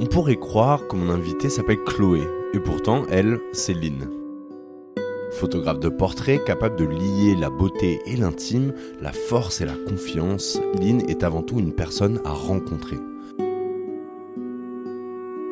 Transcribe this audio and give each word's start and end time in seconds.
On 0.00 0.06
pourrait 0.06 0.36
croire 0.36 0.88
que 0.88 0.96
mon 0.96 1.08
invité 1.08 1.48
s'appelle 1.48 1.82
Chloé, 1.84 2.22
et 2.52 2.58
pourtant, 2.58 3.04
elle, 3.10 3.38
c'est 3.52 3.74
Lynn. 3.74 4.10
Photographe 5.30 5.78
de 5.78 5.88
portrait 5.88 6.42
capable 6.44 6.76
de 6.76 6.84
lier 6.84 7.36
la 7.36 7.48
beauté 7.48 8.00
et 8.04 8.16
l'intime, 8.16 8.72
la 9.00 9.12
force 9.12 9.60
et 9.60 9.64
la 9.64 9.76
confiance, 9.88 10.60
Lynn 10.80 11.00
est 11.08 11.22
avant 11.22 11.42
tout 11.42 11.60
une 11.60 11.72
personne 11.72 12.20
à 12.24 12.32
rencontrer. 12.32 12.98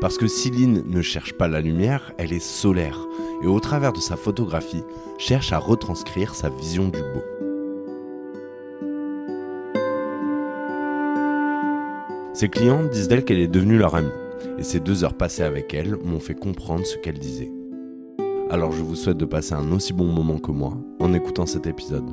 Parce 0.00 0.18
que 0.18 0.26
si 0.26 0.50
Lynn 0.50 0.82
ne 0.86 1.02
cherche 1.02 1.34
pas 1.34 1.46
la 1.46 1.60
lumière, 1.60 2.12
elle 2.18 2.32
est 2.32 2.42
solaire, 2.42 2.98
et 3.44 3.46
au 3.46 3.60
travers 3.60 3.92
de 3.92 4.00
sa 4.00 4.16
photographie, 4.16 4.82
cherche 5.18 5.52
à 5.52 5.58
retranscrire 5.58 6.34
sa 6.34 6.48
vision 6.48 6.88
du 6.88 7.00
beau. 7.00 7.22
Ses 12.34 12.48
clients 12.48 12.82
disent 12.84 13.06
d'elle 13.06 13.24
qu'elle 13.24 13.38
est 13.38 13.46
devenue 13.46 13.78
leur 13.78 13.94
amie, 13.94 14.08
et 14.62 14.64
ces 14.64 14.78
deux 14.78 15.02
heures 15.02 15.16
passées 15.16 15.42
avec 15.42 15.74
elle 15.74 15.96
m'ont 16.04 16.20
fait 16.20 16.36
comprendre 16.36 16.86
ce 16.86 16.96
qu'elle 16.98 17.18
disait. 17.18 17.50
Alors 18.48 18.70
je 18.70 18.80
vous 18.80 18.94
souhaite 18.94 19.16
de 19.16 19.24
passer 19.24 19.54
un 19.54 19.72
aussi 19.72 19.92
bon 19.92 20.04
moment 20.06 20.38
que 20.38 20.52
moi 20.52 20.76
en 21.00 21.12
écoutant 21.14 21.46
cet 21.46 21.66
épisode. 21.66 22.08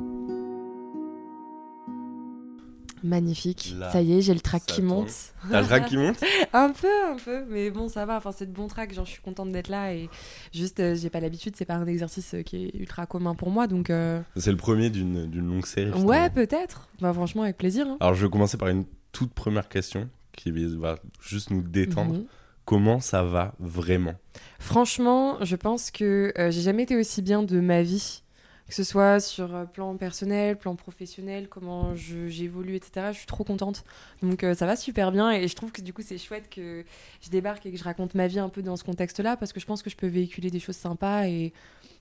Magnifique. 3.04 3.72
Là, 3.78 3.92
ça 3.92 4.02
y 4.02 4.14
est, 4.18 4.20
j'ai 4.20 4.34
le 4.34 4.40
track 4.40 4.64
qui 4.66 4.78
tombe. 4.80 4.86
monte. 4.86 5.32
T'as 5.48 5.60
le 5.60 5.66
track 5.68 5.86
qui 5.86 5.96
monte? 5.96 6.16
Un 6.52 6.70
peu, 6.70 6.88
un 7.08 7.16
peu, 7.24 7.44
mais 7.48 7.70
bon, 7.70 7.88
ça 7.88 8.04
va. 8.04 8.16
Enfin, 8.16 8.32
c'est 8.32 8.46
de 8.46 8.52
bon 8.52 8.66
track. 8.66 8.92
Genre, 8.92 9.06
je 9.06 9.12
suis 9.12 9.22
contente 9.22 9.52
d'être 9.52 9.68
là 9.68 9.94
et 9.94 10.10
juste, 10.52 10.80
euh, 10.80 10.96
j'ai 10.96 11.08
pas 11.08 11.20
l'habitude. 11.20 11.54
C'est 11.56 11.64
pas 11.64 11.76
un 11.76 11.86
exercice 11.86 12.34
euh, 12.34 12.42
qui 12.42 12.66
est 12.66 12.74
ultra 12.74 13.06
commun 13.06 13.34
pour 13.36 13.50
moi, 13.50 13.68
donc 13.68 13.88
euh, 13.90 14.20
C'est 14.36 14.50
le 14.50 14.56
premier 14.58 14.90
d'une 14.90 15.26
d'une 15.26 15.46
longue 15.46 15.66
série. 15.66 15.92
ouais, 16.02 16.28
peut-être. 16.30 16.88
Bah, 17.00 17.12
franchement, 17.14 17.44
avec 17.44 17.56
plaisir. 17.58 17.86
hein. 17.86 17.96
Alors 18.00 18.14
je 18.14 18.26
vais 18.26 18.30
commencer 18.30 18.56
par 18.58 18.68
une 18.68 18.84
toute 19.12 19.32
première 19.32 19.68
question 19.68 20.08
qui 20.32 20.50
va 20.50 20.98
juste 21.22 21.50
nous 21.52 21.62
détendre. 21.62 22.14
Mhm. 22.14 22.24
Comment 22.70 23.00
ça 23.00 23.24
va 23.24 23.52
vraiment 23.58 24.14
Franchement, 24.60 25.44
je 25.44 25.56
pense 25.56 25.90
que 25.90 26.32
euh, 26.38 26.52
j'ai 26.52 26.60
jamais 26.60 26.84
été 26.84 26.96
aussi 26.96 27.20
bien 27.20 27.42
de 27.42 27.58
ma 27.58 27.82
vie, 27.82 28.22
que 28.68 28.74
ce 28.76 28.84
soit 28.84 29.18
sur 29.18 29.52
euh, 29.56 29.64
plan 29.64 29.96
personnel, 29.96 30.56
plan 30.56 30.76
professionnel, 30.76 31.48
comment 31.48 31.96
j'évolue, 31.96 32.76
etc. 32.76 33.08
Je 33.10 33.16
suis 33.16 33.26
trop 33.26 33.42
contente. 33.42 33.82
Donc 34.22 34.44
euh, 34.44 34.54
ça 34.54 34.66
va 34.66 34.76
super 34.76 35.10
bien 35.10 35.32
et 35.32 35.48
je 35.48 35.56
trouve 35.56 35.72
que 35.72 35.80
du 35.80 35.92
coup 35.92 36.02
c'est 36.02 36.16
chouette 36.16 36.48
que 36.48 36.84
je 37.20 37.28
débarque 37.28 37.66
et 37.66 37.72
que 37.72 37.76
je 37.76 37.82
raconte 37.82 38.14
ma 38.14 38.28
vie 38.28 38.38
un 38.38 38.48
peu 38.48 38.62
dans 38.62 38.76
ce 38.76 38.84
contexte-là 38.84 39.36
parce 39.36 39.52
que 39.52 39.58
je 39.58 39.66
pense 39.66 39.82
que 39.82 39.90
je 39.90 39.96
peux 39.96 40.06
véhiculer 40.06 40.52
des 40.52 40.60
choses 40.60 40.76
sympas 40.76 41.26
et 41.26 41.52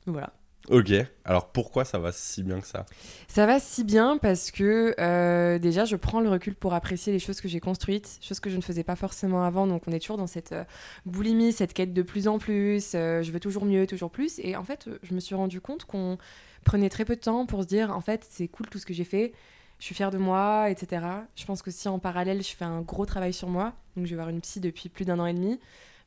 voilà. 0.06 0.34
Ok, 0.70 0.92
alors 1.26 1.52
pourquoi 1.52 1.84
ça 1.84 1.98
va 1.98 2.12
si 2.12 2.44
bien 2.44 2.60
que 2.60 2.68
ça? 2.68 2.86
Ça 3.28 3.48
va 3.48 3.60
si 3.60 3.84
bien 3.84 4.20
parce 4.20 4.52
que 4.52 4.94
euh, 5.00 5.58
déjà 5.58 5.84
je 5.84 5.96
prends 5.96 6.20
le 6.20 6.30
recul 6.30 6.54
pour 6.54 6.76
apprécier 6.76 7.12
les 7.12 7.18
choses 7.18 7.42
que 7.42 7.48
j'ai 7.48 7.60
construites, 7.60 8.20
choses 8.22 8.40
que 8.40 8.52
je 8.52 8.56
ne 8.56 8.62
faisais 8.62 8.84
pas 8.84 8.96
forcément 8.96 9.44
avant. 9.44 9.66
Donc 9.66 9.82
on 9.88 9.92
est 9.92 10.00
toujours 10.00 10.18
dans 10.18 10.28
cette 10.28 10.52
euh, 10.52 10.64
boulimie, 11.08 11.54
cette 11.54 11.74
quête 11.74 11.92
de 11.92 12.04
plus 12.04 12.28
en 12.28 12.38
plus. 12.38 12.92
euh, 12.94 13.24
je 13.24 13.32
veux 13.32 13.40
toujours 13.40 13.66
mieux, 13.66 13.88
toujours 13.88 14.12
plus. 14.12 14.38
Et 14.44 14.56
en 14.56 14.64
fait, 14.64 14.88
je 15.02 15.16
me 15.16 15.20
suis 15.20 15.34
rendu 15.34 15.60
compte 15.60 15.86
qu'on 15.86 16.20
prenait 16.64 16.90
très 16.90 17.04
peu 17.04 17.16
de 17.16 17.22
temps 17.22 17.48
pour 17.48 17.64
se 17.64 17.68
dire 17.68 17.90
en 17.90 18.02
fait 18.02 18.24
c'est 18.30 18.48
cool 18.48 18.68
tout 18.68 18.78
ce 18.78 18.86
que 18.86 18.94
j'ai 18.94 19.06
fait. 19.06 19.34
Je 19.80 19.86
suis 19.86 19.96
fière 19.96 20.12
de 20.12 20.20
moi, 20.20 20.70
etc. 20.70 21.04
Je 21.36 21.46
pense 21.46 21.64
que 21.64 21.72
si 21.72 21.88
en 21.88 21.98
parallèle 21.98 22.44
je 22.44 22.56
fais 22.56 22.66
un 22.66 22.82
gros 22.82 23.08
travail 23.08 23.34
sur 23.34 23.50
moi, 23.50 23.74
donc 23.98 24.06
je 24.06 24.12
vais 24.12 24.18
voir 24.18 24.30
une 24.30 24.42
psy 24.42 24.60
depuis 24.60 24.90
plus 24.90 25.06
d'un 25.06 25.18
an 25.18 25.26
et 25.26 25.34
demi, 25.34 25.60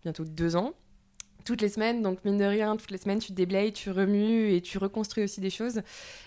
bientôt 0.05 0.24
deux 0.24 0.55
ans 0.55 0.72
toutes 1.44 1.60
les 1.60 1.68
semaines, 1.68 2.02
donc 2.02 2.24
mine 2.24 2.38
de 2.38 2.44
rien, 2.44 2.76
toutes 2.76 2.90
les 2.90 2.98
semaines, 2.98 3.18
tu 3.18 3.28
te 3.28 3.32
déblayes, 3.32 3.72
tu 3.72 3.90
remues 3.90 4.52
et 4.52 4.60
tu 4.60 4.78
reconstruis 4.78 5.24
aussi 5.24 5.40
des 5.40 5.50
choses. 5.50 5.82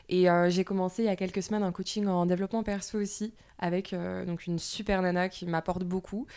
Et 0.10 0.30
euh, 0.30 0.50
j'ai 0.50 0.64
commencé 0.64 1.04
il 1.04 1.06
y 1.06 1.10
a 1.10 1.16
quelques 1.16 1.44
semaines 1.44 1.64
un 1.64 1.72
coaching 1.72 2.08
en 2.08 2.26
développement 2.26 2.64
perso 2.64 3.00
aussi, 3.00 3.34
avec 3.60 3.94
euh, 3.94 4.26
donc 4.26 4.46
une 4.48 4.60
super 4.60 5.02
nana 5.02 5.30
qui 5.30 5.46
m'apporte 5.46 5.84
beaucoup. 5.84 6.28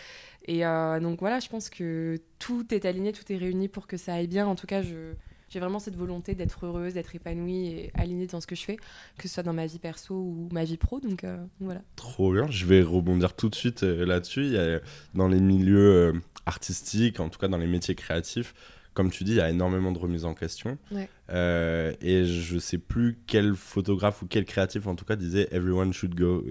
Et 0.46 0.64
euh, 0.64 1.00
donc 1.00 1.20
voilà, 1.20 1.40
je 1.40 1.48
pense 1.48 1.70
que 1.70 2.18
tout 2.38 2.72
est 2.72 2.84
aligné, 2.84 3.12
tout 3.12 3.30
est 3.32 3.36
réuni 3.36 3.68
pour 3.68 3.86
que 3.86 3.96
ça 3.96 4.14
aille 4.14 4.28
bien. 4.28 4.46
En 4.46 4.54
tout 4.54 4.66
cas, 4.66 4.82
je, 4.82 5.12
j'ai 5.48 5.60
vraiment 5.60 5.78
cette 5.78 5.96
volonté 5.96 6.34
d'être 6.34 6.66
heureuse, 6.66 6.94
d'être 6.94 7.14
épanouie 7.14 7.66
et 7.66 7.90
alignée 7.94 8.26
dans 8.26 8.40
ce 8.40 8.46
que 8.46 8.54
je 8.54 8.64
fais, 8.64 8.76
que 9.16 9.28
ce 9.28 9.34
soit 9.34 9.42
dans 9.42 9.52
ma 9.52 9.66
vie 9.66 9.78
perso 9.78 10.14
ou 10.14 10.48
ma 10.52 10.64
vie 10.64 10.76
pro. 10.76 11.00
Donc 11.00 11.24
euh, 11.24 11.38
voilà. 11.60 11.80
Trop 11.96 12.32
bien, 12.32 12.46
je 12.50 12.66
vais 12.66 12.82
rebondir 12.82 13.34
tout 13.34 13.48
de 13.48 13.54
suite 13.54 13.82
euh, 13.82 14.04
là-dessus. 14.04 14.44
Il 14.44 14.52
y 14.52 14.58
a, 14.58 14.80
dans 15.14 15.28
les 15.28 15.40
milieux 15.40 16.12
euh, 16.12 16.12
artistiques, 16.46 17.20
en 17.20 17.28
tout 17.28 17.38
cas 17.38 17.48
dans 17.48 17.58
les 17.58 17.66
métiers 17.66 17.94
créatifs, 17.94 18.54
comme 18.94 19.10
tu 19.10 19.24
dis, 19.24 19.32
il 19.32 19.36
y 19.36 19.40
a 19.40 19.50
énormément 19.50 19.92
de 19.92 19.98
remises 19.98 20.24
en 20.24 20.34
question. 20.34 20.76
Ouais. 20.90 21.08
Euh, 21.30 21.92
et 22.00 22.24
je 22.24 22.58
sais 22.58 22.78
plus 22.78 23.18
quel 23.26 23.54
photographe 23.54 24.22
ou 24.22 24.26
quel 24.26 24.44
créatif 24.44 24.86
en 24.86 24.96
tout 24.96 25.04
cas 25.04 25.16
disait 25.16 25.48
Everyone 25.52 25.92
should 25.92 26.14
go 26.14 26.44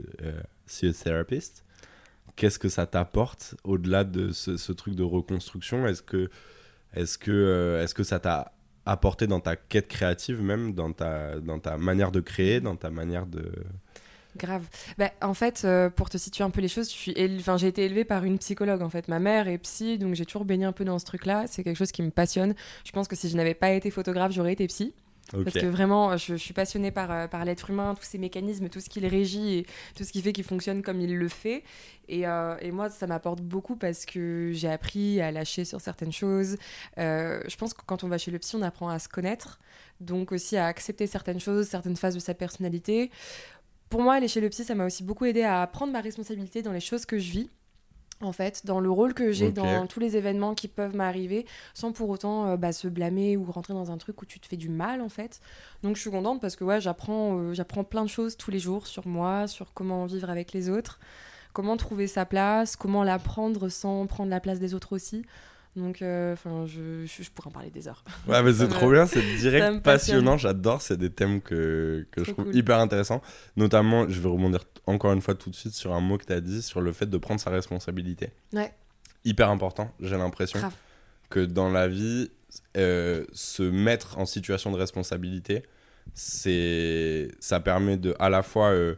see 0.66 0.88
a 0.88 0.94
therapist. 0.94 1.64
Qu'est-ce 2.38 2.59
que 2.59 2.69
ça 2.69 2.85
t'apporte 2.85 3.56
au-delà 3.64 4.03
de 4.03 4.31
ce, 4.31 4.58
ce 4.58 4.72
truc 4.72 4.94
de 4.94 5.03
reconstruction? 5.03 5.88
Est-ce 5.88 6.03
que, 6.03 6.29
est 6.94 7.18
que, 7.18 7.31
euh, 7.31 7.84
est 7.84 7.94
que 7.94 8.03
ça 8.03 8.19
t'a 8.19 8.53
apporté 8.90 9.28
dans 9.28 9.40
ta 9.40 9.56
quête 9.56 9.88
créative, 9.88 10.42
même 10.42 10.74
dans 10.74 10.92
ta, 10.94 11.40
dans 11.40 11.59
ta 11.59 11.78
manière 11.78 12.12
de 12.12 12.20
créer, 12.20 12.59
dans 12.62 12.75
ta 12.75 12.90
manière 12.90 13.25
de. 13.25 13.52
Grave. 14.36 14.68
Bah, 15.00 15.09
en 15.22 15.34
fait, 15.34 15.64
euh, 15.66 15.90
pour 15.90 16.09
te 16.12 16.18
situer 16.20 16.44
un 16.44 16.52
peu 16.52 16.62
les 16.62 16.68
choses, 16.68 16.90
éle- 17.16 17.40
enfin, 17.40 17.58
j'ai 17.58 17.68
été 17.68 17.86
élevée 17.86 18.06
par 18.06 18.24
une 18.24 18.38
psychologue. 18.38 18.84
En 18.84 18.90
fait, 18.90 19.08
ma 19.08 19.18
mère 19.20 19.47
est 19.47 19.58
psy, 19.58 19.97
donc 19.97 20.14
j'ai 20.14 20.26
toujours 20.26 20.46
baigné 20.46 20.66
un 20.66 20.74
peu 20.74 20.86
dans 20.86 21.00
ce 21.00 21.06
truc-là. 21.06 21.46
C'est 21.47 21.64
quelque 21.64 21.78
chose 21.78 21.92
qui 21.92 22.03
me 22.03 22.12
passionne. 22.12 22.53
Je 22.86 22.92
pense 22.92 23.08
que 23.08 23.16
si 23.16 23.30
je 23.30 23.36
n'avais 23.36 23.56
pas 23.56 23.72
été 23.72 23.90
photographe, 23.90 24.31
j'aurais 24.31 24.53
été 24.53 24.68
psy. 24.68 24.94
Parce 25.32 25.58
que 25.58 25.66
vraiment, 25.66 26.16
je, 26.16 26.34
je 26.34 26.42
suis 26.42 26.54
passionnée 26.54 26.92
par, 26.92 27.12
euh, 27.12 27.28
par 27.28 27.44
l'être 27.44 27.70
humain, 27.70 27.96
tous 27.96 28.06
ses 28.06 28.18
mécanismes, 28.18 28.70
tout 28.70 28.80
ce 28.80 28.90
qui 28.90 29.00
le 29.00 29.08
régit 29.08 29.60
et 29.60 29.66
tout 29.96 30.04
ce 30.04 30.12
qui 30.12 30.22
fait 30.22 30.32
qu'il 30.32 30.44
fonctionne 30.44 30.82
comme 30.82 31.02
il 31.02 31.18
le 31.18 31.28
fait. 31.28 31.64
Et, 32.08 32.26
euh, 32.26 32.56
et 32.62 32.72
moi, 32.72 32.90
ça 32.90 33.08
m'apporte 33.08 33.42
beaucoup 33.42 33.76
parce 33.76 34.06
que 34.06 34.52
j'ai 34.54 34.70
appris 34.70 35.20
à 35.20 35.32
lâcher 35.32 35.66
sur 35.66 35.82
certaines 35.82 36.14
choses. 36.14 36.58
Euh, 36.98 37.42
je 37.48 37.56
pense 37.58 37.74
que 37.74 37.82
quand 37.86 38.04
on 38.04 38.08
va 38.08 38.18
chez 38.18 38.32
le 38.32 38.40
psy, 38.40 38.56
on 38.56 38.62
apprend 38.62 38.90
à 38.90 39.00
se 39.00 39.10
connaître, 39.10 39.60
donc 40.00 40.32
aussi 40.32 40.56
à 40.56 40.68
accepter 40.68 41.08
certaines 41.08 41.40
choses, 41.40 41.68
certaines 41.68 41.98
phases 41.98 42.16
de 42.16 42.20
sa 42.20 42.34
personnalité. 42.34 43.12
Pour 43.90 44.02
moi, 44.02 44.16
aller 44.16 44.28
chez 44.28 44.42
le 44.42 44.50
psy, 44.50 44.64
ça 44.64 44.76
m'a 44.76 44.86
aussi 44.86 45.04
beaucoup 45.04 45.26
aidé 45.26 45.44
à 45.44 45.66
prendre 45.68 45.92
ma 45.92 46.02
responsabilité 46.02 46.62
dans 46.62 46.74
les 46.74 46.80
choses 46.80 47.06
que 47.06 47.18
je 47.18 47.32
vis. 47.32 47.50
En 48.22 48.31
fait, 48.31 48.66
dans 48.66 48.79
le 48.79 48.89
rôle 48.89 49.13
que 49.13 49.31
j'ai 49.31 49.51
dans 49.51 49.85
tous 49.85 50.00
les 50.00 50.17
événements 50.17 50.55
qui 50.55 50.67
peuvent 50.67 50.95
m'arriver, 50.95 51.45
sans 51.75 51.91
pour 51.91 52.09
autant 52.09 52.47
euh, 52.47 52.57
bah, 52.57 52.72
se 52.72 52.88
blâmer 52.88 53.38
ou 53.38 53.51
rentrer 53.51 53.75
dans 53.75 53.91
un 53.91 53.97
truc 53.97 54.19
où 54.23 54.25
tu 54.25 54.39
te 54.39 54.47
fais 54.47 54.57
du 54.57 54.69
mal, 54.69 55.01
en 55.01 55.09
fait. 55.09 55.39
Donc, 55.83 55.95
je 55.95 56.01
suis 56.01 56.09
contente 56.09 56.41
parce 56.41 56.55
que 56.55 56.63
ouais, 56.63 56.81
j'apprends, 56.81 57.38
euh, 57.38 57.53
j'apprends 57.53 57.83
plein 57.83 58.03
de 58.03 58.09
choses 58.09 58.35
tous 58.35 58.50
les 58.50 58.57
jours 58.57 58.88
sur 58.88 59.05
moi, 59.05 59.47
sur 59.47 59.72
comment 59.73 60.07
vivre 60.07 60.31
avec 60.31 60.51
les 60.51 60.67
autres, 60.67 61.00
comment 61.53 61.78
trouver 61.78 62.07
sa 62.07 62.25
place, 62.25 62.75
comment 62.75 63.03
la 63.03 63.19
prendre 63.19 63.69
sans 63.69 64.07
prendre 64.07 64.31
la 64.31 64.39
place 64.39 64.59
des 64.59 64.73
autres 64.73 64.95
aussi. 64.95 65.23
Donc, 65.78 66.02
euh, 66.02 66.34
enfin, 66.34 66.66
je, 66.66 67.06
je, 67.06 67.24
je 67.24 67.30
pourrais 67.32 67.48
en 67.48 67.52
parler 67.52 67.70
des 67.70 67.88
heures. 67.88 68.04
Ouais, 68.28 68.42
mais 68.44 68.52
c'est 68.52 68.68
trop 68.78 68.92
bien, 68.92 69.06
c'est 69.06 69.22
direct 69.38 69.84
passionnant, 69.84 70.36
j'adore, 70.36 70.82
c'est 70.82 70.98
des 70.98 71.12
thèmes 71.12 71.40
que, 71.40 72.06
que 72.12 72.24
je 72.26 72.32
trouve 72.32 72.46
cool. 72.46 72.56
hyper 72.56 72.80
intéressants. 72.80 73.22
Notamment, 73.56 74.10
je 74.10 74.20
vais 74.20 74.28
rebondir 74.28 74.66
encore 74.88 75.14
une 75.14 75.22
fois 75.22 75.36
tout 75.36 75.50
de 75.52 75.56
suite 75.56 75.74
sur 75.76 75.94
un 75.94 76.02
mot 76.02 76.18
que 76.18 76.26
tu 76.26 76.34
as 76.34 76.42
dit, 76.42 76.62
sur 76.64 76.82
le 76.82 76.92
fait 76.92 77.06
de 77.06 77.18
prendre 77.18 77.40
sa 77.40 77.52
responsabilité. 77.52 78.32
Ouais. 78.54 78.74
Hyper 79.24 79.50
important, 79.52 79.94
j'ai 80.00 80.18
l'impression 80.18 80.60
que 81.30 81.42
dans 81.42 81.70
la 81.70 81.88
vie, 81.88 82.32
euh, 82.76 83.26
se 83.34 83.62
mettre 83.64 84.18
en 84.18 84.26
situation 84.26 84.72
de 84.72 84.78
responsabilité, 84.78 85.64
c'est 86.14 87.30
ça 87.40 87.59
permet 87.59 87.98
de 87.98 88.16
à 88.20 88.30
la 88.30 88.42
fois... 88.44 88.70
euh, 88.72 88.96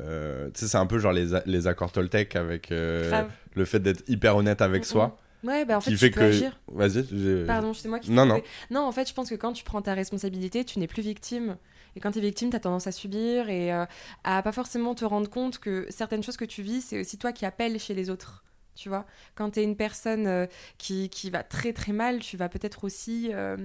euh, 0.00 0.50
tu 0.54 0.60
sais, 0.60 0.68
c'est 0.68 0.76
un 0.76 0.86
peu 0.86 0.98
genre 0.98 1.12
les, 1.12 1.30
les 1.46 1.66
accords 1.66 1.90
Toltec 1.90 2.36
avec 2.36 2.68
le 2.70 3.64
fait 3.64 3.80
d'être 3.80 4.04
hyper 4.08 4.36
honnête 4.36 4.60
avec 4.62 4.82
Mm, 4.82 4.84
soi. 4.84 5.18
Ouais, 5.44 5.64
bah 5.64 5.76
en 5.76 5.80
fait, 5.80 5.90
qui 5.90 5.96
tu 5.96 6.00
fait 6.00 6.10
peux 6.10 6.20
que. 6.20 6.24
agir. 6.26 6.60
Vas-y, 6.72 7.46
Pardon, 7.46 7.72
c'est 7.72 7.88
moi 7.88 8.00
qui 8.00 8.10
Non, 8.10 8.26
non. 8.26 8.42
Non, 8.70 8.80
en 8.80 8.92
fait, 8.92 9.08
je 9.08 9.14
pense 9.14 9.30
que 9.30 9.34
quand 9.36 9.52
tu 9.52 9.64
prends 9.64 9.82
ta 9.82 9.94
responsabilité, 9.94 10.64
tu 10.64 10.78
n'es 10.78 10.86
plus 10.88 11.02
victime. 11.02 11.56
Et 11.96 12.00
quand 12.00 12.10
tu 12.12 12.18
es 12.18 12.22
victime, 12.22 12.50
tu 12.50 12.56
as 12.56 12.60
tendance 12.60 12.86
à 12.86 12.92
subir 12.92 13.48
et 13.48 13.72
euh, 13.72 13.84
à 14.24 14.42
pas 14.42 14.52
forcément 14.52 14.94
te 14.94 15.04
rendre 15.04 15.30
compte 15.30 15.58
que 15.58 15.86
certaines 15.90 16.22
choses 16.22 16.36
que 16.36 16.44
tu 16.44 16.62
vis, 16.62 16.80
c'est 16.82 17.00
aussi 17.00 17.18
toi 17.18 17.32
qui 17.32 17.44
appelles 17.46 17.78
chez 17.80 17.94
les 17.94 18.10
autres. 18.10 18.44
Tu 18.74 18.88
vois 18.88 19.06
Quand 19.34 19.50
tu 19.50 19.60
es 19.60 19.64
une 19.64 19.76
personne 19.76 20.26
euh, 20.26 20.46
qui, 20.76 21.08
qui 21.08 21.30
va 21.30 21.42
très 21.42 21.72
très 21.72 21.92
mal, 21.92 22.20
tu 22.20 22.36
vas 22.36 22.48
peut-être 22.48 22.84
aussi 22.84 23.30
euh, 23.32 23.56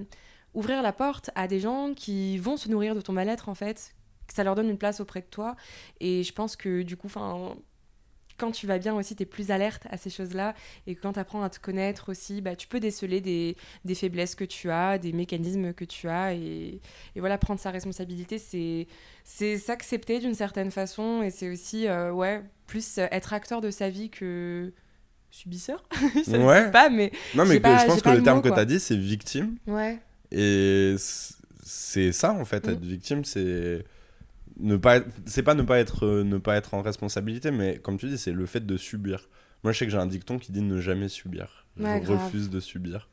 ouvrir 0.53 0.81
la 0.81 0.93
porte 0.93 1.29
à 1.35 1.47
des 1.47 1.59
gens 1.59 1.93
qui 1.93 2.37
vont 2.37 2.57
se 2.57 2.69
nourrir 2.69 2.95
de 2.95 3.01
ton 3.01 3.13
mal-être, 3.13 3.49
en 3.49 3.55
fait. 3.55 3.93
Que 4.27 4.33
ça 4.33 4.43
leur 4.43 4.55
donne 4.55 4.69
une 4.69 4.77
place 4.77 4.99
auprès 4.99 5.21
de 5.21 5.27
toi. 5.27 5.55
Et 5.99 6.23
je 6.23 6.33
pense 6.33 6.55
que 6.55 6.81
du 6.83 6.97
coup, 6.97 7.07
enfin. 7.07 7.55
Quand 8.37 8.51
tu 8.51 8.65
vas 8.67 8.77
bien 8.79 8.95
aussi, 8.95 9.15
tu 9.15 9.23
es 9.23 9.25
plus 9.25 9.51
alerte 9.51 9.83
à 9.89 9.97
ces 9.97 10.09
choses-là. 10.09 10.55
Et 10.87 10.95
quand 10.95 11.13
tu 11.13 11.19
apprends 11.19 11.43
à 11.43 11.49
te 11.49 11.59
connaître 11.59 12.09
aussi, 12.09 12.41
bah, 12.41 12.55
tu 12.55 12.67
peux 12.67 12.79
déceler 12.79 13.21
des, 13.21 13.55
des 13.85 13.95
faiblesses 13.95 14.35
que 14.35 14.43
tu 14.43 14.69
as, 14.71 14.97
des 14.97 15.13
mécanismes 15.13 15.73
que 15.73 15.85
tu 15.85 16.07
as. 16.09 16.33
Et, 16.33 16.79
et 17.15 17.19
voilà, 17.19 17.37
prendre 17.37 17.59
sa 17.59 17.71
responsabilité, 17.71 18.37
c'est 18.39 18.87
s'accepter 19.57 20.19
d'une 20.19 20.33
certaine 20.35 20.71
façon. 20.71 21.21
Et 21.21 21.29
c'est 21.29 21.49
aussi, 21.49 21.87
euh, 21.87 22.11
ouais, 22.11 22.41
plus 22.67 22.97
être 22.97 23.33
acteur 23.33 23.61
de 23.61 23.69
sa 23.71 23.89
vie 23.89 24.09
que 24.09 24.73
subisseur. 25.31 25.83
Ça 26.25 26.37
Ouais. 26.39 26.69
pas, 26.71 26.89
mais 26.89 27.11
Non, 27.35 27.43
mais 27.45 27.53
J'ai 27.53 27.57
que- 27.57 27.63
pas- 27.63 27.77
je 27.79 27.85
pense 27.87 28.01
que 28.01 28.09
le 28.09 28.17
le 28.17 28.23
terme 28.23 28.37
mot, 28.37 28.43
que 28.43 28.49
tu 28.49 28.59
as 28.59 28.65
dit, 28.65 28.79
c'est 28.79 28.97
victime. 28.97 29.55
ouais. 29.67 29.99
Et 30.31 30.95
c'est 31.63 32.11
ça, 32.11 32.33
en 32.33 32.45
fait, 32.45 32.65
Mm. 32.67 32.71
être 32.71 32.83
victime, 32.83 33.23
c'est. 33.25 33.83
Ne 34.59 34.77
pas 34.77 34.99
c'est 35.25 35.43
pas 35.43 35.55
ne 35.55 35.63
pas 35.63 35.79
être 35.79 36.05
euh, 36.05 36.23
ne 36.23 36.37
pas 36.37 36.55
être 36.55 36.73
en 36.73 36.81
responsabilité 36.81 37.49
mais 37.49 37.79
comme 37.79 37.97
tu 37.97 38.07
dis 38.07 38.17
c'est 38.17 38.31
le 38.31 38.45
fait 38.45 38.65
de 38.65 38.77
subir 38.77 39.27
Moi, 39.63 39.71
je 39.73 39.79
sais 39.79 39.85
que 39.85 39.91
j'ai 39.91 39.97
un 39.97 40.05
dicton 40.05 40.37
qui 40.39 40.51
dit 40.51 40.61
ne 40.61 40.79
jamais 40.79 41.07
subir. 41.07 41.65
Je 41.77 41.83
grave. 41.83 42.25
refuse 42.25 42.49
de 42.49 42.59
subir. 42.59 43.09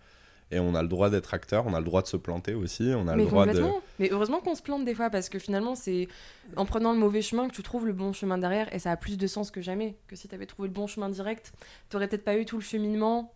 Et 0.52 0.58
on 0.58 0.74
a 0.74 0.82
le 0.82 0.88
droit 0.88 1.10
d'être 1.10 1.32
acteur, 1.32 1.66
on 1.68 1.74
a 1.74 1.78
le 1.78 1.84
droit 1.84 2.02
de 2.02 2.08
se 2.08 2.16
planter 2.16 2.54
aussi, 2.54 2.92
on 2.96 3.06
a 3.06 3.14
Mais 3.14 3.22
le 3.22 3.30
droit 3.30 3.46
de. 3.46 3.62
Mais 4.00 4.08
heureusement 4.10 4.40
qu'on 4.40 4.56
se 4.56 4.62
plante 4.62 4.84
des 4.84 4.94
fois 4.94 5.08
parce 5.08 5.28
que 5.28 5.38
finalement, 5.38 5.76
c'est 5.76 6.08
en 6.56 6.66
prenant 6.66 6.92
le 6.92 6.98
mauvais 6.98 7.22
chemin 7.22 7.48
que 7.48 7.54
tu 7.54 7.62
trouves 7.62 7.86
le 7.86 7.92
bon 7.92 8.12
chemin 8.12 8.36
derrière 8.36 8.72
et 8.74 8.80
ça 8.80 8.90
a 8.90 8.96
plus 8.96 9.16
de 9.16 9.26
sens 9.28 9.52
que 9.52 9.60
jamais. 9.60 9.96
Que 10.08 10.16
si 10.16 10.26
tu 10.26 10.34
avais 10.34 10.46
trouvé 10.46 10.66
le 10.68 10.74
bon 10.74 10.88
chemin 10.88 11.08
direct, 11.08 11.52
t'aurais 11.88 12.08
peut-être 12.08 12.24
pas 12.24 12.36
eu 12.36 12.44
tout 12.44 12.56
le 12.56 12.64
cheminement 12.64 13.32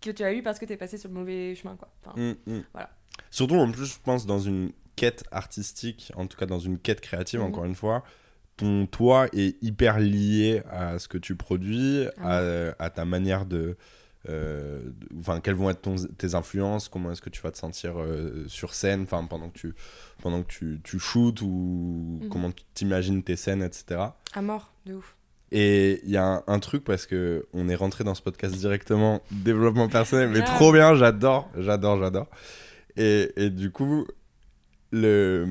que 0.00 0.10
tu 0.10 0.22
as 0.24 0.32
eu 0.32 0.42
parce 0.42 0.58
que 0.58 0.64
t'es 0.64 0.78
passé 0.78 0.96
sur 0.96 1.10
le 1.10 1.14
mauvais 1.14 1.54
chemin, 1.54 1.76
quoi. 1.76 1.92
Enfin, 2.02 2.18
Mm, 2.18 2.52
mm. 2.54 2.62
Voilà. 2.72 2.90
Surtout, 3.30 3.56
en 3.56 3.70
plus, 3.70 3.84
je 3.84 3.98
pense, 4.02 4.24
dans 4.24 4.40
une 4.40 4.72
quête 5.00 5.24
artistique, 5.32 6.12
en 6.16 6.26
tout 6.26 6.36
cas 6.36 6.46
dans 6.46 6.58
une 6.68 6.78
quête 6.78 7.00
créative, 7.00 7.40
Mhm. 7.40 7.46
encore 7.46 7.64
une 7.64 7.74
fois, 7.74 8.02
ton 8.56 8.86
toi 8.86 9.26
est 9.32 9.56
hyper 9.62 9.98
lié 9.98 10.62
à 10.70 10.98
ce 10.98 11.08
que 11.08 11.18
tu 11.18 11.34
produis, 11.36 12.06
Ah 12.18 12.38
à, 12.78 12.84
à 12.84 12.90
ta 12.90 13.04
manière 13.04 13.46
de. 13.46 13.76
euh, 14.28 14.82
de- 14.84 15.18
Enfin, 15.18 15.40
quelles 15.40 15.54
vont 15.54 15.70
être 15.70 15.80
ton- 15.80 15.96
tes 16.18 16.34
influences, 16.34 16.90
comment 16.90 17.10
est-ce 17.10 17.22
que 17.22 17.30
tu 17.30 17.40
vas 17.40 17.50
te 17.50 17.56
sentir 17.56 17.94
euh, 17.98 18.44
sur 18.48 18.74
scène, 18.74 19.02
enfin, 19.04 19.24
pendant 19.24 19.48
que 19.48 19.58
tu, 19.58 19.74
pendant 20.22 20.42
que 20.42 20.48
tu, 20.48 20.78
tu 20.84 20.98
shootes 20.98 21.40
ou 21.40 22.18
Mhm. 22.24 22.28
comment 22.28 22.50
tu 22.52 22.62
t'imagines 22.74 23.22
tes 23.22 23.36
scènes, 23.36 23.62
etc. 23.62 23.82
à 24.34 24.42
mort, 24.42 24.74
de 24.84 24.92
ouf. 24.96 25.16
Et 25.52 26.00
il 26.04 26.10
y 26.10 26.18
a 26.18 26.26
un, 26.26 26.42
un 26.46 26.58
truc 26.58 26.84
parce 26.84 27.06
que 27.06 27.46
on 27.54 27.68
est 27.70 27.74
rentré 27.74 28.04
dans 28.04 28.14
ce 28.14 28.20
podcast 28.22 28.54
directement 28.54 29.22
développement 29.30 29.88
personnel, 29.88 30.28
mais 30.28 30.40
Grave. 30.40 30.54
trop 30.54 30.70
bien, 30.72 30.94
j'adore, 30.94 31.48
j'adore, 31.56 31.98
j'adore. 31.98 32.28
Et, 32.96 33.32
et 33.36 33.48
du 33.50 33.70
coup, 33.70 34.06
le, 34.92 35.46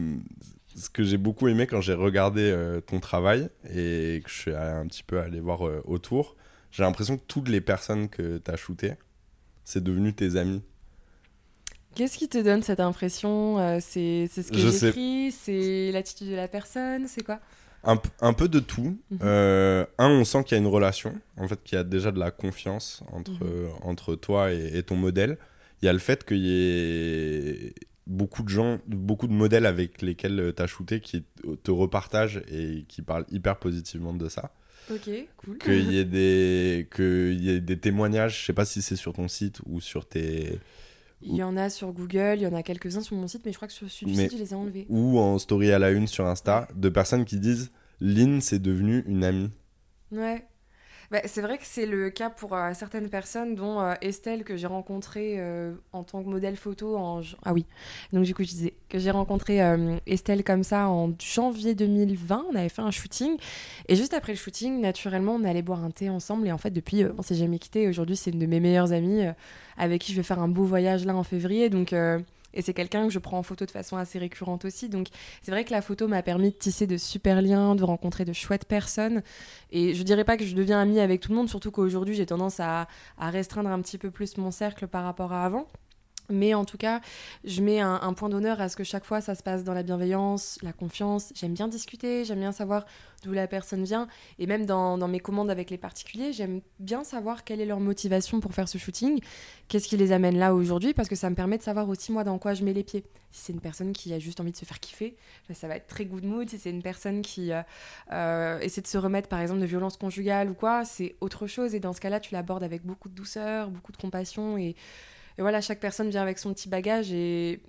ce 0.75 0.89
que 0.89 1.03
j'ai 1.03 1.17
beaucoup 1.17 1.47
aimé 1.47 1.67
quand 1.67 1.81
j'ai 1.81 1.93
regardé 1.93 2.41
euh, 2.43 2.81
ton 2.81 2.99
travail 2.99 3.49
et 3.73 4.21
que 4.23 4.29
je 4.29 4.35
suis 4.35 4.55
un 4.55 4.85
petit 4.87 5.03
peu 5.03 5.19
allé 5.19 5.39
voir 5.39 5.67
euh, 5.67 5.81
autour, 5.85 6.35
j'ai 6.71 6.83
l'impression 6.83 7.17
que 7.17 7.23
toutes 7.27 7.49
les 7.49 7.61
personnes 7.61 8.09
que 8.09 8.37
tu 8.37 8.51
as 8.51 8.55
shootées, 8.57 8.93
c'est 9.63 9.83
devenu 9.83 10.13
tes 10.13 10.35
amis. 10.35 10.61
Qu'est-ce 11.95 12.17
qui 12.17 12.29
te 12.29 12.37
donne 12.37 12.61
cette 12.63 12.79
impression 12.79 13.59
Euh, 13.59 13.79
C'est 13.81 14.27
ce 14.27 14.51
que 14.51 14.57
j'écris 14.57 15.31
C'est 15.31 15.91
l'attitude 15.91 16.29
de 16.29 16.35
la 16.35 16.47
personne 16.47 17.07
C'est 17.07 17.23
quoi? 17.23 17.39
Un, 17.83 18.33
peu 18.33 18.49
de 18.49 18.59
tout. 18.59 18.97
Mhm. 19.09 19.19
Un, 19.21 19.87
on 19.97 20.25
sent 20.25 20.43
qu'il 20.43 20.57
y 20.57 20.59
a 20.59 20.61
une 20.61 20.67
relation, 20.67 21.13
en 21.37 21.47
fait, 21.47 21.63
qu'il 21.63 21.77
y 21.77 21.79
a 21.79 21.83
déjà 21.85 22.11
de 22.11 22.19
la 22.19 22.29
confiance 22.29 23.01
entre, 23.11 23.31
Mhm. 23.43 23.69
entre 23.83 24.15
toi 24.15 24.51
et, 24.51 24.77
et 24.77 24.83
ton 24.83 24.97
modèle. 24.97 25.37
Il 25.81 25.85
y 25.85 25.89
a 25.89 25.93
le 25.93 25.99
fait 25.99 26.25
qu'il 26.25 26.37
y 26.45 26.51
ait 26.51 27.73
beaucoup 28.09 28.43
de 28.43 28.49
gens, 28.49 28.79
beaucoup 28.87 29.27
de 29.27 29.33
modèles 29.33 29.65
avec 29.65 30.01
lesquels 30.01 30.51
tu 30.55 30.61
as 30.61 30.67
shooté 30.67 30.99
qui 30.99 31.23
te 31.63 31.71
repartagent 31.71 32.41
et 32.51 32.83
qui 32.89 33.01
parlent 33.01 33.25
hyper 33.31 33.57
positivement 33.57 34.13
de 34.13 34.27
ça. 34.27 34.51
Ok, 34.91 35.09
cool. 35.37 35.57
Qu'il 35.59 35.91
y, 35.91 35.97
ait 35.99 36.03
des- 36.05 36.87
y 36.99 37.49
ait 37.51 37.61
des 37.61 37.79
témoignages, 37.79 38.41
je 38.41 38.45
sais 38.47 38.53
pas 38.53 38.65
si 38.65 38.81
c'est 38.81 38.95
sur 38.95 39.13
ton 39.13 39.27
site 39.27 39.61
ou 39.67 39.79
sur 39.79 40.07
tes. 40.09 40.59
Il 41.21 41.35
y 41.35 41.43
en 41.43 41.55
a 41.57 41.69
sur 41.69 41.91
Google, 41.91 42.35
il 42.37 42.41
y 42.41 42.47
en 42.47 42.53
a 42.55 42.63
quelques-uns 42.63 43.01
sur 43.01 43.15
mon 43.15 43.27
site, 43.27 43.41
mais 43.45 43.51
je 43.51 43.57
crois 43.57 43.67
que 43.67 43.73
sur 43.73 43.89
celui 43.91 44.15
site, 44.15 44.31
je 44.33 44.37
les 44.37 44.51
ai 44.51 44.55
enlevés. 44.55 44.85
ou 44.89 45.19
en 45.19 45.37
story 45.37 45.71
à 45.71 45.77
la 45.79 45.91
une 45.91 46.07
sur 46.07 46.25
Insta, 46.25 46.67
de 46.75 46.89
personnes 46.89 47.25
qui 47.25 47.37
disent 47.39 47.71
Lynn, 47.99 48.39
c'est 48.41 48.59
devenu 48.59 49.03
une 49.05 49.23
amie. 49.23 49.51
Ouais. 50.11 50.45
Bah, 51.11 51.21
c'est 51.25 51.41
vrai 51.41 51.57
que 51.57 51.65
c'est 51.65 51.87
le 51.87 52.11
cas 52.11 52.29
pour 52.29 52.53
euh, 52.53 52.71
certaines 52.75 53.09
personnes, 53.09 53.55
dont 53.55 53.81
euh, 53.81 53.93
Estelle, 54.01 54.43
que 54.43 54.55
j'ai 54.55 54.67
rencontrée 54.67 55.37
euh, 55.39 55.73
en 55.91 56.03
tant 56.03 56.21
que 56.21 56.29
modèle 56.29 56.55
photo 56.55 56.97
en... 56.97 57.21
Ah 57.43 57.53
oui, 57.53 57.65
donc 58.13 58.25
du 58.25 58.35
coup 58.35 58.43
je 58.43 58.49
disais 58.49 58.73
que 58.89 58.99
j'ai 58.99 59.09
rencontré 59.09 59.59
Estelle 60.05 60.43
comme 60.43 60.63
ça 60.63 60.87
en 60.87 61.11
janvier 61.19 61.73
2020, 61.73 62.45
on 62.51 62.55
avait 62.55 62.69
fait 62.69 62.83
un 62.83 62.91
shooting, 62.91 63.37
et 63.87 63.95
juste 63.95 64.13
après 64.13 64.33
le 64.33 64.37
shooting, 64.37 64.81
naturellement, 64.81 65.33
on 65.33 65.43
allait 65.45 65.63
boire 65.63 65.83
un 65.83 65.89
thé 65.89 66.11
ensemble, 66.11 66.47
et 66.47 66.51
en 66.51 66.59
fait 66.59 66.71
depuis, 66.71 67.03
on 67.17 67.23
s'est 67.23 67.35
jamais 67.35 67.57
quitté. 67.57 67.87
Aujourd'hui, 67.87 68.15
c'est 68.15 68.29
une 68.29 68.39
de 68.39 68.45
mes 68.45 68.59
meilleures 68.59 68.93
amies, 68.93 69.23
avec 69.77 70.01
qui 70.01 70.11
je 70.11 70.17
vais 70.17 70.23
faire 70.23 70.39
un 70.39 70.47
beau 70.47 70.63
voyage 70.63 71.05
là 71.05 71.15
en 71.15 71.23
février, 71.23 71.69
donc... 71.69 71.93
Et 72.53 72.61
c'est 72.61 72.73
quelqu'un 72.73 73.05
que 73.07 73.13
je 73.13 73.19
prends 73.19 73.37
en 73.37 73.43
photo 73.43 73.65
de 73.65 73.71
façon 73.71 73.97
assez 73.97 74.19
récurrente 74.19 74.65
aussi. 74.65 74.89
Donc 74.89 75.07
c'est 75.41 75.51
vrai 75.51 75.63
que 75.63 75.71
la 75.71 75.81
photo 75.81 76.07
m'a 76.07 76.23
permis 76.23 76.51
de 76.51 76.55
tisser 76.55 76.87
de 76.87 76.97
super 76.97 77.41
liens, 77.41 77.75
de 77.75 77.83
rencontrer 77.83 78.25
de 78.25 78.33
chouettes 78.33 78.65
personnes. 78.65 79.21
Et 79.71 79.93
je 79.93 80.03
dirais 80.03 80.23
pas 80.23 80.37
que 80.37 80.45
je 80.45 80.55
deviens 80.55 80.79
amie 80.81 80.99
avec 80.99 81.21
tout 81.21 81.29
le 81.29 81.35
monde, 81.35 81.49
surtout 81.49 81.71
qu'aujourd'hui 81.71 82.15
j'ai 82.15 82.25
tendance 82.25 82.59
à, 82.59 82.87
à 83.17 83.29
restreindre 83.29 83.69
un 83.69 83.81
petit 83.81 83.97
peu 83.97 84.11
plus 84.11 84.37
mon 84.37 84.51
cercle 84.51 84.87
par 84.87 85.03
rapport 85.03 85.33
à 85.33 85.45
avant. 85.45 85.67
Mais 86.29 86.53
en 86.53 86.65
tout 86.65 86.77
cas, 86.77 87.01
je 87.43 87.61
mets 87.61 87.79
un, 87.79 88.13
point 88.13 88.29
d'honneur 88.29 88.61
à 88.61 88.69
ce 88.69 88.75
que 88.75 88.83
chaque 88.83 89.05
fois 89.05 89.21
ça 89.21 89.35
se 89.35 89.43
passe 89.43 89.63
dans 89.63 89.73
la 89.73 89.83
bienveillance, 89.83 90.59
la 90.61 90.73
confiance. 90.73 91.31
J'aime 91.35 91.53
bien 91.53 91.67
discuter, 91.67 92.25
j'aime 92.25 92.39
bien 92.39 92.51
savoir 92.51 92.85
d'où 93.23 93.33
la 93.33 93.47
personne 93.47 93.83
vient. 93.83 94.07
Et 94.37 94.47
même 94.47 94.65
dans, 94.65 94.97
dans 94.97 95.07
mes 95.07 95.19
commandes 95.19 95.49
avec 95.49 95.69
les 95.69 95.77
particuliers, 95.77 96.31
j'aime 96.33 96.61
bien 96.79 97.03
savoir 97.03 97.43
quelle 97.43 97.61
est 97.61 97.65
leur 97.65 97.79
motivation 97.79 98.39
pour 98.39 98.53
faire 98.53 98.67
ce 98.67 98.77
shooting. 98.77 99.19
Qu'est-ce 99.67 99.87
qui 99.87 99.97
les 99.97 100.11
amène 100.11 100.37
là 100.37 100.53
aujourd'hui? 100.53 100.93
Parce 100.93 101.09
que 101.09 101.15
ça 101.15 101.29
me 101.29 101.35
permet 101.35 101.57
de 101.57 101.63
savoir 101.63 101.89
aussi 101.89 102.11
moi 102.11 102.23
dans 102.23 102.37
quoi 102.37 102.53
je 102.53 102.63
mets 102.63 102.73
les 102.73 102.83
pieds. 102.83 103.03
Si 103.31 103.45
c'est 103.45 103.53
une 103.53 103.61
personne 103.61 103.93
qui 103.93 104.13
a 104.13 104.19
juste 104.19 104.39
envie 104.39 104.51
de 104.51 104.57
se 104.57 104.65
faire 104.65 104.79
kiffer, 104.79 105.15
ben, 105.47 105.53
ça 105.53 105.67
va 105.67 105.75
être 105.75 105.87
très 105.87 106.05
good 106.05 106.23
mood. 106.23 106.49
Si 106.49 106.57
c'est 106.57 106.71
une 106.71 106.81
personne 106.81 107.21
qui 107.21 107.51
euh, 107.51 107.61
euh, 108.11 108.59
essaie 108.59 108.81
de 108.81 108.87
se 108.87 108.97
remettre 108.97 109.27
par 109.27 109.39
exemple 109.39 109.61
de 109.61 109.65
violence 109.65 109.97
conjugale 109.97 110.49
ou 110.49 110.53
quoi, 110.53 110.85
c'est 110.85 111.15
autre 111.21 111.47
chose. 111.47 111.75
Et 111.75 111.79
dans 111.79 111.93
ce 111.93 112.01
cas-là, 112.01 112.19
tu 112.19 112.33
l'abordes 112.33 112.63
avec 112.63 112.85
beaucoup 112.85 113.09
de 113.09 113.15
douceur, 113.15 113.69
beaucoup 113.69 113.91
de 113.91 113.97
compassion. 113.97 114.57
Et, 114.57 114.75
et 115.39 115.41
voilà, 115.41 115.61
chaque 115.61 115.79
personne 115.79 116.09
vient 116.09 116.21
avec 116.21 116.37
son 116.37 116.53
petit 116.53 116.67
bagage 116.67 117.13
et 117.13 117.61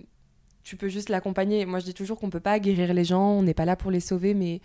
tu 0.61 0.75
peux 0.75 0.89
juste 0.89 1.07
l'accompagner. 1.07 1.65
Moi, 1.65 1.79
je 1.79 1.85
dis 1.85 1.93
toujours 1.93 2.19
qu'on 2.19 2.29
peut 2.29 2.41
pas 2.41 2.59
guérir 2.59 2.93
les 2.93 3.05
gens, 3.05 3.29
on 3.31 3.43
n'est 3.43 3.53
pas 3.53 3.63
là 3.63 3.77
pour 3.77 3.91
les 3.91 4.01
sauver, 4.01 4.33
mais 4.33 4.59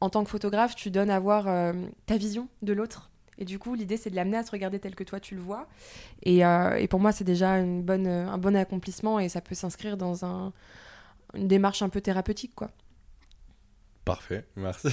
en 0.00 0.08
tant 0.08 0.24
que 0.24 0.30
photographe, 0.30 0.74
tu 0.74 0.90
donnes 0.90 1.10
à 1.10 1.20
voir 1.20 1.48
euh, 1.48 1.74
ta 2.06 2.16
vision 2.16 2.48
de 2.62 2.72
l'autre. 2.72 3.10
Et 3.36 3.44
du 3.44 3.58
coup, 3.58 3.74
l'idée, 3.74 3.98
c'est 3.98 4.08
de 4.08 4.16
l'amener 4.16 4.38
à 4.38 4.42
se 4.42 4.50
regarder 4.50 4.78
tel 4.78 4.94
que 4.94 5.04
toi, 5.04 5.20
tu 5.20 5.34
le 5.34 5.42
vois. 5.42 5.68
Et, 6.22 6.46
euh, 6.46 6.76
et 6.76 6.88
pour 6.88 6.98
moi, 6.98 7.12
c'est 7.12 7.24
déjà 7.24 7.58
une 7.58 7.82
bonne, 7.82 8.06
un 8.06 8.38
bon 8.38 8.56
accomplissement 8.56 9.20
et 9.20 9.28
ça 9.28 9.42
peut 9.42 9.54
s'inscrire 9.54 9.98
dans 9.98 10.24
un, 10.24 10.54
une 11.34 11.48
démarche 11.48 11.82
un 11.82 11.90
peu 11.90 12.00
thérapeutique, 12.00 12.54
quoi. 12.54 12.70
Parfait, 14.06 14.46
merci. 14.56 14.88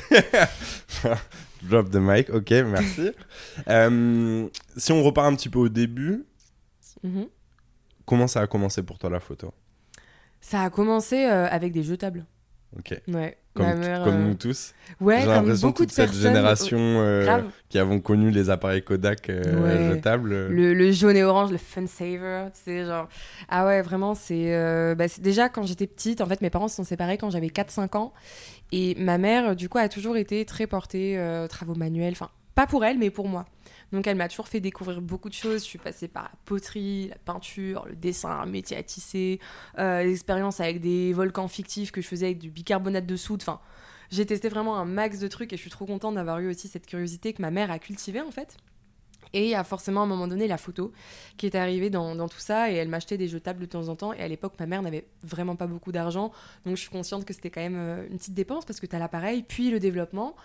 Drop 1.63 1.89
the 1.91 1.95
mic, 1.95 2.29
ok, 2.29 2.51
merci. 2.65 3.11
Euh, 3.69 4.49
si 4.75 4.91
on 4.91 5.01
repart 5.01 5.27
un 5.27 5.35
petit 5.37 5.47
peu 5.47 5.59
au 5.59 5.69
début, 5.69 6.25
Mhm. 7.03 7.27
Comment 8.05 8.27
ça 8.27 8.41
a 8.41 8.47
commencé 8.47 8.83
pour 8.83 8.97
toi 8.99 9.09
la 9.09 9.19
photo? 9.19 9.53
Ça 10.41 10.61
a 10.63 10.69
commencé 10.69 11.25
euh, 11.25 11.47
avec 11.49 11.71
des 11.71 11.83
jetables. 11.83 12.25
Ok, 12.77 12.99
Ouais. 13.07 13.37
comme, 13.53 13.67
Ma 13.67 13.75
mère, 13.75 14.03
comme 14.03 14.15
euh, 14.15 14.27
nous 14.29 14.33
tous. 14.33 14.73
Ouais, 14.99 15.19
J'ai 15.19 15.25
comme 15.25 15.33
l'impression 15.35 15.67
beaucoup 15.67 15.85
de 15.85 15.91
cette 15.91 16.07
personnes. 16.07 16.21
génération 16.23 16.79
euh, 16.79 17.41
qui 17.69 17.77
avons 17.77 17.99
connu 17.99 18.31
les 18.31 18.49
appareils 18.49 18.83
Kodak 18.83 19.29
euh, 19.29 19.61
Ouais. 19.89 19.95
jetables. 19.95 20.47
Le, 20.47 20.73
le 20.73 20.91
jaune 20.91 21.15
et 21.15 21.23
orange, 21.23 21.51
le 21.51 21.59
fun 21.59 21.85
saver, 21.85 22.47
tu 22.55 22.61
sais, 22.63 22.83
genre. 22.85 23.07
Ah 23.47 23.67
ouais, 23.67 23.83
vraiment, 23.83 24.15
c'est. 24.15 24.95
bah, 24.95 25.05
déjà 25.19 25.49
quand 25.49 25.63
j'étais 25.67 25.85
petite, 25.85 26.19
en 26.19 26.25
fait, 26.25 26.41
mes 26.41 26.49
parents 26.49 26.67
se 26.67 26.75
sont 26.77 26.83
séparés 26.83 27.19
quand 27.19 27.29
j'avais 27.29 27.49
4-5 27.49 27.95
ans. 27.95 28.11
Et 28.71 28.95
ma 28.95 29.19
mère, 29.19 29.55
du 29.55 29.69
coup, 29.69 29.77
a 29.77 29.87
toujours 29.87 30.17
été 30.17 30.43
très 30.45 30.65
portée 30.65 31.23
travaux 31.49 31.75
manuels. 31.75 32.13
Enfin, 32.13 32.31
pas 32.55 32.65
pour 32.65 32.83
elle, 32.83 32.97
mais 32.97 33.11
pour 33.11 33.29
moi. 33.29 33.45
Donc, 33.93 34.07
elle 34.07 34.17
m'a 34.17 34.27
toujours 34.27 34.47
fait 34.47 34.59
découvrir 34.59 35.01
beaucoup 35.01 35.29
de 35.29 35.33
choses. 35.33 35.61
Je 35.61 35.67
suis 35.67 35.79
passée 35.79 36.07
par 36.07 36.23
la 36.23 36.31
poterie, 36.45 37.09
la 37.09 37.17
peinture, 37.17 37.85
le 37.87 37.95
dessin, 37.95 38.31
un 38.31 38.47
métier 38.47 38.75
à 38.75 38.83
tisser, 38.83 39.39
euh, 39.77 40.03
l'expérience 40.03 40.59
avec 40.59 40.81
des 40.81 41.13
volcans 41.13 41.47
fictifs 41.47 41.91
que 41.91 42.01
je 42.01 42.07
faisais 42.07 42.25
avec 42.25 42.39
du 42.39 42.49
bicarbonate 42.49 43.05
de 43.05 43.15
soude. 43.15 43.41
Enfin, 43.43 43.61
j'ai 44.09 44.25
testé 44.25 44.49
vraiment 44.49 44.77
un 44.77 44.85
max 44.85 45.19
de 45.19 45.27
trucs 45.27 45.53
et 45.53 45.57
je 45.57 45.61
suis 45.61 45.69
trop 45.69 45.85
contente 45.85 46.15
d'avoir 46.15 46.39
eu 46.39 46.49
aussi 46.49 46.67
cette 46.67 46.87
curiosité 46.87 47.33
que 47.33 47.41
ma 47.41 47.51
mère 47.51 47.69
a 47.71 47.77
cultivée, 47.77 48.21
en 48.21 48.31
fait. 48.31 48.57
Et 49.33 49.45
il 49.45 49.49
y 49.49 49.55
a 49.55 49.63
forcément 49.63 50.01
à 50.01 50.03
un 50.03 50.07
moment 50.07 50.27
donné 50.27 50.47
la 50.47 50.57
photo 50.57 50.91
qui 51.37 51.45
est 51.45 51.55
arrivée 51.55 51.89
dans, 51.89 52.15
dans 52.15 52.27
tout 52.27 52.39
ça 52.39 52.71
et 52.71 52.75
elle 52.75 52.87
m'achetait 52.87 53.17
des 53.17 53.27
jetables 53.27 53.59
de 53.59 53.65
temps 53.65 53.87
en 53.89 53.95
temps. 53.95 54.13
Et 54.13 54.21
à 54.21 54.27
l'époque, 54.27 54.53
ma 54.59 54.65
mère 54.65 54.81
n'avait 54.81 55.07
vraiment 55.23 55.55
pas 55.55 55.67
beaucoup 55.67 55.91
d'argent. 55.91 56.31
Donc 56.65 56.75
je 56.75 56.81
suis 56.81 56.89
consciente 56.89 57.25
que 57.25 57.33
c'était 57.33 57.49
quand 57.49 57.61
même 57.61 57.77
euh, 57.77 58.07
une 58.09 58.17
petite 58.17 58.33
dépense 58.33 58.65
parce 58.65 58.79
que 58.79 58.85
tu 58.85 58.95
as 58.95 58.99
l'appareil, 58.99 59.43
puis 59.43 59.71
le 59.71 59.79
développement. 59.79 60.35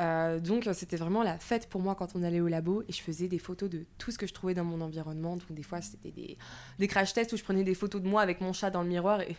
Euh, 0.00 0.40
donc 0.40 0.68
c'était 0.72 0.96
vraiment 0.96 1.22
la 1.22 1.38
fête 1.38 1.68
pour 1.68 1.80
moi 1.80 1.94
quand 1.94 2.16
on 2.16 2.22
allait 2.22 2.40
au 2.40 2.48
labo 2.48 2.82
et 2.88 2.92
je 2.92 3.00
faisais 3.00 3.28
des 3.28 3.38
photos 3.38 3.70
de 3.70 3.86
tout 3.96 4.10
ce 4.10 4.18
que 4.18 4.26
je 4.26 4.34
trouvais 4.34 4.54
dans 4.54 4.64
mon 4.64 4.80
environnement. 4.80 5.36
Donc 5.36 5.52
des 5.52 5.62
fois 5.62 5.80
c'était 5.80 6.10
des, 6.10 6.36
des 6.78 6.88
crash 6.88 7.12
tests 7.12 7.32
où 7.32 7.36
je 7.36 7.44
prenais 7.44 7.64
des 7.64 7.74
photos 7.74 8.02
de 8.02 8.08
moi 8.08 8.22
avec 8.22 8.40
mon 8.40 8.52
chat 8.52 8.70
dans 8.70 8.82
le 8.82 8.88
miroir 8.88 9.20
et 9.20 9.36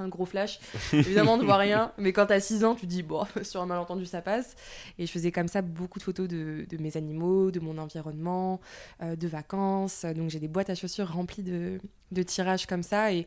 un 0.00 0.08
gros 0.08 0.24
flash. 0.26 0.58
Évidemment 0.92 1.34
on 1.34 1.36
ne 1.38 1.44
voit 1.44 1.56
rien, 1.56 1.92
mais 1.98 2.12
quand 2.12 2.26
t'as 2.26 2.40
6 2.40 2.64
ans 2.64 2.74
tu 2.74 2.86
dis 2.86 3.02
bon 3.02 3.24
sur 3.42 3.60
un 3.62 3.66
malentendu 3.66 4.06
ça 4.06 4.22
passe. 4.22 4.54
Et 4.98 5.06
je 5.06 5.10
faisais 5.12 5.32
comme 5.32 5.48
ça 5.48 5.62
beaucoup 5.62 5.98
de 5.98 6.04
photos 6.04 6.28
de, 6.28 6.66
de 6.68 6.76
mes 6.78 6.96
animaux, 6.96 7.50
de 7.50 7.60
mon 7.60 7.78
environnement, 7.78 8.60
euh, 9.02 9.16
de 9.16 9.28
vacances. 9.28 10.04
Donc 10.04 10.30
j'ai 10.30 10.40
des 10.40 10.48
boîtes 10.48 10.70
à 10.70 10.74
chaussures 10.74 11.10
remplies 11.12 11.42
de, 11.42 11.80
de 12.12 12.22
tirages 12.22 12.66
comme 12.66 12.82
ça. 12.82 13.12
Et, 13.12 13.26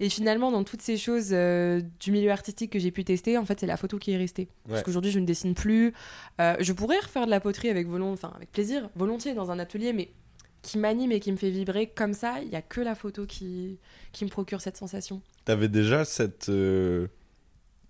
et 0.00 0.08
finalement, 0.08 0.52
dans 0.52 0.64
toutes 0.64 0.82
ces 0.82 0.96
choses 0.96 1.30
euh, 1.32 1.80
du 2.00 2.12
milieu 2.12 2.30
artistique 2.30 2.70
que 2.72 2.78
j'ai 2.78 2.90
pu 2.90 3.04
tester, 3.04 3.36
en 3.36 3.44
fait, 3.44 3.58
c'est 3.60 3.66
la 3.66 3.76
photo 3.76 3.98
qui 3.98 4.12
est 4.12 4.16
restée. 4.16 4.48
Parce 4.66 4.78
Ouais. 4.78 4.84
qu'aujourd'hui, 4.84 5.10
je 5.10 5.18
ne 5.18 5.26
dessine 5.26 5.54
plus. 5.54 5.92
Euh, 6.40 6.54
je 6.60 6.72
pourrais 6.72 6.98
refaire 6.98 7.26
de 7.26 7.30
la 7.30 7.40
poterie 7.40 7.68
avec, 7.68 7.88
volon... 7.88 8.12
enfin, 8.12 8.32
avec 8.36 8.52
plaisir, 8.52 8.90
volontiers, 8.94 9.34
dans 9.34 9.50
un 9.50 9.58
atelier, 9.58 9.92
mais 9.92 10.10
qui 10.62 10.78
m'anime 10.78 11.12
et 11.12 11.20
qui 11.20 11.32
me 11.32 11.36
fait 11.36 11.50
vibrer 11.50 11.86
comme 11.86 12.14
ça, 12.14 12.40
il 12.42 12.48
n'y 12.48 12.56
a 12.56 12.62
que 12.62 12.80
la 12.80 12.94
photo 12.94 13.26
qui, 13.26 13.78
qui 14.12 14.24
me 14.24 14.30
procure 14.30 14.60
cette 14.60 14.76
sensation. 14.76 15.22
T'avais 15.44 15.68
déjà 15.68 16.04
cette, 16.04 16.48
euh, 16.48 17.06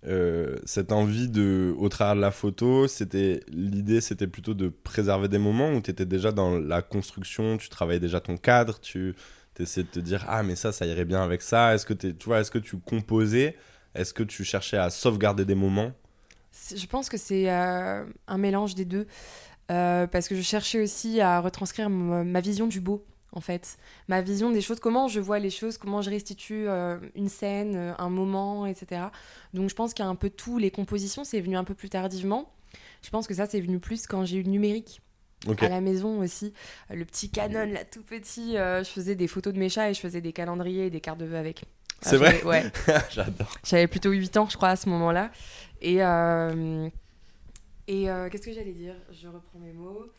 euh, 0.05 0.55
cette 0.65 0.91
envie 0.91 1.27
de, 1.27 1.73
au 1.77 1.89
travers 1.89 2.15
de 2.15 2.21
la 2.21 2.31
photo, 2.31 2.87
c'était 2.87 3.41
l'idée, 3.49 4.01
c'était 4.01 4.27
plutôt 4.27 4.53
de 4.53 4.69
préserver 4.69 5.27
des 5.27 5.39
moments 5.39 5.73
où 5.73 5.81
tu 5.81 5.91
étais 5.91 6.05
déjà 6.05 6.31
dans 6.31 6.57
la 6.57 6.81
construction, 6.81 7.57
tu 7.57 7.69
travaillais 7.69 7.99
déjà 7.99 8.19
ton 8.19 8.37
cadre, 8.37 8.79
tu 8.79 9.15
essayais 9.59 9.83
de 9.83 9.89
te 9.89 9.99
dire 9.99 10.23
ah 10.29 10.41
mais 10.41 10.55
ça, 10.55 10.71
ça 10.71 10.85
irait 10.85 11.03
bien 11.03 11.21
avec 11.21 11.41
ça. 11.41 11.75
Est-ce 11.75 11.85
que 11.85 11.93
tu 11.93 12.13
vois, 12.25 12.39
est-ce 12.39 12.51
que 12.51 12.59
tu 12.59 12.77
composais, 12.77 13.57
est-ce 13.93 14.13
que 14.13 14.23
tu 14.23 14.45
cherchais 14.45 14.77
à 14.77 14.89
sauvegarder 14.89 15.43
des 15.43 15.55
moments? 15.55 15.91
Je 16.75 16.85
pense 16.87 17.09
que 17.09 17.17
c'est 17.17 17.51
euh, 17.51 18.05
un 18.27 18.37
mélange 18.37 18.73
des 18.73 18.85
deux, 18.85 19.05
euh, 19.69 20.07
parce 20.07 20.27
que 20.27 20.35
je 20.35 20.41
cherchais 20.41 20.81
aussi 20.81 21.21
à 21.21 21.39
retranscrire 21.39 21.89
ma 21.89 22.41
vision 22.41 22.67
du 22.67 22.79
beau 22.79 23.05
en 23.31 23.41
fait. 23.41 23.77
Ma 24.07 24.21
vision 24.21 24.51
des 24.51 24.61
choses, 24.61 24.79
comment 24.79 25.07
je 25.07 25.19
vois 25.19 25.39
les 25.39 25.49
choses, 25.49 25.77
comment 25.77 26.01
je 26.01 26.09
restitue 26.09 26.67
euh, 26.67 26.97
une 27.15 27.29
scène, 27.29 27.75
euh, 27.75 27.93
un 27.97 28.09
moment, 28.09 28.65
etc. 28.65 29.03
Donc 29.53 29.69
je 29.69 29.75
pense 29.75 29.93
qu'il 29.93 30.03
y 30.03 30.07
a 30.07 30.09
un 30.09 30.15
peu 30.15 30.29
tout. 30.29 30.57
Les 30.57 30.71
compositions, 30.71 31.23
c'est 31.23 31.41
venu 31.41 31.57
un 31.57 31.63
peu 31.63 31.73
plus 31.73 31.89
tardivement. 31.89 32.51
Je 33.01 33.09
pense 33.09 33.27
que 33.27 33.33
ça, 33.33 33.45
c'est 33.45 33.61
venu 33.61 33.79
plus 33.79 34.07
quand 34.07 34.25
j'ai 34.25 34.37
eu 34.37 34.43
le 34.43 34.49
numérique. 34.49 35.01
À 35.61 35.69
la 35.69 35.79
maison 35.79 36.19
aussi, 36.19 36.53
le 36.89 37.05
petit 37.05 37.29
Canon, 37.29 37.71
là 37.71 37.85
tout 37.85 38.03
petit, 38.03 38.57
euh, 38.57 38.83
je 38.83 38.89
faisais 38.89 39.15
des 39.15 39.27
photos 39.27 39.53
de 39.53 39.59
mes 39.59 39.69
chats 39.69 39.89
et 39.89 39.93
je 39.93 40.01
faisais 40.01 40.19
des 40.19 40.33
calendriers 40.33 40.87
et 40.87 40.89
des 40.89 40.99
cartes 40.99 41.19
de 41.19 41.25
vœux 41.25 41.37
avec. 41.37 41.63
C'est 42.01 42.17
vrai 42.17 42.43
Ouais. 42.43 42.63
J'adore. 43.09 43.55
J'avais 43.63 43.87
plutôt 43.87 44.11
8 44.11 44.35
ans, 44.35 44.47
je 44.49 44.57
crois, 44.57 44.69
à 44.69 44.75
ce 44.75 44.89
moment-là. 44.89 45.31
Et, 45.81 46.01
et 47.89 48.05
qu'est-ce 48.31 48.45
que 48.45 48.53
j'allais 48.53 48.73
dire? 48.73 48.95
Je 49.11 49.27
reprends 49.27 49.59
mes 49.59 49.73
mots 49.73 50.11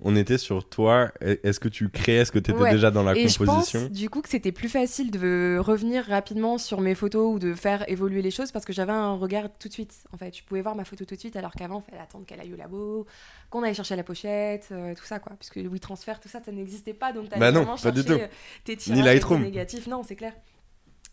on 0.00 0.14
était 0.14 0.36
sur 0.36 0.68
toi. 0.68 1.10
Est-ce 1.20 1.58
que 1.58 1.68
tu 1.68 1.88
créais 1.88 2.16
Est-ce 2.16 2.32
que 2.32 2.38
tu 2.38 2.50
étais 2.50 2.70
déjà 2.70 2.90
dans 2.90 3.02
la 3.02 3.16
et 3.16 3.26
composition 3.26 3.80
je 3.80 3.86
pense, 3.86 3.92
Du 3.92 4.10
coup, 4.10 4.20
que 4.20 4.28
c'était 4.28 4.52
plus 4.52 4.68
facile 4.68 5.10
de 5.10 5.58
revenir 5.58 6.04
rapidement 6.04 6.58
sur 6.58 6.82
mes 6.82 6.94
photos 6.94 7.34
ou 7.34 7.38
de 7.38 7.54
faire 7.54 7.88
évoluer 7.88 8.20
les 8.20 8.30
choses 8.30 8.52
parce 8.52 8.66
que 8.66 8.74
j'avais 8.74 8.92
un 8.92 9.14
regard 9.14 9.48
tout 9.58 9.68
de 9.68 9.72
suite. 9.72 9.94
En 10.12 10.18
fait, 10.18 10.36
je 10.36 10.42
pouvais 10.42 10.60
voir 10.60 10.76
ma 10.76 10.84
photo 10.84 11.04
tout 11.06 11.14
de 11.14 11.20
suite 11.20 11.36
alors 11.36 11.52
qu'avant, 11.52 11.82
il 11.86 11.90
fallait 11.90 12.02
attendre 12.02 12.26
qu'elle 12.26 12.40
aille 12.40 12.52
au 12.52 12.56
labo, 12.56 13.06
qu'on 13.48 13.62
aille 13.62 13.74
chercher 13.74 13.96
la 13.96 14.02
pochette, 14.02 14.68
euh, 14.70 14.94
tout 14.94 15.04
ça 15.04 15.18
quoi. 15.18 15.32
Puisque 15.38 15.56
le 15.56 15.68
WeTransfer, 15.68 16.14
tout 16.20 16.28
ça, 16.28 16.40
ça 16.44 16.52
n'existait 16.52 16.94
pas. 16.94 17.12
Donc, 17.12 17.30
bah 17.30 17.50
non, 17.50 17.64
pas 17.82 17.90
du 17.90 18.04
tout. 18.04 18.12
Euh, 18.12 18.28
tes 18.64 18.76
Ni 18.88 19.00
Lightroom. 19.00 19.42
négatifs. 19.42 19.86
Non, 19.86 20.02
c'est 20.02 20.16
clair. 20.16 20.34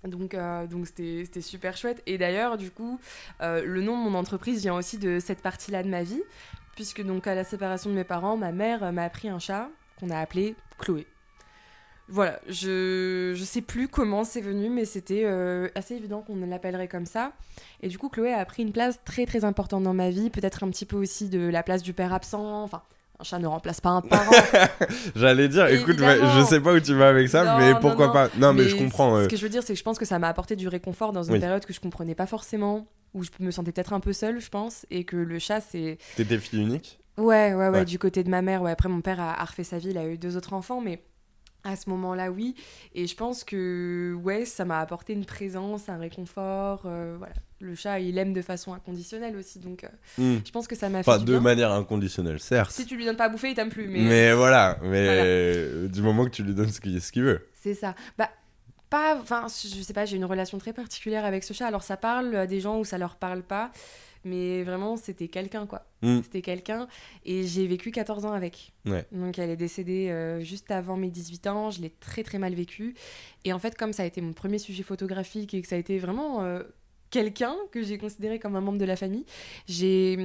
Donc, 0.05 0.33
euh, 0.33 0.67
donc 0.67 0.87
c'était 0.87 1.41
super 1.41 1.77
chouette. 1.77 2.01
Et 2.05 2.17
d'ailleurs, 2.17 2.57
du 2.57 2.71
coup, 2.71 2.99
le 3.39 3.81
nom 3.81 3.97
de 3.97 4.09
mon 4.09 4.17
entreprise 4.17 4.61
vient 4.61 4.75
aussi 4.75 4.97
de 4.97 5.19
cette 5.19 5.41
partie-là 5.41 5.83
de 5.83 5.89
ma 5.89 6.03
vie 6.03 6.21
puisque 6.75 7.03
donc 7.03 7.27
à 7.27 7.35
la 7.35 7.43
séparation 7.43 7.89
de 7.89 7.95
mes 7.95 8.03
parents, 8.03 8.37
ma 8.37 8.51
mère 8.51 8.91
m'a 8.91 9.03
appris 9.03 9.29
un 9.29 9.39
chat 9.39 9.69
qu'on 9.99 10.09
a 10.09 10.17
appelé 10.17 10.55
Chloé. 10.79 11.05
Voilà, 12.09 12.39
je 12.47 13.33
je 13.33 13.43
sais 13.43 13.61
plus 13.61 13.87
comment 13.87 14.23
c'est 14.25 14.41
venu, 14.41 14.69
mais 14.69 14.83
c'était 14.83 15.23
euh, 15.23 15.69
assez 15.73 15.95
évident 15.95 16.21
qu'on 16.21 16.35
l'appellerait 16.35 16.89
comme 16.89 17.05
ça. 17.05 17.31
Et 17.81 17.87
du 17.87 17.97
coup, 17.97 18.09
Chloé 18.09 18.33
a 18.33 18.43
pris 18.45 18.63
une 18.63 18.73
place 18.73 18.99
très 19.05 19.25
très 19.25 19.45
importante 19.45 19.83
dans 19.83 19.93
ma 19.93 20.09
vie, 20.09 20.29
peut-être 20.29 20.63
un 20.63 20.69
petit 20.69 20.85
peu 20.85 20.97
aussi 20.97 21.29
de 21.29 21.39
la 21.39 21.63
place 21.63 21.81
du 21.81 21.93
père 21.93 22.13
absent. 22.13 22.63
Enfin, 22.63 22.83
un 23.19 23.23
chat 23.23 23.39
ne 23.39 23.47
remplace 23.47 23.81
pas 23.81 23.89
un 23.89 24.01
parent. 24.01 24.31
J'allais 25.15 25.47
dire, 25.47 25.67
écoute, 25.67 25.97
je 25.97 26.45
sais 26.47 26.59
pas 26.59 26.73
où 26.73 26.79
tu 26.79 26.93
vas 26.93 27.09
avec 27.09 27.29
ça, 27.29 27.57
mais 27.57 27.73
pourquoi 27.79 28.11
pas 28.11 28.29
Non, 28.37 28.53
mais, 28.53 28.67
je 28.67 28.75
comprends. 28.75 29.23
Ce 29.23 29.27
que 29.27 29.37
je 29.37 29.43
veux 29.43 29.49
dire, 29.49 29.63
c'est 29.63 29.73
que 29.73 29.79
je 29.79 29.83
pense 29.83 29.99
que 29.99 30.05
ça 30.05 30.19
m'a 30.19 30.27
apporté 30.27 30.55
du 30.55 30.67
réconfort 30.67 31.11
dans 31.11 31.23
une 31.23 31.39
période 31.39 31.65
que 31.65 31.73
je 31.73 31.79
comprenais 31.79 32.15
pas 32.15 32.27
forcément 32.27 32.87
où 33.13 33.23
je 33.23 33.29
me 33.39 33.51
sentais 33.51 33.71
peut-être 33.71 33.93
un 33.93 33.99
peu 33.99 34.11
seule, 34.11 34.41
je 34.41 34.49
pense, 34.49 34.85
et 34.89 35.03
que 35.03 35.15
le 35.15 35.39
chat, 35.39 35.61
c'est. 35.61 35.97
T'étais 36.15 36.37
fille 36.37 36.61
unique? 36.61 36.99
Ouais, 37.17 37.53
ouais, 37.53 37.69
ouais, 37.69 37.85
du 37.85 37.99
côté 37.99 38.23
de 38.23 38.29
ma 38.29 38.41
mère. 38.41 38.61
Ouais. 38.63 38.71
Après, 38.71 38.89
mon 38.89 39.01
père 39.01 39.19
a, 39.19 39.43
refait 39.43 39.63
sa 39.63 39.77
vie, 39.77 39.89
il 39.89 39.97
a 39.97 40.07
eu 40.07 40.17
deux 40.17 40.35
autres 40.35 40.53
enfants, 40.53 40.81
mais 40.81 41.03
à 41.63 41.75
ce 41.75 41.89
moment-là, 41.89 42.31
oui. 42.31 42.55
Et 42.93 43.07
je 43.07 43.15
pense 43.15 43.43
que, 43.43 44.15
ouais, 44.21 44.45
ça 44.45 44.65
m'a 44.65 44.79
apporté 44.79 45.13
une 45.13 45.25
présence, 45.25 45.89
un 45.89 45.97
réconfort. 45.97 46.83
Euh, 46.85 47.15
voilà. 47.17 47.33
Le 47.61 47.75
chat, 47.75 47.99
il 47.99 48.17
aime 48.17 48.33
de 48.33 48.41
façon 48.41 48.73
inconditionnelle 48.73 49.37
aussi, 49.37 49.59
donc 49.59 49.85
euh, 49.85 49.87
hmm. 50.17 50.41
je 50.45 50.51
pense 50.51 50.67
que 50.67 50.75
ça 50.75 50.89
m'a 50.89 51.01
fait. 51.01 51.09
Pas 51.09 51.17
de 51.17 51.37
manière 51.37 51.71
inconditionnelle, 51.71 52.39
certes. 52.41 52.71
Si 52.71 52.85
tu 52.85 52.97
lui 52.97 53.05
donnes 53.05 53.15
pas 53.15 53.25
à 53.25 53.29
bouffer, 53.29 53.51
il 53.51 53.55
t'aime 53.55 53.69
plus. 53.69 53.87
Mais, 53.87 54.01
mais 54.01 54.33
voilà, 54.33 54.77
mais 54.83 55.87
du 55.87 56.01
moment 56.01 56.25
que 56.25 56.31
tu 56.31 56.43
lui 56.43 56.53
donnes 56.53 56.71
ce 56.71 56.81
qu'il 56.81 57.23
veut. 57.23 57.47
C'est 57.53 57.73
ça. 57.73 57.95
Bah, 58.17 58.29
enfin, 58.93 59.47
je 59.47 59.81
sais 59.81 59.93
pas, 59.93 60.05
j'ai 60.05 60.17
une 60.17 60.25
relation 60.25 60.57
très 60.57 60.73
particulière 60.73 61.25
avec 61.25 61.43
ce 61.43 61.53
chat. 61.53 61.67
Alors 61.67 61.83
ça 61.83 61.97
parle 61.97 62.35
à 62.35 62.47
des 62.47 62.59
gens 62.59 62.79
ou 62.79 62.85
ça 62.85 62.97
leur 62.97 63.15
parle 63.15 63.41
pas, 63.41 63.71
mais 64.25 64.63
vraiment 64.63 64.97
c'était 64.97 65.27
quelqu'un 65.27 65.65
quoi. 65.65 65.85
Mm. 66.01 66.21
C'était 66.23 66.41
quelqu'un 66.41 66.87
et 67.25 67.43
j'ai 67.43 67.67
vécu 67.67 67.91
14 67.91 68.25
ans 68.25 68.33
avec. 68.33 68.73
Donc 69.11 69.39
elle 69.39 69.49
est 69.49 69.57
décédée 69.57 70.09
euh, 70.09 70.41
juste 70.41 70.71
avant 70.71 70.97
mes 70.97 71.09
18 71.09 71.47
ans, 71.47 71.71
je 71.71 71.81
l'ai 71.81 71.89
très 71.89 72.23
très 72.23 72.39
mal 72.39 72.53
vécu. 72.53 72.95
Et 73.45 73.53
en 73.53 73.59
fait, 73.59 73.75
comme 73.77 73.93
ça 73.93 74.03
a 74.03 74.05
été 74.05 74.21
mon 74.21 74.33
premier 74.33 74.59
sujet 74.59 74.83
photographique 74.83 75.53
et 75.53 75.61
que 75.61 75.67
ça 75.67 75.75
a 75.75 75.79
été 75.79 75.99
vraiment 75.99 76.43
euh, 76.43 76.63
quelqu'un 77.09 77.55
que 77.71 77.83
j'ai 77.83 77.97
considéré 77.97 78.39
comme 78.39 78.55
un 78.55 78.61
membre 78.61 78.79
de 78.79 78.85
la 78.85 78.95
famille, 78.95 79.25
j'ai 79.67 80.17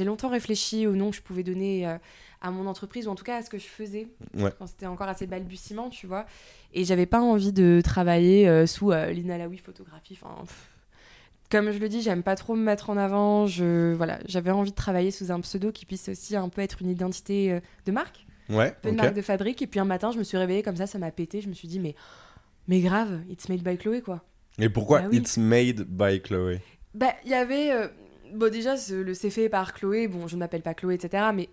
longtemps 0.00 0.28
réfléchi 0.28 0.86
au 0.86 0.94
nom 0.94 1.10
que 1.10 1.16
je 1.16 1.22
pouvais 1.22 1.42
donner. 1.42 1.86
Euh, 1.86 1.98
à 2.40 2.50
mon 2.50 2.66
entreprise 2.66 3.08
ou 3.08 3.10
en 3.10 3.14
tout 3.14 3.24
cas 3.24 3.36
à 3.36 3.42
ce 3.42 3.50
que 3.50 3.58
je 3.58 3.66
faisais 3.66 4.08
quand 4.58 4.66
c'était 4.66 4.86
encore 4.86 5.08
assez 5.08 5.26
balbutiement, 5.26 5.90
tu 5.90 6.06
vois. 6.06 6.26
Et 6.72 6.84
j'avais 6.84 7.06
pas 7.06 7.20
envie 7.20 7.52
de 7.52 7.80
travailler 7.82 8.48
euh, 8.48 8.66
sous 8.66 8.92
euh, 8.92 9.10
Lina 9.10 9.38
Laoui 9.38 9.58
photographie. 9.58 10.18
Enfin, 10.20 10.44
comme 11.50 11.70
je 11.70 11.78
le 11.78 11.88
dis, 11.88 12.02
j'aime 12.02 12.22
pas 12.22 12.36
trop 12.36 12.54
me 12.54 12.62
mettre 12.62 12.90
en 12.90 12.96
avant. 12.96 13.46
Je 13.46 13.94
voilà, 13.94 14.18
j'avais 14.26 14.50
envie 14.50 14.70
de 14.70 14.76
travailler 14.76 15.10
sous 15.10 15.30
un 15.30 15.40
pseudo 15.40 15.72
qui 15.72 15.86
puisse 15.86 16.08
aussi 16.08 16.36
un 16.36 16.48
peu 16.48 16.62
être 16.62 16.82
une 16.82 16.90
identité 16.90 17.52
euh, 17.52 17.60
de 17.84 17.92
marque, 17.92 18.26
ouais, 18.50 18.74
une 18.84 18.96
marque 18.96 19.14
de 19.14 19.22
fabrique. 19.22 19.62
Et 19.62 19.66
puis 19.66 19.80
un 19.80 19.84
matin, 19.84 20.10
je 20.12 20.18
me 20.18 20.24
suis 20.24 20.36
réveillée 20.36 20.62
comme 20.62 20.76
ça, 20.76 20.86
ça 20.86 20.98
m'a 20.98 21.10
pété. 21.10 21.40
Je 21.40 21.48
me 21.48 21.54
suis 21.54 21.68
dit 21.68 21.80
mais 21.80 21.94
mais 22.68 22.80
grave, 22.80 23.20
it's 23.30 23.48
made 23.48 23.62
by 23.62 23.76
Chloé 23.76 24.02
quoi. 24.02 24.22
Et 24.58 24.68
pourquoi 24.68 25.02
bah 25.02 25.08
it's 25.12 25.36
made 25.36 25.82
by 25.82 26.20
Chloé? 26.20 26.60
Bah 26.94 27.12
il 27.24 27.30
y 27.30 27.34
avait 27.34 27.70
bon 28.34 28.50
déjà 28.50 28.74
le 28.90 29.14
c'est 29.14 29.30
fait 29.30 29.48
par 29.48 29.74
Chloé. 29.74 30.08
Bon, 30.08 30.26
je 30.26 30.34
ne 30.34 30.40
m'appelle 30.40 30.62
pas 30.62 30.74
Chloé, 30.74 30.94
etc. 30.94 31.24
Mais 31.34 31.48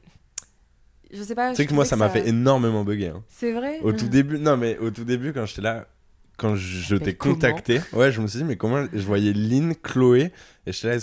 je 1.13 1.21
sais 1.21 1.35
pas. 1.35 1.51
Tu 1.51 1.57
sais 1.57 1.65
que 1.67 1.73
moi, 1.73 1.85
ça 1.85 1.95
m'a 1.95 2.09
fait 2.09 2.27
énormément 2.27 2.83
bugger. 2.83 3.09
Hein. 3.09 3.23
C'est 3.29 3.51
vrai? 3.51 3.79
Au 3.81 3.93
tout 3.93 4.07
début, 4.07 4.39
non, 4.39 4.57
mais 4.57 4.77
au 4.79 4.89
tout 4.89 5.03
début, 5.03 5.31
quand 5.31 5.45
j'étais 5.45 5.61
là, 5.61 5.87
quand 6.37 6.55
je 6.55 6.95
t'ai 6.95 7.15
contacté, 7.15 7.81
ouais, 7.93 8.11
je 8.11 8.21
me 8.21 8.27
suis 8.27 8.39
dit, 8.39 8.45
mais 8.45 8.55
comment 8.55 8.85
Je 8.91 9.03
voyais 9.05 9.33
Lynn, 9.33 9.75
Chloé, 9.75 10.31
et 10.65 10.71
je 10.71 10.87
là, 10.87 10.97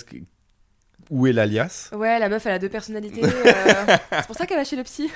où 1.10 1.26
est 1.26 1.32
l'alias? 1.32 1.90
Ouais, 1.92 2.18
la 2.18 2.28
meuf, 2.28 2.46
elle 2.46 2.52
a 2.52 2.58
deux 2.58 2.68
personnalités. 2.68 3.22
Euh, 3.40 3.96
c'est 4.10 4.26
pour 4.26 4.36
ça 4.36 4.46
qu'elle 4.46 4.58
va 4.58 4.64
chez 4.64 4.76
le 4.76 4.82
psy. 4.84 5.10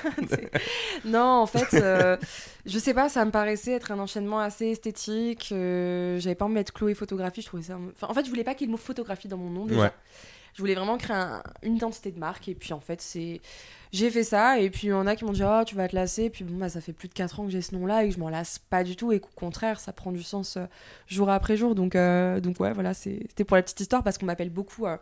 non, 1.05 1.41
en 1.41 1.45
fait, 1.45 1.73
euh, 1.73 2.17
je 2.65 2.79
sais 2.79 2.93
pas, 2.93 3.07
ça 3.07 3.23
me 3.23 3.31
paraissait 3.31 3.73
être 3.73 3.91
un 3.91 3.99
enchaînement 3.99 4.39
assez 4.39 4.67
esthétique. 4.67 5.49
Euh, 5.51 6.19
j'avais 6.19 6.35
pas 6.35 6.45
envie 6.45 6.53
de 6.53 6.59
mettre 6.59 6.73
Chloé 6.73 6.93
photographie, 6.93 7.41
je 7.41 7.47
trouvais 7.47 7.63
ça. 7.63 7.77
Enfin, 7.91 8.07
en 8.09 8.13
fait, 8.13 8.25
je 8.25 8.29
voulais 8.29 8.43
pas 8.43 8.53
qu'il 8.53 8.61
y 8.61 8.63
ait 8.65 8.67
le 8.67 8.71
mot 8.71 8.77
photographie 8.77 9.27
dans 9.27 9.37
mon 9.37 9.49
nom 9.49 9.65
déjà. 9.65 9.93
Je 10.53 10.61
voulais 10.61 10.75
vraiment 10.75 10.97
créer 10.97 11.17
une 11.63 11.75
identité 11.75 12.11
de 12.11 12.19
marque, 12.19 12.47
et 12.47 12.55
puis 12.55 12.73
en 12.73 12.79
fait, 12.79 13.01
c'est 13.01 13.41
j'ai 13.91 14.09
fait 14.09 14.23
ça 14.23 14.59
et 14.59 14.69
puis 14.69 14.87
il 14.87 14.89
y 14.89 14.93
en 14.93 15.07
a 15.07 15.15
qui 15.15 15.25
m'ont 15.25 15.31
dit 15.31 15.43
oh 15.43 15.63
tu 15.65 15.75
vas 15.75 15.87
te 15.87 15.95
lasser 15.95 16.23
et 16.23 16.29
puis 16.29 16.43
bon 16.43 16.57
bah 16.57 16.69
ça 16.69 16.81
fait 16.81 16.93
plus 16.93 17.07
de 17.07 17.13
4 17.13 17.39
ans 17.39 17.45
que 17.45 17.51
j'ai 17.51 17.61
ce 17.61 17.75
nom 17.75 17.85
là 17.85 18.03
et 18.03 18.09
que 18.09 18.15
je 18.15 18.19
m'en 18.19 18.29
lasse 18.29 18.59
pas 18.59 18.83
du 18.83 18.95
tout 18.95 19.11
et 19.11 19.19
qu'au 19.19 19.29
contraire 19.35 19.79
ça 19.79 19.93
prend 19.93 20.11
du 20.11 20.23
sens 20.23 20.57
euh, 20.57 20.65
jour 21.07 21.29
après 21.29 21.57
jour. 21.57 21.75
Donc 21.75 21.95
euh, 21.95 22.39
donc 22.39 22.59
ouais 22.59 22.73
voilà 22.73 22.93
c'était 22.93 23.43
pour 23.43 23.55
la 23.55 23.63
petite 23.63 23.79
histoire 23.79 24.03
parce 24.03 24.17
qu'on 24.17 24.25
m'appelle 24.25 24.49
beaucoup 24.49 24.85
euh, 24.85 24.97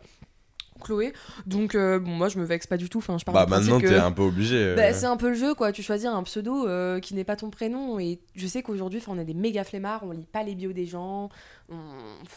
Chloé. 0.81 1.13
Donc 1.45 1.75
bon 1.75 2.11
moi 2.11 2.29
je 2.29 2.39
me 2.39 2.43
vexe 2.43 2.67
pas 2.67 2.77
du 2.77 2.89
tout 2.89 2.97
enfin 2.97 3.17
je 3.17 3.25
bah 3.31 3.45
maintenant 3.47 3.79
t'es 3.79 3.95
un 3.95 4.11
peu 4.11 4.23
obligé 4.23 4.75
bah, 4.75 4.91
c'est 4.91 5.05
un 5.05 5.17
peu 5.17 5.29
le 5.29 5.35
jeu 5.35 5.53
quoi. 5.53 5.71
Tu 5.71 5.81
choisis 5.81 6.07
un 6.07 6.23
pseudo 6.23 6.67
qui 6.99 7.13
n'est 7.13 7.23
pas 7.23 7.35
ton 7.35 7.49
prénom 7.49 7.99
et 7.99 8.19
je 8.35 8.47
sais 8.47 8.63
qu'aujourd'hui 8.63 9.01
on 9.07 9.17
est 9.17 9.25
des 9.25 9.33
méga 9.33 9.63
flemmards 9.63 10.01
on 10.03 10.11
lit 10.11 10.27
pas 10.29 10.43
les 10.43 10.55
bios 10.55 10.73
des 10.73 10.85
gens 10.85 11.29
on, 11.69 11.77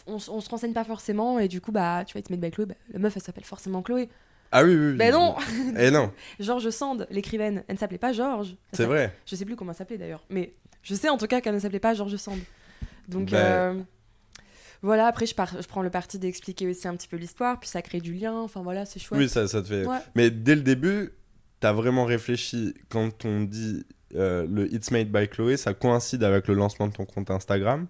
on, 0.07 0.19
se 0.19 0.49
renseigne 0.49 0.73
pas 0.73 0.85
forcément 0.85 1.39
et 1.39 1.47
du 1.47 1.61
coup 1.61 1.71
bah 1.71 2.03
tu 2.05 2.17
vas 2.17 2.21
te 2.21 2.31
mettre 2.31 2.43
avec 2.43 2.53
Chloé 2.53 2.67
bah, 2.67 2.75
la 2.93 2.99
meuf 2.99 3.17
elle 3.17 3.23
s'appelle 3.23 3.43
forcément 3.43 3.81
Chloé 3.81 4.07
ah 4.51 4.63
oui, 4.63 4.75
oui. 4.75 4.95
Mais 4.97 5.11
non 5.11 5.35
Et 5.77 5.91
non 5.91 6.11
Georges 6.39 6.69
Sand, 6.69 7.07
l'écrivaine, 7.09 7.63
elle 7.67 7.75
ne 7.75 7.79
s'appelait 7.79 7.97
pas 7.97 8.13
Georges. 8.13 8.55
C'est 8.71 8.85
vrai. 8.85 9.15
Je 9.25 9.35
sais 9.35 9.45
plus 9.45 9.55
comment 9.55 9.71
elle 9.71 9.77
s'appelait 9.77 9.97
d'ailleurs, 9.97 10.23
mais 10.29 10.53
je 10.83 10.95
sais 10.95 11.09
en 11.09 11.17
tout 11.17 11.27
cas 11.27 11.41
qu'elle 11.41 11.55
ne 11.55 11.59
s'appelait 11.59 11.79
pas 11.79 11.93
Georges 11.93 12.15
Sand. 12.15 12.39
Donc 13.07 13.31
bah. 13.31 13.37
euh, 13.37 13.79
voilà, 14.81 15.07
après 15.07 15.25
je, 15.25 15.33
je 15.33 15.67
prends 15.67 15.81
le 15.81 15.89
parti 15.89 16.19
d'expliquer 16.19 16.67
aussi 16.67 16.87
un 16.87 16.95
petit 16.95 17.07
peu 17.07 17.17
l'histoire, 17.17 17.59
puis 17.59 17.69
ça 17.69 17.81
crée 17.81 17.99
du 17.99 18.13
lien, 18.13 18.33
enfin 18.33 18.61
voilà, 18.61 18.85
c'est 18.85 18.99
chouette. 18.99 19.19
Oui, 19.19 19.29
ça, 19.29 19.47
ça 19.47 19.61
te 19.61 19.67
fait. 19.67 19.85
Mais 20.15 20.29
dès 20.29 20.55
le 20.55 20.61
début, 20.61 21.13
tu 21.59 21.67
as 21.67 21.73
vraiment 21.73 22.05
réfléchi 22.05 22.73
quand 22.89 23.25
on 23.25 23.41
dit 23.41 23.85
euh, 24.15 24.45
le 24.49 24.73
It's 24.73 24.91
Made 24.91 25.11
by 25.11 25.27
Chloé, 25.27 25.57
ça 25.57 25.73
coïncide 25.73 26.23
avec 26.23 26.47
le 26.47 26.53
lancement 26.53 26.87
de 26.87 26.93
ton 26.93 27.05
compte 27.05 27.31
Instagram, 27.31 27.87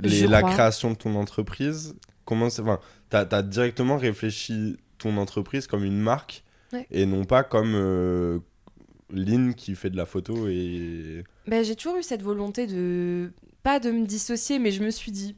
les, 0.00 0.26
la 0.26 0.42
création 0.42 0.90
de 0.90 0.96
ton 0.96 1.14
entreprise. 1.14 1.94
Comment 2.24 2.46
enfin, 2.46 2.78
tu 3.10 3.16
as 3.16 3.42
directement 3.42 3.96
réfléchi 3.96 4.76
ton 5.00 5.16
entreprise 5.16 5.66
comme 5.66 5.84
une 5.84 5.98
marque 6.00 6.44
et 6.90 7.04
non 7.06 7.24
pas 7.24 7.42
comme 7.42 7.72
euh, 7.74 8.38
Lynn 9.10 9.54
qui 9.54 9.74
fait 9.74 9.90
de 9.90 9.96
la 9.96 10.06
photo 10.06 10.46
et. 10.48 11.24
Ben, 11.48 11.64
j'ai 11.64 11.74
toujours 11.74 11.96
eu 11.96 12.02
cette 12.02 12.22
volonté 12.22 12.66
de. 12.68 13.32
Pas 13.64 13.80
de 13.80 13.90
me 13.90 14.06
dissocier, 14.06 14.58
mais 14.58 14.70
je 14.70 14.82
me 14.82 14.90
suis 14.90 15.10
dit, 15.12 15.36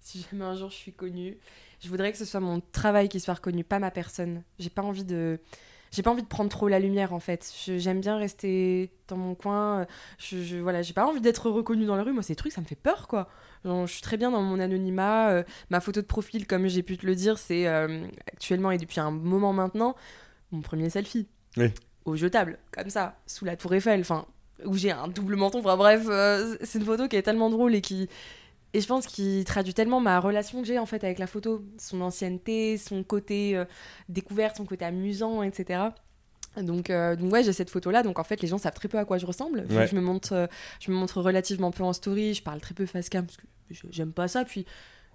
si 0.00 0.26
jamais 0.30 0.44
un 0.44 0.54
jour 0.56 0.68
je 0.70 0.74
suis 0.76 0.92
connue, 0.92 1.38
je 1.80 1.88
voudrais 1.88 2.12
que 2.12 2.18
ce 2.18 2.24
soit 2.24 2.40
mon 2.40 2.60
travail 2.72 3.08
qui 3.08 3.20
soit 3.20 3.34
reconnu, 3.34 3.64
pas 3.64 3.78
ma 3.78 3.90
personne. 3.90 4.42
J'ai 4.58 4.68
pas 4.70 4.82
envie 4.82 5.04
de. 5.04 5.38
j'ai 5.92 6.02
pas 6.02 6.10
envie 6.10 6.22
de 6.22 6.26
prendre 6.28 6.50
trop 6.50 6.68
la 6.68 6.78
lumière 6.80 7.12
en 7.14 7.20
fait. 7.20 7.50
J'aime 7.78 8.00
bien 8.00 8.16
rester 8.18 8.90
dans 9.08 9.16
mon 9.16 9.34
coin. 9.34 9.86
Je, 10.18 10.42
je- 10.42 10.56
voilà, 10.58 10.82
j'ai 10.82 10.92
pas 10.92 11.06
envie 11.06 11.20
d'être 11.20 11.48
reconnue 11.50 11.86
dans 11.86 11.96
la 11.96 12.02
rue. 12.02 12.12
Moi, 12.12 12.22
ces 12.22 12.34
trucs, 12.36 12.52
ça 12.52 12.60
me 12.60 12.66
fait 12.66 12.74
peur 12.74 13.06
quoi. 13.08 13.28
Genre, 13.64 13.86
je 13.86 13.92
suis 13.92 14.02
très 14.02 14.16
bien 14.16 14.30
dans 14.30 14.42
mon 14.42 14.58
anonymat. 14.58 15.30
euh, 15.30 15.42
ma 15.70 15.80
photo 15.80 16.00
de 16.00 16.06
profil, 16.06 16.46
comme 16.46 16.66
j'ai 16.66 16.82
pu 16.82 16.96
te 16.98 17.06
le 17.06 17.14
dire, 17.14 17.38
c'est 17.38 17.68
euh, 17.68 18.04
actuellement 18.26 18.70
et 18.70 18.78
depuis 18.78 19.00
un 19.00 19.10
moment 19.10 19.52
maintenant 19.52 19.94
mon 20.50 20.60
premier 20.60 20.90
selfie. 20.90 21.28
Oui. 21.56 21.68
Au 22.04 22.16
jetable, 22.16 22.58
comme 22.72 22.90
ça, 22.90 23.16
sous 23.26 23.44
la 23.44 23.56
Tour 23.56 23.74
Eiffel. 23.74 24.00
Enfin, 24.00 24.26
où 24.64 24.76
j'ai 24.76 24.90
un 24.90 25.08
double 25.08 25.36
menton. 25.36 25.60
Enfin 25.60 25.76
bref, 25.76 26.04
euh, 26.08 26.56
c'est 26.62 26.78
une 26.78 26.84
photo 26.84 27.08
qui 27.08 27.16
est 27.16 27.22
tellement 27.22 27.50
drôle 27.50 27.74
et 27.74 27.80
qui 27.80 28.08
et 28.74 28.80
je 28.80 28.86
pense 28.86 29.06
qu'il 29.06 29.44
traduit 29.44 29.74
tellement 29.74 30.00
ma 30.00 30.18
relation 30.18 30.62
que 30.62 30.66
j'ai 30.66 30.78
en 30.78 30.86
fait 30.86 31.04
avec 31.04 31.18
la 31.18 31.26
photo, 31.26 31.62
son 31.78 32.00
ancienneté, 32.00 32.78
son 32.78 33.02
côté 33.04 33.62
découverte, 34.08 34.56
son 34.56 34.64
côté 34.64 34.86
amusant, 34.86 35.42
etc. 35.42 35.90
Donc, 36.60 36.90
euh, 36.90 37.16
donc 37.16 37.32
ouais, 37.32 37.42
j'ai 37.42 37.52
cette 37.52 37.70
photo-là. 37.70 38.02
Donc 38.02 38.18
en 38.18 38.24
fait, 38.24 38.42
les 38.42 38.48
gens 38.48 38.58
savent 38.58 38.74
très 38.74 38.88
peu 38.88 38.98
à 38.98 39.04
quoi 39.04 39.18
je 39.18 39.26
ressemble. 39.26 39.64
Ouais. 39.70 39.86
Je 39.86 39.94
me 39.94 40.00
montre, 40.00 40.32
euh, 40.34 40.46
je 40.80 40.90
me 40.90 40.96
montre 40.96 41.20
relativement 41.22 41.70
peu 41.70 41.82
en 41.82 41.92
story. 41.92 42.34
Je 42.34 42.42
parle 42.42 42.60
très 42.60 42.74
peu 42.74 42.84
face 42.86 43.08
cam 43.08 43.24
parce 43.24 43.36
que 43.38 43.44
j'ai- 43.70 43.88
j'aime 43.90 44.12
pas 44.12 44.28
ça. 44.28 44.44
Puis 44.44 44.66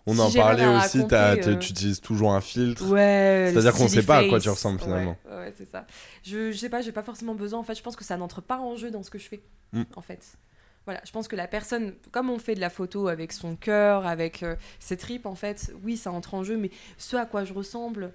On 0.10 0.14
Si 0.14 0.22
en 0.22 0.32
parlait 0.42 0.66
aussi, 0.66 0.98
raconter, 1.00 1.16
euh, 1.50 1.56
tu 1.58 1.72
utilises 1.72 2.00
toujours 2.00 2.32
un 2.34 2.40
filtre. 2.40 2.90
ouais. 2.90 3.50
C'est-à-dire 3.52 3.74
qu'on 3.74 3.90
sait 3.90 4.04
pas 4.04 4.20
à 4.20 4.24
quoi 4.30 4.40
tu 4.40 4.50
ressembles, 4.50 4.80
finalement. 4.80 5.18
Ouais, 5.30 5.36
ouais, 5.36 5.54
c'est 5.58 5.70
ça. 5.70 5.86
Je, 6.24 6.54
je 6.54 6.58
sais 6.58 6.70
pas, 6.70 6.80
j'ai 6.82 6.94
pas 6.94 7.04
forcément 7.04 7.36
besoin. 7.36 7.60
En 7.60 7.64
fait, 7.64 7.76
je 7.76 7.84
pense 7.84 7.98
que 7.98 8.06
ça 8.06 8.16
n'entre 8.16 8.40
pas 8.42 8.58
en 8.58 8.78
jeu 8.78 8.90
dans 8.90 9.04
ce 9.04 9.10
que 9.12 9.20
je 9.20 9.28
fais. 9.28 9.42
Mm. 9.74 9.84
En 9.98 10.02
fait. 10.02 10.24
Voilà, 10.86 11.02
je 11.06 11.12
pense 11.12 11.28
que 11.28 11.36
la 11.36 11.48
personne, 11.48 11.94
comme 12.14 12.30
on 12.30 12.40
fait 12.40 12.56
de 12.56 12.62
la 12.62 12.70
photo 12.70 13.10
avec 13.10 13.34
son 13.34 13.58
cœur, 13.58 14.06
avec 14.08 14.46
ses 14.80 14.96
tripes, 14.96 15.26
en 15.26 15.36
fait, 15.36 15.74
oui, 15.84 15.98
ça 15.98 16.14
entre 16.14 16.34
en 16.36 16.44
jeu, 16.46 16.56
mais 16.56 16.72
ce 16.98 17.18
à 17.18 17.26
quoi 17.26 17.44
je 17.44 17.52
ressemble, 17.54 18.14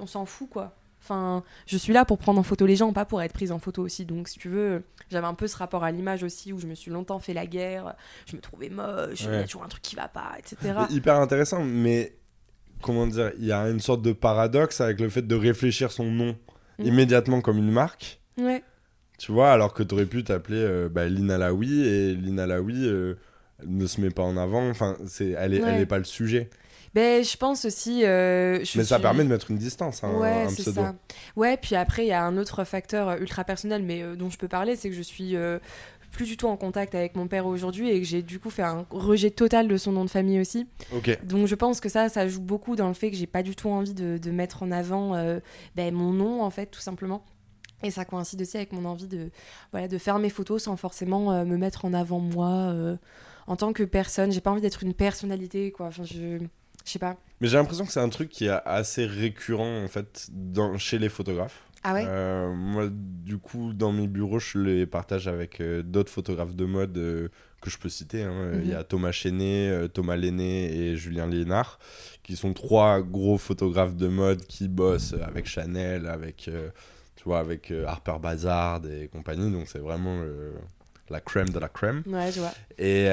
on 0.00 0.08
s'en 0.08 0.26
fout, 0.26 0.50
quoi. 0.50 0.76
Enfin, 1.02 1.42
je 1.66 1.76
suis 1.76 1.92
là 1.92 2.04
pour 2.04 2.18
prendre 2.18 2.38
en 2.38 2.42
photo 2.42 2.66
les 2.66 2.76
gens, 2.76 2.92
pas 2.92 3.04
pour 3.04 3.22
être 3.22 3.32
prise 3.32 3.52
en 3.52 3.58
photo 3.58 3.82
aussi. 3.82 4.04
Donc, 4.04 4.28
si 4.28 4.38
tu 4.38 4.48
veux, 4.48 4.82
j'avais 5.10 5.26
un 5.26 5.34
peu 5.34 5.46
ce 5.46 5.56
rapport 5.56 5.82
à 5.82 5.90
l'image 5.90 6.22
aussi, 6.22 6.52
où 6.52 6.58
je 6.58 6.66
me 6.66 6.74
suis 6.74 6.90
longtemps 6.90 7.18
fait 7.18 7.32
la 7.34 7.46
guerre, 7.46 7.94
je 8.26 8.36
me 8.36 8.40
trouvais 8.40 8.68
moche, 8.68 9.22
il 9.22 9.30
y 9.32 9.34
a 9.34 9.44
toujours 9.44 9.64
un 9.64 9.68
truc 9.68 9.82
qui 9.82 9.96
va 9.96 10.08
pas, 10.08 10.32
etc. 10.38 10.74
Hyper 10.90 11.16
intéressant, 11.16 11.64
mais 11.64 12.14
comment 12.82 13.06
dire, 13.06 13.32
il 13.38 13.46
y 13.46 13.52
a 13.52 13.68
une 13.68 13.80
sorte 13.80 14.02
de 14.02 14.12
paradoxe 14.12 14.80
avec 14.80 15.00
le 15.00 15.08
fait 15.08 15.22
de 15.26 15.34
réfléchir 15.34 15.90
son 15.92 16.04
nom 16.04 16.36
Mm. 16.78 16.84
immédiatement 16.86 17.40
comme 17.42 17.58
une 17.58 17.70
marque, 17.70 18.20
Ouais. 18.38 18.62
tu 19.18 19.32
vois, 19.32 19.50
alors 19.52 19.74
que 19.74 19.82
tu 19.82 19.94
aurais 19.94 20.06
pu 20.06 20.24
t'appeler 20.24 20.56
euh, 20.62 20.88
bah, 20.88 21.06
Lina 21.08 21.36
Laoui 21.36 21.82
et 21.86 22.14
Lina 22.14 22.46
Laoui 22.46 22.86
euh, 22.86 23.16
ne 23.66 23.86
se 23.86 24.00
met 24.00 24.08
pas 24.10 24.22
en 24.22 24.36
avant, 24.38 24.66
enfin, 24.70 24.96
c'est, 25.06 25.30
elle, 25.30 25.52
est, 25.52 25.62
Ouais. 25.62 25.68
elle 25.74 25.80
est 25.82 25.86
pas 25.86 25.98
le 25.98 26.04
sujet. 26.04 26.48
Ben, 26.94 27.22
je 27.24 27.36
pense 27.36 27.64
aussi. 27.64 28.04
euh, 28.04 28.64
je 28.64 28.78
mais 28.78 28.84
ça 28.84 28.96
suis- 28.96 29.02
permet 29.02 29.22
de 29.24 29.28
mettre 29.28 29.50
une 29.50 29.58
distance, 29.58 30.02
hein, 30.02 30.12
ouais, 30.18 30.42
un 30.44 30.48
c'est 30.48 30.62
pseudo. 30.62 30.80
ça. 30.82 30.94
Ouais, 31.36 31.56
puis 31.56 31.76
après, 31.76 32.04
il 32.04 32.08
y 32.08 32.12
a 32.12 32.24
un 32.24 32.36
autre 32.36 32.64
facteur 32.64 33.08
euh, 33.10 33.16
ultra 33.18 33.44
personnel, 33.44 33.82
mais 33.84 34.02
euh, 34.02 34.16
dont 34.16 34.28
je 34.30 34.36
peux 34.38 34.48
parler, 34.48 34.74
c'est 34.74 34.88
que 34.90 34.94
je 34.96 35.02
suis 35.02 35.36
euh, 35.36 35.58
plus 36.10 36.26
du 36.26 36.36
tout 36.36 36.48
en 36.48 36.56
contact 36.56 36.96
avec 36.96 37.14
mon 37.14 37.28
père 37.28 37.46
aujourd'hui 37.46 37.88
et 37.90 38.00
que 38.00 38.06
j'ai 38.06 38.22
du 38.22 38.40
coup 38.40 38.50
fait 38.50 38.62
un 38.64 38.84
rejet 38.90 39.30
total 39.30 39.68
de 39.68 39.76
son 39.76 39.92
nom 39.92 40.04
de 40.04 40.10
famille 40.10 40.40
aussi. 40.40 40.66
Ok. 40.92 41.16
Donc 41.24 41.46
je 41.46 41.54
pense 41.54 41.78
que 41.80 41.88
ça, 41.88 42.08
ça 42.08 42.26
joue 42.26 42.40
beaucoup 42.40 42.74
dans 42.74 42.88
le 42.88 42.94
fait 42.94 43.12
que 43.12 43.16
j'ai 43.16 43.28
pas 43.28 43.44
du 43.44 43.54
tout 43.54 43.68
envie 43.68 43.94
de, 43.94 44.18
de 44.18 44.30
mettre 44.32 44.64
en 44.64 44.72
avant 44.72 45.12
ben, 45.76 45.94
mon 45.94 46.12
nom, 46.12 46.42
en 46.42 46.50
fait, 46.50 46.66
tout 46.66 46.80
simplement. 46.80 47.24
Et 47.84 47.92
ça 47.92 48.04
coïncide 48.04 48.42
aussi 48.42 48.56
avec 48.56 48.72
mon 48.72 48.84
envie 48.84 49.06
de, 49.06 49.30
voilà, 49.70 49.86
de 49.86 49.96
faire 49.96 50.18
mes 50.18 50.28
photos 50.30 50.64
sans 50.64 50.76
forcément 50.76 51.44
me 51.44 51.56
mettre 51.56 51.84
en 51.84 51.94
avant 51.94 52.18
moi 52.18 52.74
en 53.46 53.54
tant 53.56 53.72
que 53.72 53.84
personne. 53.84 54.32
J'ai 54.32 54.40
pas 54.40 54.50
envie 54.50 54.60
d'être 54.60 54.82
une 54.82 54.92
personnalité, 54.94 55.70
quoi. 55.70 55.86
Enfin, 55.86 56.02
je, 56.04 56.38
je 56.84 56.92
sais 56.92 56.98
pas. 56.98 57.16
Mais 57.40 57.48
j'ai 57.48 57.56
l'impression 57.56 57.86
que 57.86 57.92
c'est 57.92 58.00
un 58.00 58.08
truc 58.08 58.28
qui 58.28 58.46
est 58.46 58.58
assez 58.64 59.06
récurrent 59.06 59.82
en 59.84 59.88
fait 59.88 60.28
dans, 60.30 60.76
chez 60.78 60.98
les 60.98 61.08
photographes. 61.08 61.62
Ah 61.82 61.94
ouais? 61.94 62.04
Euh, 62.06 62.52
moi, 62.54 62.88
du 62.90 63.38
coup, 63.38 63.72
dans 63.72 63.90
mes 63.90 64.06
bureaux, 64.06 64.38
je 64.38 64.58
les 64.58 64.84
partage 64.86 65.28
avec 65.28 65.60
euh, 65.62 65.82
d'autres 65.82 66.12
photographes 66.12 66.54
de 66.54 66.66
mode 66.66 66.98
euh, 66.98 67.28
que 67.62 67.70
je 67.70 67.78
peux 67.78 67.88
citer. 67.88 68.22
hein. 68.22 68.50
Mhm. 68.52 68.60
Il 68.62 68.68
y 68.68 68.74
a 68.74 68.84
Thomas 68.84 69.12
Chenet, 69.12 69.88
Thomas 69.88 70.16
Lenné 70.16 70.70
et 70.74 70.96
Julien 70.96 71.26
Lénard, 71.26 71.78
qui 72.22 72.36
sont 72.36 72.52
trois 72.52 73.00
gros 73.00 73.38
photographes 73.38 73.96
de 73.96 74.08
mode 74.08 74.44
qui 74.46 74.68
bossent 74.68 75.14
avec 75.26 75.46
Chanel, 75.46 76.06
avec, 76.06 76.50
tu 77.16 77.24
vois, 77.24 77.38
avec 77.38 77.72
Harper 77.86 78.16
Bazaar 78.20 78.82
et 78.86 79.08
compagnie. 79.08 79.50
Donc, 79.50 79.66
c'est 79.66 79.78
vraiment 79.78 80.22
la 81.08 81.20
crème 81.20 81.48
de 81.48 81.58
la 81.58 81.68
crème. 81.68 82.02
Ouais, 82.06 82.30
je 82.30 82.40
vois. 82.40 82.52
Et, 82.78 83.08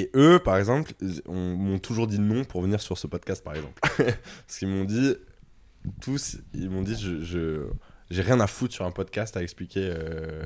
et 0.00 0.10
eux, 0.14 0.38
par 0.38 0.56
exemple, 0.56 0.92
m'ont 1.26 1.78
toujours 1.78 2.06
dit 2.06 2.18
non 2.18 2.44
pour 2.44 2.62
venir 2.62 2.80
sur 2.80 2.96
ce 2.98 3.06
podcast, 3.06 3.42
par 3.44 3.54
exemple. 3.54 3.80
Parce 3.96 4.58
qu'ils 4.58 4.68
m'ont 4.68 4.84
dit, 4.84 5.14
tous, 6.00 6.38
ils 6.54 6.70
m'ont 6.70 6.82
dit, 6.82 6.96
je, 6.96 7.22
je- 7.22 7.66
j'ai 8.10 8.22
rien 8.22 8.40
à 8.40 8.46
foutre 8.46 8.74
sur 8.74 8.84
un 8.84 8.90
podcast 8.90 9.36
à 9.36 9.42
expliquer 9.42 9.90
euh, 9.92 10.44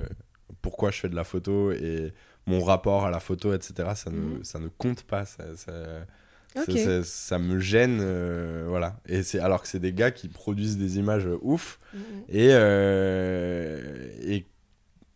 pourquoi 0.63 0.91
je 0.91 0.99
fais 1.01 1.09
de 1.09 1.17
la 1.17 1.25
photo 1.25 1.71
et 1.73 2.13
mon 2.47 2.63
rapport 2.63 3.05
à 3.05 3.11
la 3.11 3.21
photo, 3.21 3.53
etc. 3.53 3.91
Ça, 3.95 4.11
ne, 4.11 4.17
Mhm. 4.19 4.45
ça 4.45 4.59
ne 4.59 4.69
compte 4.69 5.03
pas. 5.03 5.25
Ça, 5.27 5.45
ça, 5.57 5.73
ça- 6.55 6.63
Ok. 6.63 6.79
ça- 6.79 7.05
ça 7.05 7.39
me 7.39 7.59
gêne. 7.59 7.99
euh, 8.01 8.65
voilà. 8.69 9.01
Et 9.07 9.23
c'est, 9.23 9.39
alors 9.39 9.61
que 9.63 9.69
c'est 9.69 9.81
des 9.81 9.93
gars 9.93 10.11
qui 10.11 10.29
produisent 10.29 10.79
des 10.79 10.99
images 10.99 11.27
euh, 11.27 11.39
ouf. 11.43 11.79
Mhm. 11.93 12.01
Et, 12.31 12.49
euh, 12.53 14.09
et 14.23 14.47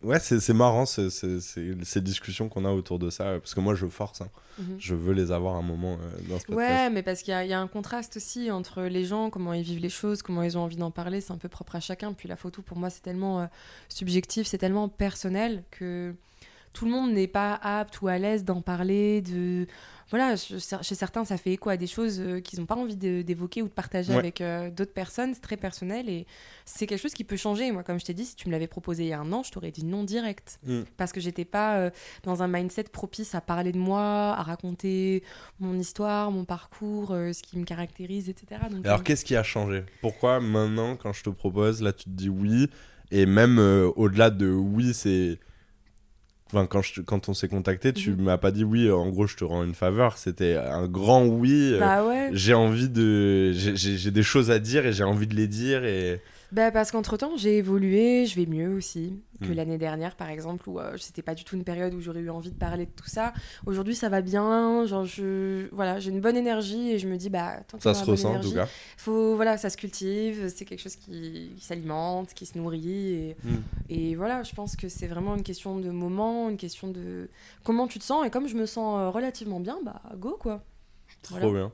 ouais, 0.02 0.18
c'est 0.20 0.52
marrant 0.54 0.86
ce- 0.86 1.10
ce- 1.10 1.40
ces 1.40 1.74
ces 1.84 2.00
discussions 2.00 2.48
qu'on 2.48 2.64
a 2.64 2.70
autour 2.70 2.98
de 2.98 3.10
ça, 3.10 3.38
parce 3.38 3.54
que 3.54 3.60
moi 3.60 3.74
je 3.74 3.86
force, 3.86 4.20
hein. 4.20 4.28
Mhm. 4.58 4.76
je 4.78 4.94
veux 4.94 5.14
les 5.14 5.32
avoir 5.32 5.56
un 5.56 5.62
moment 5.62 5.94
euh, 5.94 6.28
dans 6.28 6.38
ce 6.38 6.44
podcast. 6.44 6.56
Ouais, 6.56 6.90
mais 6.90 7.02
parce 7.02 7.22
qu'il 7.22 7.32
y, 7.32 7.34
a- 7.34 7.44
il 7.44 7.50
y 7.50 7.54
a 7.54 7.60
un 7.60 7.66
contraste 7.68 8.18
aussi 8.18 8.50
entre 8.50 8.82
les 8.82 9.04
gens, 9.04 9.30
comment 9.30 9.54
ils 9.54 9.62
vivent 9.62 9.80
les 9.80 9.88
choses, 9.88 10.20
comment 10.22 10.42
ils 10.42 10.58
ont 10.58 10.62
envie 10.62 10.76
d'en 10.76 10.90
parler, 10.90 11.20
c'est 11.22 11.32
un 11.32 11.38
peu 11.38 11.48
propre 11.48 11.76
à 11.76 11.80
chacun. 11.80 12.12
Puis 12.12 12.28
la 12.28 12.36
photo, 12.36 12.60
pour 12.62 12.76
moi, 12.76 12.90
c'est 12.90 13.00
tellement 13.02 13.40
euh, 13.40 13.46
subjectif, 13.88 14.46
c'est 14.46 14.58
tellement 14.58 14.88
personnel 14.88 15.62
que 15.70 16.14
tout 16.72 16.85
le 16.87 16.90
monde 16.90 17.12
n'est 17.12 17.26
pas 17.28 17.54
apte 17.62 18.00
ou 18.02 18.08
à 18.08 18.18
l'aise 18.18 18.44
d'en 18.44 18.61
parler. 18.62 19.20
De 19.22 19.66
voilà, 20.11 20.35
je- 20.37 20.58
chez 20.82 20.94
certains, 20.94 21.24
ça 21.24 21.38
fait 21.38 21.52
écho 21.52 21.70
à 21.70 21.78
des 21.78 21.87
choses 21.87 22.20
euh, 22.20 22.40
qu'ils 22.40 22.61
n'ont 22.61 22.66
pas 22.66 22.74
envie 22.76 22.96
d'évoquer 22.96 23.62
ou 23.62 23.68
de 23.68 23.72
partager 23.72 24.12
Ouais. 24.12 24.18
avec 24.18 24.40
euh, 24.42 24.70
d'autres 24.70 24.92
personnes. 24.92 25.32
C'est 25.32 25.40
très 25.40 25.56
personnel 25.56 26.08
et 26.11 26.26
c'est 26.66 26.87
quelque 26.87 27.00
chose 27.00 27.14
qui 27.14 27.24
peut 27.24 27.37
changer. 27.37 27.72
Moi, 27.72 27.82
comme 27.82 27.98
je 27.98 28.04
t'ai 28.04 28.12
dit, 28.12 28.26
si 28.26 28.37
tu 28.37 28.48
me 28.48 28.52
l'avais 28.52 28.66
proposé 28.66 29.04
il 29.04 29.08
y 29.08 29.12
a 29.14 29.20
un 29.20 29.32
an, 29.32 29.42
je 29.42 29.50
t'aurais 29.50 29.70
dit 29.70 29.85
non 29.87 30.04
direct 30.04 30.58
Mm. 30.66 30.82
parce 30.98 31.12
que 31.12 31.20
j'étais 31.20 31.46
pas 31.46 31.78
euh, 31.78 31.90
dans 32.24 32.42
un 32.42 32.48
mindset 32.48 32.85
propice 32.85 33.35
à 33.35 33.40
parler 33.40 33.72
de 33.72 33.78
moi, 33.78 34.35
à 34.37 34.42
raconter 34.42 35.22
mon 35.61 35.78
histoire, 35.78 36.30
mon 36.30 36.44
parcours, 36.44 37.12
euh, 37.12 37.32
ce 37.32 37.42
qui 37.42 37.58
me 37.58 37.64
caractérise, 37.64 38.28
etc. 38.28 38.62
Donc, 38.70 38.85
Alors 38.85 39.02
qu'est-ce 39.02 39.24
qui 39.24 39.35
a 39.37 39.42
changé? 39.42 39.85
Pourquoi 40.02 40.40
maintenant, 40.40 40.96
quand 40.96 41.12
je 41.14 41.22
te 41.22 41.30
propose, 41.30 41.80
là 41.80 41.92
tu 41.94 42.04
te 42.04 42.11
dis 42.11 42.28
oui, 42.28 42.68
et 43.11 43.24
même 43.24 43.58
au-delà 43.96 44.28
de 44.30 44.50
oui, 44.50 44.92
c'est. 44.94 45.38
Enfin, 46.52 46.66
quand, 46.66 46.82
je 46.82 47.00
quand 47.00 47.28
on 47.30 47.34
s'est 47.34 47.48
contacté, 47.48 47.92
tu 47.94 48.10
Mhm. 48.10 48.22
m'as 48.24 48.36
pas 48.38 48.50
dit 48.50 48.62
oui, 48.64 48.90
en 48.90 49.08
gros 49.08 49.26
je 49.26 49.36
te 49.36 49.44
rends 49.44 49.64
une 49.64 49.74
faveur, 49.74 50.18
c'était 50.18 50.56
un 50.56 50.86
grand 50.86 51.24
oui. 51.24 51.70
euh, 51.74 51.80
bah 51.80 52.04
ouais. 52.06 52.28
J'ai 52.32 52.54
envie 52.54 52.88
de. 52.90 53.52
j'ai 53.52 54.10
des 54.10 54.22
choses 54.22 54.50
à 54.50 54.58
dire 54.58 54.86
et 54.86 54.92
j'ai 54.92 55.04
envie 55.04 55.26
de 55.26 55.34
les 55.34 55.46
dire 55.48 55.84
et. 55.84 56.20
Bah 56.52 56.70
parce 56.70 56.90
qu'entre 56.90 57.16
temps 57.16 57.34
j'ai 57.36 57.56
évolué, 57.56 58.26
je 58.26 58.36
vais 58.36 58.44
mieux 58.46 58.68
aussi 58.74 59.14
que 59.40 59.48
Mm. 59.48 59.52
l'année 59.54 59.78
dernière 59.78 60.14
par 60.16 60.28
exemple 60.28 60.68
où 60.68 60.78
euh, 60.78 60.96
c'était 60.98 61.22
pas 61.22 61.34
du 61.34 61.44
tout 61.44 61.56
une 61.56 61.64
période 61.64 61.94
où 61.94 62.00
j'aurais 62.00 62.20
eu 62.20 62.28
envie 62.30 62.50
de 62.50 62.56
parler 62.58 62.84
de 62.84 62.90
tout 62.90 63.08
ça. 63.08 63.32
Aujourd'hui 63.64 63.94
ça 63.94 64.08
va 64.10 64.20
bien, 64.20 64.84
genre 64.84 65.06
je 65.06 65.66
voilà 65.74 65.98
j'ai 65.98 66.10
une 66.10 66.20
bonne 66.20 66.36
énergie 66.36 66.90
et 66.92 66.98
je 66.98 67.08
me 67.08 67.16
dis 67.16 67.30
bah 67.30 67.60
tant 67.66 67.80
Ça 67.80 67.94
se 67.94 68.04
ressent 68.04 68.34
en 68.34 68.40
tout 68.40 68.52
cas. 68.52 68.68
faut 68.98 69.34
voilà 69.34 69.56
ça 69.56 69.70
se 69.70 69.76
cultive, 69.78 70.48
c'est 70.54 70.66
quelque 70.66 70.80
chose 70.80 70.96
qui, 70.96 71.52
qui 71.56 71.64
s'alimente, 71.64 72.34
qui 72.34 72.44
se 72.46 72.58
nourrit 72.58 73.14
et, 73.14 73.36
Mm. 73.44 73.54
et 73.88 74.14
voilà 74.14 74.42
je 74.42 74.52
pense 74.54 74.76
que 74.76 74.88
c'est 74.90 75.06
vraiment 75.06 75.34
une 75.36 75.42
question 75.42 75.78
de 75.78 75.88
moment, 75.90 76.50
une 76.50 76.58
question 76.58 76.88
de 76.88 77.30
comment 77.64 77.88
tu 77.88 77.98
te 77.98 78.04
sens 78.04 78.26
et 78.26 78.30
comme 78.30 78.46
je 78.46 78.56
me 78.56 78.66
sens 78.66 78.98
euh, 79.00 79.08
relativement 79.08 79.58
bien 79.58 79.78
bah 79.82 80.02
go 80.16 80.36
quoi. 80.38 80.62
Trop 81.22 81.36
Voilà. 81.38 81.52
bien. 81.52 81.72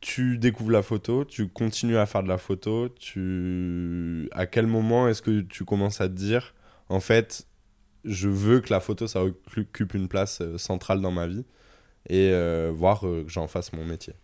Tu 0.00 0.38
découvres 0.38 0.70
la 0.70 0.82
photo, 0.82 1.24
tu 1.24 1.48
continues 1.48 1.96
à 1.96 2.06
faire 2.06 2.22
de 2.22 2.28
la 2.28 2.38
photo, 2.38 2.88
tu... 2.90 4.28
à 4.32 4.46
quel 4.46 4.66
moment 4.66 5.08
est-ce 5.08 5.22
que 5.22 5.40
tu 5.40 5.64
commences 5.64 6.00
à 6.00 6.08
te 6.08 6.14
dire, 6.14 6.54
en 6.88 7.00
fait, 7.00 7.46
je 8.04 8.28
veux 8.28 8.60
que 8.60 8.72
la 8.72 8.80
photo, 8.80 9.06
ça 9.08 9.24
occupe 9.24 9.94
une 9.94 10.08
place 10.08 10.40
euh, 10.42 10.58
centrale 10.58 11.00
dans 11.00 11.10
ma 11.10 11.26
vie 11.26 11.44
et 12.08 12.30
euh, 12.32 12.72
voir 12.74 13.06
euh, 13.06 13.24
que 13.24 13.30
j'en 13.30 13.48
fasse 13.48 13.72
mon 13.72 13.84
métier? 13.84 14.14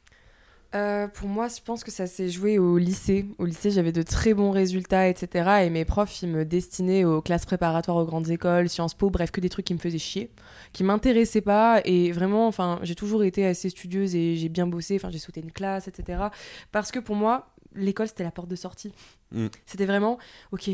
Euh, 0.74 1.06
pour 1.06 1.28
moi, 1.28 1.48
je 1.48 1.60
pense 1.60 1.84
que 1.84 1.90
ça 1.90 2.06
s'est 2.06 2.30
joué 2.30 2.58
au 2.58 2.78
lycée. 2.78 3.26
Au 3.38 3.44
lycée, 3.44 3.70
j'avais 3.70 3.92
de 3.92 4.02
très 4.02 4.32
bons 4.32 4.50
résultats, 4.50 5.08
etc. 5.08 5.64
Et 5.64 5.70
mes 5.70 5.84
profs, 5.84 6.22
ils 6.22 6.28
me 6.28 6.44
destinaient 6.44 7.04
aux 7.04 7.20
classes 7.20 7.44
préparatoires 7.44 7.98
aux 7.98 8.06
grandes 8.06 8.30
écoles, 8.30 8.68
Sciences 8.68 8.94
Po, 8.94 9.10
bref, 9.10 9.30
que 9.30 9.40
des 9.40 9.50
trucs 9.50 9.66
qui 9.66 9.74
me 9.74 9.78
faisaient 9.78 9.98
chier, 9.98 10.30
qui 10.72 10.82
m'intéressaient 10.82 11.42
pas. 11.42 11.82
Et 11.84 12.12
vraiment, 12.12 12.46
enfin, 12.46 12.78
j'ai 12.82 12.94
toujours 12.94 13.22
été 13.22 13.44
assez 13.44 13.68
studieuse 13.68 14.14
et 14.14 14.36
j'ai 14.36 14.48
bien 14.48 14.66
bossé. 14.66 14.96
Enfin, 14.96 15.10
j'ai 15.10 15.18
sauté 15.18 15.40
une 15.40 15.52
classe, 15.52 15.88
etc. 15.88 16.24
Parce 16.72 16.90
que 16.90 16.98
pour 16.98 17.16
moi, 17.16 17.54
l'école, 17.74 18.08
c'était 18.08 18.24
la 18.24 18.30
porte 18.30 18.48
de 18.48 18.56
sortie. 18.56 18.92
Mm. 19.32 19.48
C'était 19.66 19.86
vraiment, 19.86 20.18
ok, 20.52 20.70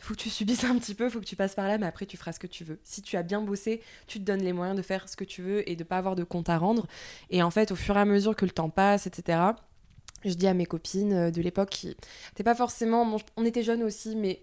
faut 0.00 0.14
que 0.14 0.20
tu 0.20 0.30
subisses 0.30 0.64
un 0.64 0.78
petit 0.78 0.94
peu, 0.94 1.08
faut 1.08 1.20
que 1.20 1.24
tu 1.24 1.36
passes 1.36 1.54
par 1.54 1.68
là, 1.68 1.78
mais 1.78 1.86
après 1.86 2.06
tu 2.06 2.16
feras 2.16 2.32
ce 2.32 2.38
que 2.38 2.46
tu 2.46 2.64
veux. 2.64 2.78
Si 2.84 3.02
tu 3.02 3.16
as 3.16 3.22
bien 3.22 3.40
bossé, 3.40 3.82
tu 4.06 4.18
te 4.18 4.24
donnes 4.24 4.42
les 4.42 4.52
moyens 4.52 4.76
de 4.76 4.82
faire 4.82 5.08
ce 5.08 5.16
que 5.16 5.24
tu 5.24 5.42
veux 5.42 5.68
et 5.68 5.76
de 5.76 5.84
pas 5.84 5.98
avoir 5.98 6.16
de 6.16 6.24
compte 6.24 6.48
à 6.48 6.58
rendre. 6.58 6.86
Et 7.30 7.42
en 7.42 7.50
fait, 7.50 7.72
au 7.72 7.76
fur 7.76 7.96
et 7.96 8.00
à 8.00 8.04
mesure 8.04 8.36
que 8.36 8.44
le 8.44 8.50
temps 8.50 8.70
passe, 8.70 9.06
etc., 9.06 9.38
je 10.24 10.34
dis 10.34 10.46
à 10.46 10.54
mes 10.54 10.66
copines 10.66 11.12
euh, 11.12 11.30
de 11.30 11.40
l'époque 11.40 11.70
qui 11.70 11.96
pas 12.44 12.54
forcément. 12.54 13.16
on 13.36 13.44
était 13.44 13.62
jeunes 13.62 13.82
aussi, 13.82 14.16
mais 14.16 14.42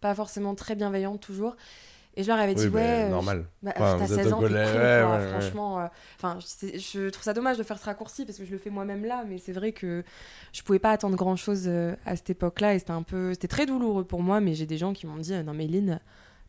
pas 0.00 0.14
forcément 0.14 0.54
très 0.54 0.74
bienveillantes 0.74 1.20
toujours. 1.20 1.56
Et 2.18 2.22
je 2.22 2.28
leur 2.28 2.38
avais 2.38 2.54
dit, 2.54 2.64
Oui, 2.68 2.74
ouais. 2.74 3.04
euh, 3.04 3.08
normal. 3.10 3.44
bah, 3.62 3.72
Enfin, 3.76 3.96
t'as 3.98 4.06
vous 4.06 4.12
êtes 4.14 4.22
16 4.24 4.32
au 4.32 4.36
ans, 4.36 4.38
t'es 4.40 4.44
ouais, 4.46 4.52
ouais, 4.54 5.04
ouais. 5.04 5.28
franchement. 5.28 5.80
euh, 5.80 5.86
Enfin, 6.18 6.38
je 6.40 7.08
trouve 7.10 7.22
ça 7.22 7.34
dommage 7.34 7.58
de 7.58 7.62
faire 7.62 7.78
ce 7.78 7.84
raccourci 7.84 8.24
parce 8.24 8.38
que 8.38 8.44
je 8.46 8.50
le 8.52 8.58
fais 8.58 8.70
moi-même 8.70 9.04
là, 9.04 9.24
mais 9.28 9.36
c'est 9.38 9.52
vrai 9.52 9.72
que 9.72 10.02
je 10.52 10.62
pouvais 10.62 10.78
pas 10.78 10.92
attendre 10.92 11.14
grand-chose 11.16 11.64
euh, 11.66 11.94
à 12.06 12.16
cette 12.16 12.30
époque-là 12.30 12.74
et 12.74 12.78
c'était 12.78 12.92
un 12.92 13.02
peu, 13.02 13.34
c'était 13.34 13.48
très 13.48 13.66
douloureux 13.66 14.04
pour 14.04 14.22
moi. 14.22 14.40
Mais 14.40 14.54
j'ai 14.54 14.66
des 14.66 14.78
gens 14.78 14.92
qui 14.94 15.06
m'ont 15.06 15.18
dit, 15.18 15.34
non 15.44 15.52
mais 15.52 15.66
Lynn, 15.66 16.00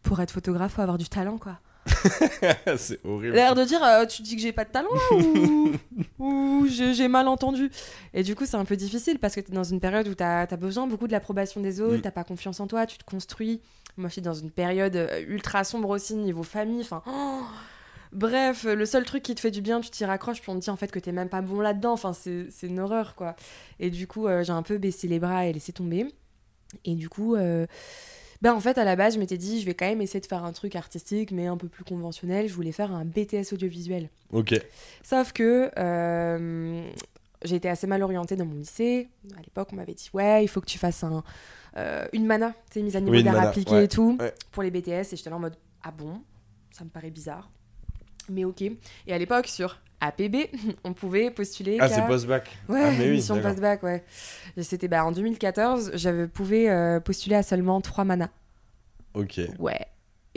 pour 0.04 0.22
être 0.22 0.32
photographe, 0.32 0.74
faut 0.74 0.82
avoir 0.82 0.98
du 0.98 1.10
talent, 1.10 1.38
quoi. 1.38 1.60
c'est 2.78 3.00
horrible. 3.06 3.34
L'air 3.36 3.56
de 3.56 3.64
dire, 3.64 3.84
euh, 3.84 4.06
tu 4.06 4.22
dis 4.22 4.36
que 4.36 4.42
j'ai 4.42 4.52
pas 4.52 4.66
de 4.66 4.70
talent 4.72 4.90
ou, 5.12 5.72
ou 6.20 6.66
j'ai 6.68 7.08
mal 7.08 7.28
entendu. 7.28 7.70
Et 8.14 8.24
du 8.24 8.36
coup, 8.36 8.46
c'est 8.46 8.58
un 8.58 8.66
peu 8.66 8.76
difficile 8.76 9.20
parce 9.20 9.36
que 9.36 9.42
tu 9.42 9.52
es 9.52 9.56
dans 9.56 9.64
une 9.64 9.80
période 9.80 10.08
où 10.08 10.14
tu 10.16 10.24
as, 10.24 10.46
besoin 10.58 10.88
beaucoup 10.88 11.08
de 11.08 11.12
l'approbation 11.14 11.62
des 11.62 11.82
autres, 11.82 11.98
Mm. 11.98 12.02
t'as 12.02 12.12
pas 12.12 12.24
confiance 12.24 12.60
en 12.60 12.68
toi, 12.68 12.86
tu 12.86 12.98
te 12.98 13.04
construis. 13.06 13.62
Moi, 13.98 14.10
je 14.10 14.14
suis 14.14 14.22
dans 14.22 14.34
une 14.34 14.52
période 14.52 14.96
euh, 14.96 15.24
ultra 15.28 15.64
sombre 15.64 15.90
aussi 15.90 16.16
niveau 16.16 16.44
famille. 16.44 16.82
Enfin, 16.82 17.02
oh. 17.08 17.42
bref, 18.14 18.64
le 18.64 18.86
seul 18.86 19.06
truc 19.06 19.24
qui 19.24 19.36
te 19.36 19.40
fait 19.40 19.52
du 19.52 19.62
bien, 19.62 19.82
tu 19.82 19.90
t'y 19.90 20.06
raccroches, 20.06 20.42
puis 20.42 20.50
on 20.52 20.56
te 20.56 20.62
dit 20.62 20.70
en 20.70 20.78
fait 20.78 20.92
que 20.92 21.00
t'es 21.00 21.12
même 21.12 21.30
pas 21.30 21.42
bon 21.42 21.60
là-dedans. 21.60 21.94
Enfin, 21.94 22.14
c'est 22.14 22.48
c'est 22.52 22.68
une 22.68 22.80
horreur 22.80 23.16
quoi. 23.16 23.36
Et 23.80 23.90
du 23.90 24.08
coup, 24.08 24.28
euh, 24.28 24.44
j'ai 24.44 24.54
un 24.54 24.64
peu 24.64 24.78
baissé 24.78 25.08
les 25.08 25.20
bras 25.20 25.46
et 25.46 25.54
laissé 25.54 25.74
tomber. 25.74 26.08
Et 26.86 26.96
du 26.96 27.10
coup. 27.10 27.36
euh, 27.36 27.66
ben 28.42 28.54
en 28.54 28.60
fait, 28.60 28.78
à 28.78 28.84
la 28.84 28.96
base, 28.96 29.16
je 29.16 29.20
m'étais 29.20 29.38
dit, 29.38 29.60
je 29.60 29.66
vais 29.66 29.74
quand 29.74 29.88
même 29.88 30.02
essayer 30.02 30.20
de 30.20 30.26
faire 30.26 30.44
un 30.44 30.54
truc 30.54 30.76
artistique, 30.76 31.32
mais 31.32 31.48
un 31.48 31.58
peu 31.58 31.68
plus 31.68 31.84
conventionnel. 31.84 32.48
Je 32.48 32.54
voulais 32.54 32.72
faire 32.72 32.92
un 32.92 33.04
BTS 33.04 33.52
audiovisuel. 33.54 34.10
Ok. 34.32 34.54
Sauf 35.04 35.32
que 35.34 35.72
euh, 35.78 36.88
j'ai 37.44 37.56
été 37.56 37.70
assez 37.70 37.88
mal 37.88 38.02
orientée 38.04 38.36
dans 38.36 38.46
mon 38.46 38.56
lycée. 38.56 39.10
À 39.38 39.42
l'époque, 39.42 39.70
on 39.72 39.76
m'avait 39.76 39.94
dit, 39.94 40.10
ouais, 40.14 40.44
il 40.44 40.48
faut 40.48 40.62
que 40.62 40.66
tu 40.66 40.78
fasses 40.78 41.04
un, 41.04 41.24
euh, 41.78 42.08
une 42.14 42.26
mana, 42.26 42.52
tu 42.72 42.80
sais, 42.80 42.82
mise 42.82 42.96
à 42.96 43.00
niveau 43.00 43.16
Oui, 43.16 43.24
d'art 43.24 43.40
appliqué 43.40 43.74
ouais, 43.74 43.86
et 43.86 43.88
tout, 43.88 44.18
ouais. 44.20 44.34
pour 44.52 44.64
les 44.64 44.72
BTS. 44.72 45.14
Et 45.14 45.16
j'étais 45.16 45.30
là 45.30 45.36
en 45.36 45.40
mode, 45.40 45.56
ah 45.84 45.92
bon 45.92 46.22
Ça 46.72 46.84
me 46.84 46.90
paraît 46.90 47.12
bizarre. 47.12 47.50
Mais 48.30 48.44
ok. 48.44 48.62
Et 48.62 49.14
à 49.14 49.18
l'époque, 49.18 49.48
sur 49.48 49.80
APB, 50.02 50.50
on 50.84 50.94
pouvait 50.94 51.32
postuler. 51.32 51.78
Ah, 51.80 51.88
c'est 51.88 52.06
post-bac. 52.06 52.58
Ouais, 52.68 52.82
ah, 52.84 52.92
mais 52.98 53.06
oui, 53.06 53.12
mission 53.18 53.42
post-bac, 53.42 53.84
ouais. 53.84 54.04
C'était 54.62 54.88
bah, 54.88 55.06
en 55.06 55.12
2014, 55.12 55.92
j'avais 55.94 56.28
pouvais 56.28 56.70
euh, 56.70 57.00
postuler 57.00 57.36
à 57.36 57.44
seulement 57.44 57.80
3 57.82 58.04
manas. 58.04 58.30
Ok. 59.14 59.40
Ouais. 59.60 59.88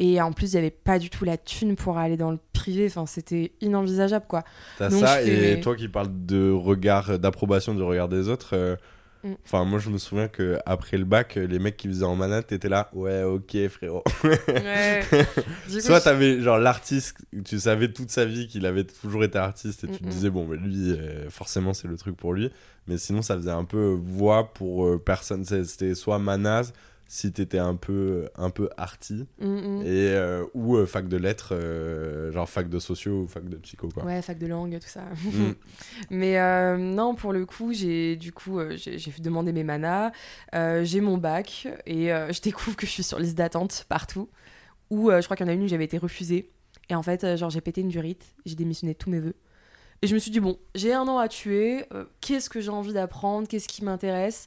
Et 0.02 0.20
en 0.20 0.32
plus, 0.32 0.52
il 0.52 0.56
n'y 0.56 0.58
avait 0.60 0.70
pas 0.70 0.98
du 0.98 1.10
tout 1.10 1.24
la 1.26 1.36
thune 1.36 1.76
pour 1.76 1.98
aller 1.98 2.16
dans 2.16 2.30
le 2.30 2.38
privé. 2.54 2.86
Enfin, 2.86 3.04
c'était 3.06 3.52
inenvisageable, 3.60 4.24
quoi. 4.26 4.42
T'as 4.78 4.88
Donc, 4.88 5.00
ça, 5.00 5.22
et 5.22 5.56
mes- 5.56 5.60
toi 5.60 5.76
qui 5.76 5.88
parles 5.88 6.08
de 6.10 6.50
regard, 6.50 7.18
d'approbation 7.18 7.74
du 7.74 7.82
regard 7.82 8.08
des 8.08 8.28
autres. 8.28 8.50
euh, 8.56 8.76
Mm. 9.22 9.32
Enfin, 9.44 9.66
moi, 9.66 9.78
je 9.78 9.90
me 9.90 9.98
souviens 9.98 10.28
que 10.28 10.58
après 10.64 10.96
le 10.96 11.04
bac, 11.04 11.34
les 11.34 11.58
mecs 11.58 11.76
qui 11.76 11.88
faisaient 11.88 12.06
en 12.06 12.16
manat, 12.16 12.42
t'étais 12.42 12.70
là, 12.70 12.88
ouais, 12.94 13.22
ok, 13.22 13.54
frérot. 13.68 14.02
Ouais. 14.24 15.02
Coup, 15.70 15.78
Soit 15.78 16.00
t'avais 16.00 16.40
genre 16.40 16.56
l'artiste, 16.56 17.18
tu 17.44 17.58
savais 17.58 17.92
toute 17.92 18.10
sa 18.10 18.24
vie 18.24 18.46
qu'il 18.48 18.64
avait 18.64 18.84
toujours 18.84 19.22
été 19.22 19.36
artiste 19.36 19.84
et 19.84 19.88
tu 19.88 19.98
te 19.98 20.04
Mm, 20.04 20.06
mm. 20.06 20.10
disais, 20.10 20.30
bon, 20.30 20.46
mais 20.46 20.56
lui, 20.56 20.92
euh, 20.92 21.28
forcément, 21.28 21.74
c'est 21.74 21.86
le 21.86 21.98
truc 21.98 22.16
pour 22.16 22.32
lui. 22.32 22.50
Mais 22.86 22.96
sinon, 22.96 23.20
ça 23.20 23.36
faisait 23.36 23.50
un 23.50 23.64
peu 23.64 23.94
voix 24.02 24.54
pour 24.54 24.86
euh, 24.86 24.98
personne. 24.98 25.44
C'était 25.44 25.94
soit 25.94 26.18
manaz, 26.18 26.72
si 27.12 27.32
t'étais 27.32 27.58
un 27.58 27.74
peu, 27.74 28.28
un 28.36 28.50
peu 28.50 28.70
arty, 28.76 29.26
Mm, 29.40 29.44
mm. 29.46 29.82
et, 29.82 30.10
euh, 30.14 30.44
ou 30.54 30.76
euh, 30.76 30.86
fac 30.86 31.08
de 31.08 31.16
lettres, 31.16 31.56
euh, 31.56 32.30
genre 32.30 32.48
fac 32.48 32.68
de 32.68 32.78
sociaux 32.78 33.22
ou 33.22 33.26
fac 33.26 33.48
de 33.48 33.56
psycho, 33.56 33.88
quoi. 33.88 34.04
Ouais, 34.04 34.22
fac 34.22 34.38
de 34.38 34.46
langue, 34.46 34.78
tout 34.78 34.88
ça. 34.88 35.02
Mm. 35.24 35.50
Mais 36.10 36.78
non, 36.78 37.16
pour 37.16 37.32
le 37.32 37.46
coup, 37.46 37.72
j'ai 37.72 38.14
du 38.14 38.30
coup 38.30 38.60
j'ai 38.76 38.96
demandé 39.18 39.52
mes 39.52 39.64
manas, 39.64 40.12
j'ai 40.84 41.00
mon 41.00 41.18
bac 41.18 41.66
et 41.84 42.06
je 42.06 42.40
découvre 42.40 42.76
que 42.76 42.86
je 42.86 42.92
suis 42.92 43.02
sur 43.02 43.18
liste 43.18 43.36
d'attente 43.36 43.86
partout. 43.88 44.28
Où 44.90 45.10
je 45.10 45.24
crois 45.24 45.36
qu'il 45.36 45.46
y 45.46 45.48
en 45.48 45.52
a 45.52 45.54
une 45.54 45.64
où 45.64 45.68
j'avais 45.68 45.84
été 45.84 45.98
refusée. 45.98 46.52
Et 46.90 46.94
en 46.94 47.02
fait, 47.02 47.36
genre 47.36 47.50
j'ai 47.50 47.60
pété 47.60 47.80
une 47.80 47.88
durite, 47.88 48.24
j'ai 48.46 48.54
démissionné 48.54 48.92
de 48.92 48.98
tous 48.98 49.10
mes 49.10 49.18
vœux. 49.18 49.34
Et 50.02 50.06
je 50.06 50.14
me 50.14 50.20
suis 50.20 50.30
dit 50.30 50.40
bon, 50.40 50.58
j'ai 50.76 50.92
un 50.94 51.08
an 51.08 51.18
à 51.18 51.26
tuer. 51.26 51.84
Qu'est-ce 52.20 52.48
que 52.48 52.60
j'ai 52.60 52.70
envie 52.70 52.92
d'apprendre? 52.92 53.48
Qu'est-ce 53.48 53.66
qui 53.66 53.84
m'intéresse? 53.84 54.46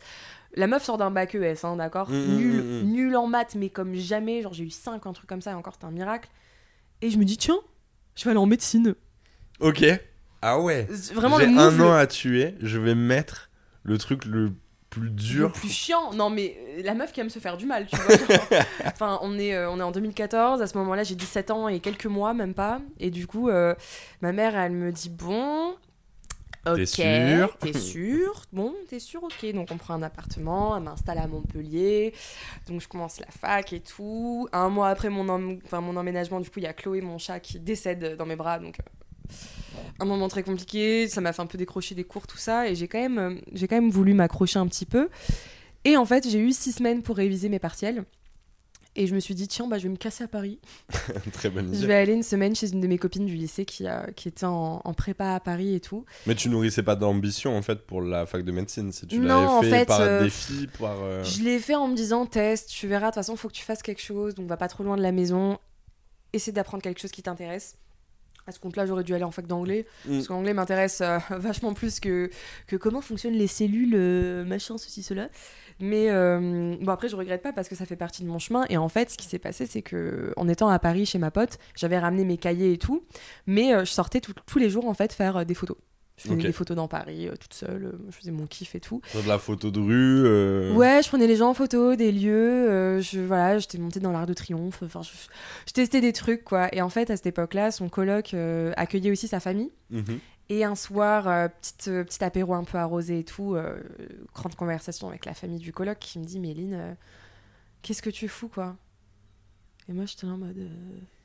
La 0.56 0.68
meuf 0.68 0.84
sort 0.84 0.98
d'un 0.98 1.12
bac 1.12 1.34
ES, 1.36 1.64
hein, 1.66 1.76
d'accord 1.78 2.10
Mm, 2.10 2.14
mm, 2.16 2.36
nul, 2.36 2.62
mm, 2.64 2.84
nul 2.92 3.16
en 3.16 3.28
maths, 3.28 3.56
mais 3.56 3.70
comme 3.70 3.96
jamais. 3.96 4.42
Genre 4.42 4.54
j'ai 4.54 4.64
eu 4.66 4.70
5, 4.70 5.06
un 5.08 5.14
truc 5.14 5.28
comme 5.28 5.42
ça, 5.42 5.52
et 5.52 5.56
encore 5.56 5.74
c'était 5.74 5.86
un 5.86 5.92
miracle. 5.92 6.30
Et 7.02 7.10
je 7.10 7.18
me 7.18 7.26
dis 7.26 7.38
tiens, 7.38 7.58
je 8.16 8.24
vais 8.26 8.32
aller 8.32 8.40
en 8.40 8.46
médecine. 8.46 8.96
Ok. 9.60 9.84
Ah 10.42 10.60
ouais. 10.60 10.88
Vraiment 11.14 11.38
J'ai 11.40 11.48
le 11.48 11.58
un 11.58 11.80
an 11.80 11.92
le- 11.92 11.98
à 11.98 12.06
tuer, 12.08 12.56
je 12.62 12.78
vais 12.78 12.96
mettre 12.96 13.50
le 13.84 13.98
truc 13.98 14.26
le 14.26 14.52
plus 14.90 15.04
le 15.06 15.10
dur. 15.10 15.52
plus 15.54 15.70
chiant. 15.70 16.14
Non, 16.14 16.30
mais 16.30 16.56
euh, 16.78 16.84
la 16.84 16.94
meuf 16.94 17.12
qui 17.14 17.20
aime 17.22 17.30
se 17.32 17.40
faire 17.40 17.58
du 17.58 17.66
mal, 17.66 17.88
tu 17.88 17.96
vois. 17.96 18.16
genre. 18.16 18.48
enfin, 18.86 19.20
on 19.24 19.40
est, 19.40 19.56
euh, 19.56 19.70
on 19.72 19.80
est 19.80 19.84
en 19.84 19.92
2014. 19.92 20.62
À 20.62 20.68
ce 20.68 20.78
moment-là, 20.78 21.04
j'ai 21.04 21.16
17 21.16 21.50
ans 21.50 21.68
et 21.68 21.80
quelques 21.80 22.06
mois, 22.06 22.34
même 22.36 22.54
pas. 22.54 22.80
Et 23.00 23.10
du 23.10 23.26
coup, 23.26 23.50
euh, 23.50 23.74
ma 24.22 24.32
mère, 24.34 24.56
elle 24.56 24.74
me 24.74 24.92
dit 24.92 25.10
Bon. 25.10 25.76
Ok, 26.66 26.76
T'es 26.78 26.86
sûr 26.86 27.58
T'es 27.58 27.74
sûr 27.80 28.42
Bon, 28.54 28.74
t'es 28.90 29.00
sûr 29.00 29.24
Ok. 29.24 29.46
Donc, 29.54 29.70
on 29.72 29.78
prend 29.78 29.96
un 29.96 30.02
appartement. 30.02 30.78
Elle 30.78 30.84
m'installe 30.84 31.18
à 31.18 31.28
Montpellier. 31.28 32.14
Donc, 32.68 32.80
je 32.82 32.88
commence 32.88 33.20
la 33.20 33.28
fac 33.28 33.74
et 33.74 33.82
tout. 33.82 34.48
Un 34.54 34.70
mois 34.70 34.88
après 34.90 35.10
mon, 35.10 35.28
em- 35.30 35.60
enfin, 35.66 35.82
mon 35.82 35.98
emménagement, 35.98 36.40
du 36.40 36.50
coup, 36.50 36.60
il 36.60 36.64
y 36.64 36.68
a 36.68 36.74
Chloé, 36.74 37.02
mon 37.02 37.18
chat, 37.18 37.40
qui 37.42 37.60
décède 37.60 38.16
dans 38.18 38.26
mes 38.26 38.36
bras. 38.38 38.60
Donc, 38.60 38.78
euh, 38.80 39.34
un 40.00 40.06
moment 40.06 40.28
très 40.30 40.44
compliqué. 40.44 41.08
Ça 41.10 41.20
m'a 41.22 41.34
fait 41.34 41.42
un 41.42 41.48
peu 41.48 41.58
décrocher 41.58 41.96
des 41.96 42.06
cours, 42.06 42.28
tout 42.28 42.38
ça. 42.38 42.70
Et 42.70 42.76
j'ai 42.76 42.88
quand 42.88 43.00
même, 43.00 43.18
euh, 43.18 43.36
j'ai 43.52 43.68
quand 43.68 43.76
même 43.76 43.90
voulu 43.92 44.14
m'accrocher 44.14 44.60
un 44.60 44.68
petit 44.68 44.86
peu. 44.86 45.10
Et 45.86 45.98
en 45.98 46.06
fait, 46.06 46.28
j'ai 46.30 46.40
eu 46.40 46.54
six 46.54 46.72
semaines 46.72 47.02
pour 47.04 47.18
réviser 47.18 47.50
mes 47.50 47.60
partiels. 47.60 48.06
Et 48.96 49.08
je 49.08 49.16
me 49.16 49.20
suis 49.20 49.34
dit, 49.34 49.48
tiens, 49.48 49.68
bah, 49.68 49.80
je 49.80 49.84
vais 49.84 49.90
me 49.90 49.96
casser 49.98 50.24
à 50.24 50.28
Paris. 50.28 50.60
Très 51.34 51.50
bonne 51.50 51.70
Je 51.72 51.78
idée. 51.80 51.88
vais 51.88 51.96
aller 51.96 52.14
une 52.14 52.22
semaine 52.22 52.56
chez 52.56 52.72
une 52.72 52.80
de 52.80 52.86
mes 52.86 53.00
copines 53.00 53.26
du 53.26 53.34
lycée 53.34 53.66
qui, 53.66 53.88
a- 53.88 54.12
qui 54.16 54.28
était 54.28 54.46
en, 54.46 54.82
en 54.84 54.94
prépa 54.94 55.34
à 55.34 55.40
Paris 55.40 55.74
et 55.74 55.80
tout. 55.80 56.06
Mais 56.28 56.36
tu 56.36 56.48
nourrissais 56.50 56.84
pas 56.84 56.96
d'ambition 56.96 57.58
en 57.58 57.64
fait 57.64 57.88
pour 57.88 58.02
la 58.04 58.28
fac 58.28 58.44
de 58.46 58.52
médecine 58.52 58.92
si 58.92 59.08
tu 59.08 59.18
Non, 59.18 59.48
en 59.48 59.62
fait, 59.64 59.86
par 59.88 60.02
euh, 60.02 60.24
défi, 60.24 60.68
par. 60.80 60.96
euh, 61.02 61.24
Je 61.24 61.42
l'ai 61.42 61.58
fait 61.58 61.74
en 61.76 61.88
me 61.88 61.96
disant, 61.96 62.28
test, 62.28 62.70
tu 62.70 62.88
verras, 62.88 63.08
de 63.08 63.12
toute 63.12 63.16
façon, 63.16 63.36
faut 63.36 63.48
que 63.48 63.54
tu 63.54 63.64
fasses 63.64 63.82
quelque 63.82 64.02
chose, 64.02 64.36
donc 64.36 64.48
va 64.48 64.58
pas 64.58 64.68
trop 64.68 64.84
loin 64.84 64.96
de 64.96 65.02
la 65.02 65.12
maison. 65.12 65.58
Essaie 66.32 66.52
d'apprendre 66.52 66.84
quelque 66.84 67.00
chose 67.02 67.12
qui 67.12 67.24
t'intéresse. 67.24 67.76
À 68.46 68.52
ce 68.52 68.60
compte-là, 68.60 68.86
j'aurais 68.86 69.06
dû 69.06 69.16
aller 69.16 69.24
en 69.24 69.32
fac 69.32 69.48
d'anglais. 69.48 69.86
Mm. 70.06 70.16
Parce 70.16 70.28
que 70.28 70.34
l'anglais 70.34 70.54
m'intéresse 70.54 71.00
euh, 71.02 71.18
vachement 71.32 71.74
plus 71.74 72.00
que, 72.00 72.30
que 72.68 72.76
comment 72.76 73.00
fonctionnent 73.02 73.34
les 73.36 73.48
cellules, 73.48 73.94
euh, 73.96 74.44
machin, 74.44 74.78
ceci, 74.78 75.02
cela. 75.02 75.30
Mais 75.80 76.10
euh, 76.10 76.76
bon, 76.82 76.92
après, 76.92 77.10
je 77.10 77.16
regrette 77.16 77.42
pas 77.42 77.54
parce 77.54 77.68
que 77.70 77.76
ça 77.76 77.86
fait 77.86 77.96
partie 77.96 78.24
de 78.24 78.28
mon 78.28 78.40
chemin. 78.40 78.66
Et 78.70 78.78
en 78.78 78.90
fait, 78.90 79.10
ce 79.10 79.18
qui 79.18 79.26
s'est 79.28 79.40
passé, 79.40 79.66
c'est 79.66 79.82
que 79.82 80.34
en 80.38 80.48
étant 80.48 80.70
à 80.70 80.80
Paris 80.80 81.06
chez 81.06 81.18
ma 81.20 81.32
pote, 81.32 81.58
j'avais 81.76 81.98
ramené 82.00 82.26
mes 82.26 82.38
cahiers 82.38 82.74
et 82.74 82.78
tout. 82.78 83.04
Mais 83.48 83.74
euh, 83.74 83.86
je 83.86 83.92
sortais 83.92 84.22
tout- 84.22 84.34
tous 84.46 84.60
les 84.60 84.70
jours, 84.70 84.88
en 84.88 84.94
fait, 84.94 85.14
faire 85.14 85.38
euh, 85.38 85.44
des 85.44 85.54
photos. 85.54 85.78
Je 86.16 86.28
faisais 86.30 86.36
des 86.44 86.52
photos 86.54 86.78
dans 86.78 86.88
Paris, 86.88 87.28
euh, 87.28 87.34
toute 87.40 87.56
seule. 87.56 87.86
euh, 87.86 87.98
je 88.12 88.16
faisais 88.16 88.30
mon 88.32 88.46
kiff 88.46 88.76
et 88.76 88.80
tout. 88.80 89.02
De 89.16 89.28
la 89.28 89.40
photo 89.40 89.72
de 89.72 89.80
rue. 89.80 90.24
euh, 90.26 90.72
Ouais, 90.76 91.02
je 91.02 91.08
prenais 91.10 91.26
les 91.26 91.36
gens 91.36 91.50
en 91.50 91.54
photo, 91.56 91.96
des 91.96 92.12
lieux. 92.12 93.00
je 93.02 93.20
voilà, 93.20 93.58
j'étais 93.58 93.80
montée 93.80 94.00
dans 94.00 94.12
l'Arc 94.12 94.28
de 94.28 94.34
Triomphe. 94.36 94.84
Enfin, 94.84 95.02
je, 95.02 95.10
je 95.68 95.74
testais 95.74 96.02
des 96.02 96.14
trucs 96.14 96.44
quoi. 96.44 96.74
Et 96.74 96.84
en 96.84 96.90
fait, 96.90 97.10
à 97.10 97.18
cette 97.18 97.26
époque-là, 97.26 97.72
son 97.72 97.90
coloc 97.90 98.36
accueillait 98.78 99.10
aussi 99.12 99.28
sa 99.28 99.40
famille. 99.40 99.72
mhm. 99.90 100.20
Et 100.50 100.64
un 100.64 100.76
soir, 100.76 101.28
euh, 101.28 101.48
petite, 101.48 101.88
euh, 101.88 102.04
petit 102.04 102.24
apéro 102.24 102.54
un 102.54 102.64
peu 102.64 102.78
arrosé 102.78 103.20
et 103.20 103.24
tout, 103.24 103.56
euh, 103.56 103.78
grande 104.34 104.56
conversation 104.56 105.08
avec 105.08 105.26
la 105.26 105.34
famille 105.34 105.60
du 105.60 105.72
coloc 105.72 105.98
qui 106.00 106.20
me 106.20 106.26
dit 106.26 106.40
Méline, 106.40 106.98
qu'est-ce 107.82 108.02
que 108.02 108.10
tu 108.10 108.28
fous 108.28 108.50
quoi? 108.50 108.76
Et 109.90 109.94
moi, 109.94 110.06
j'étais 110.06 110.28
là 110.28 110.34
en 110.34 110.38
mode 110.38 110.70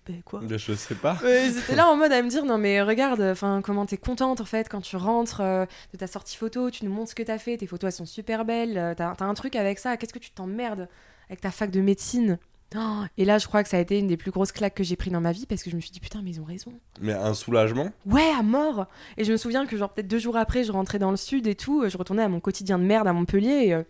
ben 0.07 0.23
quoi? 0.25 0.41
Mais 0.43 0.57
Je 0.57 0.73
sais 0.73 0.95
pas. 0.95 1.19
Étaient 1.23 1.75
là 1.75 1.89
en 1.89 1.97
mode 1.97 2.13
à 2.13 2.23
me 2.23 2.31
dire 2.31 2.45
non 2.45 2.57
mais 2.57 2.81
regarde 2.81 3.21
enfin 3.21 3.61
comment 3.63 3.85
t'es 3.85 3.99
contente 3.99 4.41
en 4.41 4.47
fait 4.47 4.67
quand 4.69 4.81
tu 4.81 4.97
rentres 4.97 5.43
de 5.43 5.99
ta 5.99 6.07
sortie 6.07 6.37
photo 6.37 6.71
tu 6.71 6.87
nous 6.87 6.91
montres 6.91 7.11
ce 7.11 7.15
que 7.15 7.23
t'as 7.23 7.37
fait 7.37 7.59
tes 7.59 7.67
photos 7.67 7.89
elles 7.89 7.99
sont 7.99 8.07
super 8.07 8.47
belles 8.47 8.95
t'as 8.97 9.15
t'as 9.15 9.27
un 9.27 9.35
truc 9.35 9.55
avec 9.55 9.79
ça 9.79 9.99
qu'est-ce 9.99 10.15
que 10.15 10.19
tu 10.19 10.31
t'emmerdes 10.31 10.89
avec 11.29 11.43
ta 11.43 11.51
fac 11.51 11.71
de 11.71 11.83
médecine? 11.83 12.39
Oh, 12.77 13.03
et 13.17 13.25
là 13.25 13.39
je 13.39 13.47
crois 13.47 13.63
que 13.63 13.69
ça 13.71 13.79
a 13.79 13.81
été 13.81 13.99
une 13.99 14.09
des 14.09 14.19
plus 14.19 14.31
grosses 14.31 14.53
claques 14.53 14.75
que 14.75 14.85
j'ai 14.85 14.97
pris 14.97 15.11
dans 15.11 15.23
ma 15.23 15.33
vie 15.33 15.47
parce 15.47 15.63
que 15.63 15.71
je 15.71 15.77
me 15.77 15.81
suis 15.81 15.91
dit 15.91 16.01
putain 16.01 16.21
mais 16.23 16.31
ils 16.33 16.41
ont 16.41 16.45
raison. 16.45 16.73
Mais 17.01 17.15
un 17.15 17.33
soulagement. 17.33 17.91
ouais 18.05 18.31
à 18.39 18.43
mort. 18.43 18.87
Et 19.17 19.25
je 19.25 19.33
me 19.33 19.39
souviens 19.39 19.65
que 19.65 19.77
genre 19.77 19.91
peut-être 19.91 20.07
deux 20.09 20.19
jours 20.19 20.37
après 20.37 20.65
je 20.65 20.73
rentrais 20.73 20.99
dans 20.99 21.11
le 21.11 21.17
sud 21.17 21.47
et 21.47 21.55
tout 21.55 21.89
je 21.89 21.97
retournais 21.97 22.23
à 22.23 22.29
mon 22.29 22.41
quotidien 22.41 22.79
de 22.79 22.85
merde 22.85 23.09
à 23.09 23.13
Montpellier 23.15 23.69
et, 23.69 23.75
euh, 23.75 23.83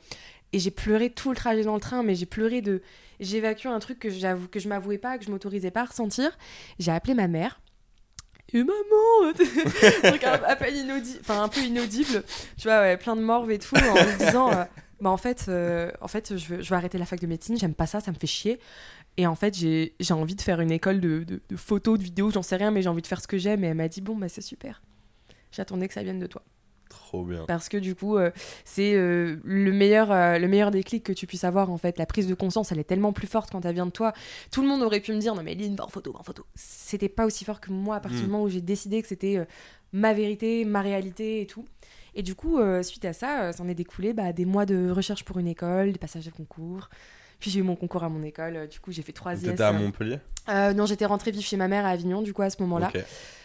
et 0.52 0.60
j'ai 0.60 0.70
pleuré 0.70 1.10
tout 1.10 1.30
le 1.30 1.36
trajet 1.36 1.64
dans 1.64 1.74
le 1.74 1.80
train 1.80 2.04
mais 2.04 2.14
j'ai 2.14 2.26
pleuré 2.26 2.60
de 2.62 2.80
j'ai 3.18 3.38
évacué 3.38 3.68
un 3.68 3.80
truc 3.80 3.98
que 3.98 4.10
j'avoue 4.10 4.46
que 4.46 4.60
je 4.60 4.68
m'avouais 4.68 4.98
pas 4.98 5.18
que 5.18 5.24
je 5.24 5.30
m'autorisais 5.30 5.72
pas 5.72 5.80
à 5.80 5.86
ressentir. 5.86 6.30
J'ai 6.78 6.92
appelé 6.92 7.14
ma 7.14 7.26
mère 7.26 7.60
et 8.52 8.62
maman! 8.64 9.32
Truc 9.34 10.24
un, 10.24 10.32
à 10.46 10.56
peine 10.56 10.76
inaudible 10.76 11.18
enfin 11.20 11.42
un 11.42 11.48
peu 11.48 11.60
inaudible. 11.60 12.22
Tu 12.56 12.68
vois 12.68 12.80
ouais, 12.80 12.96
plein 12.96 13.14
de 13.16 13.20
morve 13.20 13.50
et 13.50 13.58
tout 13.58 13.76
en 13.76 13.94
me 13.94 14.18
disant 14.24 14.52
euh, 14.52 14.64
bah 15.00 15.10
en 15.10 15.16
fait 15.16 15.46
euh, 15.48 15.90
en 16.00 16.08
fait 16.08 16.36
je 16.36 16.46
veux, 16.54 16.62
je 16.62 16.70
veux 16.70 16.76
arrêter 16.76 16.98
la 16.98 17.06
fac 17.06 17.20
de 17.20 17.26
médecine 17.26 17.56
j'aime 17.58 17.74
pas 17.74 17.86
ça 17.86 18.00
ça 18.00 18.10
me 18.10 18.16
fait 18.16 18.26
chier 18.26 18.58
et 19.16 19.26
en 19.26 19.34
fait 19.34 19.54
j'ai 19.56 19.94
j'ai 20.00 20.14
envie 20.14 20.34
de 20.34 20.40
faire 20.42 20.60
une 20.60 20.72
école 20.72 21.00
de, 21.00 21.24
de, 21.24 21.40
de 21.48 21.56
photos 21.56 21.98
de 21.98 22.04
vidéos 22.04 22.30
j'en 22.30 22.42
sais 22.42 22.56
rien 22.56 22.70
mais 22.70 22.82
j'ai 22.82 22.88
envie 22.88 23.02
de 23.02 23.06
faire 23.06 23.20
ce 23.20 23.28
que 23.28 23.38
j'aime 23.38 23.62
et 23.64 23.68
elle 23.68 23.76
m'a 23.76 23.88
dit 23.88 24.00
bon 24.00 24.16
bah 24.16 24.28
c'est 24.28 24.40
super 24.42 24.82
j'attendais 25.52 25.88
que 25.88 25.94
ça 25.94 26.02
vienne 26.02 26.18
de 26.18 26.26
toi 26.26 26.42
Trop 26.88 27.22
bien. 27.22 27.44
Parce 27.46 27.68
que 27.68 27.76
du 27.76 27.94
coup, 27.94 28.16
euh, 28.16 28.30
c'est 28.64 28.94
euh, 28.94 29.36
le, 29.44 29.72
meilleur, 29.72 30.10
euh, 30.10 30.38
le 30.38 30.48
meilleur 30.48 30.70
déclic 30.70 31.04
que 31.04 31.12
tu 31.12 31.26
puisses 31.26 31.44
avoir 31.44 31.70
en 31.70 31.76
fait. 31.76 31.98
La 31.98 32.06
prise 32.06 32.26
de 32.26 32.34
conscience, 32.34 32.72
elle 32.72 32.78
est 32.78 32.84
tellement 32.84 33.12
plus 33.12 33.26
forte 33.26 33.50
quand 33.50 33.64
elle 33.64 33.74
vient 33.74 33.86
de 33.86 33.90
toi. 33.90 34.12
Tout 34.50 34.62
le 34.62 34.68
monde 34.68 34.82
aurait 34.82 35.00
pu 35.00 35.12
me 35.12 35.18
dire 35.18 35.34
non 35.34 35.42
mais 35.42 35.54
Lynn, 35.54 35.76
va 35.76 35.84
en 35.84 35.88
photo, 35.88 36.12
va 36.12 36.20
en 36.20 36.22
photo. 36.22 36.46
C'était 36.54 37.10
pas 37.10 37.26
aussi 37.26 37.44
fort 37.44 37.60
que 37.60 37.70
moi 37.70 37.96
à 37.96 38.00
partir 38.00 38.20
Mm. 38.20 38.24
du 38.24 38.30
moment 38.30 38.42
où 38.44 38.48
j'ai 38.48 38.62
décidé 38.62 39.02
que 39.02 39.08
c'était 39.08 39.46
ma 39.92 40.14
vérité, 40.14 40.64
ma 40.64 40.80
réalité 40.80 41.42
et 41.42 41.46
tout. 41.46 41.66
Et 42.14 42.22
du 42.22 42.34
coup, 42.34 42.58
euh, 42.58 42.82
suite 42.82 43.04
à 43.04 43.12
ça, 43.12 43.42
euh, 43.44 43.52
s'en 43.52 43.68
est 43.68 43.74
découlé 43.74 44.12
bah, 44.12 44.32
des 44.32 44.44
mois 44.44 44.66
de 44.66 44.90
recherche 44.90 45.24
pour 45.24 45.38
une 45.38 45.46
école, 45.48 45.92
des 45.92 45.98
passages 45.98 46.24
de 46.24 46.30
concours. 46.30 46.88
Puis 47.38 47.50
j'ai 47.50 47.60
eu 47.60 47.62
mon 47.62 47.76
concours 47.76 48.02
à 48.02 48.08
mon 48.08 48.22
école. 48.22 48.56
euh, 48.56 48.66
Du 48.66 48.80
coup, 48.80 48.90
j'ai 48.90 49.02
fait 49.02 49.12
trois 49.12 49.34
IS. 49.34 49.42
T'étais 49.42 49.62
à 49.62 49.72
Montpellier? 49.72 50.18
Euh, 50.48 50.72
non, 50.72 50.86
j'étais 50.86 51.06
rentrée 51.06 51.30
vivre 51.30 51.44
chez 51.44 51.56
ma 51.56 51.68
mère 51.68 51.86
à 51.86 51.90
Avignon, 51.90 52.22
du 52.22 52.32
coup, 52.32 52.42
à 52.42 52.50
ce 52.50 52.60
moment-là 52.62 52.90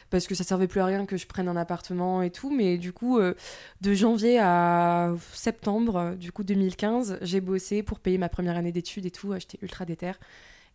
parce 0.10 0.28
que 0.28 0.36
ça 0.36 0.43
servait 0.43 0.67
plus 0.67 0.80
à 0.80 0.86
rien 0.86 1.08
que 1.08 1.17
je 1.17 1.26
prenne 1.26 1.47
un 1.47 1.56
appartement 1.56 2.21
et 2.21 2.30
tout. 2.30 2.56
Mais 2.56 2.78
du 2.78 2.93
coup, 2.93 3.19
de 3.19 3.93
janvier 3.95 4.38
à 4.39 5.12
septembre, 5.34 6.13
du 6.19 6.32
coup 6.32 6.43
2015, 6.43 7.17
j'ai 7.23 7.41
bossé 7.41 7.82
pour 7.82 7.99
payer 7.99 8.19
ma 8.19 8.30
première 8.30 8.56
année 8.56 8.71
d'études 8.71 9.08
et 9.08 9.12
tout. 9.12 9.34
J'étais 9.39 9.58
ultra 9.63 9.86
déter. 9.86 10.12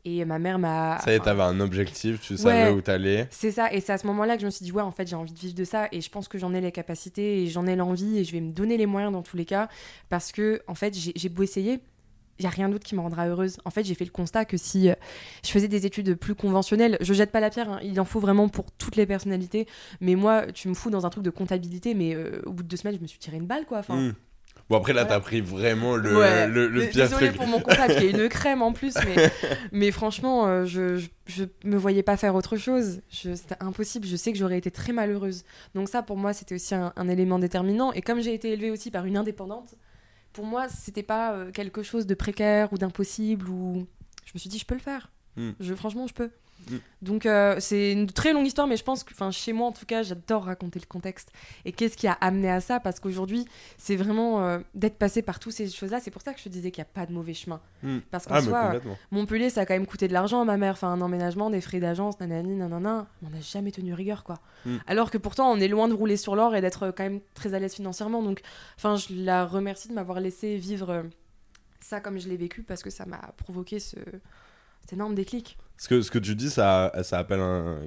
Et 0.08 0.24
ma 0.24 0.38
mère 0.38 0.58
m'a. 0.58 0.98
Ça 1.04 1.12
y 1.12 1.14
est, 1.16 1.20
t'avais 1.20 1.42
un 1.42 1.60
objectif, 1.60 2.20
tu 2.20 2.36
savais 2.36 2.70
où 2.70 2.80
t'allais. 2.80 3.28
c'est 3.30 3.50
ça, 3.52 3.72
et 3.72 3.80
c'est 3.80 3.92
à 3.92 3.98
ce 3.98 4.06
moment-là 4.06 4.36
que 4.36 4.40
je 4.40 4.46
me 4.46 4.50
suis 4.50 4.64
dit, 4.64 4.72
ouais, 4.72 4.82
en 4.82 4.90
fait, 4.92 5.06
j'ai 5.06 5.16
envie 5.16 5.32
de 5.32 5.38
vivre 5.38 5.54
de 5.54 5.64
ça, 5.64 5.88
et 5.92 6.00
je 6.00 6.10
pense 6.10 6.28
que 6.28 6.38
j'en 6.38 6.54
ai 6.54 6.60
les 6.60 6.72
capacités, 6.72 7.42
et 7.42 7.46
j'en 7.48 7.66
ai 7.66 7.76
l'envie, 7.76 8.18
et 8.18 8.24
je 8.24 8.32
vais 8.32 8.40
me 8.40 8.50
donner 8.50 8.76
les 8.76 8.86
moyens 8.86 9.12
dans 9.12 9.22
tous 9.22 9.36
les 9.36 9.44
cas, 9.44 9.68
parce 10.08 10.32
que, 10.32 10.62
en 10.66 10.74
fait, 10.74 10.94
j'ai 10.96 11.12
j'ai 11.14 11.28
beau 11.28 11.42
essayer, 11.42 11.80
il 12.38 12.42
n'y 12.42 12.46
a 12.46 12.50
rien 12.50 12.68
d'autre 12.68 12.84
qui 12.84 12.94
me 12.94 13.00
rendra 13.00 13.26
heureuse. 13.26 13.58
En 13.64 13.70
fait, 13.70 13.82
j'ai 13.84 13.94
fait 13.94 14.04
le 14.04 14.12
constat 14.12 14.44
que 14.44 14.56
si 14.56 14.88
euh, 14.88 14.94
je 15.44 15.50
faisais 15.50 15.66
des 15.66 15.86
études 15.86 16.14
plus 16.14 16.36
conventionnelles, 16.36 16.96
je 17.00 17.12
jette 17.12 17.32
pas 17.32 17.40
la 17.40 17.50
pierre, 17.50 17.68
hein, 17.68 17.80
il 17.82 17.98
en 18.00 18.04
faut 18.04 18.20
vraiment 18.20 18.48
pour 18.48 18.70
toutes 18.70 18.94
les 18.96 19.06
personnalités, 19.06 19.66
mais 20.00 20.14
moi, 20.14 20.46
tu 20.52 20.68
me 20.68 20.74
fous 20.74 20.88
dans 20.90 21.04
un 21.04 21.10
truc 21.10 21.24
de 21.24 21.30
comptabilité, 21.30 21.94
mais 21.94 22.14
euh, 22.14 22.40
au 22.46 22.52
bout 22.52 22.62
de 22.62 22.68
deux 22.68 22.76
semaines, 22.76 22.94
je 22.96 23.02
me 23.02 23.06
suis 23.08 23.18
tiré 23.18 23.36
une 23.36 23.46
balle, 23.46 23.66
quoi. 23.66 23.78
Enfin, 23.78 23.96
Hmm. 23.96 24.12
Bon, 24.70 24.76
après, 24.76 24.92
là, 24.92 25.04
Voilà. 25.04 25.16
t'as 25.16 25.20
pris 25.24 25.40
vraiment 25.40 25.96
le, 25.96 26.16
Ouais. 26.18 26.46
le, 26.46 26.68
le 26.68 26.86
pire 26.88 27.08
truc. 27.10 27.34
pour 27.36 27.46
mon 27.46 27.58
comptable 27.60 27.96
qui 27.96 28.04
est 28.04 28.10
une 28.10 28.28
crème 28.28 28.60
en 28.60 28.72
plus, 28.72 28.94
mais, 29.06 29.30
mais 29.72 29.90
franchement, 29.90 30.46
euh, 30.46 30.64
je, 30.66 30.98
je, 30.98 31.08
je 31.26 31.44
me 31.64 31.76
voyais 31.76 32.02
pas 32.02 32.16
faire 32.18 32.34
autre 32.34 32.56
chose. 32.58 33.00
C'était 33.10 33.56
impossible. 33.60 34.06
Je 34.06 34.16
sais 34.16 34.30
que 34.30 34.38
j'aurais 34.38 34.58
été 34.58 34.70
très 34.70 34.92
malheureuse. 34.92 35.44
Donc 35.74 35.88
ça, 35.88 36.02
pour 36.02 36.18
moi, 36.18 36.34
c'était 36.34 36.54
aussi 36.56 36.74
un, 36.74 36.92
un 36.96 37.08
élément 37.08 37.38
déterminant. 37.38 37.92
Et 37.92 38.02
comme 38.02 38.20
j'ai 38.20 38.34
été 38.34 38.52
élevée 38.52 38.70
aussi 38.70 38.90
par 38.90 39.06
une 39.06 39.16
indépendante, 39.16 39.74
pour 40.34 40.44
moi, 40.44 40.68
c'était 40.68 41.02
pas 41.02 41.32
euh, 41.32 41.50
quelque 41.50 41.82
chose 41.82 42.06
de 42.06 42.14
précaire 42.14 42.70
ou 42.72 42.76
d'impossible. 42.78 43.48
Ou 43.48 43.86
je 44.26 44.32
me 44.34 44.38
suis 44.38 44.50
dit, 44.50 44.58
je 44.58 44.66
peux 44.66 44.74
le 44.74 44.80
faire. 44.80 45.10
Mm. 45.36 45.50
Je, 45.60 45.74
franchement, 45.74 46.06
je 46.06 46.12
peux. 46.14 46.30
Donc 47.00 47.26
euh, 47.26 47.56
c'est 47.60 47.92
une 47.92 48.06
très 48.06 48.32
longue 48.32 48.46
histoire, 48.46 48.66
mais 48.66 48.76
je 48.76 48.84
pense 48.84 49.04
que, 49.04 49.12
enfin, 49.12 49.30
chez 49.30 49.52
moi 49.52 49.68
en 49.68 49.72
tout 49.72 49.86
cas, 49.86 50.02
j'adore 50.02 50.44
raconter 50.44 50.80
le 50.80 50.86
contexte. 50.86 51.32
Et 51.64 51.72
qu'est-ce 51.72 51.96
qui 51.96 52.06
a 52.06 52.12
amené 52.12 52.50
à 52.50 52.60
ça 52.60 52.80
Parce 52.80 53.00
qu'aujourd'hui, 53.00 53.44
c'est 53.76 53.96
vraiment 53.96 54.44
euh, 54.44 54.58
d'être 54.74 54.98
passé 54.98 55.22
par 55.22 55.38
toutes 55.38 55.52
ces 55.52 55.68
choses-là. 55.68 56.00
C'est 56.00 56.10
pour 56.10 56.22
ça 56.22 56.32
que 56.32 56.38
je 56.38 56.44
te 56.44 56.48
disais 56.48 56.70
qu'il 56.70 56.82
n'y 56.82 56.88
a 56.88 56.92
pas 56.92 57.06
de 57.06 57.12
mauvais 57.12 57.34
chemin. 57.34 57.60
Hmm. 57.82 57.98
Parce 58.10 58.26
qu'en 58.26 58.34
Ah, 58.34 58.42
soi, 58.42 58.74
euh. 58.74 58.80
Montpellier, 59.10 59.50
ça 59.50 59.62
a 59.62 59.66
quand 59.66 59.74
même 59.74 59.86
coûté 59.86 60.08
de 60.08 60.12
l'argent 60.12 60.40
à 60.40 60.44
ma 60.44 60.56
mère. 60.56 60.72
Enfin, 60.72 60.88
un 60.88 61.00
emménagement, 61.00 61.50
des 61.50 61.60
frais 61.60 61.80
d'agence, 61.80 62.18
nanani, 62.20 62.56
nanana. 62.56 63.06
On 63.24 63.30
n'a 63.30 63.40
jamais 63.40 63.70
tenu 63.70 63.94
rigueur, 63.94 64.24
quoi. 64.24 64.38
Mm. 64.66 64.76
Alors 64.86 65.10
que 65.10 65.18
pourtant, 65.18 65.50
on 65.50 65.60
est 65.60 65.68
loin 65.68 65.88
de 65.88 65.94
rouler 65.94 66.16
sur 66.16 66.34
l'or 66.34 66.54
et 66.56 66.60
d'être 66.60 66.84
euh, 66.84 66.92
quand 66.92 67.04
même 67.04 67.20
très 67.34 67.54
à 67.54 67.58
l'aise 67.58 67.74
financièrement. 67.74 68.22
Donc, 68.22 68.42
enfin, 68.76 68.96
je 68.96 69.08
la 69.10 69.46
remercie 69.46 69.88
de 69.88 69.94
m'avoir 69.94 70.20
laissé 70.20 70.56
vivre 70.56 71.04
ça 71.80 72.00
comme 72.00 72.18
je 72.18 72.28
l'ai 72.28 72.36
vécu 72.36 72.62
parce 72.62 72.82
que 72.82 72.90
ça 72.90 73.06
m'a 73.06 73.32
provoqué 73.36 73.78
ce... 73.78 73.96
cet 74.80 74.92
énorme 74.92 75.14
déclic. 75.14 75.56
Ce 75.78 75.88
que, 75.88 76.02
ce 76.02 76.10
que 76.10 76.18
tu 76.18 76.34
dis, 76.34 76.50
ça, 76.50 76.92
ça 77.02 77.18
appelle 77.18 77.40
un- 77.40 77.82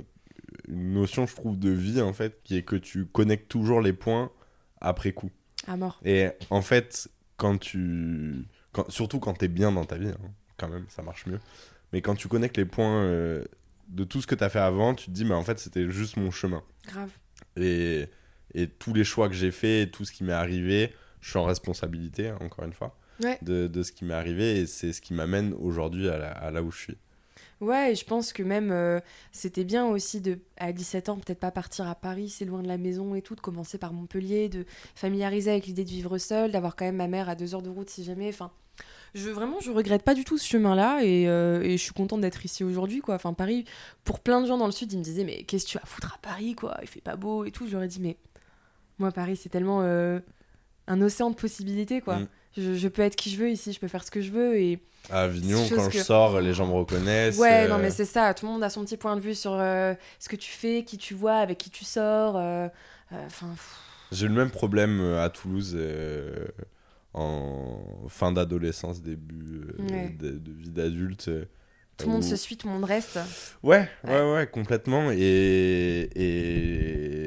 une 0.68 0.94
notion, 0.94 1.28
je 1.28 1.36
trouve, 1.36 1.60
de 1.60 1.70
vie, 1.70 2.02
en 2.02 2.14
fait, 2.14 2.42
qui 2.44 2.56
est 2.58 2.64
que 2.64 2.76
tu 2.76 3.06
connectes 3.06 3.48
toujours 3.50 3.82
les 3.82 3.94
points 3.94 4.32
après 4.80 5.12
coup. 5.12 5.30
À 5.68 5.76
mort. 5.78 6.00
Et 6.06 6.30
en 6.50 6.62
fait, 6.62 7.10
quand 7.38 7.58
tu. 7.58 8.46
Quand, 8.72 8.90
surtout 8.90 9.20
quand 9.20 9.34
t'es 9.34 9.48
bien 9.50 9.72
dans 9.72 9.84
ta 9.86 9.98
vie, 9.98 10.08
hein, 10.10 10.32
quand 10.58 10.70
même, 10.70 10.86
ça 10.88 11.02
marche 11.04 11.26
mieux. 11.26 11.40
Mais 11.92 12.02
quand 12.02 12.16
tu 12.16 12.28
connectes 12.30 12.56
les 12.58 12.66
points 12.66 13.04
euh, 13.04 13.44
de 13.90 14.04
tout 14.06 14.22
ce 14.22 14.28
que 14.28 14.36
t'as 14.36 14.48
fait 14.50 14.60
avant, 14.60 14.96
tu 14.96 15.08
te 15.08 15.12
dis, 15.12 15.26
mais 15.26 15.34
en 15.36 15.44
fait, 15.44 15.60
c'était 15.60 15.90
juste 15.90 16.16
mon 16.16 16.32
chemin. 16.32 16.64
Grave. 16.88 17.12
Et, 17.58 18.08
et 18.54 18.68
tous 18.68 18.94
les 18.94 19.04
choix 19.04 19.28
que 19.28 19.36
j'ai 19.36 19.52
faits, 19.52 19.92
tout 19.92 20.06
ce 20.06 20.14
qui 20.14 20.24
m'est 20.24 20.32
arrivé, 20.32 20.94
je 21.20 21.30
suis 21.32 21.40
en 21.40 21.44
responsabilité, 21.44 22.32
encore 22.32 22.64
une 22.66 22.72
fois, 22.74 22.98
Ouais. 23.22 23.38
de, 23.42 23.68
de 23.68 23.84
ce 23.84 23.92
qui 23.92 24.06
m'est 24.06 24.14
arrivé. 24.14 24.62
Et 24.62 24.66
c'est 24.68 24.94
ce 24.94 25.02
qui 25.02 25.14
m'amène 25.14 25.54
aujourd'hui 25.60 26.08
à 26.08 26.50
là 26.50 26.64
où 26.64 26.72
je 26.72 26.78
suis. 26.78 26.98
Ouais, 27.62 27.91
et 27.91 27.95
je 27.95 28.04
pense 28.04 28.34
que 28.34 28.41
même 28.41 28.71
euh, 28.71 29.00
c'était 29.32 29.63
bien 29.63 29.86
aussi 29.86 30.19
de, 30.19 30.39
à 30.58 30.74
17 30.74 31.10
ans, 31.10 31.17
peut-être 31.17 31.39
pas 31.39 31.52
partir 31.52 31.88
à 31.88 31.93
Paris, 31.93 32.30
c'est 32.30 32.43
loin 32.43 32.63
de 32.63 32.67
la 32.67 32.80
maison 32.80 33.13
et 33.13 33.21
tout, 33.21 33.36
de 33.36 33.39
commencer 33.39 33.78
par 33.78 33.93
Montpellier, 33.93 34.50
de 34.50 34.65
familiariser 34.95 35.52
avec 35.52 35.67
l'idée 35.67 35.86
de 35.86 35.89
vivre 35.89 36.17
seul, 36.17 36.52
d'avoir 36.52 36.76
quand 36.76 36.86
même 36.86 36.95
ma 36.95 37.08
mère 37.08 37.30
à 37.30 37.36
deux 37.36 37.54
heures 37.54 37.62
de 37.62 37.69
route 37.69 37.89
si 37.89 38.04
jamais. 38.04 38.30
Enfin, 38.30 38.52
je 39.13 39.30
vraiment, 39.30 39.60
je 39.60 39.69
regrette 39.69 40.02
pas 40.02 40.15
du 40.15 40.24
tout 40.24 40.39
ce 40.39 40.47
chemin-là 40.47 41.04
et, 41.04 41.28
euh, 41.28 41.62
et 41.62 41.78
je 41.78 41.84
suis 41.84 41.93
contente 41.93 42.21
d'être 42.21 42.43
ici 42.45 42.63
aujourd'hui, 42.63 43.02
quoi. 43.02 43.13
Enfin, 43.13 43.34
Paris, 43.34 43.65
pour 44.06 44.21
plein 44.21 44.41
de 44.41 44.47
gens 44.47 44.58
dans 44.58 44.65
le 44.65 44.71
sud, 44.71 44.91
ils 44.91 44.97
me 44.97 45.04
disaient, 45.04 45.24
mais 45.24 45.43
qu'est-ce 45.43 45.65
que 45.65 45.71
tu 45.71 45.78
vas 45.78 45.86
foutre 45.86 46.15
à 46.15 46.17
Paris, 46.19 46.56
quoi? 46.56 46.78
Il 46.82 46.88
fait 46.88 47.02
pas 47.02 47.15
beau 47.15 47.45
et 47.45 47.52
tout. 47.52 47.67
Ai 47.67 47.88
dit, 47.88 48.00
mais 48.02 48.17
moi, 48.97 49.12
Paris, 49.12 49.36
c'est 49.36 49.50
tellement 49.50 49.82
euh, 49.84 50.19
un 50.88 51.00
océan 51.02 51.30
de 51.30 51.36
possibilités, 51.36 52.02
quoi. 52.02 52.19
Mm. 52.19 52.28
Je, 52.58 52.76
je 52.76 52.88
peux 52.88 53.02
être 53.02 53.16
qui 53.16 53.30
je 53.30 53.38
veux 53.38 53.50
ici, 53.50 53.72
je 53.74 53.80
peux 53.80 53.88
faire 53.88 54.04
ce 54.04 54.12
que 54.12 54.22
je 54.22 54.32
veux 54.32 54.58
et 54.58 54.80
À 55.10 55.22
Avignon, 55.22 55.66
quand 55.74 55.88
que- 55.90 55.98
je 55.98 56.04
sors, 56.04 56.42
les 56.42 56.54
gens 56.54 56.68
me 56.68 56.74
reconnaissent. 56.74 57.38
Ouais, 57.38 57.66
euh, 57.66 57.68
non, 57.70 57.78
mais 57.78 57.90
c'est 57.92 58.06
ça. 58.06 58.34
Tout 58.34 58.46
le 58.46 58.52
monde 58.52 58.64
a 58.64 58.70
son 58.70 58.84
petit 58.84 58.98
point 58.98 59.16
de 59.16 59.22
vue 59.22 59.36
sur 59.36 59.54
euh, 59.54 59.94
ce 60.20 60.28
que 60.30 60.36
tu 60.36 60.52
fais, 60.52 60.84
qui 60.84 60.98
tu 60.98 61.14
vois, 61.14 61.36
avec 61.38 61.58
qui 61.58 61.70
tu 61.70 61.86
sors. 61.86 62.36
euh, 62.38 62.68
euh, 63.14 63.26
Enfin, 63.26 63.48
J'ai 64.12 64.26
eu 64.26 64.30
le 64.30 64.36
même 64.36 64.52
problème 64.52 65.00
euh, 65.00 65.24
à 65.24 65.30
Toulouse 65.30 65.74
euh, 65.76 66.46
en 67.14 67.78
fin 68.10 68.32
d'adolescence, 68.32 69.02
début 69.02 69.62
euh, 69.80 69.84
Ouais. 69.90 70.16
de, 70.20 70.32
de 70.32 70.52
vie 70.52 70.70
d'adulte. 70.70 71.28
euh, 71.30 71.46
tout 71.98 72.08
le 72.08 72.14
monde 72.14 72.24
où- 72.24 72.28
se 72.28 72.36
suit, 72.36 72.58
tout 72.58 72.68
le 72.68 72.74
monde 72.74 72.84
reste. 72.86 73.20
Ouais, 73.64 73.88
ouais, 74.06 74.10
Ouais. 74.22 74.34
ouais, 74.34 74.48
complètement. 74.48 75.12
Et, 75.12 76.10
et 76.16 77.21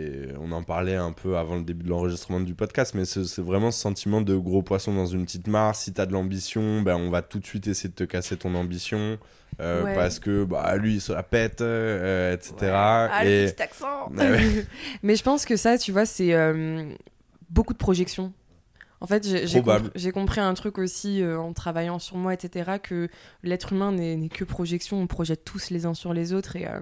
en 0.55 0.63
parlait 0.63 0.97
un 0.97 1.13
peu 1.13 1.37
avant 1.37 1.57
le 1.57 1.63
début 1.63 1.85
de 1.85 1.91
l'enregistrement 1.91 2.41
du 2.41 2.55
podcast, 2.55 2.95
mais 2.95 3.05
c'est 3.05 3.41
vraiment 3.41 3.71
ce 3.71 3.81
sentiment 3.81 4.21
de 4.23 4.37
gros 4.37 4.63
poisson 4.63 4.95
dans 4.95 5.07
une 5.07 5.25
petite 5.25 5.47
mare. 5.49 5.75
Si 5.77 5.93
t'as 5.93 6.07
de 6.07 6.13
l'ambition, 6.13 6.81
ben 6.83 6.97
on 6.97 7.11
va 7.11 7.21
tout 7.23 7.39
de 7.39 7.45
suite 7.47 7.67
essayer 7.67 7.91
de 7.91 7.95
te 7.95 8.05
casser 8.05 8.37
ton 8.37 8.55
ambition. 8.55 9.19
euh, 9.61 9.85
Ouais. 9.85 9.95
Parce 9.95 10.19
que 10.19 10.45
bah, 10.45 10.77
lui, 10.77 10.95
il 10.95 11.01
se 11.01 11.13
la 11.13 11.23
pète, 11.23 11.61
euh, 11.61 12.33
etc. 12.35 12.55
Ah, 12.73 13.25
et... 13.25 13.47
petit 13.53 13.63
accent 13.63 14.11
Ouais, 14.17 14.31
ouais. 14.31 14.67
Mais 15.03 15.17
je 15.17 15.23
pense 15.23 15.45
que 15.45 15.57
ça, 15.57 15.77
tu 15.79 15.93
vois, 15.93 16.07
c'est 16.07 16.33
euh, 16.35 16.85
beaucoup 17.51 17.73
de 17.73 17.79
projections. 17.79 18.33
En 19.01 19.07
fait, 19.07 19.27
j'ai 19.27 20.13
compris, 20.13 20.41
un 20.41 20.55
truc 20.55 20.79
aussi 20.79 21.21
euh, 21.23 21.39
en 21.39 21.53
travaillant 21.53 21.99
sur 21.99 22.17
moi, 22.17 22.33
etc., 22.33 22.79
que 22.83 23.09
l'être 23.43 23.75
humain 23.75 23.93
n'est 23.93 24.17
n'est 24.17 24.31
que 24.31 24.45
projection. 24.45 24.99
On 24.99 25.07
projette 25.07 25.45
tous 25.45 25.69
les 25.69 25.85
uns 25.85 25.93
sur 25.93 26.15
les 26.15 26.33
autres. 26.33 26.57
Et 26.57 26.67
euh, 26.67 26.81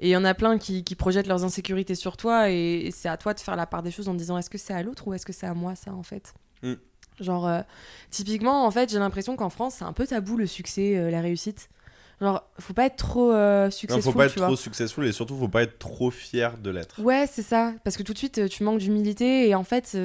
et 0.00 0.08
il 0.08 0.10
y 0.10 0.16
en 0.16 0.24
a 0.24 0.34
plein 0.34 0.58
qui, 0.58 0.84
qui 0.84 0.94
projettent 0.94 1.26
leurs 1.26 1.44
insécurités 1.44 1.94
sur 1.94 2.16
toi. 2.16 2.50
Et, 2.50 2.86
et 2.86 2.90
c'est 2.90 3.08
à 3.08 3.16
toi 3.16 3.34
de 3.34 3.40
faire 3.40 3.56
la 3.56 3.66
part 3.66 3.82
des 3.82 3.90
choses 3.90 4.08
en 4.08 4.14
disant 4.14 4.36
est-ce 4.38 4.50
que 4.50 4.58
c'est 4.58 4.74
à 4.74 4.82
l'autre 4.82 5.06
ou 5.08 5.14
est-ce 5.14 5.24
que 5.26 5.32
c'est 5.32 5.46
à 5.46 5.54
moi, 5.54 5.74
ça, 5.74 5.92
en 5.92 6.02
fait 6.02 6.32
Mm. 6.62 6.74
Genre, 7.20 7.46
euh, 7.48 7.60
typiquement, 8.10 8.66
en 8.66 8.70
fait, 8.70 8.90
j'ai 8.90 8.98
l'impression 8.98 9.36
qu'en 9.36 9.50
France, 9.50 9.76
c'est 9.78 9.84
un 9.84 9.92
peu 9.92 10.06
tabou 10.06 10.36
le 10.36 10.46
succès, 10.46 10.96
euh, 10.96 11.10
la 11.10 11.20
réussite. 11.20 11.68
Genre, 12.20 12.42
faut 12.58 12.72
pas 12.72 12.86
être 12.86 12.96
trop 12.96 13.30
euh, 13.32 13.64
Non, 13.66 13.70
successful, 13.70 14.02
faut 14.12 14.18
pas 14.18 14.26
être 14.26 14.36
vois. 14.38 14.46
trop 14.48 14.56
successful 14.56 15.06
et 15.06 15.12
surtout, 15.12 15.36
faut 15.36 15.48
pas 15.48 15.62
être 15.62 15.78
trop 15.78 16.10
fier 16.10 16.56
de 16.58 16.70
l'être. 16.70 16.98
Ouais, 17.00 17.26
c'est 17.30 17.42
ça. 17.42 17.74
Parce 17.84 17.96
que 17.96 18.02
tout 18.02 18.12
de 18.14 18.18
suite, 18.18 18.38
euh, 18.38 18.48
tu 18.48 18.64
manques 18.64 18.78
d'humilité. 18.78 19.48
Et 19.48 19.54
en 19.54 19.64
fait, 19.64 19.96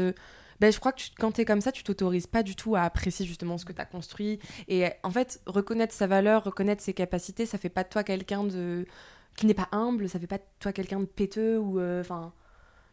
ben, 0.60 0.71
je 0.71 0.80
crois 0.80 0.91
que 0.91 0.99
tu- 1.01 1.10
quand 1.17 1.32
t'es 1.32 1.45
comme 1.45 1.62
ça, 1.62 1.71
tu 1.71 1.84
t'autorises 1.84 2.27
pas 2.27 2.43
du 2.43 2.56
tout 2.56 2.75
à 2.75 2.82
apprécier 2.82 3.25
justement 3.25 3.58
ce 3.58 3.65
que 3.65 3.73
t'as 3.73 3.86
construit. 3.86 4.39
Et 4.67 4.86
en 5.04 5.12
fait, 5.12 5.41
reconnaître 5.45 5.93
sa 5.93 6.08
valeur, 6.08 6.43
reconnaître 6.43 6.82
ses 6.84 6.93
capacités, 6.93 7.45
ça 7.45 7.58
fait 7.58 7.69
pas 7.69 7.84
de 7.84 7.89
toi 7.89 8.04
quelqu'un 8.04 8.43
de 8.43 8.86
qui 9.35 9.45
n'est 9.45 9.53
pas 9.53 9.67
humble, 9.71 10.07
ça 10.09 10.19
fait 10.19 10.27
pas 10.27 10.37
de 10.37 10.43
toi 10.59 10.71
quelqu'un 10.73 10.99
de 10.99 11.05
péteux 11.05 11.57
ou. 11.57 11.79
euh, 11.79 12.01
Enfin. 12.01 12.33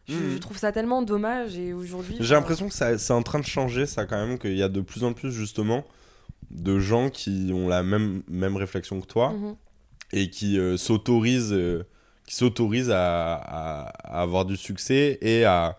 je, 0.07 0.15
Mhm. 0.15 0.31
je 0.33 0.37
trouve 0.39 0.57
ça 0.57 0.71
tellement 0.71 1.01
dommage. 1.03 1.57
Et 1.57 1.73
aujourd'hui. 1.73 2.17
J'ai 2.19 2.33
l'impression 2.33 2.67
que 2.69 2.73
c'est 2.73 3.13
en 3.13 3.21
train 3.23 3.39
de 3.39 3.45
changer, 3.45 3.85
ça, 3.85 4.05
quand 4.05 4.25
même, 4.25 4.39
qu'il 4.39 4.55
y 4.57 4.63
a 4.63 4.69
de 4.69 4.81
plus 4.81 5.03
en 5.03 5.13
plus, 5.13 5.31
justement, 5.31 5.85
de 6.49 6.79
gens 6.79 7.09
qui 7.09 7.51
ont 7.53 7.67
la 7.67 7.83
même, 7.83 8.23
même 8.27 8.55
réflexion 8.57 8.99
que 9.01 9.05
toi 9.05 9.33
mhm. 9.33 9.55
et 10.13 10.29
qui 10.31 10.57
euh, 10.57 10.77
s'autorisent 10.77 11.53
euh, 11.53 11.83
qui 12.25 12.35
s'autorisent 12.35 12.89
à, 12.91 13.35
à- 13.35 13.89
à 14.17 14.21
avoir 14.21 14.45
du 14.45 14.57
succès 14.57 15.17
et 15.21 15.45
à 15.45 15.77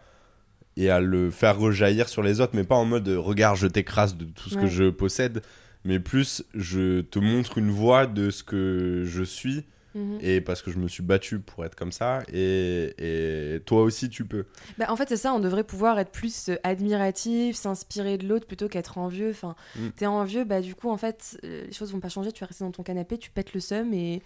et 0.76 0.88
à 0.90 1.00
le 1.00 1.30
faire 1.32 1.58
rejaillir 1.58 2.08
sur 2.08 2.22
les 2.22 2.40
autres 2.40 2.52
mais 2.54 2.62
pas 2.64 2.76
en 2.76 2.84
mode 2.84 3.08
euh, 3.08 3.18
regarde 3.18 3.56
je 3.56 3.66
t'écrase 3.66 4.16
de 4.16 4.24
tout 4.26 4.48
ce 4.50 4.56
que 4.56 4.66
je 4.68 4.90
possède 4.90 5.42
mais 5.84 5.98
plus 5.98 6.44
je 6.54 7.00
te 7.00 7.18
montre 7.18 7.58
une 7.58 7.70
voie 7.70 8.06
de 8.06 8.30
ce 8.30 8.44
que 8.44 9.02
je 9.06 9.22
suis 9.24 9.64
Mhm. 9.94 10.18
et 10.20 10.40
parce 10.40 10.62
que 10.62 10.70
je 10.70 10.79
me 10.79 10.87
suis 10.87 11.03
battu 11.03 11.40
pour 11.40 11.64
être 11.64 11.74
comme 11.74 11.90
ça 11.90 12.20
et, 12.33 12.94
et 12.98 13.61
toi 13.61 13.83
aussi 13.83 14.09
tu 14.09 14.24
peux. 14.24 14.46
Bah, 14.79 14.87
en 14.88 14.94
fait, 14.96 15.09
c'est 15.09 15.16
ça, 15.16 15.33
on 15.35 15.40
devrait 15.40 15.64
pouvoir 15.64 15.98
être 15.98 16.12
plus 16.12 16.48
euh, 16.48 16.57
admiratif, 16.62 17.57
s'inspirer 17.57 18.16
de 18.18 18.26
l'autre 18.29 18.46
plutôt 18.46 18.68
qu'être 18.68 18.98
envieux. 18.98 19.31
Enfin, 19.31 19.57
Mm. 19.76 19.88
t'es 19.96 20.07
envieux, 20.07 20.44
bah 20.44 20.61
du 20.61 20.74
coup, 20.74 20.90
en 20.90 20.96
fait, 20.96 21.38
euh, 21.44 21.64
les 21.66 21.72
choses 21.72 21.92
vont 21.92 22.00
pas 22.00 22.09
changer, 22.09 22.31
tu 22.33 22.40
vas 22.40 22.46
rester 22.46 22.64
dans 22.64 22.70
ton 22.70 22.83
canapé, 22.83 23.18
tu 23.18 23.31
pètes 23.31 23.53
le 23.55 23.61
seum 23.61 23.92
et, 23.92 24.22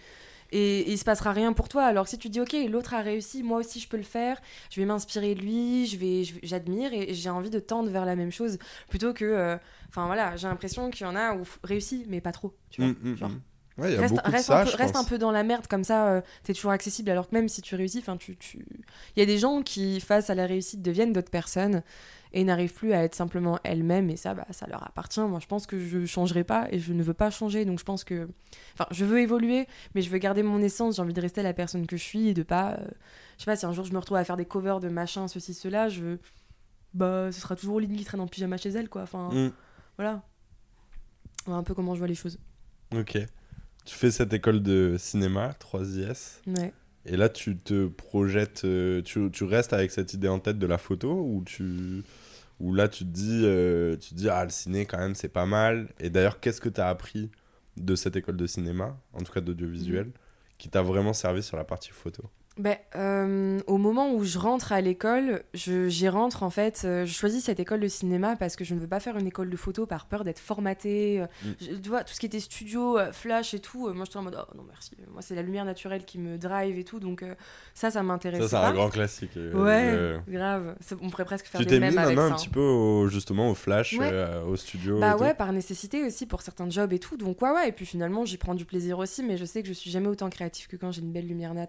et, 0.51 0.79
et 0.81 0.91
il 0.91 0.97
se 0.99 1.03
passera 1.03 1.31
rien 1.33 1.51
pour 1.53 1.67
toi. 1.67 1.83
Alors 1.85 2.03
que 2.05 2.11
si 2.11 2.17
tu 2.19 2.29
dis, 2.29 2.39
ok, 2.41 2.55
l'autre 2.69 2.93
a 2.93 3.01
réussi, 3.01 3.41
moi 3.41 3.59
aussi 3.59 3.79
je 3.79 3.87
peux 3.89 3.97
le 3.97 4.03
faire, 4.03 4.39
je 4.69 4.79
vais 4.79 4.85
m'inspirer 4.85 5.33
de 5.35 5.41
lui, 5.41 5.87
je 5.87 5.97
vais, 5.97 6.23
j'admire 6.43 6.93
et 6.93 7.13
j'ai 7.15 7.29
envie 7.29 7.49
de 7.49 7.59
tendre 7.59 7.89
vers 7.89 8.05
la 8.05 8.15
même 8.15 8.31
chose 8.31 8.59
plutôt 8.89 9.13
que. 9.13 9.25
euh, 9.25 9.57
Enfin 9.89 10.05
voilà, 10.07 10.35
j'ai 10.35 10.47
l'impression 10.47 10.89
qu'il 10.91 11.05
y 11.07 11.09
en 11.09 11.15
a 11.15 11.33
où 11.35 11.43
réussi, 11.63 12.05
mais 12.09 12.21
pas 12.21 12.31
trop. 12.33 12.53
Tu 12.69 12.81
vois, 12.81 12.91
Mm, 12.91 13.15
genre. 13.15 13.29
mm. 13.29 13.41
Ouais, 13.77 13.91
il 13.91 13.95
y 13.95 13.97
a 13.97 14.01
reste, 14.01 14.15
ça, 14.15 14.21
un 14.61 14.63
peu, 14.63 14.71
je 14.71 14.77
reste 14.77 14.93
pense. 14.93 15.05
un 15.05 15.09
peu 15.09 15.17
dans 15.17 15.31
la 15.31 15.43
merde 15.43 15.67
comme 15.67 15.83
ça 15.83 16.07
euh, 16.07 16.21
t'es 16.43 16.53
toujours 16.53 16.71
accessible 16.71 17.09
alors 17.09 17.27
que 17.29 17.35
même 17.35 17.49
si 17.49 17.61
tu 17.61 17.75
réussis 17.75 17.99
enfin 17.99 18.15
tu 18.15 18.37
tu 18.37 18.65
il 19.15 19.19
y 19.19 19.21
a 19.21 19.25
des 19.25 19.37
gens 19.37 19.63
qui 19.63 19.99
face 19.99 20.29
à 20.29 20.35
la 20.35 20.45
réussite 20.45 20.81
deviennent 20.81 21.11
d'autres 21.11 21.29
personnes 21.29 21.83
et 22.31 22.45
n'arrivent 22.45 22.73
plus 22.73 22.93
à 22.93 23.03
être 23.03 23.15
simplement 23.15 23.59
elles-mêmes 23.65 24.09
et 24.09 24.15
ça 24.15 24.33
bah 24.33 24.47
ça 24.51 24.65
leur 24.67 24.81
appartient 24.87 25.19
moi 25.19 25.39
je 25.41 25.47
pense 25.47 25.67
que 25.67 25.77
je 25.77 26.05
changerai 26.05 26.45
pas 26.45 26.67
et 26.71 26.79
je 26.79 26.93
ne 26.93 27.03
veux 27.03 27.13
pas 27.13 27.29
changer 27.31 27.65
donc 27.65 27.79
je 27.79 27.83
pense 27.83 28.05
que 28.05 28.29
enfin 28.75 28.85
je 28.91 29.03
veux 29.03 29.19
évoluer 29.19 29.67
mais 29.93 30.01
je 30.01 30.09
veux 30.09 30.19
garder 30.19 30.41
mon 30.41 30.61
essence 30.61 30.95
j'ai 30.95 31.01
envie 31.01 31.13
de 31.13 31.19
rester 31.21 31.43
la 31.43 31.51
personne 31.53 31.85
que 31.85 31.97
je 31.97 32.03
suis 32.03 32.29
et 32.29 32.33
de 32.33 32.43
pas 32.43 32.75
euh, 32.79 32.87
je 33.37 33.43
sais 33.43 33.51
pas 33.51 33.57
si 33.57 33.65
un 33.65 33.73
jour 33.73 33.83
je 33.83 33.91
me 33.91 33.97
retrouve 33.99 34.15
à 34.15 34.23
faire 34.23 34.37
des 34.37 34.45
covers 34.45 34.79
de 34.79 34.87
machin 34.87 35.27
ceci 35.27 35.53
cela 35.53 35.89
je 35.89 36.17
bah 36.93 37.29
ce 37.33 37.41
sera 37.41 37.57
toujours 37.57 37.81
Lynn 37.81 37.93
qui 37.97 38.05
traîne 38.05 38.21
en 38.21 38.27
pyjama 38.27 38.55
chez 38.55 38.69
elle 38.69 38.87
quoi 38.87 39.01
enfin 39.01 39.29
Mm. 39.33 39.51
voilà 39.97 40.21
voilà 41.45 41.59
un 41.59 41.63
peu 41.63 41.73
comment 41.73 41.93
je 41.93 41.99
vois 41.99 42.07
les 42.07 42.15
choses 42.15 42.39
Ok. 42.95 43.17
Tu 43.85 43.95
fais 43.95 44.11
cette 44.11 44.33
école 44.33 44.61
de 44.63 44.95
cinéma, 44.97 45.51
3IS, 45.59 46.39
ouais. 46.47 46.73
Et 47.05 47.17
là 47.17 47.29
tu 47.29 47.55
te 47.55 47.87
projettes, 47.87 48.63
euh, 48.65 49.01
tu, 49.03 49.29
tu 49.31 49.43
restes 49.43 49.73
avec 49.73 49.91
cette 49.91 50.13
idée 50.13 50.27
en 50.27 50.39
tête 50.39 50.57
de 50.57 50.65
la 50.65 50.79
photo 50.79 51.11
ou 51.13 51.43
tu 51.45 52.03
ou 52.59 52.73
là 52.73 52.87
tu 52.87 53.03
te 53.05 53.09
dis, 53.09 53.41
euh, 53.43 53.95
tu 53.97 54.09
te 54.09 54.15
dis 54.15 54.27
ah 54.29 54.43
le 54.43 54.49
ciné 54.49 54.85
quand 54.87 54.97
même 54.97 55.13
c'est 55.13 55.29
pas 55.29 55.45
mal. 55.45 55.89
Et 55.99 56.09
d'ailleurs 56.09 56.39
qu'est-ce 56.39 56.61
que 56.61 56.69
tu 56.69 56.81
as 56.81 56.87
appris 56.87 57.29
de 57.77 57.95
cette 57.95 58.15
école 58.15 58.37
de 58.37 58.47
cinéma, 58.47 58.97
en 59.13 59.19
tout 59.19 59.31
cas 59.31 59.41
d'audiovisuel, 59.41 60.11
qui 60.57 60.69
t'a 60.69 60.81
vraiment 60.81 61.13
servi 61.13 61.43
sur 61.43 61.57
la 61.57 61.63
partie 61.63 61.91
photo? 61.91 62.23
Euh, 62.95 63.59
au 63.67 63.77
moment 63.77 64.13
où 64.13 64.23
je 64.23 64.39
rentre 64.39 64.71
à 64.71 64.79
l'école, 64.79 65.43
j'y 65.53 66.07
rentre 66.07 66.41
en 66.43 66.49
fait. 66.49 66.83
euh, 66.85 67.05
je 67.05 67.13
choisis 67.13 67.43
cette 67.43 67.59
école 67.59 67.81
de 67.81 67.87
cinéma 67.89 68.35
parce 68.37 68.55
que 68.55 68.63
je 68.63 68.73
ne 68.75 68.79
veux 68.79 68.87
pas 68.87 69.01
faire 69.01 69.17
une 69.17 69.27
école 69.27 69.49
de 69.49 69.57
photo 69.57 69.85
par 69.85 70.05
peur 70.05 70.23
d'être 70.23 70.39
formatée. 70.39 71.19
euh, 71.19 71.25
Mm. 71.43 71.49
je- 71.59 71.75
tu 71.75 71.89
vois, 71.89 72.03
tout 72.05 72.13
ce 72.13 72.19
qui 72.19 72.25
était 72.27 72.39
studio, 72.39 72.97
flash 73.11 73.53
et 73.53 73.59
tout, 73.59 73.93
moi 73.93 74.05
j'étais 74.05 74.17
en 74.17 74.21
mode 74.23 74.37
oh 74.39 74.55
non 74.55 74.63
merci. 74.67 74.91
Moi 75.11 75.21
c'est 75.21 75.35
la 75.35 75.41
lumière 75.41 75.65
naturelle 75.65 76.05
qui 76.05 76.17
me 76.17 76.37
drive 76.37 76.77
et 76.79 76.83
tout, 76.85 76.99
donc 77.01 77.25
ça, 77.73 77.91
ça 77.91 78.01
m'intéresse 78.03 78.41
Ça 78.43 78.47
c'est 78.47 78.55
un 78.55 78.73
grand 78.73 78.89
classique. 78.89 79.31
Ouais, 79.53 80.17
grave. 80.27 80.75
On 81.01 81.09
pourrait 81.09 81.25
presque 81.25 81.47
faire 81.47 81.59
Tu 81.59 81.65
des 81.65 81.71
t'es 81.71 81.79
mis 81.79 81.87
mêmes 81.93 81.97
avec 81.97 82.17
ça. 82.17 82.23
un 82.23 82.31
hein. 82.31 82.35
petit 82.35 82.49
peu 82.49 82.61
au- 82.61 83.07
justement 83.09 83.49
au 83.49 83.55
flash, 83.55 83.97
Ouais. 83.99 84.11
au 84.47 84.55
studio. 84.55 84.99
Bah 84.99 85.11
et 85.13 85.17
tout 85.17 85.23
ouais, 85.23 85.33
par 85.33 85.51
nécessité 85.51 86.03
aussi 86.05 86.25
pour 86.25 86.41
certains 86.41 86.69
jobs 86.69 86.93
et 86.93 86.99
tout. 86.99 87.17
Donc 87.17 87.41
ouais, 87.41 87.51
ouais. 87.51 87.69
Et 87.69 87.71
puis 87.73 87.85
finalement, 87.85 88.23
j'y 88.23 88.37
prends 88.37 88.55
du 88.55 88.63
plaisir 88.65 88.97
aussi, 88.99 89.23
mais 89.23 89.35
je 89.35 89.43
sais 89.45 89.61
que 89.61 89.67
je 89.67 89.73
suis 89.73 89.91
jamais 89.91 90.07
autant 90.07 90.29
créative 90.29 90.67
que 90.67 90.77
quand 90.77 90.91
j'ai 90.91 91.01
une 91.01 91.11
belle 91.11 91.27
lumière 91.27 91.53
nat, 91.53 91.67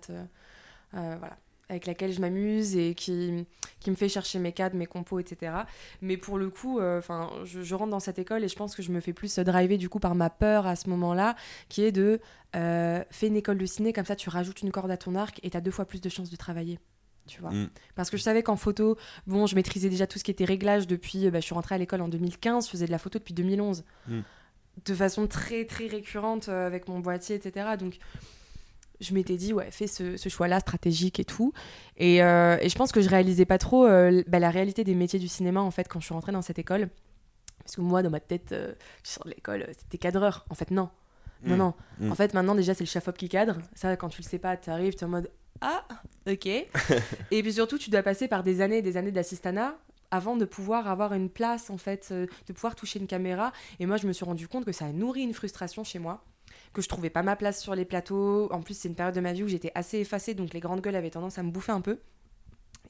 voilà, 0.92 1.36
avec 1.68 1.86
laquelle 1.86 2.12
je 2.12 2.20
m'amuse 2.20 2.76
et 2.76 2.94
qui, 2.94 3.44
qui 3.80 3.90
me 3.90 3.96
fait 3.96 4.08
chercher 4.08 4.38
mes 4.38 4.52
cadres, 4.52 4.76
mes 4.76 4.86
compos, 4.86 5.18
etc. 5.18 5.52
Mais 6.00 6.16
pour 6.16 6.38
le 6.38 6.48
coup, 6.48 6.80
enfin, 6.80 7.30
je, 7.44 7.62
je 7.62 7.74
rentre 7.74 7.90
dans 7.90 8.00
cette 8.00 8.18
école 8.18 8.44
et 8.44 8.48
je 8.48 8.56
pense 8.56 8.74
que 8.74 8.82
je 8.82 8.90
me 8.90 9.00
fais 9.00 9.12
plus 9.12 9.38
driver 9.40 9.76
du 9.76 9.88
coup 9.88 9.98
par 9.98 10.14
ma 10.14 10.30
peur 10.30 10.66
à 10.66 10.76
ce 10.76 10.88
moment-là, 10.88 11.36
qui 11.68 11.82
est 11.82 11.92
de 11.92 12.20
euh, 12.56 13.04
fais 13.10 13.26
une 13.26 13.36
école 13.36 13.58
de 13.58 13.66
ciné, 13.66 13.92
comme 13.92 14.06
ça 14.06 14.16
tu 14.16 14.30
rajoutes 14.30 14.62
une 14.62 14.70
corde 14.70 14.90
à 14.90 14.96
ton 14.96 15.14
arc 15.14 15.40
et 15.42 15.50
t'as 15.50 15.60
deux 15.60 15.70
fois 15.70 15.84
plus 15.84 16.00
de 16.00 16.08
chances 16.08 16.30
de 16.30 16.36
travailler. 16.36 16.78
Tu 17.26 17.40
vois. 17.40 17.50
Mm. 17.50 17.68
Parce 17.94 18.08
que 18.08 18.16
je 18.16 18.22
savais 18.22 18.42
qu'en 18.42 18.56
photo, 18.56 18.96
bon, 19.26 19.46
je 19.46 19.56
maîtrisais 19.56 19.88
déjà 19.88 20.06
tout 20.06 20.18
ce 20.18 20.24
qui 20.24 20.30
était 20.30 20.44
réglage 20.44 20.86
depuis. 20.86 21.28
bah, 21.30 21.40
je 21.40 21.44
suis 21.44 21.54
rentrée 21.54 21.74
à 21.74 21.78
l'école 21.78 22.00
en 22.00 22.08
2015, 22.08 22.66
je 22.66 22.70
faisais 22.70 22.86
de 22.86 22.92
la 22.92 22.98
photo 22.98 23.18
depuis 23.18 23.34
2011. 23.34 23.84
Mm. 24.08 24.20
De 24.84 24.94
façon 24.94 25.26
très, 25.26 25.64
très 25.64 25.86
récurrente 25.86 26.48
euh, 26.48 26.66
avec 26.66 26.88
mon 26.88 27.00
boîtier, 27.00 27.36
etc. 27.36 27.70
Donc, 27.78 27.98
je 29.00 29.14
m'étais 29.14 29.36
dit, 29.36 29.52
ouais, 29.52 29.70
fais 29.70 29.86
ce, 29.86 30.16
ce 30.16 30.28
choix-là 30.28 30.60
stratégique 30.60 31.20
et 31.20 31.24
tout. 31.24 31.52
Et, 31.96 32.22
euh, 32.22 32.56
et 32.60 32.68
je 32.68 32.76
pense 32.76 32.92
que 32.92 33.00
je 33.00 33.08
réalisais 33.08 33.44
pas 33.44 33.58
trop 33.58 33.86
euh, 33.86 34.22
bah, 34.26 34.38
la 34.38 34.50
réalité 34.50 34.84
des 34.84 34.94
métiers 34.94 35.18
du 35.18 35.28
cinéma, 35.28 35.60
en 35.60 35.70
fait, 35.70 35.88
quand 35.88 36.00
je 36.00 36.06
suis 36.06 36.14
rentrée 36.14 36.32
dans 36.32 36.42
cette 36.42 36.58
école. 36.58 36.88
Parce 37.62 37.76
que 37.76 37.80
moi, 37.80 38.02
dans 38.02 38.10
ma 38.10 38.20
tête, 38.20 38.52
euh, 38.52 38.72
je 39.04 39.10
sors 39.10 39.24
de 39.24 39.30
l'école, 39.30 39.62
euh, 39.62 39.72
c'était 39.76 39.98
cadreur. 39.98 40.46
En 40.50 40.54
fait, 40.54 40.70
non. 40.70 40.88
Non, 41.44 41.54
Mm. 41.54 41.58
non. 41.58 41.74
Mm. 42.00 42.12
En 42.12 42.14
fait, 42.14 42.32
maintenant, 42.34 42.54
déjà, 42.54 42.72
c'est 42.74 42.84
le 42.84 42.88
chef-op 42.88 43.16
qui 43.16 43.28
cadre. 43.28 43.58
Ça, 43.74 43.96
quand 43.96 44.08
tu 44.08 44.22
le 44.22 44.26
sais 44.26 44.38
pas, 44.38 44.56
tu 44.56 44.70
arrives, 44.70 44.94
tu 44.94 45.00
es 45.00 45.04
en 45.04 45.08
mode 45.08 45.30
Ah, 45.60 45.84
ok. 46.30 46.46
et 47.30 47.42
puis 47.42 47.52
surtout, 47.52 47.76
tu 47.78 47.90
dois 47.90 48.02
passer 48.02 48.28
par 48.28 48.42
des 48.42 48.60
années 48.60 48.78
et 48.78 48.82
des 48.82 48.96
années 48.96 49.10
d'assistanat 49.12 49.74
avant 50.10 50.36
de 50.36 50.44
pouvoir 50.44 50.86
avoir 50.88 51.12
une 51.14 51.28
place, 51.28 51.68
en 51.68 51.76
fait, 51.78 52.12
de 52.12 52.52
pouvoir 52.52 52.74
toucher 52.76 53.00
une 53.00 53.06
caméra. 53.08 53.52
Et 53.80 53.86
moi, 53.86 53.96
je 53.96 54.06
me 54.06 54.12
suis 54.12 54.24
rendu 54.24 54.46
compte 54.48 54.64
que 54.64 54.72
ça 54.72 54.86
a 54.86 54.92
nourri 54.92 55.22
une 55.22 55.34
frustration 55.34 55.82
chez 55.82 55.98
moi, 55.98 56.22
que 56.76 56.82
je 56.82 56.88
trouvais 56.88 57.08
pas 57.08 57.22
ma 57.22 57.36
place 57.36 57.60
sur 57.60 57.74
les 57.74 57.86
plateaux. 57.86 58.52
En 58.52 58.60
plus, 58.60 58.76
c'est 58.76 58.88
une 58.88 58.94
période 58.94 59.14
de 59.14 59.20
ma 59.20 59.32
vie 59.32 59.42
où 59.42 59.48
j'étais 59.48 59.72
assez 59.74 59.98
effacée, 59.98 60.34
donc 60.34 60.52
les 60.52 60.60
grandes 60.60 60.82
gueules 60.82 60.94
avaient 60.94 61.10
tendance 61.10 61.38
à 61.38 61.42
me 61.42 61.50
bouffer 61.50 61.72
un 61.72 61.80
peu. 61.80 61.98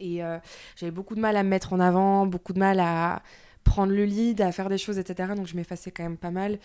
Et 0.00 0.24
euh, 0.24 0.38
j'avais 0.74 0.90
beaucoup 0.90 1.14
de 1.14 1.20
mal 1.20 1.36
à 1.36 1.44
me 1.44 1.48
mettre 1.48 1.72
en 1.72 1.78
avant, 1.78 2.26
beaucoup 2.26 2.52
de 2.52 2.58
mal 2.58 2.80
à 2.80 3.22
prendre 3.62 3.92
le 3.92 4.04
lead, 4.04 4.40
à 4.40 4.50
faire 4.50 4.68
des 4.68 4.76
choses, 4.76 4.98
etc. 4.98 5.34
Donc 5.36 5.46
je 5.46 5.54
m'effaçais 5.54 5.92
quand 5.92 6.02
même 6.02 6.16
pas 6.16 6.32
mal. 6.32 6.58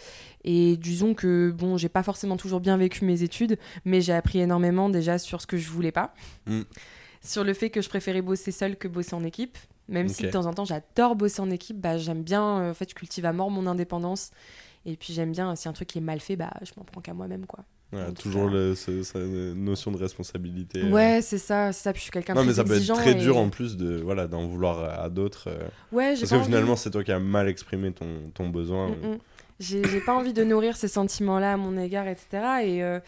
Et 0.43 0.77
disons 0.77 1.13
que, 1.13 1.51
bon, 1.55 1.77
j'ai 1.77 1.89
pas 1.89 2.03
forcément 2.03 2.37
toujours 2.37 2.59
bien 2.59 2.75
vécu 2.75 3.05
mes 3.05 3.21
études, 3.21 3.59
mais 3.85 4.01
j'ai 4.01 4.13
appris 4.13 4.39
énormément 4.39 4.89
déjà 4.89 5.19
sur 5.19 5.41
ce 5.41 5.47
que 5.47 5.57
je 5.57 5.69
voulais 5.69 5.91
pas. 5.91 6.15
Mm. 6.47 6.61
Sur 7.23 7.43
le 7.43 7.53
fait 7.53 7.69
que 7.69 7.81
je 7.81 7.89
préférais 7.89 8.23
bosser 8.23 8.51
seule 8.51 8.75
que 8.77 8.87
bosser 8.87 9.13
en 9.13 9.23
équipe. 9.23 9.57
Même 9.87 10.07
si 10.07 10.23
de 10.23 10.29
temps 10.29 10.45
en 10.45 10.53
temps 10.53 10.63
j'adore 10.63 11.15
bosser 11.15 11.41
en 11.41 11.49
équipe, 11.49 11.79
bah, 11.79 11.97
j'aime 11.97 12.23
bien, 12.23 12.61
euh, 12.61 12.71
en 12.71 12.73
fait, 12.73 12.89
je 12.89 12.95
cultive 12.95 13.25
à 13.25 13.33
mort 13.33 13.51
mon 13.51 13.67
indépendance. 13.67 14.31
Et 14.85 14.95
puis 14.95 15.13
j'aime 15.13 15.31
bien, 15.31 15.55
si 15.55 15.67
un 15.69 15.73
truc 15.73 15.87
qui 15.87 15.99
est 15.99 16.01
mal 16.01 16.19
fait, 16.19 16.35
bah, 16.35 16.51
je 16.63 16.71
m'en 16.77 16.83
prends 16.83 17.01
qu'à 17.01 17.13
moi-même, 17.13 17.45
quoi. 17.45 17.63
Ouais, 17.93 18.09
toujours 18.13 18.45
cas. 18.47 18.53
le- 18.53 18.73
ce- 18.75 19.03
cette 19.03 19.17
notion 19.17 19.91
de 19.91 19.97
responsabilité. 19.97 20.81
euh. 20.81 20.89
Ouais, 20.91 21.19
c'est 21.21 21.37
ça, 21.37 21.73
c'est 21.73 21.83
ça. 21.83 21.91
Puis 21.91 21.99
je 21.99 22.03
suis 22.03 22.11
quelqu'un 22.11 22.33
de 22.33 22.39
Non, 22.39 22.45
mais 22.45 22.53
ça 22.53 22.63
peut 22.63 22.77
être 22.77 22.93
très 22.93 23.11
et- 23.11 23.15
dur 23.15 23.37
en 23.37 23.49
plus 23.49 23.75
de 23.75 23.97
voilà 24.01 24.27
d'en 24.27 24.47
vouloir 24.47 24.99
à 25.03 25.09
d'autres. 25.09 25.49
euh, 25.49 25.67
Ouais, 25.91 26.15
parce 26.17 26.29
que 26.29 26.35
envie- 26.35 26.45
finalement, 26.45 26.75
c'est 26.77 26.89
toi 26.89 27.03
qui 27.03 27.11
as 27.11 27.19
mal 27.19 27.49
exprimé 27.49 27.91
ton, 27.91 28.31
ton 28.33 28.47
besoin. 28.49 28.89
Mm, 28.89 28.93
mm. 29.13 29.17
J'ai 29.59 29.83
j'ai 29.89 29.99
pas 29.99 30.15
envie 30.15 30.31
de 30.33 30.43
nourrir 30.43 30.77
ces 30.77 30.87
sentiments-là 30.87 31.53
à 31.53 31.57
mon 31.57 31.77
égard, 31.77 32.07
etc. 32.07 32.27
Et, 32.63 32.81
euh, 32.81 32.99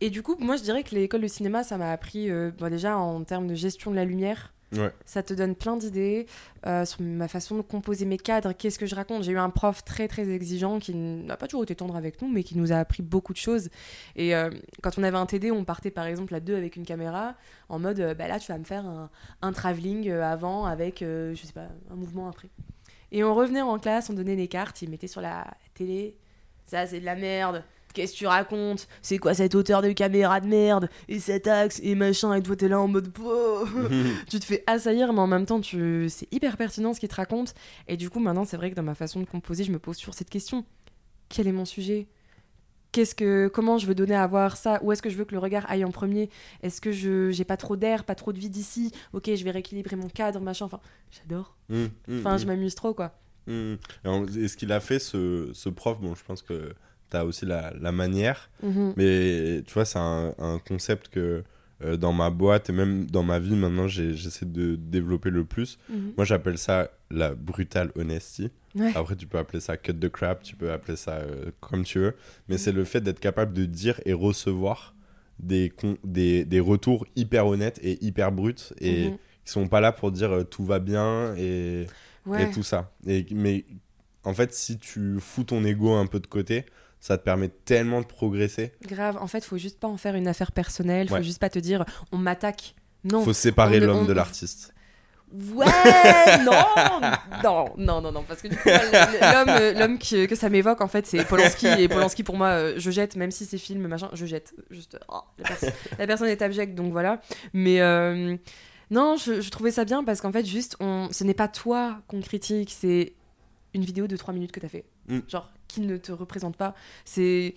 et 0.00 0.08
du 0.10 0.22
coup, 0.22 0.34
moi, 0.40 0.56
je 0.56 0.62
dirais 0.62 0.82
que 0.82 0.94
l'école 0.94 1.20
de 1.20 1.28
cinéma, 1.28 1.62
ça 1.62 1.76
m'a 1.76 1.92
appris, 1.92 2.30
euh, 2.30 2.50
bon, 2.58 2.70
déjà 2.70 2.96
en 2.96 3.22
termes 3.22 3.46
de 3.46 3.54
gestion 3.54 3.90
de 3.90 3.96
la 3.96 4.04
lumière. 4.06 4.52
Ça 5.04 5.22
te 5.22 5.34
donne 5.34 5.54
plein 5.56 5.76
d'idées 5.76 6.26
euh, 6.66 6.84
sur 6.84 7.00
ma 7.02 7.28
façon 7.28 7.56
de 7.56 7.62
composer 7.62 8.04
mes 8.04 8.18
cadres, 8.18 8.52
qu'est-ce 8.52 8.78
que 8.78 8.86
je 8.86 8.94
raconte. 8.94 9.24
J'ai 9.24 9.32
eu 9.32 9.38
un 9.38 9.50
prof 9.50 9.84
très 9.84 10.06
très 10.06 10.28
exigeant 10.30 10.78
qui 10.78 10.94
n'a 10.94 11.36
pas 11.36 11.48
toujours 11.48 11.64
été 11.64 11.74
tendre 11.74 11.96
avec 11.96 12.22
nous, 12.22 12.28
mais 12.28 12.44
qui 12.44 12.56
nous 12.56 12.72
a 12.72 12.76
appris 12.76 13.02
beaucoup 13.02 13.32
de 13.32 13.38
choses. 13.38 13.68
Et 14.14 14.34
euh, 14.34 14.50
quand 14.82 14.98
on 14.98 15.02
avait 15.02 15.16
un 15.16 15.26
TD, 15.26 15.50
on 15.50 15.64
partait 15.64 15.90
par 15.90 16.06
exemple 16.06 16.34
à 16.34 16.40
deux 16.40 16.56
avec 16.56 16.76
une 16.76 16.84
caméra, 16.84 17.34
en 17.68 17.78
mode 17.78 18.00
euh, 18.00 18.14
bah 18.14 18.28
là 18.28 18.38
tu 18.38 18.52
vas 18.52 18.58
me 18.58 18.64
faire 18.64 18.86
un, 18.86 19.10
un 19.42 19.52
travelling 19.52 20.10
avant 20.10 20.66
avec, 20.66 21.00
je 21.00 21.34
sais 21.34 21.52
pas, 21.52 21.68
un 21.90 21.96
mouvement 21.96 22.28
après. 22.28 22.48
Et 23.12 23.24
on 23.24 23.34
revenait 23.34 23.62
en 23.62 23.78
classe, 23.78 24.08
on 24.08 24.14
donnait 24.14 24.36
les 24.36 24.48
cartes, 24.48 24.82
ils 24.82 24.90
mettaient 24.90 25.08
sur 25.08 25.20
la 25.20 25.46
télé. 25.74 26.16
Ça 26.64 26.86
c'est 26.86 27.00
de 27.00 27.04
la 27.04 27.16
merde. 27.16 27.64
Qu'est-ce 27.92 28.12
que 28.12 28.18
tu 28.18 28.26
racontes? 28.26 28.86
C'est 29.02 29.18
quoi 29.18 29.34
cette 29.34 29.54
hauteur 29.54 29.82
de 29.82 29.90
caméra 29.92 30.40
de 30.40 30.46
merde? 30.46 30.88
Et 31.08 31.18
cet 31.18 31.46
axe? 31.48 31.80
Et 31.82 31.94
machin? 31.94 32.34
Et 32.34 32.42
toi 32.42 32.54
t'es 32.56 32.68
là 32.68 32.78
en 32.80 32.86
mode 32.88 33.12
tu 34.28 34.38
te 34.38 34.44
fais 34.44 34.62
assaillir, 34.66 35.12
mais 35.12 35.20
en 35.20 35.26
même 35.26 35.46
temps, 35.46 35.60
tu... 35.60 36.06
c'est 36.08 36.32
hyper 36.32 36.56
pertinent 36.56 36.94
ce 36.94 37.00
qu'il 37.00 37.08
te 37.08 37.14
raconte. 37.16 37.54
Et 37.88 37.96
du 37.96 38.08
coup, 38.10 38.20
maintenant, 38.20 38.44
c'est 38.44 38.56
vrai 38.56 38.70
que 38.70 38.76
dans 38.76 38.82
ma 38.82 38.94
façon 38.94 39.20
de 39.20 39.24
composer, 39.26 39.64
je 39.64 39.72
me 39.72 39.78
pose 39.78 39.98
toujours 39.98 40.14
cette 40.14 40.30
question. 40.30 40.64
Quel 41.28 41.46
est 41.48 41.52
mon 41.52 41.64
sujet? 41.64 42.06
Qu'est-ce 42.92 43.14
que, 43.14 43.46
comment 43.48 43.78
je 43.78 43.86
veux 43.86 43.94
donner 43.94 44.16
à 44.16 44.26
voir 44.26 44.56
ça? 44.56 44.80
Où 44.82 44.90
est-ce 44.90 45.00
que 45.02 45.10
je 45.10 45.16
veux 45.16 45.24
que 45.24 45.32
le 45.32 45.38
regard 45.38 45.68
aille 45.70 45.84
en 45.84 45.92
premier? 45.92 46.28
Est-ce 46.62 46.80
que 46.80 46.90
je 46.90 47.30
j'ai 47.30 47.44
pas 47.44 47.56
trop 47.56 47.76
d'air, 47.76 48.02
pas 48.04 48.16
trop 48.16 48.32
de 48.32 48.38
vide 48.38 48.56
ici 48.56 48.90
Ok, 49.12 49.30
je 49.32 49.44
vais 49.44 49.52
rééquilibrer 49.52 49.94
mon 49.94 50.08
cadre, 50.08 50.40
machin. 50.40 50.64
Enfin, 50.64 50.80
j'adore. 51.12 51.56
Mm, 51.68 51.84
mm, 52.08 52.18
Enfin, 52.18 52.34
mm, 52.34 52.38
je 52.40 52.46
m'amuse 52.46 52.74
trop, 52.74 52.92
quoi. 52.92 53.16
mm. 53.46 53.74
Et, 54.04 54.08
en- 54.08 54.26
et 54.26 54.48
ce 54.48 54.56
qu'il 54.56 54.72
a 54.72 54.80
fait, 54.80 54.98
ce, 54.98 55.50
ce 55.54 55.68
prof, 55.68 56.00
bon, 56.00 56.16
je 56.16 56.24
pense 56.24 56.42
que 56.42 56.74
tu 57.10 57.16
as 57.16 57.24
aussi 57.24 57.46
la, 57.46 57.72
la 57.80 57.92
manière, 57.92 58.50
Mhm. 58.62 58.94
mais 58.96 59.62
tu 59.66 59.74
vois, 59.74 59.84
c'est 59.84 59.98
un, 59.98 60.34
un 60.38 60.58
concept 60.58 61.08
que 61.08 61.42
euh, 61.82 61.96
dans 61.96 62.12
ma 62.12 62.28
boîte 62.30 62.68
et 62.68 62.72
même 62.74 63.06
dans 63.10 63.22
ma 63.22 63.38
vie 63.38 63.54
maintenant, 63.56 63.88
j'essaie 63.88 64.44
de 64.46 64.76
développer 64.76 65.30
le 65.30 65.44
plus. 65.44 65.78
Mhm. 65.88 66.12
Moi, 66.16 66.24
j'appelle 66.26 66.58
ça 66.58 66.90
la 67.10 67.34
brutale 67.34 67.90
honesty. 67.96 68.50
Ouais. 68.74 68.92
Après, 68.94 69.16
tu 69.16 69.26
peux 69.26 69.38
appeler 69.38 69.60
ça 69.60 69.76
cut 69.78 69.94
the 69.94 70.08
crap, 70.10 70.42
tu 70.42 70.56
peux 70.56 70.70
appeler 70.72 70.96
ça 70.96 71.12
euh, 71.16 71.50
comme 71.60 71.82
tu 71.84 71.98
veux. 71.98 72.14
Mais 72.48 72.56
Mm. 72.56 72.58
c'est 72.58 72.72
le 72.72 72.84
fait 72.84 73.00
d'être 73.00 73.18
capable 73.18 73.52
de 73.54 73.64
dire 73.64 73.98
et 74.04 74.12
recevoir 74.12 74.94
des, 75.38 75.70
con- 75.70 75.96
des, 76.04 76.44
des 76.44 76.60
retours 76.60 77.06
hyper 77.16 77.46
honnêtes 77.46 77.80
et 77.82 78.04
hyper 78.04 78.30
bruts 78.30 78.54
et 78.78 79.08
Mhm. 79.08 79.16
qui 79.46 79.50
sont 79.52 79.66
pas 79.66 79.80
là 79.80 79.90
pour 79.90 80.12
dire 80.12 80.30
euh, 80.32 80.44
tout 80.44 80.64
va 80.66 80.78
bien 80.80 81.34
et, 81.36 81.86
Ouais. 82.26 82.42
et 82.44 82.50
tout 82.50 82.62
ça. 82.62 82.92
Et, 83.06 83.24
mais 83.32 83.64
en 84.24 84.34
fait, 84.34 84.52
si 84.52 84.78
tu 84.78 85.16
fous 85.18 85.44
ton 85.44 85.64
ego 85.64 85.94
un 85.94 86.04
peu 86.06 86.20
de 86.20 86.26
côté, 86.26 86.66
ça 87.00 87.16
te 87.18 87.24
permet 87.24 87.48
tellement 87.48 88.00
de 88.02 88.06
progresser. 88.06 88.72
Grave, 88.86 89.16
en 89.20 89.26
fait, 89.26 89.44
faut 89.44 89.58
juste 89.58 89.80
pas 89.80 89.88
en 89.88 89.96
faire 89.96 90.14
une 90.14 90.28
affaire 90.28 90.52
personnelle, 90.52 91.08
faut 91.08 91.14
Ouais. 91.14 91.22
juste 91.22 91.38
pas 91.40 91.50
te 91.50 91.58
dire 91.58 91.84
on 92.12 92.18
m'attaque. 92.18 92.74
Non. 93.04 93.22
Faut 93.24 93.32
séparer 93.32 93.80
l'homme 93.80 94.00
on- 94.00 94.04
de 94.04 94.12
l'artiste. 94.12 94.74
Ouais, 95.32 95.64
non, 96.44 96.52
non, 97.44 97.64
non, 97.78 98.00
non, 98.00 98.10
non, 98.12 98.24
parce 98.26 98.42
que 98.42 98.48
du 98.48 98.56
coup, 98.56 98.68
l'homme, 98.68 99.48
euh, 99.48 99.72
l'homme 99.74 99.98
que 99.98 100.34
ça 100.34 100.48
m'évoque, 100.48 100.80
en 100.80 100.88
fait, 100.88 101.06
c'est 101.06 101.24
Polanski, 101.24 101.68
et 101.68 101.88
Polanski, 101.88 102.24
pour 102.24 102.36
moi, 102.36 102.48
euh, 102.48 102.74
je 102.78 102.90
jette, 102.90 103.14
même 103.14 103.30
si 103.30 103.46
c'est 103.46 103.56
film, 103.56 103.86
machin, 103.86 104.10
je 104.12 104.26
jette. 104.26 104.52
Juste, 104.70 104.98
oh, 105.08 105.20
la, 105.38 105.44
perso- 105.48 105.66
la 106.00 106.06
personne 106.08 106.28
est 106.28 106.42
abjecte, 106.42 106.74
donc 106.74 106.90
voilà. 106.90 107.20
Mais 107.52 107.80
euh, 107.80 108.36
non, 108.90 109.16
je, 109.16 109.40
je 109.40 109.50
trouvais 109.50 109.70
ça 109.70 109.84
bien 109.84 110.02
parce 110.02 110.20
qu'en 110.20 110.32
fait, 110.32 110.44
juste, 110.44 110.76
on, 110.80 111.08
ce 111.12 111.22
n'est 111.22 111.32
pas 111.34 111.46
toi 111.48 111.98
qu'on 112.08 112.20
critique, 112.20 112.74
c'est 112.76 113.12
une 113.72 113.84
vidéo 113.84 114.08
de 114.08 114.16
3 114.16 114.34
minutes 114.34 114.50
que 114.50 114.58
t'as 114.60 114.68
fait. 114.68 114.84
Mm. 115.08 115.20
Genre, 115.28 115.48
qui 115.72 115.80
ne 115.80 115.96
te 115.96 116.12
représente 116.12 116.56
pas. 116.56 116.74
C'est. 117.04 117.54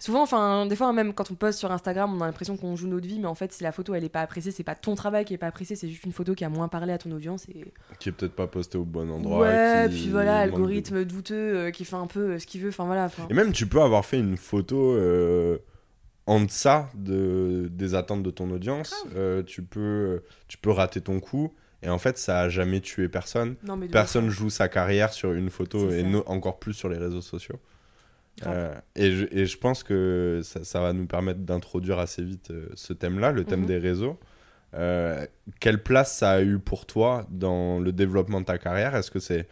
Souvent, 0.00 0.22
enfin, 0.22 0.66
des 0.66 0.76
fois, 0.76 0.92
même 0.92 1.14
quand 1.14 1.30
on 1.30 1.34
poste 1.34 1.58
sur 1.58 1.70
Instagram, 1.72 2.14
on 2.14 2.20
a 2.20 2.26
l'impression 2.26 2.58
qu'on 2.58 2.76
joue 2.76 2.88
notre 2.88 3.06
vie, 3.06 3.18
mais 3.18 3.26
en 3.26 3.34
fait, 3.34 3.52
si 3.52 3.62
la 3.62 3.72
photo 3.72 3.94
elle 3.94 4.04
est 4.04 4.10
pas 4.10 4.20
appréciée, 4.20 4.50
c'est 4.50 4.64
pas 4.64 4.74
ton 4.74 4.96
travail 4.96 5.24
qui 5.24 5.32
est 5.32 5.38
pas 5.38 5.46
apprécié, 5.46 5.76
c'est 5.76 5.88
juste 5.88 6.04
une 6.04 6.12
photo 6.12 6.34
qui 6.34 6.44
a 6.44 6.50
moins 6.50 6.68
parlé 6.68 6.92
à 6.92 6.98
ton 6.98 7.10
audience. 7.12 7.48
Et... 7.48 7.72
Qui 8.00 8.10
est 8.10 8.12
peut-être 8.12 8.34
pas 8.34 8.46
posté 8.46 8.76
au 8.76 8.84
bon 8.84 9.08
endroit. 9.10 9.38
ouais, 9.46 9.86
qui 9.88 9.94
puis 9.94 10.08
voilà, 10.10 10.46
de- 10.46 10.52
algorithme 10.52 11.04
douteux 11.04 11.34
euh, 11.56 11.70
qui 11.70 11.86
fait 11.86 11.96
un 11.96 12.08
peu 12.08 12.32
euh, 12.32 12.38
ce 12.38 12.46
qu'il 12.46 12.60
veut, 12.60 12.68
enfin 12.68 12.84
voilà. 12.84 13.08
Et 13.30 13.34
même, 13.34 13.52
tu 13.52 13.66
peux 13.66 13.80
avoir 13.80 14.04
fait 14.04 14.18
une 14.18 14.36
photo 14.36 14.92
euh, 14.92 15.58
en 16.26 16.40
deçà 16.40 16.90
de, 16.94 17.70
des 17.72 17.94
attentes 17.94 18.24
de 18.24 18.30
ton 18.30 18.50
audience. 18.50 19.06
Euh, 19.16 19.42
tu, 19.42 19.62
peux, 19.62 20.22
tu 20.48 20.58
peux 20.58 20.70
rater 20.70 21.00
ton 21.00 21.18
coup. 21.18 21.54
Et 21.84 21.88
en 21.90 21.98
fait, 21.98 22.16
ça 22.18 22.40
a 22.40 22.48
jamais 22.48 22.80
tué 22.80 23.08
personne. 23.08 23.56
Non, 23.62 23.78
Personne 23.88 24.30
joue 24.30 24.50
sa 24.50 24.68
carrière 24.68 25.12
sur 25.12 25.32
une 25.32 25.50
photo 25.50 25.90
et 25.90 26.02
no- 26.02 26.24
encore 26.26 26.58
plus 26.58 26.72
sur 26.72 26.88
les 26.88 26.96
réseaux 26.98 27.20
sociaux. 27.20 27.60
Euh, 28.46 28.74
et, 28.96 29.12
je, 29.12 29.26
et 29.30 29.46
je 29.46 29.58
pense 29.58 29.84
que 29.84 30.40
ça, 30.42 30.64
ça 30.64 30.80
va 30.80 30.92
nous 30.92 31.06
permettre 31.06 31.40
d'introduire 31.40 31.98
assez 32.00 32.24
vite 32.24 32.50
euh, 32.50 32.66
ce 32.74 32.92
thème-là, 32.92 33.30
le 33.30 33.44
thème 33.44 33.60
Mhm. 33.60 33.66
des 33.66 33.78
réseaux. 33.78 34.18
Euh, 34.74 35.24
quelle 35.60 35.80
place 35.82 36.16
ça 36.16 36.30
a 36.32 36.42
eu 36.42 36.58
pour 36.58 36.84
toi 36.86 37.26
dans 37.30 37.78
le 37.78 37.92
développement 37.92 38.40
de 38.40 38.46
ta 38.46 38.58
carrière? 38.58 38.96
Est-ce 38.96 39.10
que 39.10 39.20
c'est 39.20 39.46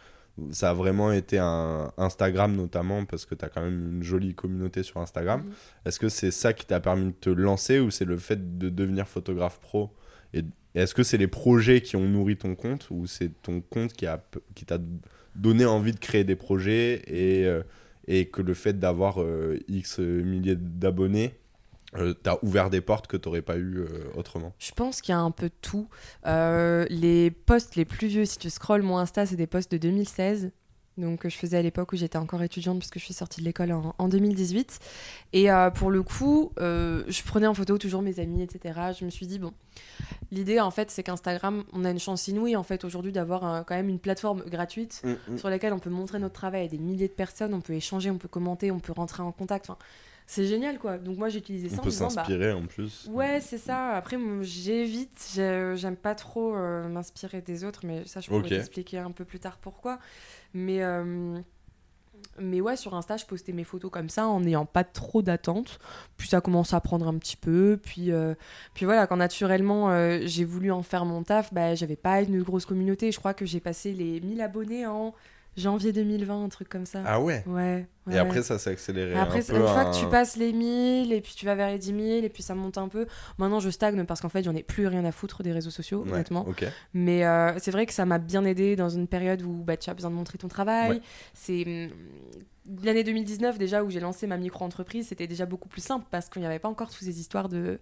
ça 0.49 0.71
a 0.71 0.73
vraiment 0.73 1.11
été 1.11 1.37
un 1.37 1.91
Instagram 1.97 2.55
notamment 2.55 3.05
parce 3.05 3.25
que 3.27 3.35
tu 3.35 3.45
as 3.45 3.49
quand 3.49 3.61
même 3.61 3.97
une 3.97 4.03
jolie 4.03 4.33
communauté 4.33 4.81
sur 4.83 4.99
Instagram? 4.99 5.41
Mhm. 5.45 5.51
Est-ce 5.85 5.99
que 5.99 6.09
c'est 6.09 6.31
ça 6.31 6.51
qui 6.53 6.65
t'a 6.65 6.79
permis 6.81 7.05
de 7.05 7.11
te 7.11 7.29
lancer 7.29 7.79
ou 7.79 7.89
c'est 7.91 8.03
le 8.05 8.17
fait 8.17 8.57
de 8.57 8.67
devenir 8.69 9.07
photographe 9.07 9.59
pro 9.61 9.91
et 10.33 10.43
est-ce 10.75 10.93
que 10.93 11.03
c'est 11.03 11.17
les 11.17 11.27
projets 11.27 11.81
qui 11.81 11.95
ont 11.95 12.07
nourri 12.07 12.37
ton 12.37 12.55
compte 12.55 12.87
ou 12.89 13.07
c'est 13.07 13.29
ton 13.41 13.61
compte 13.61 13.93
qui 13.93 14.05
a 14.05 14.23
qui 14.55 14.65
t'a 14.65 14.79
donné 15.35 15.65
envie 15.65 15.91
de 15.91 15.99
créer 15.99 16.23
des 16.23 16.35
projets 16.35 17.01
et 17.07 17.45
euh, 17.45 17.63
et 18.07 18.27
que 18.27 18.41
le 18.41 18.53
fait 18.53 18.79
d'avoir 18.79 19.21
euh, 19.21 19.59
X 19.67 19.99
milliers 19.99 20.55
d'abonnés 20.57 21.35
euh, 21.95 22.13
t'a 22.13 22.39
ouvert 22.43 22.71
des 22.71 22.81
portes 22.81 23.05
que 23.05 23.17
t'aurais 23.17 23.43
pas 23.43 23.57
eu 23.57 23.77
euh, 23.77 23.87
autrement? 24.15 24.53
Je 24.57 24.71
pense 24.71 25.01
qu'il 25.01 25.11
y 25.11 25.15
a 25.15 25.19
un 25.19 25.31
peu 25.31 25.51
tout. 25.61 25.87
Euh, 26.25 26.85
les 26.89 27.29
posts 27.29 27.75
les 27.75 27.85
plus 27.85 28.07
vieux, 28.07 28.25
si 28.25 28.39
tu 28.39 28.49
scrolles 28.49 28.81
mon 28.81 28.97
Insta, 28.97 29.25
c'est 29.25 29.35
des 29.35 29.47
posts 29.47 29.71
de 29.71 29.77
2016. 29.77 30.51
Donc, 30.97 31.21
que 31.21 31.29
je 31.29 31.37
faisais 31.37 31.57
à 31.57 31.61
l'époque 31.61 31.91
où 31.91 31.95
j'étais 31.95 32.17
encore 32.17 32.43
étudiante, 32.43 32.77
puisque 32.77 32.99
je 32.99 33.03
suis 33.03 33.15
sortie 33.15 33.41
de 33.41 33.45
l'école 33.45 33.71
en, 33.71 33.95
en 33.97 34.07
2018. 34.07 34.79
Et 35.33 35.51
euh, 35.51 35.71
pour 35.71 35.89
le 35.89 36.03
coup, 36.03 36.51
euh, 36.59 37.03
je 37.07 37.23
prenais 37.23 37.47
en 37.47 37.53
photo 37.53 37.77
toujours 37.77 38.03
mes 38.03 38.19
amis, 38.19 38.43
etc. 38.43 38.79
Je 38.99 39.05
me 39.05 39.09
suis 39.09 39.25
dit, 39.25 39.39
bon, 39.39 39.53
l'idée, 40.33 40.59
en 40.59 40.71
fait, 40.71 40.91
c'est 40.91 41.03
qu'Instagram, 41.03 41.63
on 41.73 41.85
a 41.85 41.91
une 41.91 41.99
chance 41.99 42.27
inouïe, 42.27 42.55
en 42.55 42.63
fait, 42.63 42.83
aujourd'hui, 42.83 43.11
d'avoir 43.11 43.43
un- 43.45 43.63
quand 43.63 43.75
même 43.75 43.89
une 43.89 43.99
plateforme 43.99 44.43
gratuite 44.47 45.01
sur 45.37 45.49
laquelle 45.49 45.73
on 45.73 45.79
peut 45.79 45.89
montrer 45.89 46.19
notre 46.19 46.33
travail 46.35 46.65
à 46.65 46.67
des 46.67 46.77
milliers 46.79 47.07
de 47.07 47.13
personnes, 47.13 47.53
on 47.53 47.61
peut 47.61 47.73
échanger, 47.73 48.09
on 48.11 48.17
peut 48.17 48.27
commenter, 48.27 48.71
on 48.71 48.79
peut 48.79 48.93
rentrer 48.93 49.23
en 49.23 49.31
contact. 49.31 49.69
Enfin, 49.69 49.77
c'est 50.25 50.45
génial, 50.45 50.79
quoi. 50.79 50.97
Donc, 50.97 51.17
moi, 51.17 51.29
j'ai 51.29 51.39
utilisé 51.39 51.67
ça 51.69 51.75
On 51.75 51.79
en 51.79 51.83
peut 51.83 51.89
bah, 51.89 52.09
s'inspirer 52.09 52.51
en 52.53 52.65
plus. 52.65 53.09
Ouais, 53.11 53.39
c'est 53.41 53.57
ça. 53.57 53.89
Après, 53.91 54.17
moi, 54.17 54.41
j'évite. 54.41 55.31
j'ai- 55.35 55.73
J'aime 55.75 55.97
pas 55.97 56.15
trop 56.15 56.55
euh, 56.55 56.87
m'inspirer 56.87 57.41
des 57.41 57.63
autres, 57.65 57.81
mais 57.85 58.03
ça, 58.05 58.19
je 58.21 58.27
pourrais 58.27 58.39
Ok. 58.39 58.47
t'expliquer 58.49 58.99
un 58.99 59.11
peu 59.11 59.25
plus 59.25 59.39
tard 59.39 59.57
pourquoi. 59.61 59.99
Mais, 60.53 60.81
euh, 60.83 61.37
mais 62.39 62.61
ouais, 62.61 62.75
sur 62.75 62.95
Insta, 62.95 63.17
je 63.17 63.25
postais 63.25 63.51
mes 63.51 63.63
photos 63.63 63.91
comme 63.91 64.09
ça 64.09 64.27
en 64.27 64.39
n'ayant 64.39 64.65
pas 64.65 64.83
trop 64.83 65.21
d'attente. 65.21 65.79
Puis 66.17 66.27
ça 66.27 66.41
commence 66.41 66.73
à 66.73 66.81
prendre 66.81 67.07
un 67.07 67.17
petit 67.17 67.37
peu. 67.37 67.79
Puis, 67.81 68.11
euh, 68.11 68.33
puis 68.73 68.85
voilà, 68.85 69.07
quand 69.07 69.17
naturellement 69.17 69.91
euh, 69.91 70.19
j'ai 70.23 70.45
voulu 70.45 70.71
en 70.71 70.83
faire 70.83 71.05
mon 71.05 71.23
taf, 71.23 71.53
bah, 71.53 71.75
j'avais 71.75 71.95
pas 71.95 72.21
une 72.21 72.41
grosse 72.41 72.65
communauté. 72.65 73.11
Je 73.11 73.19
crois 73.19 73.33
que 73.33 73.45
j'ai 73.45 73.59
passé 73.59 73.93
les 73.93 74.19
1000 74.19 74.41
abonnés 74.41 74.85
en 74.85 75.13
janvier 75.57 75.91
2020, 75.93 76.43
un 76.45 76.49
truc 76.49 76.69
comme 76.69 76.85
ça. 76.85 77.03
Ah 77.05 77.19
ouais. 77.21 77.43
Ouais. 77.47 77.85
Et 78.09 78.13
ouais. 78.13 78.17
après 78.17 78.41
ça 78.43 78.59
s'est 78.59 78.71
accéléré. 78.71 79.13
Après, 79.15 79.39
un 79.39 79.53
peu 79.53 79.55
une 79.61 79.67
fois 79.67 79.79
un- 79.81 79.91
que 79.91 79.97
tu 79.99 80.05
passes 80.07 80.35
les 80.35 80.51
1000, 80.51 81.13
et 81.13 81.21
puis 81.21 81.33
tu 81.35 81.45
vas 81.45 81.55
vers 81.55 81.69
les 81.69 81.77
10 81.77 81.87
000, 81.87 81.99
et 82.23 82.29
puis 82.29 82.43
ça 82.43 82.53
monte 82.55 82.77
un 82.77 82.87
peu. 82.87 83.05
Maintenant, 83.37 83.59
je 83.59 83.69
stagne 83.69 84.03
parce 84.05 84.19
qu'en 84.21 84.29
fait, 84.29 84.43
j'en 84.43 84.55
ai 84.55 84.63
plus 84.63 84.87
rien 84.87 85.05
à 85.05 85.11
foutre 85.11 85.43
des 85.43 85.51
réseaux 85.51 85.69
sociaux, 85.69 86.03
Ouais, 86.05 86.13
honnêtement. 86.13 86.45
Mais 86.93 87.25
euh, 87.25 87.53
c'est 87.59 87.71
vrai 87.71 87.85
que 87.85 87.93
ça 87.93 88.05
m'a 88.05 88.19
bien 88.19 88.43
aidé 88.45 88.75
dans 88.75 88.89
une 88.89 89.07
période 89.07 89.41
où 89.41 89.63
bah, 89.63 89.77
tu 89.77 89.89
as 89.89 89.93
besoin 89.93 90.09
de 90.11 90.15
montrer 90.15 90.37
ton 90.37 90.47
travail. 90.47 91.01
C'est 91.33 91.89
l'année 92.83 93.03
2019 93.03 93.57
déjà 93.57 93.83
où 93.83 93.89
j'ai 93.89 93.99
lancé 93.99 94.25
ma 94.27 94.37
micro-entreprise, 94.37 95.07
c'était 95.07 95.27
déjà 95.27 95.45
beaucoup 95.45 95.67
plus 95.69 95.83
simple 95.83 96.05
parce 96.11 96.29
qu'il 96.29 96.41
n'y 96.41 96.45
avait 96.45 96.59
pas 96.59 96.69
encore 96.69 96.89
toutes 96.89 97.03
ces 97.03 97.19
histoires 97.19 97.49
de 97.49 97.79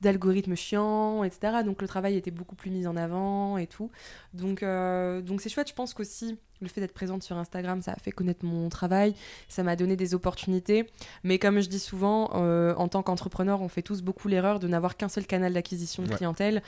d'algorithmes 0.00 0.56
chiants, 0.56 1.22
etc. 1.24 1.62
Donc 1.64 1.80
le 1.80 1.88
travail 1.88 2.16
était 2.16 2.30
beaucoup 2.30 2.56
plus 2.56 2.70
mis 2.70 2.86
en 2.86 2.96
avant 2.96 3.58
et 3.58 3.66
tout. 3.66 3.90
Donc 4.32 4.62
euh, 4.62 5.20
donc 5.22 5.40
c'est 5.40 5.48
chouette. 5.48 5.68
Je 5.68 5.74
pense 5.74 5.94
qu'aussi 5.94 6.38
le 6.60 6.68
fait 6.68 6.80
d'être 6.80 6.94
présente 6.94 7.22
sur 7.22 7.36
Instagram, 7.36 7.82
ça 7.82 7.92
a 7.92 7.96
fait 7.96 8.12
connaître 8.12 8.44
mon 8.44 8.68
travail, 8.70 9.14
ça 9.48 9.62
m'a 9.62 9.76
donné 9.76 9.96
des 9.96 10.14
opportunités. 10.14 10.88
Mais 11.22 11.38
comme 11.38 11.60
je 11.60 11.68
dis 11.68 11.78
souvent, 11.78 12.30
euh, 12.34 12.74
en 12.76 12.88
tant 12.88 13.02
qu'entrepreneur, 13.02 13.60
on 13.60 13.68
fait 13.68 13.82
tous 13.82 14.02
beaucoup 14.02 14.28
l'erreur 14.28 14.58
de 14.60 14.66
n'avoir 14.68 14.96
qu'un 14.96 15.08
seul 15.08 15.26
canal 15.26 15.52
d'acquisition 15.52 16.02
de 16.02 16.08
Ouais. 16.08 16.16
clientèle 16.16 16.62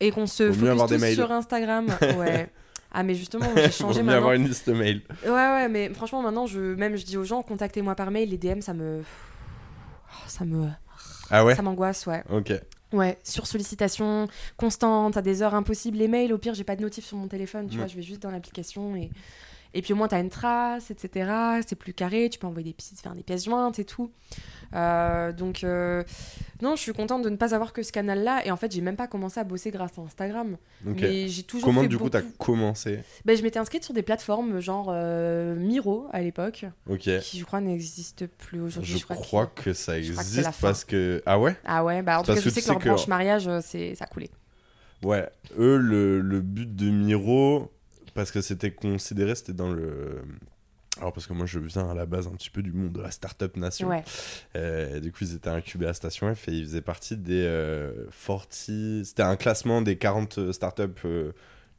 et 0.00 0.10
qu'on 0.10 0.26
se 0.26 0.52
focus 0.52 0.98
tous 0.98 1.14
sur 1.14 1.32
Instagram. 1.32 1.86
Ouais. 2.18 2.50
Ah 2.94 3.02
mais 3.02 3.14
justement, 3.14 3.46
j'ai 3.56 3.70
changé 3.70 4.02
maintenant. 4.02 4.18
avoir 4.18 4.32
une 4.34 4.46
liste 4.46 4.68
mail. 4.68 5.02
Ouais 5.24 5.30
ouais, 5.30 5.68
mais 5.68 5.88
franchement 5.92 6.22
maintenant 6.22 6.46
je 6.46 6.60
même 6.74 6.96
je 6.96 7.04
dis 7.04 7.16
aux 7.16 7.24
gens 7.24 7.42
contactez-moi 7.42 7.94
par 7.96 8.10
mail, 8.10 8.30
les 8.30 8.38
DM 8.38 8.60
ça 8.60 8.72
me 8.72 9.02
Oh, 10.16 10.28
ça 10.28 10.44
me 10.44 10.68
Ah 11.30 11.44
ouais? 11.44 11.54
ça 11.56 11.62
m'angoisse, 11.62 12.06
ouais. 12.06 12.22
Ok. 12.30 12.52
Ouais, 12.92 13.18
sur 13.24 13.46
sollicitation 13.48 14.28
constante, 14.56 15.16
à 15.16 15.22
des 15.22 15.42
heures 15.42 15.54
impossibles, 15.54 15.98
les 15.98 16.06
mails, 16.06 16.32
au 16.32 16.38
pire, 16.38 16.54
j'ai 16.54 16.62
pas 16.62 16.76
de 16.76 16.82
notif 16.82 17.04
sur 17.04 17.16
mon 17.16 17.26
téléphone, 17.26 17.68
tu 17.68 17.76
vois, 17.76 17.88
je 17.88 17.96
vais 17.96 18.02
juste 18.02 18.22
dans 18.22 18.30
l'application 18.30 18.94
et 18.94 19.10
et 19.74 19.82
puis 19.82 19.92
au 19.92 19.96
moins 19.96 20.08
t'as 20.08 20.20
une 20.20 20.30
trace, 20.30 20.90
etc. 20.90 21.30
C'est 21.66 21.76
plus 21.76 21.92
carré, 21.92 22.28
tu 22.30 22.38
peux 22.38 22.46
envoyer 22.46 22.70
des 22.70 22.72
pièces, 22.72 23.00
faire 23.02 23.14
des 23.14 23.22
pièces 23.22 23.44
jointes 23.44 23.78
et 23.78 23.84
tout. 23.84 24.10
Euh, 24.74 25.32
donc 25.32 25.62
euh, 25.62 26.02
non, 26.62 26.74
je 26.74 26.80
suis 26.80 26.92
contente 26.92 27.22
de 27.22 27.28
ne 27.28 27.36
pas 27.36 27.54
avoir 27.54 27.72
que 27.72 27.82
ce 27.82 27.92
canal-là 27.92 28.44
et 28.46 28.50
en 28.50 28.56
fait 28.56 28.72
j'ai 28.72 28.80
même 28.80 28.96
pas 28.96 29.06
commencé 29.06 29.38
à 29.38 29.44
bosser 29.44 29.70
grâce 29.70 29.98
à 29.98 30.02
Instagram. 30.02 30.56
Ok. 30.88 30.96
Mais 31.00 31.28
j'ai 31.28 31.42
toujours 31.42 31.66
Comment 31.66 31.82
fait 31.82 31.88
du 31.88 31.96
coup 31.98 32.04
beaucoup... 32.04 32.10
t'as 32.16 32.22
commencé 32.38 33.00
Ben, 33.24 33.36
je 33.36 33.42
m'étais 33.42 33.58
inscrite 33.58 33.84
sur 33.84 33.94
des 33.94 34.02
plateformes 34.02 34.60
genre 34.60 34.88
euh, 34.90 35.54
Miro 35.54 36.06
à 36.12 36.22
l'époque, 36.22 36.64
Ok. 36.88 37.08
qui 37.20 37.38
je 37.38 37.44
crois 37.44 37.60
n'existe 37.60 38.26
plus 38.26 38.60
aujourd'hui. 38.60 38.98
Je 38.98 39.04
crois 39.04 39.46
que 39.46 39.72
ça 39.72 39.92
que 39.92 39.98
existe 39.98 40.50
parce 40.60 40.84
que 40.84 41.22
ah 41.26 41.38
ouais? 41.38 41.56
Ah 41.64 41.84
ouais, 41.84 42.02
bah 42.02 42.18
en 42.18 42.22
tout 42.22 42.28
Parce 42.28 42.38
cas 42.40 42.44
je 42.44 42.50
sais 42.50 42.60
tu 42.60 42.66
que 42.66 42.72
leur 42.72 42.80
branche 42.80 43.06
mariage, 43.08 43.44
ça 43.60 44.04
a 44.04 44.06
coulé. 44.06 44.30
Ouais, 45.02 45.28
eux, 45.58 45.76
le, 45.76 46.20
le 46.20 46.40
but 46.40 46.74
de 46.74 46.88
Miro, 46.88 47.70
parce 48.14 48.30
que 48.30 48.40
c'était 48.40 48.70
considéré, 48.72 49.34
c'était 49.34 49.52
dans 49.52 49.72
le. 49.72 50.22
Alors, 50.98 51.12
parce 51.12 51.26
que 51.26 51.32
moi, 51.32 51.44
je 51.44 51.58
viens 51.58 51.88
à 51.90 51.94
la 51.94 52.06
base 52.06 52.28
un 52.28 52.30
petit 52.32 52.50
peu 52.50 52.62
du 52.62 52.72
monde 52.72 52.92
de 52.92 53.00
la 53.00 53.10
Startup 53.10 53.56
Nation. 53.56 53.88
Ouais. 53.88 54.04
Euh, 54.54 55.00
du 55.00 55.10
coup, 55.10 55.18
ils 55.22 55.34
étaient 55.34 55.48
incubés 55.50 55.86
à 55.88 55.92
Station 55.94 56.32
F 56.32 56.48
et 56.48 56.52
ils 56.52 56.64
faisaient 56.64 56.80
partie 56.82 57.16
des 57.16 57.44
euh, 57.46 58.06
40. 58.26 58.46
C'était 59.04 59.22
un 59.24 59.34
classement 59.36 59.82
des 59.82 59.96
40 59.98 60.52
startups 60.52 60.82
euh, 61.04 61.32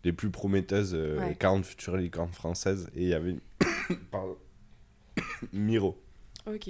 les 0.04 0.12
plus 0.12 0.30
prometteuses, 0.32 0.94
euh, 0.94 1.18
Ouais. 1.20 1.36
40 1.40 1.66
futures 1.66 1.96
licornes 1.96 2.34
françaises. 2.34 2.90
Et 2.94 3.04
il 3.04 3.08
y 3.08 3.14
avait. 3.14 3.38
Pardon. 4.12 4.36
Miro. 5.54 5.98
Ok. 6.46 6.70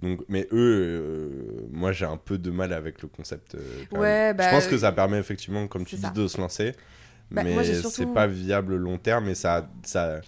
Donc, 0.00 0.20
mais 0.28 0.46
eux, 0.52 0.56
euh, 1.62 1.66
moi 1.70 1.92
j'ai 1.92 2.04
un 2.04 2.16
peu 2.16 2.36
de 2.38 2.50
mal 2.50 2.72
avec 2.72 3.02
le 3.02 3.08
concept. 3.08 3.54
euh, 3.54 3.84
Ouais, 3.92 4.34
bah, 4.34 4.44
je 4.48 4.54
pense 4.54 4.66
que 4.68 4.78
ça 4.78 4.92
permet 4.92 5.18
effectivement, 5.18 5.66
comme 5.68 5.84
tu 5.84 5.96
dis, 5.96 6.02
ça. 6.02 6.10
de 6.10 6.26
se 6.28 6.38
lancer. 6.38 6.72
Bah, 7.30 7.42
mais 7.42 7.64
c'est 7.64 8.12
pas 8.12 8.26
viable 8.26 8.76
long 8.76 8.98
terme 8.98 9.28
et 9.28 9.34
ça, 9.34 9.68
ça, 9.82 10.20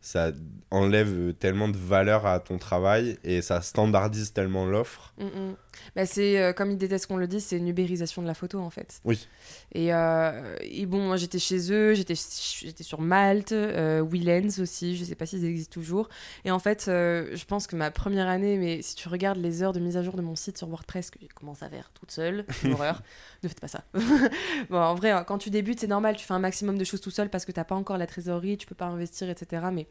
ça 0.00 0.32
enlève 0.70 1.32
tellement 1.34 1.68
de 1.68 1.76
valeur 1.76 2.26
à 2.26 2.40
ton 2.40 2.58
travail 2.58 3.18
et 3.24 3.42
ça 3.42 3.60
standardise 3.60 4.32
tellement 4.32 4.66
l'offre. 4.66 5.12
Mm, 5.18 5.24
mm. 5.24 5.56
Bah, 5.96 6.06
c'est 6.06 6.40
euh, 6.40 6.52
comme 6.52 6.70
ils 6.70 6.78
détestent 6.78 7.06
qu'on 7.06 7.16
le 7.16 7.26
dise, 7.26 7.44
c'est 7.44 7.56
une 7.56 7.68
ubérisation 7.68 8.22
de 8.22 8.26
la 8.26 8.34
photo 8.34 8.58
en 8.58 8.70
fait. 8.70 9.00
Oui. 9.04 9.26
Et, 9.72 9.92
euh, 9.92 10.56
et 10.60 10.86
bon, 10.86 11.06
moi 11.06 11.16
j'étais 11.16 11.38
chez 11.38 11.72
eux, 11.72 11.94
j'étais 11.94 12.14
j'étais 12.14 12.84
sur 12.84 13.00
Malte, 13.00 13.52
euh, 13.52 14.02
Willens 14.02 14.60
aussi, 14.60 14.96
je 14.96 15.04
sais 15.04 15.14
pas 15.14 15.26
s'ils 15.26 15.44
existent 15.44 15.72
toujours. 15.72 16.08
Et 16.44 16.50
en 16.50 16.58
fait, 16.58 16.86
euh, 16.88 17.30
je 17.34 17.44
pense 17.44 17.66
que 17.66 17.76
ma 17.76 17.90
première 17.90 18.28
année, 18.28 18.58
mais 18.58 18.82
si 18.82 18.94
tu 18.94 19.08
regardes 19.08 19.38
les 19.38 19.62
heures 19.62 19.72
de 19.72 19.80
mise 19.80 19.96
à 19.96 20.02
jour 20.02 20.14
de 20.14 20.22
mon 20.22 20.36
site 20.36 20.58
sur 20.58 20.68
WordPress 20.68 21.10
que 21.10 21.18
j'ai 21.20 21.28
commencé 21.28 21.64
à 21.64 21.70
faire 21.70 21.90
toute 21.92 22.10
seule, 22.10 22.44
une 22.64 22.72
horreur, 22.74 23.02
ne 23.42 23.48
faites 23.48 23.60
pas 23.60 23.68
ça. 23.68 23.84
bon, 24.70 24.78
en 24.78 24.94
vrai, 24.94 25.10
hein, 25.10 25.24
quand 25.26 25.38
tu 25.38 25.50
débutes, 25.50 25.80
c'est 25.80 25.86
normal, 25.86 26.16
tu 26.16 26.26
fais 26.26 26.34
un 26.34 26.38
maximum 26.38 26.78
de 26.78 26.84
choses 26.84 27.00
tout 27.00 27.10
seul 27.10 27.30
parce 27.30 27.44
que 27.44 27.52
t'as 27.52 27.64
pas 27.64 27.74
encore 27.74 27.98
la 27.98 28.06
trésorerie, 28.06 28.58
tu 28.58 28.66
peux 28.66 28.74
pas 28.74 28.86
investir, 28.86 29.30
etc. 29.30 29.62
Mais 29.72 29.86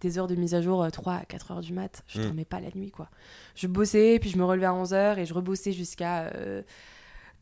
des 0.00 0.18
heures 0.18 0.26
de 0.26 0.34
mise 0.34 0.54
à 0.54 0.60
jour 0.62 0.86
3 0.90 1.12
à 1.14 1.24
4 1.24 1.50
heures 1.52 1.60
du 1.60 1.72
mat. 1.72 2.02
Je 2.06 2.20
Mm. 2.20 2.24
dormais 2.24 2.44
pas 2.44 2.60
la 2.60 2.68
nuit, 2.74 2.90
quoi. 2.90 3.08
Je 3.54 3.66
bossais, 3.66 4.18
puis 4.20 4.30
je 4.30 4.36
me 4.38 4.44
relevais 4.44 4.66
à 4.66 4.74
11 4.74 4.92
heures 4.94 5.18
et 5.18 5.26
je 5.26 5.32
rebossais 5.34 5.72
jusqu'à 5.72 6.24
euh, 6.34 6.62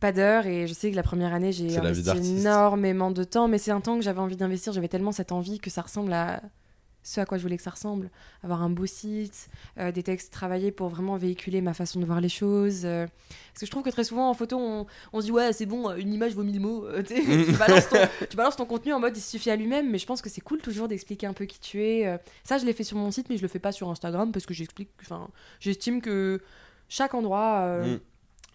pas 0.00 0.12
d'heure. 0.12 0.46
Et 0.46 0.66
je 0.66 0.74
sais 0.74 0.90
que 0.90 0.96
la 0.96 1.02
première 1.02 1.32
année, 1.34 1.52
j'ai 1.52 1.68
investi 1.90 2.02
énormément 2.40 3.10
de 3.10 3.24
temps, 3.24 3.48
mais 3.48 3.58
c'est 3.58 3.70
un 3.72 3.80
temps 3.80 3.96
que 3.96 4.02
j'avais 4.04 4.20
envie 4.20 4.36
d'investir. 4.36 4.72
J'avais 4.72 4.88
tellement 4.88 5.12
cette 5.12 5.32
envie 5.32 5.58
que 5.58 5.70
ça 5.70 5.82
ressemble 5.82 6.12
à 6.12 6.40
ce 7.02 7.20
à 7.20 7.26
quoi 7.26 7.36
je 7.38 7.42
voulais 7.42 7.56
que 7.56 7.62
ça 7.62 7.70
ressemble. 7.70 8.10
Avoir 8.42 8.62
un 8.62 8.70
beau 8.70 8.86
site, 8.86 9.48
euh, 9.78 9.90
des 9.92 10.02
textes 10.02 10.32
travaillés 10.32 10.70
pour 10.72 10.88
vraiment 10.88 11.16
véhiculer 11.16 11.60
ma 11.60 11.74
façon 11.74 11.98
de 12.00 12.04
voir 12.06 12.20
les 12.20 12.28
choses. 12.28 12.82
euh. 12.84 13.06
parce 13.52 13.60
que 13.60 13.66
je 13.66 13.70
trouve 13.70 13.82
que 13.82 13.90
très 13.90 14.04
souvent 14.04 14.30
en 14.30 14.34
photo, 14.34 14.56
on, 14.58 14.86
on 15.12 15.20
se 15.20 15.26
dit 15.26 15.32
ouais, 15.32 15.52
c'est 15.52 15.66
bon, 15.66 15.90
une 15.96 16.12
image 16.14 16.34
vaut 16.34 16.44
mille 16.44 16.60
mots. 16.60 16.86
euh, 16.86 17.02
tu, 17.02 17.52
balances 17.58 17.88
ton, 17.88 17.96
tu 18.30 18.36
balances 18.36 18.56
ton 18.56 18.66
contenu 18.66 18.92
en 18.92 19.00
mode 19.00 19.16
il 19.16 19.20
suffit 19.20 19.50
à 19.50 19.56
lui-même, 19.56 19.90
mais 19.90 19.98
je 19.98 20.06
pense 20.06 20.22
que 20.22 20.30
c'est 20.30 20.40
cool 20.40 20.58
toujours 20.60 20.88
d'expliquer 20.88 21.26
un 21.26 21.32
peu 21.32 21.44
qui 21.46 21.58
tu 21.60 21.82
es. 21.82 22.18
Ça, 22.44 22.58
je 22.58 22.64
l'ai 22.66 22.72
fait 22.72 22.84
sur 22.84 22.96
mon 22.96 23.10
site, 23.10 23.28
mais 23.30 23.36
je 23.36 23.42
le 23.42 23.48
fais 23.48 23.58
pas 23.58 23.72
sur 23.72 23.88
Instagram 23.90 24.30
parce 24.32 24.46
que 24.46 24.54
j'explique. 24.54 24.90
Enfin, 25.02 25.28
j'estime 25.60 26.00
que 26.00 26.40
chaque 26.88 27.14
endroit 27.14 27.78
Mm. 27.84 27.98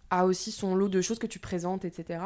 a 0.10 0.26
aussi 0.26 0.52
son 0.52 0.76
lot 0.76 0.88
de 0.90 1.02
choses 1.02 1.20
que 1.20 1.28
tu 1.28 1.40
présentes, 1.40 1.84
etc. 1.84 2.20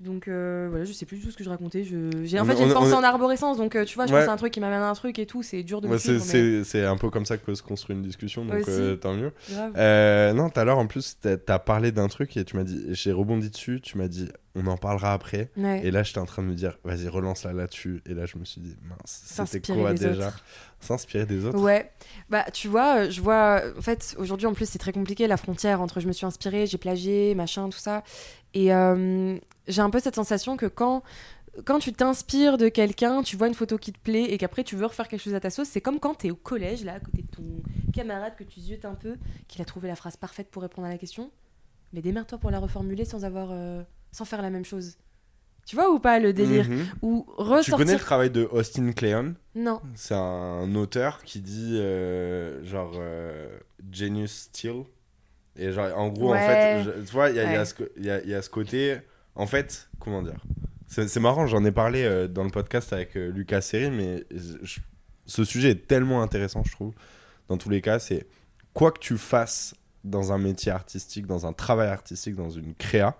Donc 0.00 0.28
euh, 0.28 0.68
voilà, 0.70 0.84
je 0.84 0.92
sais 0.92 1.06
plus 1.06 1.16
du 1.18 1.24
tout 1.24 1.30
ce 1.32 1.36
que 1.36 1.42
je 1.42 1.48
racontais. 1.48 1.82
Je... 1.82 2.22
J'ai, 2.24 2.38
en 2.38 2.44
fait, 2.44 2.56
j'ai 2.56 2.64
on 2.64 2.68
est- 2.70 2.92
en 2.92 3.02
arborescence, 3.02 3.56
donc 3.56 3.74
euh, 3.74 3.84
tu 3.84 3.96
vois, 3.96 4.06
je 4.06 4.12
Ouais. 4.12 4.20
pense 4.20 4.28
à 4.28 4.32
un 4.32 4.36
truc 4.36 4.52
qui 4.52 4.60
m'amène 4.60 4.80
à 4.80 4.88
un 4.90 4.94
truc 4.94 5.18
et 5.18 5.26
tout, 5.26 5.42
c'est 5.42 5.64
dur 5.64 5.80
de 5.80 5.88
me 5.88 5.94
Ouais, 5.94 5.98
c'est, 5.98 6.12
mais 6.78 6.84
un 6.84 6.96
peu 6.96 7.10
comme 7.10 7.26
ça 7.26 7.36
que 7.36 7.52
se 7.54 7.62
construit 7.64 7.96
une 7.96 8.02
discussion, 8.02 8.44
donc 8.44 8.68
euh, 8.68 8.94
tant 8.96 9.14
mieux. 9.14 9.32
Euh, 9.76 10.32
non, 10.34 10.50
tout 10.50 10.60
à 10.60 10.64
l'heure, 10.64 10.78
en 10.78 10.86
plus, 10.86 11.16
t'as, 11.20 11.36
t'as 11.36 11.58
parlé 11.58 11.90
d'un 11.90 12.06
truc 12.06 12.36
et 12.36 12.44
tu 12.44 12.56
m'as 12.56 12.64
dit, 12.64 12.86
j'ai 12.90 13.10
rebondi 13.10 13.50
dessus, 13.50 13.80
tu 13.80 13.98
m'as 13.98 14.06
dit, 14.08 14.28
on 14.58 14.66
en 14.66 14.76
parlera 14.76 15.12
après. 15.12 15.50
Ouais. 15.56 15.84
Et 15.84 15.90
là, 15.90 16.02
j'étais 16.02 16.18
en 16.18 16.26
train 16.26 16.42
de 16.42 16.48
me 16.48 16.54
dire, 16.54 16.78
vas-y, 16.84 17.08
relance-la 17.08 17.52
là-dessus. 17.52 18.02
Et 18.06 18.14
là, 18.14 18.26
je 18.26 18.38
me 18.38 18.44
suis 18.44 18.60
dit, 18.60 18.76
mince, 18.88 19.46
c'était 19.46 19.72
quoi 19.72 19.92
des 19.92 20.08
déjà 20.08 20.28
autres. 20.28 20.44
S'inspirer 20.80 21.26
des 21.26 21.44
autres 21.44 21.58
Ouais, 21.58 21.90
bah 22.30 22.44
tu 22.52 22.68
vois, 22.68 22.98
euh, 22.98 23.10
je 23.10 23.20
vois, 23.20 23.62
en 23.76 23.82
fait, 23.82 24.14
aujourd'hui 24.18 24.46
en 24.46 24.54
plus 24.54 24.68
c'est 24.68 24.78
très 24.78 24.92
compliqué 24.92 25.26
la 25.26 25.36
frontière 25.36 25.80
entre 25.80 25.98
je 25.98 26.06
me 26.06 26.12
suis 26.12 26.24
inspirée, 26.24 26.66
j'ai 26.66 26.78
plagié, 26.78 27.34
machin, 27.34 27.68
tout 27.68 27.78
ça. 27.78 28.04
Et 28.54 28.72
euh, 28.72 29.36
j'ai 29.66 29.82
un 29.82 29.90
peu 29.90 29.98
cette 29.98 30.14
sensation 30.14 30.56
que 30.56 30.66
quand, 30.66 31.02
quand 31.64 31.80
tu 31.80 31.92
t'inspires 31.92 32.58
de 32.58 32.68
quelqu'un, 32.68 33.22
tu 33.22 33.36
vois 33.36 33.48
une 33.48 33.54
photo 33.54 33.76
qui 33.76 33.92
te 33.92 33.98
plaît 33.98 34.24
et 34.24 34.38
qu'après 34.38 34.62
tu 34.62 34.76
veux 34.76 34.86
refaire 34.86 35.08
quelque 35.08 35.22
chose 35.22 35.34
à 35.34 35.40
ta 35.40 35.50
sauce, 35.50 35.68
c'est 35.68 35.80
comme 35.80 35.98
quand 35.98 36.14
t'es 36.14 36.30
au 36.30 36.36
collège, 36.36 36.84
là, 36.84 36.94
à 36.94 37.00
côté 37.00 37.22
de 37.22 37.36
ton 37.36 37.42
camarade 37.92 38.36
que 38.36 38.44
tu 38.44 38.60
ziotes 38.60 38.84
un 38.84 38.94
peu, 38.94 39.16
qu'il 39.48 39.60
a 39.60 39.64
trouvé 39.64 39.88
la 39.88 39.96
phrase 39.96 40.16
parfaite 40.16 40.48
pour 40.48 40.62
répondre 40.62 40.86
à 40.86 40.90
la 40.90 40.98
question. 40.98 41.32
Mais 41.92 42.02
démerde-toi 42.02 42.38
pour 42.38 42.50
la 42.50 42.60
reformuler 42.60 43.04
sans 43.04 43.24
avoir, 43.24 43.48
euh, 43.50 43.82
sans 44.12 44.24
faire 44.24 44.42
la 44.42 44.50
même 44.50 44.64
chose. 44.64 44.96
Tu 45.66 45.76
vois 45.76 45.90
ou 45.90 45.98
pas 45.98 46.18
le 46.18 46.32
délire 46.32 46.66
Mhm. 46.68 46.86
Ou 47.02 47.26
Tu 47.26 47.42
ressortir. 47.42 47.76
connais 47.76 47.92
le 47.92 47.98
travail 48.00 48.30
de 48.30 48.44
Austin 48.50 48.92
Kleon? 48.92 49.34
Non. 49.54 49.80
C'est 49.94 50.14
un 50.14 50.74
auteur 50.74 51.22
qui 51.24 51.40
dit 51.40 51.76
euh, 51.78 52.64
genre 52.64 52.92
euh, 52.96 53.58
Genius 53.92 54.32
Still. 54.32 54.84
Et 55.56 55.72
genre, 55.72 55.88
en 55.98 56.08
gros, 56.08 56.32
en 56.34 56.38
fait, 56.38 56.84
je- 56.84 56.90
tu 57.04 57.12
vois, 57.12 57.28
il 57.30 57.34
y, 57.36 57.38
y 57.40 57.42
Ouais. 57.42 57.64
il 57.96 58.04
y 58.06 58.10
a, 58.10 58.24
y 58.24 58.34
a 58.34 58.42
ce 58.42 58.48
côté. 58.48 58.98
En 59.34 59.46
fait, 59.46 59.88
comment 59.98 60.22
dire? 60.22 60.40
C'est 60.86 61.20
marrant, 61.20 61.46
j'en 61.46 61.64
ai 61.64 61.72
parlé 61.72 62.04
euh, 62.04 62.28
dans 62.28 62.44
le 62.44 62.50
podcast 62.50 62.92
avec 62.94 63.14
Lucas 63.14 63.60
Seri, 63.60 63.90
mais 63.90 64.24
je- 64.30 64.78
ce 65.26 65.44
sujet 65.44 65.70
est 65.72 65.86
tellement 65.86 66.22
intéressant, 66.22 66.62
je 66.64 66.72
trouve. 66.72 66.94
Dans 67.48 67.58
tous 67.58 67.68
les 67.68 67.82
cas, 67.82 67.98
c'est 67.98 68.26
quoi 68.72 68.90
que 68.92 69.00
tu 69.00 69.18
fasses 69.18 69.74
dans 70.04 70.32
un 70.32 70.38
métier 70.38 70.72
artistique, 70.72 71.26
dans 71.26 71.44
un 71.44 71.52
travail 71.52 71.88
artistique, 71.88 72.36
dans 72.36 72.48
une 72.50 72.74
créa, 72.74 73.18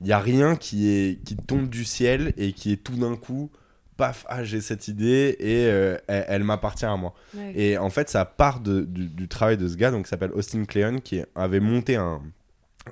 il 0.00 0.06
n'y 0.06 0.12
a 0.12 0.18
rien 0.18 0.56
qui, 0.56 0.88
est, 0.88 1.22
qui 1.24 1.36
tombe 1.36 1.68
du 1.68 1.84
ciel 1.84 2.32
et 2.36 2.52
qui 2.52 2.72
est 2.72 2.76
tout 2.82 2.96
d'un 2.96 3.16
coup, 3.16 3.50
paf, 3.96 4.24
ah, 4.28 4.44
j'ai 4.44 4.60
cette 4.60 4.88
idée 4.88 5.36
et 5.38 5.66
euh, 5.66 5.96
elle, 6.06 6.24
elle 6.28 6.44
m'appartient 6.44 6.86
à 6.86 6.96
moi. 6.96 7.14
Ouais. 7.34 7.52
Et 7.54 7.78
en 7.78 7.90
fait, 7.90 8.08
ça 8.08 8.24
part 8.24 8.60
de- 8.60 8.82
du, 8.84 9.06
du 9.08 9.28
travail 9.28 9.56
de 9.58 9.68
ce 9.68 9.76
gars, 9.76 9.90
donc 9.90 10.04
qui 10.04 10.08
s'appelle 10.08 10.32
Austin 10.32 10.64
Kleon, 10.64 10.98
qui 11.00 11.20
avait 11.34 11.60
monté 11.60 11.96
un, 11.96 12.22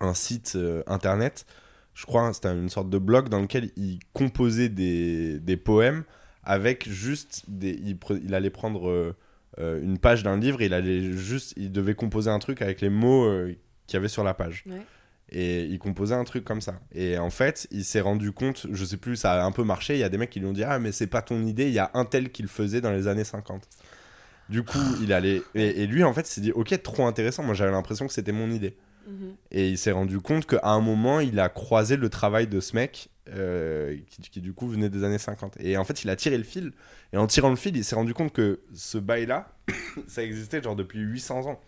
un 0.01 0.13
site 0.15 0.53
euh, 0.57 0.83
internet. 0.87 1.47
Je 1.95 2.05
crois 2.07 2.23
hein, 2.23 2.33
c'était 2.33 2.53
une 2.53 2.69
sorte 2.69 2.91
de 2.91 2.99
blog 2.99 3.29
dans 3.29 3.41
lequel 3.41 3.71
il 3.77 3.99
composait 4.13 4.69
des, 4.69 5.39
des 5.41 5.57
poèmes 5.57 6.05
avec 6.45 6.89
juste 6.89 7.45
des. 7.49 7.71
Il, 7.83 7.97
pre- 7.97 8.21
il 8.25 8.35
allait 8.35 8.51
prendre 8.51 8.89
euh, 9.59 9.83
une 9.83 9.99
page 9.99 10.23
d'un 10.23 10.39
livre, 10.39 10.61
et 10.63 10.67
il 10.67 10.75
allait 10.75 11.13
juste. 11.13 11.55
Il 11.57 11.73
devait 11.73 11.95
composer 11.95 12.31
un 12.31 12.39
truc 12.39 12.63
avec 12.63 12.81
les 12.81 12.91
mots 12.91 13.29
qu'il 13.87 13.95
y 13.95 13.97
avait 13.97 14.09
sur 14.09 14.23
la 14.23 14.35
page. 14.35 14.63
Ouais. 14.67 14.81
Et 15.31 15.65
il 15.65 15.79
composait 15.79 16.15
un 16.15 16.25
truc 16.25 16.45
comme 16.45 16.61
ça. 16.61 16.81
Et 16.95 17.19
en 17.19 17.31
fait, 17.31 17.67
il 17.71 17.85
s'est 17.85 18.01
rendu 18.01 18.33
compte, 18.33 18.67
je 18.73 18.85
sais 18.85 18.97
plus, 18.97 19.17
ça 19.17 19.33
a 19.33 19.45
un 19.45 19.53
peu 19.53 19.63
marché. 19.63 19.95
Il 19.95 20.01
y 20.01 20.05
a 20.05 20.09
des 20.09 20.17
mecs 20.17 20.31
qui 20.31 20.41
lui 20.41 20.47
ont 20.47 20.53
dit 20.53 20.65
Ah, 20.65 20.79
mais 20.79 20.93
c'est 20.93 21.07
pas 21.07 21.23
ton 21.23 21.45
idée, 21.45 21.67
il 21.67 21.75
y 21.75 21.79
a 21.79 21.91
un 21.95 22.05
tel 22.05 22.31
qui 22.31 22.43
le 22.43 22.49
faisait 22.49 22.81
dans 22.81 22.93
les 22.93 23.09
années 23.09 23.25
50. 23.25 23.69
Du 24.49 24.63
coup, 24.63 24.79
il 25.03 25.13
allait. 25.13 25.43
Et, 25.55 25.83
et 25.83 25.87
lui, 25.87 26.05
en 26.05 26.13
fait, 26.15 26.23
il 26.23 26.33
s'est 26.33 26.41
dit 26.41 26.53
Ok, 26.53 26.83
trop 26.83 27.07
intéressant. 27.07 27.43
Moi, 27.43 27.55
j'avais 27.55 27.73
l'impression 27.73 28.07
que 28.07 28.13
c'était 28.13 28.33
mon 28.33 28.51
idée. 28.51 28.77
Mhm. 29.09 29.35
Et 29.51 29.69
il 29.71 29.79
s'est 29.79 29.93
rendu 29.93 30.21
compte 30.21 30.47
qu'à 30.47 30.61
un 30.65 30.81
moment, 30.81 31.21
il 31.21 31.41
a 31.41 31.49
croisé 31.49 31.97
le 31.97 32.09
travail 32.09 32.47
de 32.47 32.61
ce 32.61 32.77
mec 32.77 33.09
euh, 33.31 33.97
qui, 34.09 34.23
qui, 34.23 34.41
du 34.41 34.53
coup 34.53 34.69
venait 34.69 34.89
des 34.89 35.05
années 35.05 35.19
50. 35.19 35.57
Et 35.61 35.77
en 35.77 35.85
fait, 35.85 36.05
il 36.05 36.11
a 36.11 36.17
tiré 36.17 36.37
le 36.37 36.45
fil. 36.45 36.73
Et 37.13 37.17
en 37.17 37.27
tirant 37.27 37.51
le 37.51 37.57
fil, 37.57 37.77
il 37.77 37.85
s'est 37.85 37.95
rendu 37.95 38.15
compte 38.15 38.33
que 38.33 38.61
ce 38.75 38.99
bail-là, 38.99 39.53
ça 40.07 40.23
existait 40.23 40.63
genre 40.63 40.77
depuis 40.77 41.01
800 41.01 41.47
ans. 41.47 41.61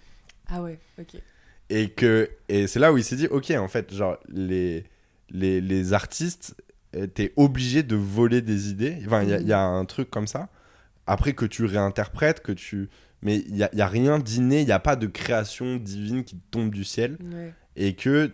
Ah 0.48 0.62
ouais, 0.62 0.78
ok. 0.98 1.16
Et, 1.70 1.88
que, 1.88 2.28
et 2.48 2.66
c'est 2.66 2.80
là 2.80 2.92
où 2.92 2.98
il 2.98 3.04
s'est 3.04 3.16
dit, 3.16 3.28
ok, 3.28 3.50
en 3.52 3.68
fait, 3.68 3.94
genre, 3.94 4.18
les, 4.28 4.84
les, 5.30 5.60
les 5.60 5.92
artistes, 5.92 6.56
euh, 6.96 7.06
t'es 7.06 7.32
obligé 7.36 7.84
de 7.84 7.94
voler 7.94 8.42
des 8.42 8.70
idées. 8.70 8.98
Enfin, 9.06 9.22
il 9.22 9.40
y, 9.40 9.44
y 9.48 9.52
a 9.52 9.62
un 9.62 9.84
truc 9.84 10.10
comme 10.10 10.26
ça. 10.26 10.48
Après 11.06 11.32
que 11.32 11.46
tu 11.46 11.64
réinterprètes, 11.64 12.42
que 12.42 12.52
tu... 12.52 12.90
Mais 13.22 13.36
il 13.46 13.54
n'y 13.54 13.62
a, 13.62 13.70
y 13.72 13.80
a 13.82 13.86
rien 13.86 14.18
d'inné, 14.18 14.60
il 14.62 14.66
n'y 14.66 14.72
a 14.72 14.80
pas 14.80 14.96
de 14.96 15.06
création 15.06 15.76
divine 15.76 16.24
qui 16.24 16.36
tombe 16.50 16.74
du 16.74 16.84
ciel. 16.84 17.16
Ouais. 17.32 17.54
Et 17.76 17.94
que 17.94 18.32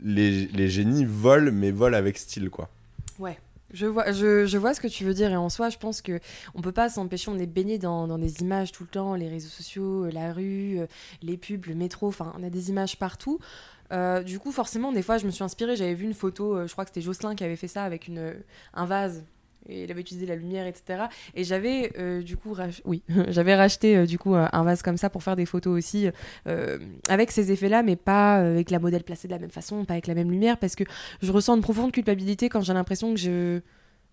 les, 0.00 0.46
les 0.46 0.68
génies 0.68 1.04
volent, 1.04 1.50
mais 1.52 1.72
volent 1.72 1.96
avec 1.96 2.16
style, 2.16 2.48
quoi. 2.50 2.70
Ouais. 3.18 3.38
Je 3.72 3.86
vois, 3.86 4.12
je, 4.12 4.46
je 4.46 4.56
vois 4.56 4.72
ce 4.72 4.80
que 4.80 4.88
tu 4.88 5.04
veux 5.04 5.12
dire 5.12 5.30
et 5.30 5.36
en 5.36 5.50
soi, 5.50 5.68
je 5.68 5.76
pense 5.76 6.00
que 6.00 6.20
on 6.54 6.62
peut 6.62 6.72
pas 6.72 6.88
s'empêcher. 6.88 7.30
On 7.30 7.38
est 7.38 7.46
baigné 7.46 7.78
dans, 7.78 8.06
dans 8.06 8.18
des 8.18 8.40
images 8.40 8.72
tout 8.72 8.84
le 8.84 8.88
temps, 8.88 9.14
les 9.14 9.28
réseaux 9.28 9.48
sociaux, 9.48 10.04
euh, 10.04 10.10
la 10.10 10.32
rue, 10.32 10.78
euh, 10.78 10.86
les 11.22 11.36
pubs, 11.36 11.66
le 11.66 11.74
métro. 11.74 12.08
Enfin, 12.08 12.32
on 12.38 12.42
a 12.42 12.50
des 12.50 12.70
images 12.70 12.98
partout. 12.98 13.38
Euh, 13.92 14.22
du 14.22 14.38
coup, 14.38 14.52
forcément, 14.52 14.92
des 14.92 15.02
fois, 15.02 15.18
je 15.18 15.26
me 15.26 15.30
suis 15.30 15.44
inspirée. 15.44 15.76
J'avais 15.76 15.94
vu 15.94 16.04
une 16.04 16.14
photo. 16.14 16.66
je 16.66 16.72
crois 16.72 16.84
que 16.84 16.90
c'était 16.90 17.02
Jocelyn 17.02 17.34
qui 17.34 17.44
avait 17.44 17.56
fait 17.56 17.68
ça 17.68 17.84
avec 17.84 18.08
une 18.08 18.34
un 18.74 18.86
vase. 18.86 19.24
Et 19.68 19.84
il 19.84 19.90
avait 19.90 20.00
utilisé 20.00 20.24
la 20.26 20.34
lumière, 20.36 20.66
etc. 20.66 21.04
Et 21.34 21.44
j'avais 21.44 21.92
euh, 21.98 22.22
du 22.22 22.36
coup, 22.36 22.54
rach- 22.54 22.80
oui, 22.84 23.02
j'avais 23.28 23.54
racheté 23.54 23.96
euh, 23.96 24.06
du 24.06 24.18
coup 24.18 24.34
un 24.34 24.48
un 24.52 24.64
vase 24.64 24.82
comme 24.82 24.96
ça 24.96 25.10
pour 25.10 25.22
faire 25.22 25.36
des 25.36 25.46
photos 25.46 25.76
aussi 25.76 26.08
euh, 26.46 26.78
avec 27.08 27.30
ces 27.30 27.52
effets-là, 27.52 27.82
mais 27.82 27.96
pas 27.96 28.36
avec 28.36 28.70
la 28.70 28.78
modèle 28.78 29.04
placée 29.04 29.28
de 29.28 29.32
la 29.32 29.38
même 29.38 29.50
façon, 29.50 29.84
pas 29.84 29.92
avec 29.94 30.06
la 30.06 30.14
même 30.14 30.30
lumière, 30.30 30.56
parce 30.58 30.74
que 30.74 30.84
je 31.22 31.30
ressens 31.32 31.54
une 31.56 31.62
profonde 31.62 31.92
culpabilité 31.92 32.48
quand 32.48 32.60
j'ai 32.62 32.72
l'impression 32.74 33.12
que 33.14 33.20
je 33.20 33.60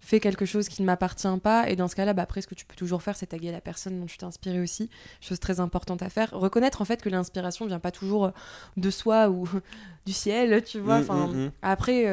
fais 0.01 0.19
quelque 0.19 0.45
chose 0.45 0.67
qui 0.67 0.81
ne 0.83 0.85
m'appartient 0.87 1.27
pas. 1.41 1.67
Et 1.69 1.75
dans 1.75 1.87
ce 1.87 1.95
cas-là, 1.95 2.13
bah, 2.13 2.21
après, 2.23 2.41
ce 2.41 2.47
que 2.47 2.53
tu 2.53 2.65
peux 2.65 2.75
toujours 2.75 3.01
faire, 3.01 3.15
c'est 3.15 3.25
taguer 3.27 3.51
la 3.51 3.61
personne 3.61 3.99
dont 3.99 4.05
tu 4.05 4.17
t'es 4.17 4.25
inspiré 4.25 4.59
aussi. 4.59 4.89
Chose 5.21 5.39
très 5.39 5.59
importante 5.59 6.03
à 6.03 6.09
faire. 6.09 6.29
Reconnaître 6.31 6.81
en 6.81 6.85
fait 6.85 7.01
que 7.01 7.09
l'inspiration 7.09 7.65
vient 7.65 7.79
pas 7.79 7.91
toujours 7.91 8.31
de 8.77 8.89
soi 8.91 9.29
ou 9.29 9.47
du 10.05 10.13
ciel, 10.13 10.63
tu 10.63 10.79
vois. 10.79 10.99
Mm, 10.99 11.01
Enfin, 11.01 11.27
mm, 11.27 11.45
mm. 11.45 11.51
Après, 11.63 12.05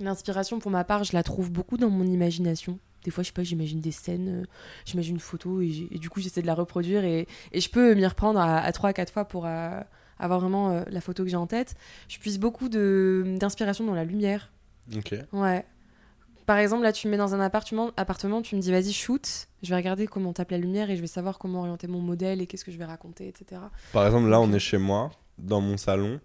l'inspiration, 0.00 0.58
pour 0.58 0.70
ma 0.70 0.84
part, 0.84 1.04
je 1.04 1.12
la 1.12 1.22
trouve 1.22 1.50
beaucoup 1.50 1.76
dans 1.76 1.90
mon 1.90 2.04
imagination. 2.06 2.78
Des 3.04 3.10
fois, 3.10 3.22
je 3.22 3.28
sais 3.28 3.32
pas, 3.32 3.42
j'imagine 3.42 3.80
des 3.80 3.92
scènes, 3.92 4.42
euh, 4.42 4.46
j'imagine 4.84 5.14
une 5.14 5.20
photo 5.20 5.60
et, 5.62 5.88
du 5.90 6.10
coup, 6.10 6.20
j'essaie 6.20 6.42
de 6.42 6.46
la 6.46 6.54
reproduire 6.54 7.02
et, 7.04 7.26
et 7.52 7.60
je 7.60 7.70
peux 7.70 7.94
m'y 7.94 8.06
reprendre 8.06 8.38
à, 8.38 8.58
à 8.58 8.72
3 8.72 8.90
à 8.90 8.92
4 8.92 9.10
fois 9.12 9.24
pour 9.24 9.46
euh, 9.46 9.80
avoir 10.18 10.40
vraiment 10.40 10.70
euh, 10.70 10.82
la 10.90 11.00
photo 11.00 11.22
que 11.24 11.30
j'ai 11.30 11.36
en 11.36 11.46
tête. 11.46 11.74
Je 12.08 12.18
puise 12.18 12.38
beaucoup 12.38 12.68
de- 12.68 13.36
d'inspiration 13.38 13.84
dans 13.86 13.94
la 13.94 14.04
lumière. 14.04 14.52
Ok. 14.94 15.14
Ouais. 15.32 15.64
Par 16.44 16.58
exemple, 16.58 16.82
là, 16.82 16.92
tu 16.92 17.06
me 17.06 17.12
mets 17.12 17.16
dans 17.16 17.34
un 17.34 17.40
appartement, 17.40 17.90
appartement 17.96 18.42
tu 18.42 18.56
me 18.56 18.60
dis 18.60 18.70
vas-y, 18.72 18.92
shoot. 18.92 19.46
Je 19.62 19.70
vais 19.70 19.76
regarder 19.76 20.06
comment 20.06 20.32
tape 20.32 20.50
la 20.50 20.58
lumière 20.58 20.90
et 20.90 20.96
je 20.96 21.00
vais 21.00 21.06
savoir 21.06 21.38
comment 21.38 21.60
orienter 21.60 21.86
mon 21.86 22.00
modèle 22.00 22.40
et 22.42 22.46
qu'est-ce 22.46 22.64
que 22.64 22.72
je 22.72 22.76
vais 22.78 22.84
raconter, 22.84 23.28
etc. 23.28 23.60
Par 23.92 24.04
exemple, 24.04 24.28
là, 24.28 24.40
on 24.40 24.52
est 24.52 24.58
chez 24.58 24.78
moi, 24.78 25.10
dans 25.38 25.60
mon 25.60 25.76
salon. 25.76 26.18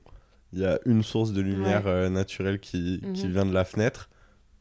Il 0.54 0.60
y 0.60 0.66
a 0.66 0.80
une 0.86 1.04
source 1.04 1.32
de 1.34 1.42
lumière 1.42 1.86
Ouais. 1.86 1.92
euh, 1.92 2.10
naturelle 2.10 2.60
qui, 2.60 3.02
qui 3.14 3.26
Mhm. 3.26 3.32
vient 3.32 3.46
de 3.46 3.54
la 3.54 3.66
fenêtre. 3.66 4.10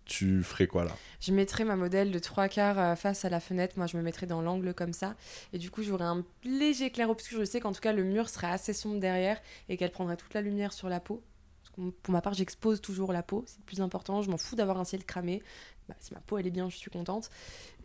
Tu 0.07 0.43
ferais 0.43 0.67
quoi 0.67 0.85
là? 0.85 0.91
Je 1.21 1.33
mettrai 1.33 1.65
ma 1.65 1.77
modèle 1.77 2.11
de 2.11 2.19
trois 2.19 2.49
quarts 2.49 2.79
euh, 2.79 2.95
face 2.95 3.25
à 3.25 3.31
la 3.31 3.41
fenêtre. 3.41 3.75
Moi, 3.79 3.87
je 3.87 3.97
me 3.97 4.03
mettrai 4.03 4.27
dans 4.27 4.43
l'angle 4.43 4.75
comme 4.75 4.93
ça. 4.93 5.15
Et 5.55 5.59
du 5.59 5.71
coup, 5.71 5.83
j'aurai 5.83 6.05
un 6.05 6.25
léger 6.45 6.91
clair-obscur. 6.91 7.39
Je 7.41 7.45
sais 7.45 7.59
qu'en 7.61 7.73
tout 7.73 7.81
cas, 7.81 7.93
le 7.95 8.05
mur 8.05 8.29
serait 8.29 8.49
assez 8.51 8.75
sombre 8.75 9.01
derrière 9.01 9.41
et 9.71 9.77
qu'elle 9.79 9.93
prendrait 9.93 10.17
toute 10.19 10.35
la 10.35 10.43
lumière 10.43 10.75
sur 10.75 10.91
la 10.91 11.01
peau. 11.01 11.23
Parce 11.63 11.75
que 11.75 11.91
pour 12.03 12.13
ma 12.13 12.21
part, 12.21 12.35
j'expose 12.35 12.83
toujours 12.83 13.15
la 13.15 13.23
peau. 13.23 13.45
C'est 13.47 13.59
le 13.61 13.65
plus 13.65 13.81
important. 13.81 14.21
Je 14.21 14.31
m'en 14.31 14.37
fous 14.37 14.57
d'avoir 14.57 14.79
un 14.79 14.85
ciel 14.85 15.05
cramé. 15.05 15.43
Bah, 15.89 15.95
si 16.01 16.13
ma 16.13 16.21
peau, 16.21 16.37
elle 16.39 16.47
est 16.47 16.51
bien, 16.51 16.69
je 16.69 16.77
suis 16.77 16.91
contente. 16.91 17.31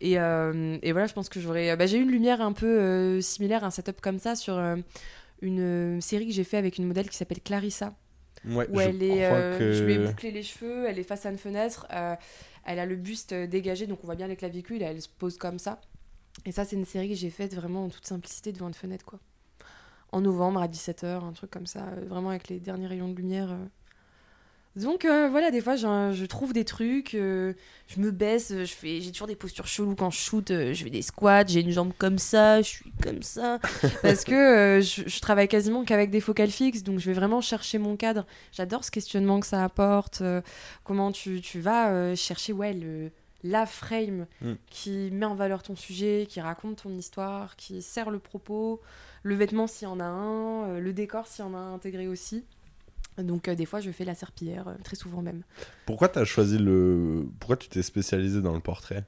Et, 0.00 0.18
euh, 0.18 0.76
et 0.82 0.92
voilà, 0.92 1.06
je 1.06 1.14
pense 1.14 1.28
que 1.30 1.40
j'aurais... 1.40 1.74
Bah, 1.76 1.86
j'ai 1.86 1.96
eu 1.98 2.02
une 2.02 2.10
lumière 2.10 2.42
un 2.42 2.52
peu 2.52 2.66
euh, 2.66 3.20
similaire, 3.22 3.64
un 3.64 3.70
setup 3.70 4.00
comme 4.02 4.18
ça 4.18 4.36
sur 4.36 4.56
euh, 4.58 4.76
une 5.42 5.60
euh, 5.60 6.00
série 6.00 6.26
que 6.26 6.32
j'ai 6.32 6.44
fait 6.44 6.56
avec 6.56 6.78
une 6.78 6.86
modèle 6.86 7.08
qui 7.08 7.16
s'appelle 7.16 7.40
Clarissa 7.40 7.94
Ouais, 8.46 8.66
où 8.70 8.76
je 8.78 8.84
elle 8.88 9.02
est, 9.02 9.24
crois 9.26 9.38
euh, 9.38 9.58
que- 9.58 9.72
je 9.72 9.84
lui 9.84 9.94
ai 9.94 9.98
bouclé 9.98 10.30
les 10.30 10.42
cheveux, 10.42 10.86
elle 10.88 10.98
est 10.98 11.02
face 11.02 11.26
à 11.26 11.30
une 11.30 11.36
fenêtre, 11.38 11.86
euh, 11.92 12.14
elle 12.64 12.78
a 12.78 12.86
le 12.86 12.96
buste 12.96 13.34
dégagé, 13.34 13.86
donc 13.86 13.98
on 14.02 14.06
voit 14.06 14.14
bien 14.14 14.28
les 14.28 14.36
clavicules, 14.36 14.82
elle 14.82 15.00
se 15.02 15.08
pose 15.08 15.36
comme 15.36 15.58
ça. 15.58 15.80
Et 16.46 16.52
ça, 16.52 16.64
c'est 16.64 16.76
une 16.76 16.84
série 16.86 17.08
que 17.08 17.14
j'ai 17.14 17.28
faite 17.30 17.54
vraiment 17.54 17.84
en 17.84 17.88
toute 17.88 18.06
simplicité 18.06 18.52
devant 18.52 18.68
une 18.68 18.74
fenêtre, 18.74 19.04
quoi. 19.04 19.18
En 20.12 20.20
novembre 20.22 20.60
à 20.62 20.68
17h, 20.68 21.24
un 21.24 21.32
truc 21.32 21.50
comme 21.50 21.66
ça, 21.66 21.84
vraiment 22.06 22.30
avec 22.30 22.48
les 22.48 22.60
derniers 22.60 22.86
rayons 22.86 23.08
de 23.08 23.14
lumière. 23.14 23.56
Donc 24.76 25.04
euh, 25.04 25.28
voilà, 25.28 25.50
des 25.50 25.60
fois, 25.60 25.74
je, 25.74 26.24
trouve 26.26 26.52
des 26.52 26.64
trucs, 26.64 27.14
euh, 27.14 27.54
je 27.88 28.00
me 28.00 28.12
baisse, 28.12 28.52
je 28.52 28.72
fais, 28.72 29.00
j'ai 29.00 29.10
toujours 29.10 29.26
des 29.26 29.34
postures 29.34 29.66
cheloues 29.66 29.96
quand 29.96 30.10
je 30.10 30.18
shoot, 30.18 30.50
euh, 30.52 30.72
je 30.72 30.84
fais 30.84 30.90
des 30.90 31.02
squats, 31.02 31.44
j'ai 31.44 31.60
une 31.60 31.72
jambe 31.72 31.92
comme 31.98 32.18
ça, 32.18 32.62
je 32.62 32.68
suis 32.68 32.92
comme 33.02 33.22
ça, 33.22 33.58
parce 34.02 34.22
que 34.22 34.80
je, 34.80 35.02
je 35.08 35.20
travaille 35.20 35.48
quasiment 35.48 35.84
qu'avec 35.84 36.10
des 36.10 36.20
focales 36.20 36.50
fixes, 36.50 36.84
donc 36.84 37.00
je 37.00 37.06
vais 37.06 37.14
vraiment 37.14 37.40
chercher 37.40 37.78
mon 37.78 37.96
cadre. 37.96 38.26
J'adore 38.52 38.84
ce 38.84 38.92
questionnement 38.92 39.40
que 39.40 39.46
ça 39.46 39.64
apporte, 39.64 40.22
comment 40.84 41.10
tu, 41.10 41.40
tu 41.40 41.58
vas 41.58 42.14
chercher 42.14 42.52
ouais, 42.52 42.72
le, 42.72 43.10
la 43.42 43.66
frame 43.66 44.26
Mm. 44.40 44.52
qui 44.70 45.10
met 45.12 45.26
en 45.26 45.34
valeur 45.34 45.62
ton 45.62 45.76
sujet, 45.76 46.26
qui 46.28 46.40
raconte 46.40 46.82
ton 46.82 46.96
histoire, 46.96 47.56
qui 47.56 47.82
sert 47.82 48.10
le 48.10 48.18
propos, 48.18 48.80
le 49.22 49.34
vêtement 49.34 49.66
s'il 49.66 49.88
y 49.88 49.90
en 49.90 50.00
a 50.00 50.04
un, 50.04 50.78
le 50.78 50.92
décor 50.92 51.26
s'il 51.26 51.44
y 51.44 51.48
en 51.48 51.54
a 51.54 51.58
un 51.58 51.74
intégré 51.74 52.06
aussi. 52.06 52.44
Donc 53.18 53.48
euh, 53.48 53.54
des 53.54 53.66
fois 53.66 53.80
je 53.80 53.90
fais 53.90 54.04
la 54.04 54.14
serpillière, 54.14 54.68
euh, 54.68 54.74
très 54.84 54.96
souvent 54.96 55.20
même. 55.22 55.42
Pourquoi 55.86 56.08
t'as 56.08 56.24
choisi 56.24 56.58
le. 56.58 57.26
Pourquoi 57.38 57.56
tu 57.56 57.68
t'es 57.68 57.82
spécialisé 57.82 58.40
dans 58.40 58.54
le 58.54 58.60
portrait? 58.60 59.04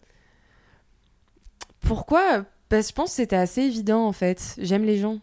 Pourquoi? 1.80 2.44
Parce 2.68 2.86
que 2.86 2.88
je 2.90 2.94
pense 2.94 3.10
que 3.10 3.16
c'était 3.16 3.36
assez 3.36 3.62
évident 3.62 4.06
en 4.06 4.12
fait. 4.12 4.54
J'aime 4.58 4.84
les 4.84 4.98
gens. 4.98 5.18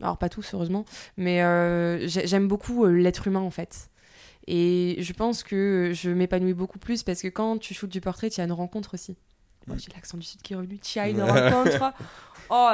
Alors 0.00 0.18
pas 0.18 0.28
tous 0.28 0.52
heureusement, 0.54 0.84
mais 1.16 1.42
euh, 1.42 2.06
j'ai- 2.06 2.26
j'aime 2.26 2.48
beaucoup 2.48 2.84
euh, 2.84 2.90
l'être 2.92 3.26
humain 3.26 3.40
en 3.40 3.50
fait. 3.50 3.88
Et 4.46 4.96
je 5.00 5.12
pense 5.12 5.42
que 5.42 5.90
je 5.94 6.10
m'épanouis 6.10 6.52
beaucoup 6.54 6.78
plus 6.78 7.02
parce 7.02 7.22
que 7.22 7.28
quand 7.28 7.58
tu 7.58 7.74
shootes 7.74 7.90
du 7.90 8.00
portrait, 8.00 8.30
tu 8.30 8.40
as 8.40 8.44
une 8.44 8.52
rencontre 8.52 8.94
aussi. 8.94 9.16
Moi 9.66 9.76
j'ai 9.78 9.90
l'accent 9.94 10.18
du 10.18 10.24
sud 10.26 10.42
qui 10.42 10.52
est 10.52 10.56
revenu. 10.56 10.78
Tu 10.78 10.98
as 10.98 11.08
une 11.08 11.22
rencontre. 11.22 11.92
Oh, 12.48 12.70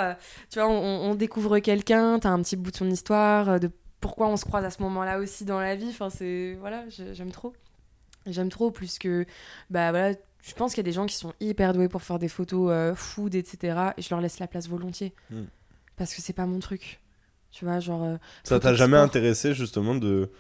tu 0.50 0.58
vois, 0.58 0.68
on, 0.68 1.10
on 1.10 1.14
découvre 1.14 1.58
quelqu'un, 1.60 2.18
tu 2.18 2.26
as 2.26 2.30
un 2.30 2.42
petit 2.42 2.56
bout 2.56 2.70
de 2.72 2.76
son 2.76 2.90
histoire, 2.90 3.58
de 3.58 3.70
pourquoi 4.02 4.28
on 4.28 4.36
se 4.36 4.44
croise 4.44 4.64
à 4.66 4.70
ce 4.70 4.82
moment-là 4.82 5.18
aussi 5.18 5.46
dans 5.46 5.58
la 5.60 5.74
vie. 5.76 5.88
Enfin, 5.88 6.10
c'est. 6.10 6.54
Voilà, 6.60 6.84
j'ai- 6.90 7.14
j'aime 7.14 7.30
trop. 7.30 7.54
J'aime 8.26 8.50
trop 8.50 8.70
plus 8.70 8.98
que. 8.98 9.24
Bah 9.70 9.90
voilà, 9.92 10.14
je 10.42 10.52
pense 10.54 10.72
qu'il 10.74 10.78
y 10.78 10.86
a 10.86 10.90
des 10.90 10.92
gens 10.92 11.06
qui 11.06 11.16
sont 11.16 11.32
hyper 11.40 11.72
doués 11.72 11.88
pour 11.88 12.02
faire 12.02 12.18
des 12.18 12.28
photos 12.28 12.70
euh, 12.70 12.94
food, 12.94 13.34
etc. 13.34 13.92
Et 13.96 14.02
je 14.02 14.10
leur 14.10 14.20
laisse 14.20 14.38
la 14.38 14.46
place 14.46 14.68
volontiers. 14.68 15.14
Mm. 15.30 15.44
Parce 15.96 16.14
que 16.14 16.20
c'est 16.20 16.32
pas 16.34 16.46
mon 16.46 16.58
truc. 16.58 17.00
Tu 17.50 17.64
vois, 17.64 17.80
genre. 17.80 18.02
euh, 18.04 18.16
Ça 18.44 18.60
t'a 18.60 18.74
jamais 18.74 18.96
sport. 18.96 19.04
intéressé 19.04 19.54
justement 19.54 19.94
de. 19.94 20.30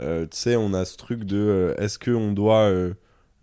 euh, 0.00 0.26
tu 0.26 0.36
sais, 0.36 0.56
on 0.56 0.72
a 0.74 0.84
ce 0.84 0.96
truc 0.96 1.24
de. 1.24 1.36
euh, 1.36 1.74
Est-ce 1.76 1.98
qu'on 1.98 2.32
doit 2.32 2.62
euh, 2.68 2.94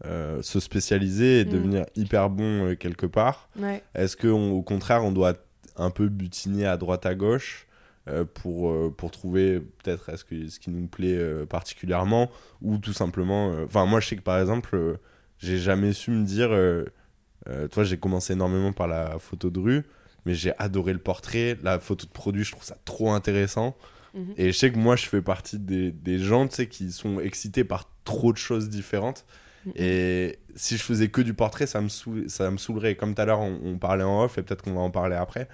euh, 0.06 0.42
se 0.42 0.60
spécialiser 0.60 1.42
et 1.42 1.46
Mm. 1.46 1.50
devenir 1.50 1.86
hyper 1.96 2.30
bon 2.30 2.66
euh, 2.68 2.76
quelque 2.76 3.06
part? 3.06 3.48
Ouais. 3.58 3.84
Est-ce 3.94 4.16
qu'au 4.18 4.62
contraire, 4.62 5.04
on 5.04 5.12
doit 5.12 5.34
un 5.78 5.90
peu 5.90 6.08
butiner 6.10 6.66
à 6.66 6.78
droite 6.78 7.06
à 7.06 7.16
gauche? 7.16 7.66
Pour, 8.26 8.70
euh, 8.70 8.94
pour 8.96 9.10
trouver 9.12 9.60
peut-être 9.60 10.06
que, 10.26 10.48
ce 10.48 10.60
qui 10.60 10.70
nous 10.70 10.88
plaît 10.88 11.18
euh, 11.18 11.46
particulièrement 11.46 12.30
ou 12.62 12.78
tout 12.78 12.94
simplement. 12.94 13.52
euh, 13.52 13.66
Enfin, 13.66 13.86
moi, 13.86 14.00
je 14.00 14.08
sais 14.10 14.16
que 14.16 14.22
par 14.22 14.40
exemple, 14.40 14.76
euh, 14.76 14.98
j'ai 15.40 15.58
jamais 15.58 15.94
su 15.94 16.12
me 16.12 16.24
dire. 16.24 16.50
Euh, 16.52 16.86
euh, 17.48 17.68
toi, 17.68 17.84
j'ai 17.84 17.98
commencé 17.98 18.34
énormément 18.34 18.74
par 18.74 18.88
la 18.88 19.20
photo 19.20 19.50
de 19.50 19.60
rue, 19.60 19.84
mais 20.26 20.34
j'ai 20.34 20.54
adoré 20.58 20.94
le 20.94 21.00
portrait. 21.00 21.58
La 21.64 21.80
photo 21.80 22.06
de 22.08 22.12
produit, 22.12 22.44
je 22.44 22.52
trouve 22.52 22.64
ça 22.64 22.78
trop 22.86 23.12
intéressant. 23.12 23.76
Mhm. 24.14 24.34
Et 24.38 24.52
je 24.52 24.58
sais 24.58 24.72
que 24.72 24.78
moi, 24.78 24.96
je 24.96 25.06
fais 25.08 25.22
partie 25.22 25.60
des, 25.60 25.92
des 25.92 26.18
gens 26.20 26.48
tu 26.48 26.56
sais, 26.56 26.68
qui 26.68 26.92
sont 26.92 27.20
excités 27.20 27.64
par 27.64 27.90
trop 28.04 28.32
de 28.34 28.38
choses 28.38 28.70
différentes. 28.70 29.26
Mhm. 29.66 29.74
Et 29.76 30.40
si 30.56 30.78
je 30.78 30.84
faisais 30.84 31.10
que 31.10 31.22
du 31.22 31.34
portrait, 31.34 31.68
ça 31.68 31.82
me, 31.82 31.90
saoul- 31.90 32.30
ça 32.30 32.50
me 32.50 32.58
saoulerait. 32.58 32.96
Comme 32.96 33.14
tout 33.16 33.22
à 33.22 33.26
l'heure, 33.26 33.42
on, 33.42 33.60
on 33.64 33.78
parlait 33.78 34.04
en 34.04 34.24
off, 34.24 34.38
et 34.38 34.44
peut-être 34.44 34.62
qu'on 34.64 34.74
va 34.74 34.82
en 34.82 34.92
parler 34.92 35.16
après. 35.16 35.48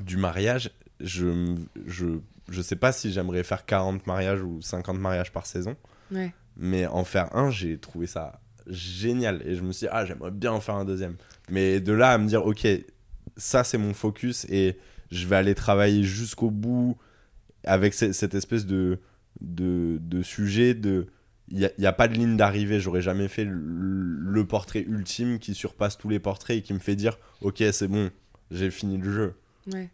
Du 0.00 0.16
mariage, 0.18 0.70
je, 1.00 1.54
je, 1.86 2.06
je 2.48 2.62
sais 2.62 2.76
pas 2.76 2.92
si 2.92 3.12
j'aimerais 3.12 3.42
faire 3.42 3.64
40 3.66 4.06
mariages 4.06 4.42
ou 4.42 4.60
50 4.62 4.98
mariages 4.98 5.32
par 5.32 5.46
saison. 5.46 5.76
Ouais. 6.10 6.32
Mais 6.56 6.86
en 6.86 7.04
faire 7.04 7.34
un, 7.36 7.50
j'ai 7.50 7.78
trouvé 7.78 8.06
ça 8.06 8.40
génial. 8.66 9.42
Et 9.46 9.54
je 9.54 9.62
me 9.62 9.72
suis 9.72 9.86
dit, 9.86 9.90
ah, 9.92 10.04
j'aimerais 10.06 10.30
bien 10.30 10.52
en 10.52 10.60
faire 10.60 10.76
un 10.76 10.84
deuxième. 10.84 11.16
Mais 11.50 11.80
de 11.80 11.92
là 11.92 12.10
à 12.12 12.18
me 12.18 12.26
dire, 12.26 12.44
ok, 12.46 12.66
ça 13.36 13.62
c'est 13.64 13.78
mon 13.78 13.92
focus 13.94 14.46
et 14.48 14.78
je 15.10 15.26
vais 15.26 15.36
aller 15.36 15.54
travailler 15.54 16.02
jusqu'au 16.02 16.50
bout 16.50 16.96
avec 17.64 17.94
ce- 17.94 18.12
cette 18.12 18.34
espèce 18.34 18.66
de, 18.66 18.98
de, 19.40 19.98
de 20.00 20.22
sujet 20.22 20.74
de. 20.74 21.06
Il 21.48 21.70
n'y 21.78 21.86
a, 21.86 21.92
pas 21.92 22.08
de 22.08 22.14
ligne 22.14 22.36
d'arrivée. 22.36 22.80
J'aurais 22.80 23.02
jamais 23.02 23.28
fait 23.28 23.44
le, 23.44 23.52
le 23.54 24.44
portrait 24.46 24.80
ultime 24.80 25.38
qui 25.38 25.54
surpasse 25.54 25.96
tous 25.96 26.08
les 26.08 26.18
portraits 26.18 26.56
et 26.58 26.62
qui 26.62 26.74
me 26.74 26.80
fait 26.80 26.96
dire, 26.96 27.18
ok, 27.40 27.62
c'est 27.70 27.86
bon, 27.86 28.10
j'ai 28.50 28.68
fini 28.72 28.98
le 28.98 29.12
jeu. 29.12 29.34
Ouais. 29.72 29.88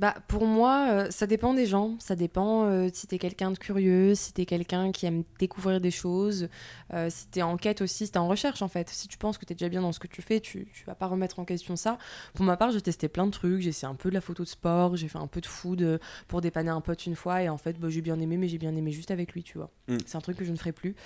Bah, 0.00 0.14
pour 0.28 0.46
moi, 0.46 0.86
euh, 0.88 1.10
ça 1.10 1.26
dépend 1.26 1.52
des 1.52 1.66
gens. 1.66 1.96
Ça 1.98 2.16
dépend 2.16 2.64
euh, 2.64 2.88
si 2.90 3.06
t'es 3.06 3.18
quelqu'un 3.18 3.50
de 3.50 3.58
curieux, 3.58 4.14
si 4.14 4.32
t'es 4.32 4.46
quelqu'un 4.46 4.92
qui 4.92 5.04
aime 5.04 5.24
découvrir 5.38 5.78
des 5.78 5.90
choses, 5.90 6.48
euh, 6.94 7.10
si 7.10 7.26
t'es 7.28 7.42
en 7.42 7.58
quête 7.58 7.82
aussi, 7.82 8.06
si 8.06 8.12
t'es 8.12 8.18
en 8.18 8.26
recherche 8.26 8.62
en 8.62 8.68
fait. 8.68 8.88
Si 8.88 9.08
tu 9.08 9.18
penses 9.18 9.36
que 9.36 9.44
t'es 9.44 9.52
déjà 9.52 9.68
bien 9.68 9.82
dans 9.82 9.92
ce 9.92 10.00
que 10.00 10.06
tu 10.06 10.22
fais, 10.22 10.40
tu, 10.40 10.66
tu 10.72 10.86
vas 10.86 10.94
pas 10.94 11.06
remettre 11.06 11.38
en 11.38 11.44
question 11.44 11.76
ça. 11.76 11.98
Pour 12.32 12.46
ma 12.46 12.56
part, 12.56 12.70
j'ai 12.70 12.80
testé 12.80 13.08
plein 13.08 13.26
de 13.26 13.30
trucs. 13.30 13.60
J'ai 13.60 13.68
essayé 13.68 13.92
un 13.92 13.94
peu 13.94 14.08
de 14.08 14.14
la 14.14 14.22
photo 14.22 14.42
de 14.42 14.48
sport, 14.48 14.96
j'ai 14.96 15.06
fait 15.06 15.18
un 15.18 15.26
peu 15.26 15.42
de 15.42 15.46
food 15.46 15.82
euh, 15.82 15.98
pour 16.28 16.40
dépanner 16.40 16.70
un 16.70 16.80
pote 16.80 17.04
une 17.04 17.14
fois. 17.14 17.42
Et 17.42 17.50
en 17.50 17.58
fait, 17.58 17.78
bah, 17.78 17.90
j'ai 17.90 18.00
bien 18.00 18.18
aimé, 18.20 18.38
mais 18.38 18.48
j'ai 18.48 18.56
bien 18.56 18.74
aimé 18.74 18.92
juste 18.92 19.10
avec 19.10 19.34
lui, 19.34 19.42
tu 19.42 19.58
vois. 19.58 19.70
Mm. 19.88 19.98
C'est 20.06 20.16
un 20.16 20.22
truc 20.22 20.38
que 20.38 20.46
je 20.46 20.50
ne 20.50 20.56
ferai 20.56 20.72
plus. 20.72 20.96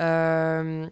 Euh, 0.00 0.88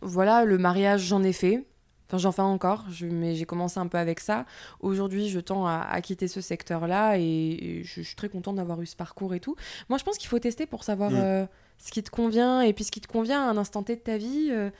voilà, 0.00 0.46
le 0.46 0.56
mariage, 0.56 1.02
j'en 1.02 1.22
ai 1.22 1.34
fait. 1.34 1.66
Enfin, 2.08 2.16
j'en 2.18 2.32
fais 2.32 2.42
encore, 2.42 2.84
je- 2.90 3.06
mais 3.06 3.34
j'ai 3.34 3.44
commencé 3.44 3.78
un 3.78 3.86
peu 3.86 3.98
avec 3.98 4.20
ça. 4.20 4.46
Aujourd'hui, 4.80 5.28
je 5.28 5.40
tends 5.40 5.66
à, 5.66 5.80
à 5.90 6.00
quitter 6.00 6.26
ce 6.26 6.40
secteur-là 6.40 7.18
et, 7.18 7.22
et 7.22 7.84
je, 7.84 8.00
je 8.00 8.06
suis 8.06 8.16
très 8.16 8.28
contente 8.30 8.56
d'avoir 8.56 8.80
eu 8.80 8.86
ce 8.86 8.96
parcours 8.96 9.34
et 9.34 9.40
tout. 9.40 9.56
Moi, 9.90 9.98
je 9.98 10.04
pense 10.04 10.16
qu'il 10.16 10.28
faut 10.28 10.38
tester 10.38 10.64
pour 10.66 10.84
savoir 10.84 11.10
Mm. 11.10 11.16
euh, 11.16 11.46
ce 11.76 11.90
qui 11.90 12.02
te 12.02 12.10
convient 12.10 12.62
et 12.62 12.72
puis 12.72 12.84
ce 12.84 12.90
qui 12.90 13.00
te 13.02 13.08
convient 13.08 13.42
à 13.46 13.50
un 13.50 13.56
instant 13.58 13.82
T 13.82 13.94
de 13.96 14.00
ta 14.00 14.16
vie. 14.16 14.48
euh, 14.50 14.70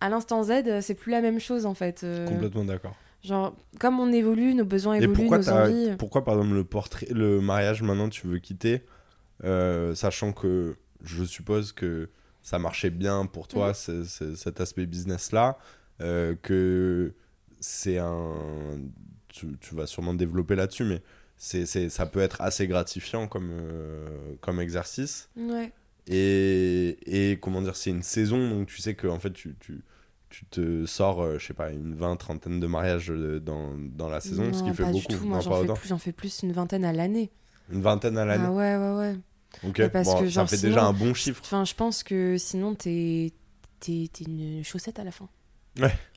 à 0.00 0.08
l'instant 0.08 0.42
Z, 0.42 0.50
euh, 0.66 0.80
c'est 0.82 0.94
plus 0.94 1.12
la 1.12 1.20
même 1.22 1.38
chose 1.38 1.64
en 1.64 1.74
fait. 1.74 2.02
euh, 2.02 2.26
Complètement 2.28 2.64
d'accord. 2.64 2.94
genre, 3.22 3.54
comme 3.78 4.00
on 4.00 4.12
évolue, 4.12 4.54
nos 4.54 4.64
besoins 4.64 4.94
Et 4.94 5.04
évoluent, 5.04 5.14
pourquoi, 5.16 5.38
nos 5.38 5.48
envies. 5.50 5.90
pourquoi, 5.96 6.24
par 6.24 6.34
exemple, 6.34 6.54
le, 6.54 6.64
portrait, 6.64 7.06
le 7.10 7.40
mariage, 7.40 7.82
maintenant, 7.82 8.08
tu 8.08 8.26
veux 8.26 8.38
quitter, 8.38 8.84
sachant 9.94 10.32
que 10.32 10.76
je 11.02 11.24
suppose 11.24 11.72
que 11.72 12.10
ça 12.42 12.58
marchait 12.58 12.90
bien 12.90 13.26
pour 13.26 13.48
toi, 13.48 13.72
ce- 13.74 14.04
cet 14.04 14.60
aspect 14.60 14.86
business-là, 14.86 15.56
euh, 16.00 16.34
que 16.42 17.14
c'est 17.60 17.98
un... 17.98 18.34
Tu, 19.28 19.56
tu 19.60 19.74
vas 19.74 19.86
sûrement 19.86 20.14
développer 20.14 20.54
là-dessus, 20.54 20.84
mais 20.84 21.02
c'est, 21.36 21.66
ça 21.66 22.06
peut 22.06 22.20
être 22.20 22.40
assez 22.40 22.68
gratifiant 22.68 23.26
comme, 23.26 23.50
euh, 23.50 24.34
comme 24.40 24.60
exercice. 24.60 25.28
Ouais. 25.36 25.72
Et, 26.06 26.98
et 27.32 27.38
comment 27.38 27.60
dire, 27.62 27.74
c'est 27.74 27.90
une 27.90 28.02
saison, 28.02 28.50
donc 28.50 28.68
tu 28.68 28.80
sais 28.80 28.94
que 28.94 29.08
en 29.08 29.18
fait, 29.18 29.32
tu, 29.32 29.56
tu, 29.58 29.82
tu 30.28 30.44
te 30.46 30.86
sors, 30.86 31.22
euh, 31.22 31.38
je 31.38 31.46
sais 31.46 31.54
pas, 31.54 31.70
une 31.72 31.94
vingt, 31.94 32.14
trentaine 32.16 32.60
de 32.60 32.66
mariages 32.66 33.10
euh, 33.10 33.40
dans, 33.40 33.72
dans 33.76 34.08
la 34.08 34.20
saison, 34.20 34.52
ce 34.52 34.62
qui 34.62 34.72
fait 34.72 34.84
beaucoup. 34.84 35.12
Tout. 35.12 35.24
Moi, 35.24 35.40
j'en 35.40 35.50
pas 35.50 35.56
fais, 35.56 35.62
autant. 35.64 35.74
plus, 35.74 35.88
j'en 35.88 35.98
fais 35.98 36.12
plus 36.12 36.42
une 36.42 36.52
vingtaine 36.52 36.84
à 36.84 36.92
l'année. 36.92 37.30
Une 37.72 37.80
vingtaine 37.80 38.18
à 38.18 38.24
l'année. 38.24 38.44
Ah 38.46 38.52
ouais, 38.52 38.76
ouais, 38.76 38.94
ouais. 38.94 39.16
ok, 39.68 39.88
parce 39.90 40.08
bon, 40.08 40.20
que, 40.20 40.30
ça 40.30 40.46
fait 40.46 40.56
sinon- 40.58 40.68
déjà 40.70 40.84
un 40.84 40.92
bon 40.92 41.14
chiffre. 41.14 41.40
Enfin, 41.42 41.64
je 41.64 41.74
pense 41.74 42.02
que 42.02 42.36
sinon, 42.36 42.74
t'es, 42.74 43.32
t'es, 43.80 44.08
t'es 44.12 44.24
une 44.24 44.62
chaussette 44.62 44.98
à 44.98 45.04
la 45.04 45.10
fin. 45.10 45.28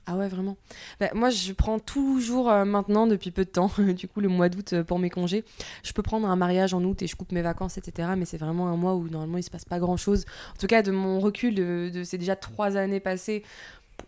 Ah 0.09 0.15
ouais, 0.15 0.29
vraiment. 0.29 0.55
Bah, 1.01 1.09
moi, 1.13 1.29
je 1.29 1.51
prends 1.51 1.79
toujours 1.79 2.49
euh, 2.49 2.63
maintenant, 2.63 3.07
depuis 3.07 3.29
peu 3.29 3.43
de 3.43 3.49
temps, 3.49 3.69
du 3.77 4.07
coup, 4.07 4.21
le 4.21 4.29
mois 4.29 4.47
d'août 4.47 4.71
euh, 4.71 4.83
pour 4.83 4.99
mes 4.99 5.09
congés. 5.09 5.43
Je 5.83 5.91
peux 5.91 6.01
prendre 6.01 6.29
un 6.29 6.35
mariage 6.37 6.73
en 6.73 6.81
août 6.85 7.01
et 7.01 7.07
je 7.07 7.15
coupe 7.17 7.33
mes 7.33 7.41
vacances, 7.41 7.77
etc. 7.77 8.09
Mais 8.17 8.23
c'est 8.23 8.37
vraiment 8.37 8.69
un 8.69 8.77
mois 8.77 8.95
où 8.95 9.09
normalement 9.09 9.37
il 9.37 9.43
se 9.43 9.49
passe 9.49 9.65
pas 9.65 9.79
grand 9.79 9.97
chose. 9.97 10.25
En 10.55 10.59
tout 10.59 10.67
cas, 10.67 10.81
de 10.81 10.91
mon 10.91 11.19
recul, 11.19 11.55
de, 11.55 11.91
de 11.93 12.03
ces 12.05 12.17
déjà 12.17 12.37
trois 12.37 12.77
années 12.77 13.01
passées, 13.01 13.43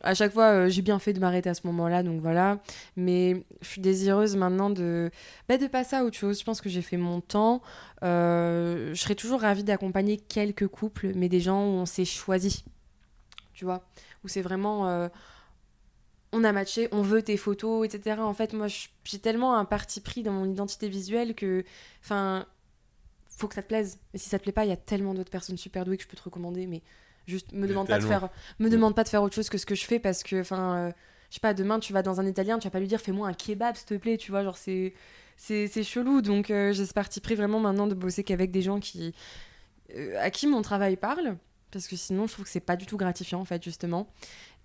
à 0.01 0.13
chaque 0.13 0.31
fois, 0.31 0.45
euh, 0.45 0.69
j'ai 0.69 0.81
bien 0.81 0.99
fait 0.99 1.11
de 1.11 1.19
m'arrêter 1.19 1.49
à 1.49 1.53
ce 1.53 1.67
moment-là, 1.67 2.01
donc 2.01 2.21
voilà. 2.21 2.59
Mais 2.95 3.43
je 3.61 3.67
suis 3.67 3.81
désireuse 3.81 4.37
maintenant 4.37 4.69
de, 4.69 5.11
bah, 5.49 5.57
de 5.57 5.67
passer 5.67 5.97
à 5.97 6.05
autre 6.05 6.15
chose. 6.15 6.39
Je 6.39 6.45
pense 6.45 6.61
que 6.61 6.69
j'ai 6.69 6.81
fait 6.81 6.95
mon 6.95 7.19
temps. 7.19 7.61
Je 8.01 8.93
serais 8.95 9.15
toujours 9.15 9.41
ravie 9.41 9.65
d'accompagner 9.65 10.15
quelques 10.15 10.67
couples, 10.67 11.11
mais 11.15 11.27
des 11.27 11.41
gens 11.41 11.61
où 11.61 11.71
on 11.71 11.85
s'est 11.85 12.05
choisi. 12.05 12.63
Tu 13.53 13.65
vois? 13.65 13.83
Où 14.23 14.29
c'est 14.29 14.41
vraiment. 14.41 15.09
On 16.31 16.43
a 16.43 16.51
matché, 16.51 16.87
on 16.91 17.01
veut 17.01 17.21
tes 17.21 17.37
photos, 17.37 17.85
etc. 17.85 18.21
En 18.21 18.33
fait, 18.33 18.53
moi, 18.53 18.67
j'ai 18.67 19.19
tellement 19.19 19.57
un 19.57 19.65
parti 19.65 20.01
pris 20.01 20.23
dans 20.23 20.33
mon 20.33 20.45
identité 20.45 20.89
visuelle 20.89 21.35
que. 21.35 21.63
Enfin. 22.03 22.45
Faut 23.37 23.47
que 23.47 23.55
ça 23.55 23.63
te 23.63 23.69
plaise. 23.69 23.99
Et 24.13 24.17
si 24.17 24.27
ça 24.27 24.37
te 24.37 24.43
plaît 24.43 24.51
pas, 24.51 24.65
il 24.65 24.67
y 24.67 24.73
a 24.73 24.75
tellement 24.75 25.13
d'autres 25.13 25.31
personnes 25.31 25.57
super 25.57 25.85
douées 25.85 25.95
que 25.95 26.03
je 26.03 26.09
peux 26.09 26.17
te 26.17 26.23
recommander, 26.23 26.67
mais 26.67 26.81
juste 27.29 27.53
me 27.53 27.67
demande 27.67 27.87
pas 27.87 27.99
de 27.99 28.05
faire 28.05 28.29
me 28.59 28.69
demande 28.69 28.95
pas 28.95 29.03
de 29.03 29.09
faire 29.09 29.23
autre 29.23 29.35
chose 29.35 29.49
que 29.49 29.57
ce 29.57 29.65
que 29.65 29.75
je 29.75 29.85
fais 29.85 29.99
parce 29.99 30.23
que 30.23 30.41
enfin 30.41 30.75
euh, 30.75 30.91
je 31.29 31.35
sais 31.35 31.39
pas 31.39 31.53
demain 31.53 31.79
tu 31.79 31.93
vas 31.93 32.01
dans 32.01 32.19
un 32.19 32.25
italien 32.25 32.59
tu 32.59 32.65
vas 32.65 32.71
pas 32.71 32.79
lui 32.79 32.87
dire 32.87 32.99
fais-moi 32.99 33.27
un 33.27 33.33
kebab 33.33 33.75
s'il 33.75 33.85
te 33.85 33.93
plaît 33.93 34.17
tu 34.17 34.31
vois 34.31 34.43
genre 34.43 34.57
c'est 34.57 34.93
c'est 35.37 35.67
c'est 35.67 35.83
chelou 35.83 36.21
donc 36.21 36.51
euh, 36.51 36.73
j'ai 36.73 36.85
ce 36.85 36.93
parti 36.93 37.21
pris 37.21 37.35
vraiment 37.35 37.59
maintenant 37.59 37.87
de 37.87 37.95
bosser 37.95 38.23
qu'avec 38.23 38.51
des 38.51 38.61
gens 38.61 38.79
qui 38.79 39.13
euh, 39.95 40.19
à 40.19 40.31
qui 40.31 40.47
mon 40.47 40.61
travail 40.61 40.97
parle 40.97 41.37
parce 41.71 41.87
que 41.87 41.95
sinon 41.95 42.27
je 42.27 42.33
trouve 42.33 42.45
que 42.45 42.51
c'est 42.51 42.59
pas 42.59 42.75
du 42.75 42.85
tout 42.85 42.97
gratifiant 42.97 43.39
en 43.39 43.45
fait 43.45 43.63
justement 43.63 44.11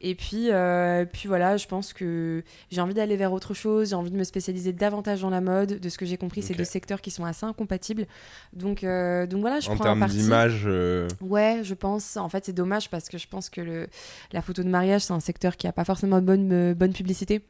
Et 0.07 0.15
puis, 0.15 0.51
euh, 0.51 1.07
puis 1.11 1.29
voilà, 1.29 1.57
je 1.57 1.67
pense 1.67 1.95
que 1.95 2.45
j'ai 2.71 2.83
envie 2.83 2.93
d'aller 2.93 3.17
vers 3.17 3.33
autre 3.33 3.55
chose, 3.55 3.89
j'ai 3.89 3.95
envie 3.95 4.11
de 4.11 4.17
me 4.19 4.25
spécialiser 4.25 4.75
davantage 4.75 5.23
dans 5.23 5.31
la 5.31 5.41
mode. 5.41 5.81
De 5.81 5.89
ce 5.89 5.97
que 5.97 6.05
j'ai 6.05 6.19
compris, 6.19 6.43
c'est 6.43 6.53
deux 6.53 6.65
secteurs 6.65 7.01
qui 7.01 7.11
sont 7.11 7.25
assez 7.25 7.47
incompatibles. 7.47 8.07
Donc, 8.53 8.85
euh, 8.85 9.27
donc 9.27 9.41
voilà, 9.41 9.61
je 9.61 9.71
en 9.71 9.77
prends 9.77 9.87
un 9.87 9.99
termes 9.99 10.11
d'image, 10.11 10.65
euh, 10.67 11.09
Ouais, 11.23 11.61
je 11.63 11.73
pense. 11.73 12.19
En 12.19 12.29
fait, 12.29 12.45
c'est 12.45 12.53
dommage 12.53 12.91
parce 12.91 13.09
que 13.09 13.17
je 13.17 13.27
pense 13.27 13.49
que 13.49 13.63
le, 13.63 13.87
la 14.33 14.43
photo 14.43 14.63
de 14.63 14.69
mariage, 14.69 15.01
c'est 15.05 15.15
un 15.15 15.21
secteur 15.21 15.57
qui 15.57 15.67
a 15.67 15.73
pas 15.73 15.85
forcément 15.87 16.21
de 16.21 16.27
bonne, 16.27 16.53
euh, 16.53 16.75
bonne 16.75 16.93
publicité. 16.93 17.41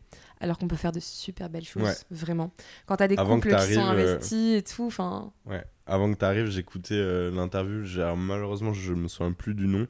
Alors 0.40 0.58
qu'on 0.58 0.68
peut 0.68 0.76
faire 0.76 0.92
de 0.92 1.00
super 1.00 1.48
belles 1.48 1.64
choses, 1.64 1.82
Ouais. 1.82 1.94
vraiment. 2.12 2.52
Quand 2.86 2.96
t'as 2.96 3.08
des 3.08 3.16
Avant 3.16 3.36
couples 3.36 3.56
qui 3.56 3.74
sont 3.74 3.80
euh, 3.80 3.90
investis 3.90 4.56
et 4.58 4.62
tout, 4.62 4.84
enfin. 4.86 5.32
ouais. 5.46 5.64
Avant 5.86 6.12
que 6.12 6.18
tu 6.18 6.24
arrives, 6.24 6.50
j'écoutais 6.50 6.94
euh, 6.94 7.30
l'interview. 7.32 7.82
malheureusement, 8.16 8.72
je 8.72 8.92
me 8.94 9.08
souviens 9.08 9.32
plus 9.32 9.54
du 9.54 9.66
nom, 9.66 9.86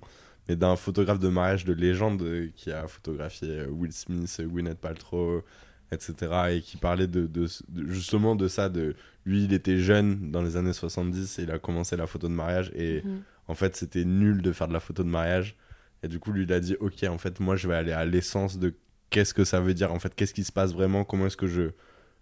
mais 0.49 0.57
d'un 0.57 0.77
photographe 0.77 1.19
de 1.19 1.29
mariage 1.29 1.65
de 1.65 1.73
légende 1.73 2.23
euh, 2.23 2.49
qui 2.55 2.71
a 2.71 2.87
photographié 2.87 3.49
euh, 3.51 3.67
Will 3.69 3.93
Smith, 3.93 4.37
euh, 4.41 4.47
Gwyneth 4.47 4.79
Paltrow, 4.79 5.43
etc. 5.91 6.33
Et 6.51 6.61
qui 6.61 6.77
parlait 6.77 7.07
de, 7.07 7.27
de- 7.27 7.49
de- 7.69 7.87
justement 7.87 8.37
de 8.37 8.49
ça. 8.49 8.69
De, 8.69 8.95
lui, 9.25 9.45
il 9.45 9.53
était 9.53 9.79
jeune 9.79 10.31
dans 10.31 10.43
les 10.43 10.57
années 10.57 10.73
70 10.73 11.39
et 11.39 11.43
il 11.45 11.51
a 11.51 11.59
commencé 11.59 11.97
la 11.97 12.07
photo 12.07 12.29
de 12.29 12.35
mariage. 12.35 12.71
Et 12.75 13.03
mhm. 13.03 13.23
en 13.49 13.55
fait, 13.55 13.77
c'était 13.77 14.05
nul 14.05 14.43
de 14.43 14.53
faire 14.53 14.69
de 14.69 14.73
la 14.73 14.81
photo 14.81 15.03
de 15.03 15.09
mariage. 15.09 15.57
Et 16.03 16.09
du 16.09 16.19
coup, 16.19 16.33
lui, 16.33 16.45
il 16.45 16.53
a 16.53 16.61
dit 16.61 16.77
Ok, 16.81 17.03
en 17.05 17.19
fait, 17.19 17.41
moi, 17.41 17.57
je 17.57 17.69
vais 17.69 17.75
aller 17.75 17.93
à 17.93 18.05
l'essence 18.05 18.59
de 18.59 18.75
qu'est-ce 19.11 19.33
que 19.33 19.45
ça 19.45 19.61
veut 19.61 19.75
dire, 19.75 19.93
en 19.93 19.99
fait, 19.99 20.15
qu'est-ce 20.15 20.35
qui 20.35 20.45
se 20.45 20.53
passe 20.53 20.73
vraiment, 20.75 21.05
comment 21.05 21.27
est-ce 21.27 21.37
que 21.37 21.47
je, 21.47 21.71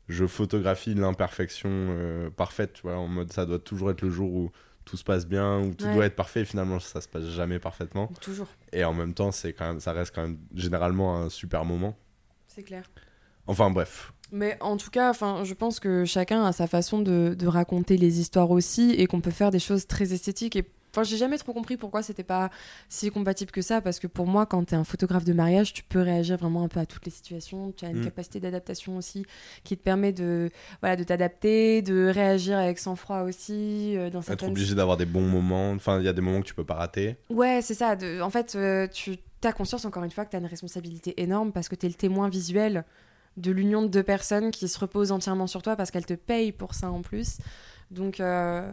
je 0.09 0.27
photographie 0.27 0.95
l'imperfection 0.95 1.71
euh, 1.73 2.31
parfaite, 2.31 2.75
tu 2.75 2.83
vois, 2.83 2.97
en 2.99 3.09
mode 3.09 3.33
ça 3.33 3.47
doit 3.47 3.59
toujours 3.59 3.91
être 3.91 4.03
le 4.03 4.11
jour 4.11 4.33
où 4.33 4.53
tout 4.85 4.97
se 4.97 5.05
passe 5.05 5.27
bien, 5.27 5.61
où 5.61 5.75
tout 5.75 5.85
Ouais. 5.87 5.95
doit 5.95 6.07
être 6.07 6.17
parfait, 6.17 6.45
finalement, 6.45 6.81
ça 6.81 7.01
se 7.01 7.09
passe 7.09 7.25
jamais 7.25 7.59
parfaitement. 7.59 8.09
Toujours, 8.21 8.49
Et 8.73 8.85
en 8.85 8.93
même 8.95 9.15
temps, 9.15 9.31
c'est 9.33 9.53
quand 9.53 9.67
même, 9.67 9.81
ça 9.81 9.93
reste 9.93 10.15
quand 10.15 10.23
même 10.23 10.39
généralement 10.55 11.17
un 11.17 11.29
super 11.29 11.65
moment. 11.65 11.97
c'est 12.49 12.63
clair. 12.63 12.91
Enfin, 13.47 13.71
bref. 13.71 14.13
Mais 14.31 14.57
en 14.61 14.77
tout 14.77 14.91
cas, 14.91 15.11
enfin, 15.11 15.45
je 15.45 15.53
pense 15.55 15.79
que 15.81 16.05
chacun 16.05 16.45
a 16.45 16.53
sa 16.53 16.67
façon 16.67 17.01
de, 17.01 17.35
de 17.39 17.47
raconter 17.47 17.97
les 17.97 18.19
histoires 18.21 18.51
aussi 18.51 18.91
et 18.93 19.07
qu'on 19.07 19.21
peut 19.21 19.31
faire 19.31 19.51
des 19.51 19.59
choses 19.59 19.87
très 19.87 20.13
esthétiques. 20.13 20.57
Et 20.57 20.65
enfin, 20.95 21.03
j'ai 21.05 21.17
jamais 21.17 21.39
trop 21.39 21.53
compris 21.53 21.77
pourquoi 21.77 22.03
c'était 22.03 22.23
pas 22.23 22.51
si 22.89 23.11
compatible 23.11 23.51
que 23.51 23.63
ça. 23.63 23.81
Parce 23.81 23.99
que 23.99 24.07
pour 24.07 24.27
moi, 24.27 24.47
quand 24.47 24.65
tu 24.65 24.75
es 24.75 24.77
un 24.77 24.85
photographe 24.85 25.25
de 25.25 25.33
mariage, 25.33 25.73
tu 25.73 25.83
peux 25.83 26.01
réagir 26.01 26.37
vraiment 26.37 26.63
un 26.63 26.69
peu 26.69 26.81
à 26.81 26.87
toutes 26.87 27.05
les 27.05 27.11
situations. 27.11 27.73
Tu 27.73 27.85
as 27.85 27.91
une 27.91 28.01
Mm. 28.01 28.05
capacité 28.05 28.41
d'adaptation 28.41 28.97
aussi 28.97 29.25
qui 29.65 29.77
te 29.77 29.83
permet 29.83 30.13
de, 30.13 30.51
voilà, 30.81 30.97
de 30.97 31.05
t'adapter, 31.05 31.83
de 31.83 32.09
réagir 32.09 32.59
avec 32.59 32.79
sang-froid 32.79 33.23
aussi. 33.23 33.97
euh, 33.97 34.11
dans 34.11 34.21
Être 34.21 34.27
certaines 34.27 34.51
obligé 34.51 34.75
d'avoir 34.75 34.97
des 34.97 35.07
bons 35.07 35.27
moments. 35.27 35.73
Enfin, 35.73 35.99
il 35.99 36.05
y 36.05 36.09
a 36.09 36.13
des 36.13 36.21
moments 36.23 36.41
que 36.41 36.47
tu 36.47 36.55
peux 36.55 36.65
pas 36.65 36.75
rater. 36.75 37.17
Ouais, 37.31 37.61
c'est 37.63 37.75
ça. 37.75 37.97
De- 37.97 38.21
en 38.21 38.31
fait, 38.31 38.55
euh, 38.57 38.87
tu 38.93 39.17
as 39.45 39.53
conscience, 39.53 39.85
encore 39.85 40.05
une 40.05 40.11
fois, 40.11 40.25
que 40.25 40.31
tu 40.31 40.37
as 40.37 40.41
une 40.41 40.47
responsabilité 40.47 41.21
énorme 41.21 41.53
parce 41.53 41.69
que 41.69 41.75
tu 41.75 41.87
es 41.87 41.89
le 41.89 41.95
témoin 41.95 42.29
visuel 42.29 42.85
de 43.39 43.51
l'union 43.51 43.81
de 43.83 43.89
deux 43.89 44.03
personnes 44.03 44.51
qui 44.51 44.69
se 44.69 44.79
reposent 44.79 45.11
entièrement 45.11 45.47
sur 45.47 45.63
toi 45.63 45.75
parce 45.75 45.91
qu'elles 45.91 46.05
te 46.07 46.13
payent 46.15 46.53
pour 46.53 46.75
ça 46.75 46.91
en 46.91 47.01
plus. 47.01 47.39
Donc, 47.93 48.21
euh, 48.21 48.71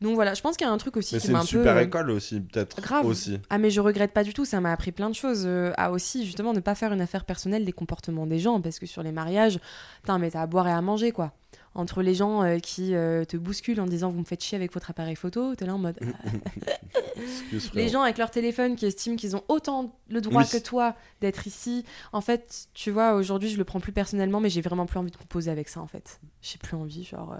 donc 0.00 0.14
voilà, 0.14 0.34
je 0.34 0.40
pense 0.42 0.56
qu'il 0.56 0.66
y 0.66 0.70
a 0.70 0.72
un 0.72 0.78
truc 0.78 0.96
aussi 0.96 1.14
Mais 1.14 1.20
c'est 1.20 1.28
une 1.28 1.36
un 1.36 1.42
super 1.42 1.74
peu... 1.74 1.82
école 1.82 2.10
aussi, 2.10 2.40
peut-être. 2.40 2.80
grave. 2.80 3.06
Aussi. 3.06 3.38
Ah 3.50 3.58
mais 3.58 3.70
je 3.70 3.80
regrette 3.80 4.12
pas 4.12 4.24
du 4.24 4.32
tout, 4.34 4.44
ça 4.44 4.60
m'a 4.60 4.72
appris 4.72 4.92
plein 4.92 5.10
de 5.10 5.14
choses. 5.14 5.44
euh, 5.46 5.72
à 5.76 5.90
aussi 5.92 6.24
justement 6.24 6.52
ne 6.52 6.60
pas 6.60 6.74
faire 6.74 6.92
une 6.92 7.00
affaire 7.00 7.24
personnelle 7.24 7.64
des 7.64 7.72
comportements 7.72 8.26
des 8.26 8.38
gens 8.38 8.60
parce 8.60 8.78
que 8.78 8.86
sur 8.86 9.02
les 9.02 9.12
mariages, 9.12 9.60
putain 10.02 10.18
mais 10.18 10.30
t'as 10.30 10.42
à 10.42 10.46
boire 10.46 10.66
et 10.68 10.72
à 10.72 10.80
manger 10.80 11.12
quoi. 11.12 11.32
Entre 11.74 12.02
les 12.02 12.14
gens 12.14 12.42
euh, 12.42 12.58
qui 12.58 12.90
te 12.90 13.36
bousculent 13.38 13.80
en 13.80 13.86
disant 13.86 14.10
vous 14.10 14.18
me 14.20 14.24
faites 14.24 14.42
chier 14.44 14.56
avec 14.56 14.72
votre 14.74 14.90
appareil 14.90 15.16
photo, 15.16 15.54
t'es 15.54 15.64
là 15.66 15.74
en 15.74 15.78
mode 15.78 15.98
les 17.74 17.88
gens 17.88 18.02
avec 18.02 18.18
leur 18.18 18.30
téléphone 18.30 18.76
qui 18.76 18.86
estiment 18.86 19.16
qu'ils 19.16 19.36
ont 19.36 19.42
autant 19.48 19.94
le 20.10 20.20
droit 20.20 20.42
Oui. 20.42 20.48
que 20.50 20.58
toi 20.58 20.94
d'être 21.20 21.46
ici. 21.46 21.84
En 22.12 22.20
fait, 22.20 22.66
tu 22.74 22.90
vois, 22.90 23.14
aujourd'hui, 23.14 23.48
je 23.48 23.56
le 23.58 23.64
prends 23.64 23.80
plus 23.80 23.92
personnellement, 23.92 24.40
mais 24.40 24.50
j'ai 24.50 24.60
vraiment 24.60 24.86
plus 24.86 24.98
envie 24.98 25.10
de 25.10 25.16
composer 25.16 25.50
avec 25.50 25.68
ça, 25.68 25.80
en 25.80 25.86
fait. 25.86 26.20
J'ai 26.40 26.58
plus 26.58 26.76
envie, 26.76 27.04
genre... 27.04 27.34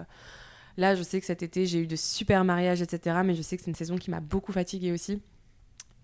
Là, 0.77 0.95
je 0.95 1.03
sais 1.03 1.19
que 1.19 1.25
cet 1.25 1.43
été, 1.43 1.65
j'ai 1.65 1.79
eu 1.79 1.87
de 1.87 1.95
super 1.95 2.43
mariages, 2.43 2.81
etc. 2.81 3.17
Mais 3.23 3.35
je 3.35 3.41
sais 3.41 3.57
que 3.57 3.63
c'est 3.63 3.69
une 3.71 3.75
saison 3.75 3.97
qui 3.97 4.09
m'a 4.11 4.19
beaucoup 4.19 4.51
fatiguée 4.51 4.91
aussi. 4.91 5.21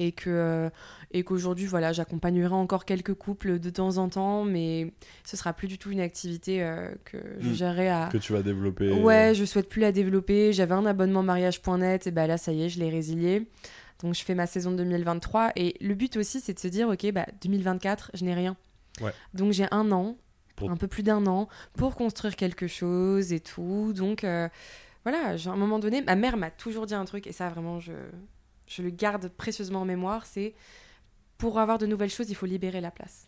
Et 0.01 0.13
que 0.13 0.29
euh, 0.29 0.69
et 1.11 1.23
qu'aujourd'hui, 1.23 1.65
voilà, 1.65 1.91
j'accompagnerai 1.91 2.53
encore 2.53 2.85
quelques 2.85 3.13
couples 3.15 3.59
de 3.59 3.69
temps 3.69 3.97
en 3.97 4.07
temps, 4.07 4.45
mais 4.45 4.93
ce 5.25 5.35
sera 5.35 5.51
plus 5.51 5.67
du 5.67 5.77
tout 5.77 5.91
une 5.91 5.99
activité 5.99 6.63
euh, 6.63 6.89
que 7.03 7.17
je 7.39 7.49
Mm. 7.49 7.53
gérerai 7.53 7.89
à, 7.89 8.09
Que 8.09 8.17
tu 8.17 8.31
vas 8.31 8.41
développer. 8.41 8.93
Ouais, 8.93 9.33
je 9.35 9.43
souhaite 9.43 9.67
plus 9.67 9.81
la 9.81 9.91
développer. 9.91 10.53
J'avais 10.53 10.73
un 10.75 10.85
abonnement 10.85 11.21
mariage.net 11.23 12.07
et 12.07 12.11
bah 12.11 12.27
là 12.27 12.37
ça 12.37 12.53
y 12.53 12.63
est, 12.63 12.69
je 12.69 12.79
l'ai 12.79 12.89
résilié. 12.89 13.47
Donc 14.01 14.13
je 14.13 14.23
fais 14.23 14.35
ma 14.35 14.47
saison 14.47 14.71
de 14.71 14.77
2023 14.77 15.51
et 15.57 15.75
le 15.81 15.93
but 15.95 16.15
aussi 16.15 16.39
c'est 16.39 16.53
de 16.53 16.59
se 16.59 16.69
dire 16.69 16.87
OK, 16.87 17.11
bah 17.11 17.25
2024, 17.41 18.11
je 18.13 18.23
n'ai 18.23 18.33
rien. 18.33 18.55
Ouais. 19.01 19.11
Donc 19.33 19.51
j'ai 19.51 19.65
un 19.71 19.91
an, 19.91 20.15
Un 20.67 20.77
peu 20.77 20.87
plus 20.87 21.03
d'un 21.03 21.25
an 21.27 21.47
pour 21.73 21.95
construire 21.95 22.35
quelque 22.35 22.67
chose 22.67 23.31
et 23.31 23.39
tout. 23.39 23.93
Donc 23.93 24.23
euh, 24.23 24.49
voilà, 25.03 25.35
à 25.35 25.49
un 25.49 25.55
moment 25.55 25.79
donné, 25.79 26.01
ma 26.01 26.15
mère 26.15 26.37
m'a 26.37 26.51
toujours 26.51 26.85
dit 26.85 26.95
un 26.95 27.05
truc 27.05 27.27
et 27.27 27.31
ça 27.31 27.49
vraiment 27.49 27.79
je 27.79 27.93
je 28.69 28.83
le 28.83 28.91
garde 28.91 29.29
précieusement 29.29 29.81
en 29.81 29.85
mémoire, 29.85 30.25
c'est 30.25 30.53
pour 31.39 31.59
avoir 31.59 31.79
de 31.79 31.87
nouvelles 31.87 32.11
choses, 32.11 32.29
il 32.29 32.35
faut 32.35 32.45
libérer 32.45 32.81
la 32.81 32.91
place. 32.91 33.27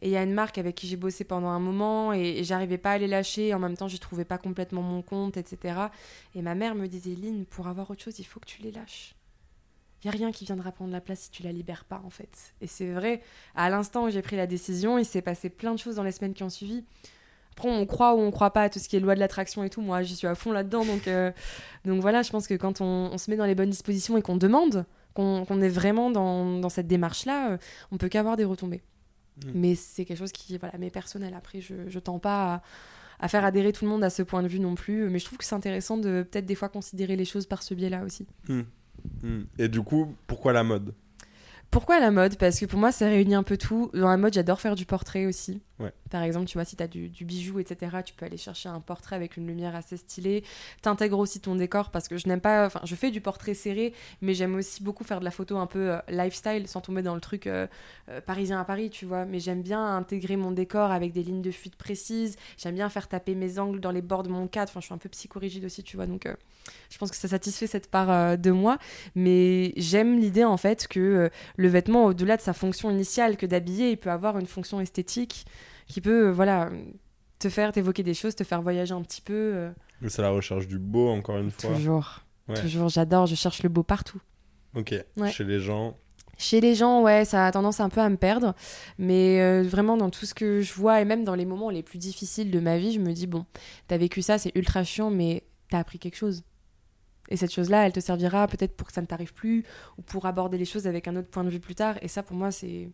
Et 0.00 0.08
il 0.08 0.12
y 0.12 0.16
a 0.16 0.22
une 0.22 0.32
marque 0.32 0.58
avec 0.58 0.76
qui 0.76 0.86
j'ai 0.86 0.96
bossé 0.96 1.24
pendant 1.24 1.48
un 1.48 1.58
moment 1.58 2.12
et, 2.12 2.44
j'arrivais 2.44 2.78
pas 2.78 2.92
à 2.92 2.98
les 2.98 3.06
lâcher. 3.06 3.54
En 3.54 3.58
même 3.58 3.76
temps, 3.76 3.88
j'y 3.88 3.98
trouvais 3.98 4.26
pas 4.26 4.38
complètement 4.38 4.82
mon 4.82 5.02
compte, 5.02 5.36
etc. 5.36 5.86
Et 6.34 6.42
ma 6.42 6.54
mère 6.54 6.74
me 6.74 6.86
disait, 6.86 7.14
Lynn, 7.14 7.46
pour 7.46 7.66
avoir 7.66 7.90
autre 7.90 8.02
chose, 8.02 8.18
il 8.18 8.24
faut 8.24 8.38
que 8.38 8.46
tu 8.46 8.62
les 8.62 8.72
lâches. 8.72 9.15
Il 10.06 10.10
y 10.10 10.14
a 10.14 10.18
rien 10.18 10.30
qui 10.30 10.44
viendra 10.44 10.70
prendre 10.70 10.92
la 10.92 11.00
place 11.00 11.22
si 11.22 11.30
tu 11.32 11.42
la 11.42 11.50
libères 11.50 11.84
pas, 11.84 12.00
en 12.06 12.10
fait. 12.10 12.54
Et 12.60 12.68
c'est 12.68 12.92
vrai, 12.92 13.22
à 13.56 13.68
l'instant 13.70 14.04
où 14.04 14.10
j'ai 14.10 14.22
pris 14.22 14.36
la 14.36 14.46
décision, 14.46 14.98
il 14.98 15.04
s'est 15.04 15.20
passé 15.20 15.50
plein 15.50 15.72
de 15.74 15.80
choses 15.80 15.96
dans 15.96 16.04
les 16.04 16.12
semaines 16.12 16.32
qui 16.32 16.44
ont 16.44 16.48
suivi. 16.48 16.84
Après, 17.50 17.68
on 17.68 17.84
croit 17.86 18.14
ou 18.14 18.18
on 18.20 18.30
croit 18.30 18.52
pas 18.52 18.62
à 18.62 18.68
tout 18.68 18.78
ce 18.78 18.88
qui 18.88 18.94
est 18.94 19.00
loi 19.00 19.16
de 19.16 19.18
l'attraction 19.18 19.64
et 19.64 19.68
tout. 19.68 19.80
Moi, 19.80 20.04
j'y 20.04 20.14
suis 20.14 20.28
à 20.28 20.36
fond 20.36 20.52
là-dedans. 20.52 20.84
Donc, 20.84 21.08
euh, 21.08 21.32
donc 21.84 22.00
voilà, 22.02 22.22
je 22.22 22.30
pense 22.30 22.46
que 22.46 22.54
quand 22.54 22.80
on, 22.80 23.10
on 23.12 23.18
se 23.18 23.28
met 23.32 23.36
dans 23.36 23.46
les 23.46 23.56
bonnes 23.56 23.70
dispositions 23.70 24.16
et 24.16 24.22
qu'on 24.22 24.36
demande, 24.36 24.86
qu'on 25.12 25.60
est 25.60 25.68
vraiment 25.68 26.12
dans, 26.12 26.60
dans 26.60 26.68
cette 26.68 26.86
démarche-là, 26.86 27.50
euh, 27.50 27.58
on 27.90 27.96
peut 27.96 28.08
qu'avoir 28.08 28.36
des 28.36 28.44
retombées. 28.44 28.82
Mm. 29.44 29.50
Mais 29.54 29.74
c'est 29.74 30.04
quelque 30.04 30.18
chose 30.18 30.30
qui 30.30 30.56
voilà, 30.56 30.78
m'est 30.78 30.90
personnel. 30.90 31.34
Après, 31.34 31.60
je, 31.60 31.74
je 31.88 31.98
tends 31.98 32.20
pas 32.20 32.54
à, 32.54 32.62
à 33.18 33.26
faire 33.26 33.44
adhérer 33.44 33.72
tout 33.72 33.84
le 33.84 33.90
monde 33.90 34.04
à 34.04 34.10
ce 34.10 34.22
point 34.22 34.44
de 34.44 34.48
vue 34.48 34.60
non 34.60 34.76
plus. 34.76 35.10
Mais 35.10 35.18
je 35.18 35.24
trouve 35.24 35.38
que 35.38 35.44
c'est 35.44 35.56
intéressant 35.56 35.96
de 35.96 36.24
peut-être 36.30 36.46
des 36.46 36.54
fois 36.54 36.68
considérer 36.68 37.16
les 37.16 37.24
choses 37.24 37.46
par 37.46 37.64
ce 37.64 37.74
biais-là 37.74 38.04
aussi. 38.04 38.24
Hmm. 38.46 38.62
Hmm. 39.22 39.42
Et 39.58 39.68
du 39.68 39.82
coup, 39.82 40.14
pourquoi 40.26 40.52
la 40.52 40.64
mode? 40.64 40.94
Pourquoi 41.70 42.00
la 42.00 42.10
mode? 42.10 42.36
Parce 42.38 42.60
que 42.60 42.66
pour 42.66 42.78
moi, 42.78 42.92
ça 42.92 43.06
réunit 43.06 43.34
un 43.34 43.42
peu 43.42 43.56
tout. 43.56 43.90
Dans 43.92 44.08
la 44.08 44.16
mode, 44.16 44.34
j'adore 44.34 44.60
faire 44.60 44.74
du 44.74 44.86
portrait 44.86 45.26
aussi. 45.26 45.60
Par 46.10 46.22
exemple, 46.22 46.46
tu 46.46 46.56
vois, 46.56 46.64
si 46.64 46.76
tu 46.76 46.82
as 46.82 46.88
du, 46.88 47.10
bijou, 47.24 47.58
etc., 47.58 47.98
tu 48.04 48.14
peux 48.14 48.24
aller 48.24 48.38
chercher 48.38 48.68
un 48.68 48.80
portrait 48.80 49.14
avec 49.14 49.36
une 49.36 49.46
lumière 49.46 49.74
assez 49.74 49.96
stylée. 49.96 50.42
T'intègres 50.80 51.18
aussi 51.18 51.40
ton 51.40 51.54
décor 51.54 51.90
parce 51.90 52.08
que 52.08 52.16
je 52.16 52.28
n'aime 52.28 52.40
pas. 52.40 52.66
Enfin, 52.66 52.80
je 52.84 52.94
fais 52.94 53.10
du 53.10 53.20
portrait 53.20 53.54
serré, 53.54 53.92
mais 54.22 54.32
j'aime 54.32 54.54
aussi 54.54 54.82
beaucoup 54.82 55.04
faire 55.04 55.20
de 55.20 55.24
la 55.24 55.30
photo 55.30 55.58
un 55.58 55.66
peu 55.66 55.92
euh, 55.92 55.98
lifestyle 56.08 56.66
sans 56.66 56.80
tomber 56.80 57.02
dans 57.02 57.14
le 57.14 57.20
truc 57.20 57.46
euh, 57.46 57.66
euh, 58.08 58.20
parisien 58.20 58.58
à 58.60 58.64
Paris, 58.64 58.88
tu 58.88 59.04
vois. 59.04 59.26
Mais 59.26 59.38
j'aime 59.38 59.62
bien 59.62 59.96
intégrer 59.96 60.36
mon 60.36 60.50
décor 60.50 60.90
avec 60.90 61.12
des 61.12 61.22
lignes 61.22 61.42
de 61.42 61.50
fuite 61.50 61.76
précises. 61.76 62.36
J'aime 62.56 62.74
bien 62.74 62.88
faire 62.88 63.08
taper 63.08 63.34
mes 63.34 63.58
angles 63.58 63.80
dans 63.80 63.90
les 63.90 64.02
bords 64.02 64.22
de 64.22 64.30
mon 64.30 64.46
cadre. 64.46 64.70
Enfin, 64.70 64.80
je 64.80 64.86
suis 64.86 64.94
un 64.94 64.98
peu 64.98 65.10
psychorigide 65.10 65.64
aussi, 65.66 65.82
tu 65.82 65.96
vois. 65.96 66.06
Donc, 66.06 66.26
je 66.88 66.98
pense 66.98 67.10
que 67.10 67.16
ça 67.16 67.28
satisfait 67.28 67.66
cette 67.66 67.90
part 67.90 68.38
de 68.38 68.50
moi. 68.50 68.78
Mais 69.14 69.72
j'aime 69.76 70.18
l'idée, 70.18 70.44
en 70.44 70.56
fait, 70.56 70.86
que. 70.88 71.30
le 71.56 71.68
vêtement, 71.68 72.06
au-delà 72.06 72.36
de 72.36 72.42
sa 72.42 72.52
fonction 72.52 72.90
initiale 72.90 73.36
que 73.36 73.46
d'habiller, 73.46 73.90
il 73.90 73.98
peut 73.98 74.10
avoir 74.10 74.38
une 74.38 74.46
fonction 74.46 74.80
esthétique 74.80 75.44
qui 75.86 76.00
peut, 76.00 76.28
euh, 76.28 76.32
voilà, 76.32 76.70
te 77.38 77.48
faire 77.48 77.72
t'évoquer 77.72 78.02
des 78.02 78.14
choses, 78.14 78.34
te 78.34 78.44
faire 78.44 78.62
voyager 78.62 78.92
un 78.94 79.02
petit 79.02 79.20
peu. 79.22 79.32
euh, 79.34 79.70
C'est 80.08 80.22
la 80.22 80.30
recherche 80.30 80.66
du 80.66 80.78
beau, 80.78 81.08
encore 81.10 81.38
une 81.38 81.50
fois. 81.50 81.74
toujours, 81.74 82.20
Ouais. 82.48 82.60
toujours, 82.60 82.88
j'adore, 82.88 83.26
je 83.26 83.34
cherche 83.34 83.62
le 83.62 83.68
beau 83.68 83.82
partout. 83.82 84.20
Ok. 84.74 84.94
Ouais. 85.16 85.30
Chez 85.30 85.44
les 85.44 85.58
gens. 85.60 85.96
Chez 86.38 86.60
les 86.60 86.74
gens, 86.74 87.02
ouais, 87.02 87.24
ça 87.24 87.46
a 87.46 87.50
tendance 87.52 87.80
un 87.80 87.88
peu 87.88 88.00
à 88.00 88.08
me 88.10 88.16
perdre, 88.16 88.54
mais 88.98 89.40
euh, 89.40 89.62
vraiment 89.62 89.96
dans 89.96 90.10
tout 90.10 90.26
ce 90.26 90.34
que 90.34 90.60
je 90.60 90.74
vois 90.74 91.00
et 91.00 91.06
même 91.06 91.24
dans 91.24 91.34
les 91.34 91.46
moments 91.46 91.70
les 91.70 91.82
plus 91.82 91.98
difficiles 91.98 92.50
de 92.50 92.60
ma 92.60 92.76
vie, 92.76 92.92
je 92.92 93.00
me 93.00 93.12
dis 93.14 93.26
bon, 93.26 93.46
t'as 93.88 93.96
vécu 93.96 94.20
ça, 94.20 94.36
c'est 94.36 94.52
ultra 94.54 94.84
chiant, 94.84 95.08
mais 95.10 95.44
t'as 95.70 95.78
appris 95.78 95.98
quelque 95.98 96.16
chose. 96.16 96.42
Et 97.30 97.36
cette 97.38 97.52
chose-là, 97.52 97.86
elle 97.86 97.92
te 97.92 98.00
servira 98.00 98.46
peut-être 98.48 98.76
pour 98.76 98.86
que 98.86 98.92
ça 98.92 99.00
ne 99.00 99.06
t'arrive 99.06 99.32
plus 99.32 99.64
ou 99.98 100.02
pour 100.02 100.26
aborder 100.26 100.58
les 100.58 100.66
choses 100.66 100.86
avec 100.86 101.08
un 101.08 101.16
autre 101.16 101.28
point 101.30 101.42
de 101.42 101.48
vue 101.50 101.58
plus 101.58 101.74
tard. 101.74 101.96
Et 102.02 102.06
ça, 102.08 102.22
pour 102.22 102.36
moi, 102.36 102.50
c'est 102.52 102.90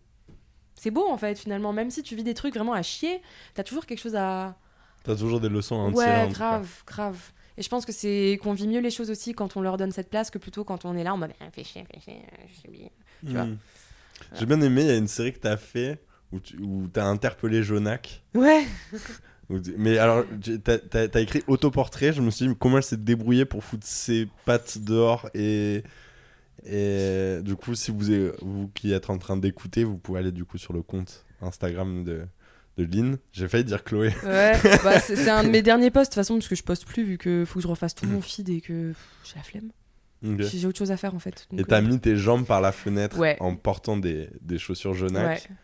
c'est 0.74 0.90
beau 0.90 1.08
en 1.08 1.16
fait 1.16 1.38
finalement. 1.38 1.72
Même 1.72 1.90
si 1.90 2.02
tu 2.02 2.16
vis 2.16 2.24
des 2.24 2.34
trucs 2.34 2.54
vraiment 2.54 2.72
à 2.72 2.82
chier, 2.82 3.22
t'as 3.54 3.62
toujours 3.62 3.86
quelque 3.86 4.00
chose 4.00 4.16
à 4.16 4.56
T'as 5.04 5.16
toujours 5.16 5.40
des 5.40 5.48
leçons 5.48 5.76
à 5.76 5.78
en 5.78 5.92
tirer. 5.92 6.22
en 6.22 6.26
ouais, 6.26 6.32
grave, 6.32 6.68
grave. 6.86 7.18
Et 7.58 7.62
je 7.62 7.68
pense 7.68 7.84
que 7.84 7.92
c'est 7.92 8.38
qu'on 8.42 8.52
vit 8.52 8.68
mieux 8.68 8.80
les 8.80 8.90
choses 8.90 9.10
aussi 9.10 9.34
quand 9.34 9.56
on 9.56 9.60
leur 9.60 9.76
donne 9.76 9.92
cette 9.92 10.08
place 10.08 10.30
que 10.30 10.38
plutôt 10.38 10.64
quand 10.64 10.84
on 10.84 10.96
est 10.96 11.04
là 11.04 11.12
en 11.12 11.18
mode 11.18 11.32
fais 11.52 11.64
chier, 11.64 11.84
fais 11.92 12.00
chier, 12.00 12.22
euh, 12.22 12.44
je 12.48 12.70
suis. 12.70 12.90
Tu 13.26 13.32
vois. 13.32 13.44
Hmm. 13.44 13.58
J'ai 14.38 14.46
bien 14.46 14.60
aimé, 14.60 14.82
il 14.82 14.86
y 14.86 14.90
a 14.90 14.96
une 14.96 15.08
série 15.08 15.32
que 15.32 15.40
t'as 15.40 15.56
fait 15.56 15.98
où 16.30 16.40
tu 16.40 16.56
où 16.58 16.88
t'as 16.92 17.04
interpellé 17.04 17.62
Jonac. 17.62 18.22
Ouais. 18.34 18.64
Mais 19.76 19.98
alors, 19.98 20.24
t'as 20.64 21.20
écrit 21.20 21.42
autoportrait. 21.46 22.12
Je 22.12 22.22
me 22.22 22.30
suis 22.30 22.48
dit 22.48 22.54
comment 22.58 22.78
elle 22.78 22.82
s'est 22.82 22.96
débrouillée 22.96 23.44
pour 23.44 23.62
foutre 23.62 23.86
ses 23.86 24.28
pattes 24.46 24.78
dehors 24.78 25.28
et, 25.34 25.82
Et 26.64 27.38
du 27.42 27.56
coup, 27.56 27.74
si 27.74 27.90
vous, 27.90 28.10
êtes- 28.12 28.34
vous 28.42 28.68
qui 28.74 28.92
êtes 28.92 29.10
en 29.10 29.18
train 29.18 29.36
d'écouter, 29.36 29.84
vous 29.84 29.98
pouvez 29.98 30.20
aller 30.20 30.32
du 30.32 30.44
coup 30.44 30.58
sur 30.58 30.72
le 30.72 30.82
compte 30.82 31.24
Instagram 31.40 32.04
de, 32.04 32.22
de 32.78 32.84
Lynn. 32.84 33.18
J'ai 33.32 33.48
failli 33.48 33.64
dire 33.64 33.82
Chloé. 33.84 34.12
Ouais, 34.24 34.52
bah, 34.84 34.98
c'est 35.00 35.28
un 35.28 35.42
de 35.44 35.48
mes 35.48 35.62
derniers 35.62 35.90
posts 35.90 36.12
de 36.12 36.14
toute 36.14 36.22
façon 36.22 36.34
parce 36.34 36.48
que 36.48 36.54
je 36.54 36.62
poste 36.62 36.86
plus 36.86 37.02
vu 37.04 37.18
que 37.18 37.44
faut 37.44 37.58
que 37.58 37.62
je 37.64 37.68
refasse 37.68 37.94
tout 37.94 38.06
mon 38.06 38.20
feed 38.22 38.48
et 38.48 38.60
que 38.60 38.92
j'ai 39.24 39.34
la 39.36 39.42
flemme. 39.42 39.70
Ok. 40.24 40.40
J'ai 40.54 40.66
autre 40.68 40.78
chose 40.78 40.92
à 40.92 40.96
faire 40.96 41.16
en 41.16 41.18
fait. 41.18 41.48
Et 41.58 41.64
t'as 41.64 41.80
euh, 41.82 41.84
mis 41.86 41.98
tes 41.98 42.14
jambes 42.16 42.46
par 42.46 42.60
la 42.60 42.70
fenêtre 42.70 43.18
Ouais. 43.18 43.36
en 43.40 43.56
portant 43.56 43.96
des, 43.96 44.28
des 44.40 44.56
chaussures 44.58 44.94
Jonac. 44.94 45.26
ouais. 45.50 45.56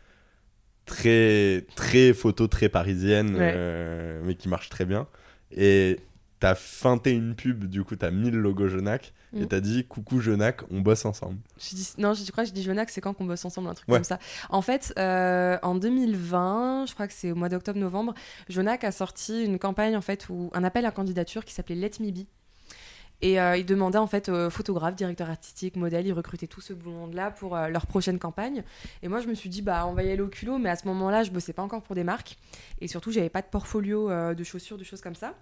Très, 0.84 1.66
très 1.76 2.14
photo, 2.14 2.46
très 2.48 2.68
parisienne, 2.70 3.36
Ouais. 3.36 3.52
euh, 3.54 4.20
mais 4.24 4.34
qui 4.36 4.48
marche 4.48 4.70
très 4.70 4.86
bien. 4.86 5.06
Et 5.52 5.98
t'as 6.40 6.54
feinté 6.54 7.10
une 7.12 7.34
pub, 7.34 7.64
du 7.64 7.82
coup, 7.84 7.96
t'as 7.96 8.10
mis 8.10 8.30
le 8.30 8.40
logo 8.40 8.68
Jonac 8.68 9.12
et 9.34 9.40
Mm. 9.42 9.46
t'as 9.48 9.60
dit 9.60 9.84
Coucou 9.86 10.20
Jonac, 10.20 10.60
on 10.70 10.80
bosse 10.80 11.04
ensemble. 11.04 11.38
Je 11.58 11.74
dis, 11.74 11.88
non, 11.98 12.14
je 12.14 12.30
crois 12.30 12.44
que 12.44 12.48
je 12.48 12.54
dis 12.54 12.62
Jonac, 12.62 12.90
c'est 12.90 13.00
quand 13.00 13.12
qu'on 13.12 13.24
bosse 13.26 13.44
ensemble, 13.44 13.68
un 13.68 13.74
truc 13.74 13.88
Ouais. 13.88 13.96
comme 13.96 14.04
ça. 14.04 14.18
En 14.48 14.62
fait, 14.62 14.92
euh, 14.98 15.58
en 15.62 15.74
2020, 15.74 16.86
je 16.86 16.94
crois 16.94 17.06
que 17.08 17.12
c'est 17.12 17.32
au 17.32 17.34
mois 17.34 17.48
d'octobre-novembre, 17.48 18.14
Jonac 18.48 18.84
a 18.84 18.92
sorti 18.92 19.44
une 19.44 19.58
campagne, 19.58 19.96
en 19.96 20.00
fait, 20.00 20.28
où, 20.28 20.50
un 20.54 20.64
appel 20.64 20.86
à 20.86 20.90
candidature 20.90 21.44
qui 21.44 21.52
s'appelait 21.54 21.74
Let 21.74 21.92
Me 22.00 22.10
Be. 22.10 22.26
Et 23.20 23.40
euh, 23.40 23.56
ils 23.56 23.66
demandaient 23.66 23.98
en 23.98 24.06
fait 24.06 24.28
euh, 24.28 24.48
photographe, 24.48 24.94
directeur 24.94 25.28
artistique, 25.28 25.74
modèle, 25.74 26.06
ils 26.06 26.12
recrutaient 26.12 26.46
tout 26.46 26.60
ce 26.60 26.72
beau 26.72 26.90
monde-là 26.90 27.32
pour 27.32 27.56
euh, 27.56 27.66
leur 27.66 27.88
prochaine 27.88 28.16
campagne. 28.20 28.62
Et 29.02 29.08
moi 29.08 29.20
je 29.20 29.26
me 29.26 29.34
suis 29.34 29.48
dit 29.48 29.60
bah 29.60 29.86
on 29.88 29.92
va 29.92 30.04
y 30.04 30.10
aller 30.12 30.22
au 30.22 30.28
culot, 30.28 30.58
mais 30.58 30.70
à 30.70 30.76
ce 30.76 30.86
moment-là 30.86 31.24
je 31.24 31.32
bossais 31.32 31.52
pas 31.52 31.62
encore 31.64 31.82
pour 31.82 31.96
des 31.96 32.04
marques 32.04 32.38
et 32.80 32.86
surtout 32.86 33.10
j'avais 33.10 33.28
pas 33.28 33.42
de 33.42 33.48
portfolio 33.48 34.08
euh, 34.08 34.34
de 34.34 34.44
chaussures, 34.44 34.78
de 34.78 34.84
choses 34.84 35.00
comme 35.00 35.16
ça. 35.16 35.34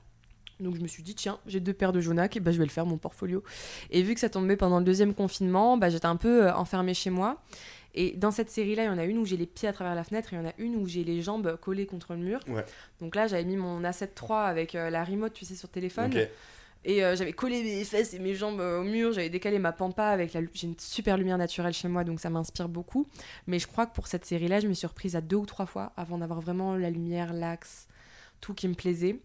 Donc 0.61 0.77
je 0.77 0.81
me 0.81 0.87
suis 0.87 1.03
dit 1.03 1.15
tiens 1.15 1.39
j'ai 1.47 1.61
deux 1.61 1.75
paires 1.75 1.93
de 1.93 2.01
Jonac 2.01 2.37
et 2.37 2.41
bah 2.41 2.53
je 2.53 2.59
vais 2.59 2.65
le 2.65 2.71
faire 2.71 2.87
mon 2.87 2.99
portfolio. 2.99 3.43
Et 3.91 4.03
vu 4.03 4.15
que 4.15 4.21
ça 4.21 4.29
tombait 4.29 4.57
pendant 4.57 4.79
le 4.79 4.85
deuxième 4.85 5.15
confinement, 5.15 5.77
bah, 5.77 5.91
j'étais 5.91 6.07
un 6.07 6.17
peu 6.17 6.47
euh, 6.47 6.55
enfermée 6.55 6.95
chez 6.95 7.11
moi. 7.11 7.43
Et 7.95 8.13
dans 8.13 8.31
cette 8.31 8.51
série-là, 8.51 8.85
il 8.85 8.87
y 8.87 8.91
en 8.91 8.99
a 8.99 9.05
une 9.05 9.19
où 9.19 9.25
j'ai 9.25 9.39
les 9.39 9.47
pieds 9.47 9.69
à 9.69 9.73
travers 9.73 9.95
la 9.95 10.05
fenêtre 10.05 10.33
et 10.33 10.37
il 10.37 10.41
y 10.41 10.43
en 10.43 10.49
a 10.49 10.53
une 10.59 10.77
où 10.77 10.87
j'ai 10.87 11.03
les 11.03 11.23
jambes 11.23 11.57
collées 11.57 11.87
contre 11.87 12.13
le 12.13 12.21
mur. 12.21 12.41
Ouais. 12.47 12.65
Donc 13.01 13.17
là, 13.17 13.27
j'avais 13.27 13.45
mis 13.45 13.57
mon 13.57 13.81
A7 13.83 14.11
III 14.21 14.51
avec 14.51 14.75
euh, 14.75 14.91
la 14.91 15.03
remote, 15.03 15.33
tu 15.33 15.47
sais, 15.47 15.55
sur 15.55 15.71
téléphone. 15.71 16.13
Et 16.85 17.03
euh, 17.03 17.17
j'avais 17.17 17.33
collé 17.33 17.63
mes 17.63 17.85
fesses 17.85 18.13
et 18.15 18.19
mes 18.19 18.35
jambes 18.35 18.61
au 18.61 18.85
mur, 18.85 19.13
j'avais 19.13 19.31
décalé 19.31 19.59
ma 19.59 19.73
pampa 19.73 20.05
avec 20.05 20.35
la... 20.35 20.43
J'ai 20.53 20.69
une 20.69 20.79
super 20.79 21.17
lumière 21.17 21.39
naturelle 21.39 21.73
chez 21.73 21.89
moi, 21.89 22.05
donc 22.05 22.21
ça 22.21 22.31
m'inspire 22.31 22.69
beaucoup. 22.69 23.09
Mais 23.47 23.59
je 23.59 23.67
crois 23.67 23.87
que 23.87 23.95
pour 23.95 24.07
cette 24.07 24.27
série-là, 24.27 24.61
je 24.61 24.69
me 24.69 24.75
suis 24.75 24.87
reprise 24.87 25.17
à 25.17 25.23
deux 25.23 25.37
ou 25.37 25.47
trois 25.47 25.67
fois 25.67 25.93
avant 25.97 26.19
d'avoir 26.19 26.41
vraiment 26.41 26.77
la 26.77 26.91
lumière, 26.91 27.33
l'axe, 27.33 27.89
tout 28.41 28.55
qui 28.55 28.69
me 28.69 28.75
plaisait. 28.75 29.19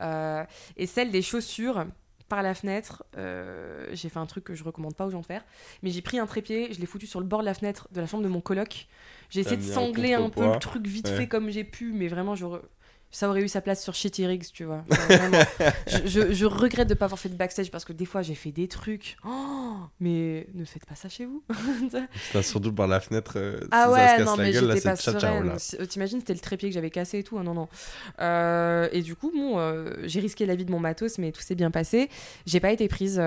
Euh, 0.00 0.44
et 0.76 0.86
celle 0.86 1.10
des 1.10 1.22
chaussures, 1.22 1.84
par 2.28 2.42
la 2.44 2.54
fenêtre, 2.54 3.02
euh, 3.16 3.88
j'ai 3.92 4.08
fait 4.08 4.20
un 4.20 4.26
truc 4.26 4.44
que 4.44 4.54
je 4.54 4.62
recommande 4.62 4.94
pas 4.94 5.04
aux 5.06 5.10
gens 5.10 5.20
de 5.20 5.26
faire. 5.26 5.44
Mais 5.82 5.90
j'ai 5.90 6.00
pris 6.00 6.18
un 6.20 6.26
trépied, 6.26 6.72
je 6.72 6.78
l'ai 6.78 6.86
foutu 6.86 7.06
sur 7.08 7.18
le 7.18 7.26
bord 7.26 7.40
de 7.40 7.44
la 7.44 7.54
fenêtre 7.54 7.88
de 7.90 8.00
la 8.00 8.06
chambre 8.06 8.22
de 8.22 8.28
mon 8.28 8.40
coloc. 8.40 8.86
J'ai 9.30 9.40
essayé 9.40 9.56
de 9.56 9.62
sangler 9.62 10.14
un 10.14 10.30
peu 10.30 10.44
le 10.52 10.58
truc 10.60 10.86
vite 10.86 11.08
Ouais. 11.08 11.16
fait 11.16 11.26
comme 11.26 11.50
j'ai 11.50 11.64
pu, 11.64 11.92
mais 11.92 12.06
vraiment, 12.06 12.36
j'aurais- 12.36 12.60
ça 13.10 13.28
aurait 13.28 13.42
eu 13.42 13.48
sa 13.48 13.60
place 13.60 13.82
sur 13.82 13.94
Shitty 13.94 14.26
Riggs, 14.26 14.46
tu 14.52 14.64
vois. 14.64 14.84
Je, 15.86 16.06
je- 16.06 16.32
je 16.32 16.46
regrette 16.46 16.88
de 16.88 16.94
pas 16.94 17.06
avoir 17.06 17.18
fait 17.18 17.28
de 17.28 17.34
backstage 17.34 17.70
parce 17.70 17.84
que 17.84 17.92
des 17.92 18.04
fois 18.06 18.22
j'ai 18.22 18.34
fait 18.34 18.52
des 18.52 18.68
trucs. 18.68 19.16
Oh, 19.26 19.74
mais 19.98 20.46
ne 20.54 20.64
faites 20.64 20.86
pas 20.86 20.94
ça 20.94 21.08
chez 21.08 21.26
vous. 21.26 21.42
Surtout 22.42 22.72
par 22.72 22.86
la 22.86 23.00
fenêtre, 23.00 23.34
euh, 23.36 23.60
ah 23.70 23.86
si 23.88 23.88
ça 23.88 23.92
ouais, 23.92 24.08
se 24.08 24.16
casse 24.18 24.26
non, 24.26 24.36
la 24.36 24.44
mais 24.44 24.52
gueule, 24.52 24.72
j'étais 24.74 24.80
pas 24.80 25.26
euh, 25.26 25.86
T'imagines, 25.86 26.20
c'était 26.20 26.34
le 26.34 26.40
trépied 26.40 26.68
que 26.68 26.74
j'avais 26.74 26.90
cassé 26.90 27.18
et 27.18 27.24
tout. 27.24 27.38
Ah, 27.38 27.42
non, 27.42 27.54
non. 27.54 27.68
Euh, 28.20 28.88
et 28.92 29.02
du 29.02 29.16
coup, 29.16 29.32
bon, 29.34 29.58
euh, 29.58 29.94
j'ai 30.04 30.20
risqué 30.20 30.46
la 30.46 30.54
vie 30.54 30.64
de 30.64 30.70
mon 30.70 30.80
matos, 30.80 31.18
mais 31.18 31.32
tout 31.32 31.42
s'est 31.42 31.54
bien 31.54 31.70
passé. 31.70 32.08
J'ai 32.46 32.60
pas 32.60 32.70
été 32.72 32.86
prise. 32.88 33.20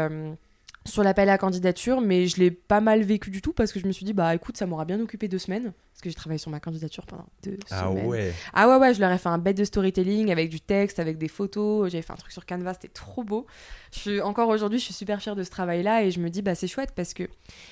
Sur 0.85 1.03
l'appel 1.03 1.29
à 1.29 1.37
candidature, 1.37 2.01
mais 2.01 2.27
je 2.27 2.37
l'ai 2.37 2.51
pas 2.51 2.81
mal 2.81 3.01
vécu 3.03 3.29
du 3.29 3.41
tout 3.41 3.53
parce 3.53 3.71
que 3.71 3.79
je 3.79 3.87
me 3.87 3.91
suis 3.91 4.05
dit, 4.05 4.13
bah 4.13 4.35
écoute, 4.35 4.57
ça 4.57 4.65
m'aura 4.65 4.85
bien 4.85 4.99
occupé 4.99 5.27
deux 5.27 5.37
semaines. 5.39 5.71
Parce 5.93 6.01
que 6.01 6.09
j'ai 6.09 6.15
travaillé 6.15 6.37
sur 6.39 6.51
ma 6.51 6.59
candidature 6.59 7.05
pendant 7.05 7.25
deux 7.43 7.57
Ah 7.71 7.87
semaines. 7.89 8.07
ouais. 8.07 8.33
Ah 8.53 8.67
ouais, 8.67 8.75
ouais, 8.77 8.93
je 8.93 8.99
leur 8.99 9.11
ai 9.11 9.17
fait 9.17 9.29
un 9.29 9.37
bête 9.37 9.57
de 9.57 9.63
storytelling 9.63 10.31
avec 10.31 10.49
du 10.49 10.59
texte, 10.59 10.99
avec 10.99 11.17
des 11.17 11.27
photos. 11.29 11.89
J'avais 11.91 12.01
fait 12.01 12.11
un 12.13 12.17
truc 12.17 12.31
sur 12.31 12.45
Canva, 12.45 12.73
c'était 12.73 12.89
trop 12.89 13.23
beau. 13.23 13.45
Je 13.93 13.99
suis, 13.99 14.21
encore 14.21 14.49
aujourd'hui, 14.49 14.79
je 14.79 14.85
suis 14.85 14.93
super 14.93 15.21
fière 15.21 15.35
de 15.35 15.43
ce 15.43 15.49
travail-là 15.51 16.03
et 16.03 16.11
je 16.11 16.19
me 16.19 16.29
dis, 16.29 16.41
bah 16.41 16.55
c'est 16.55 16.67
chouette 16.67 16.91
parce 16.95 17.13
que 17.13 17.29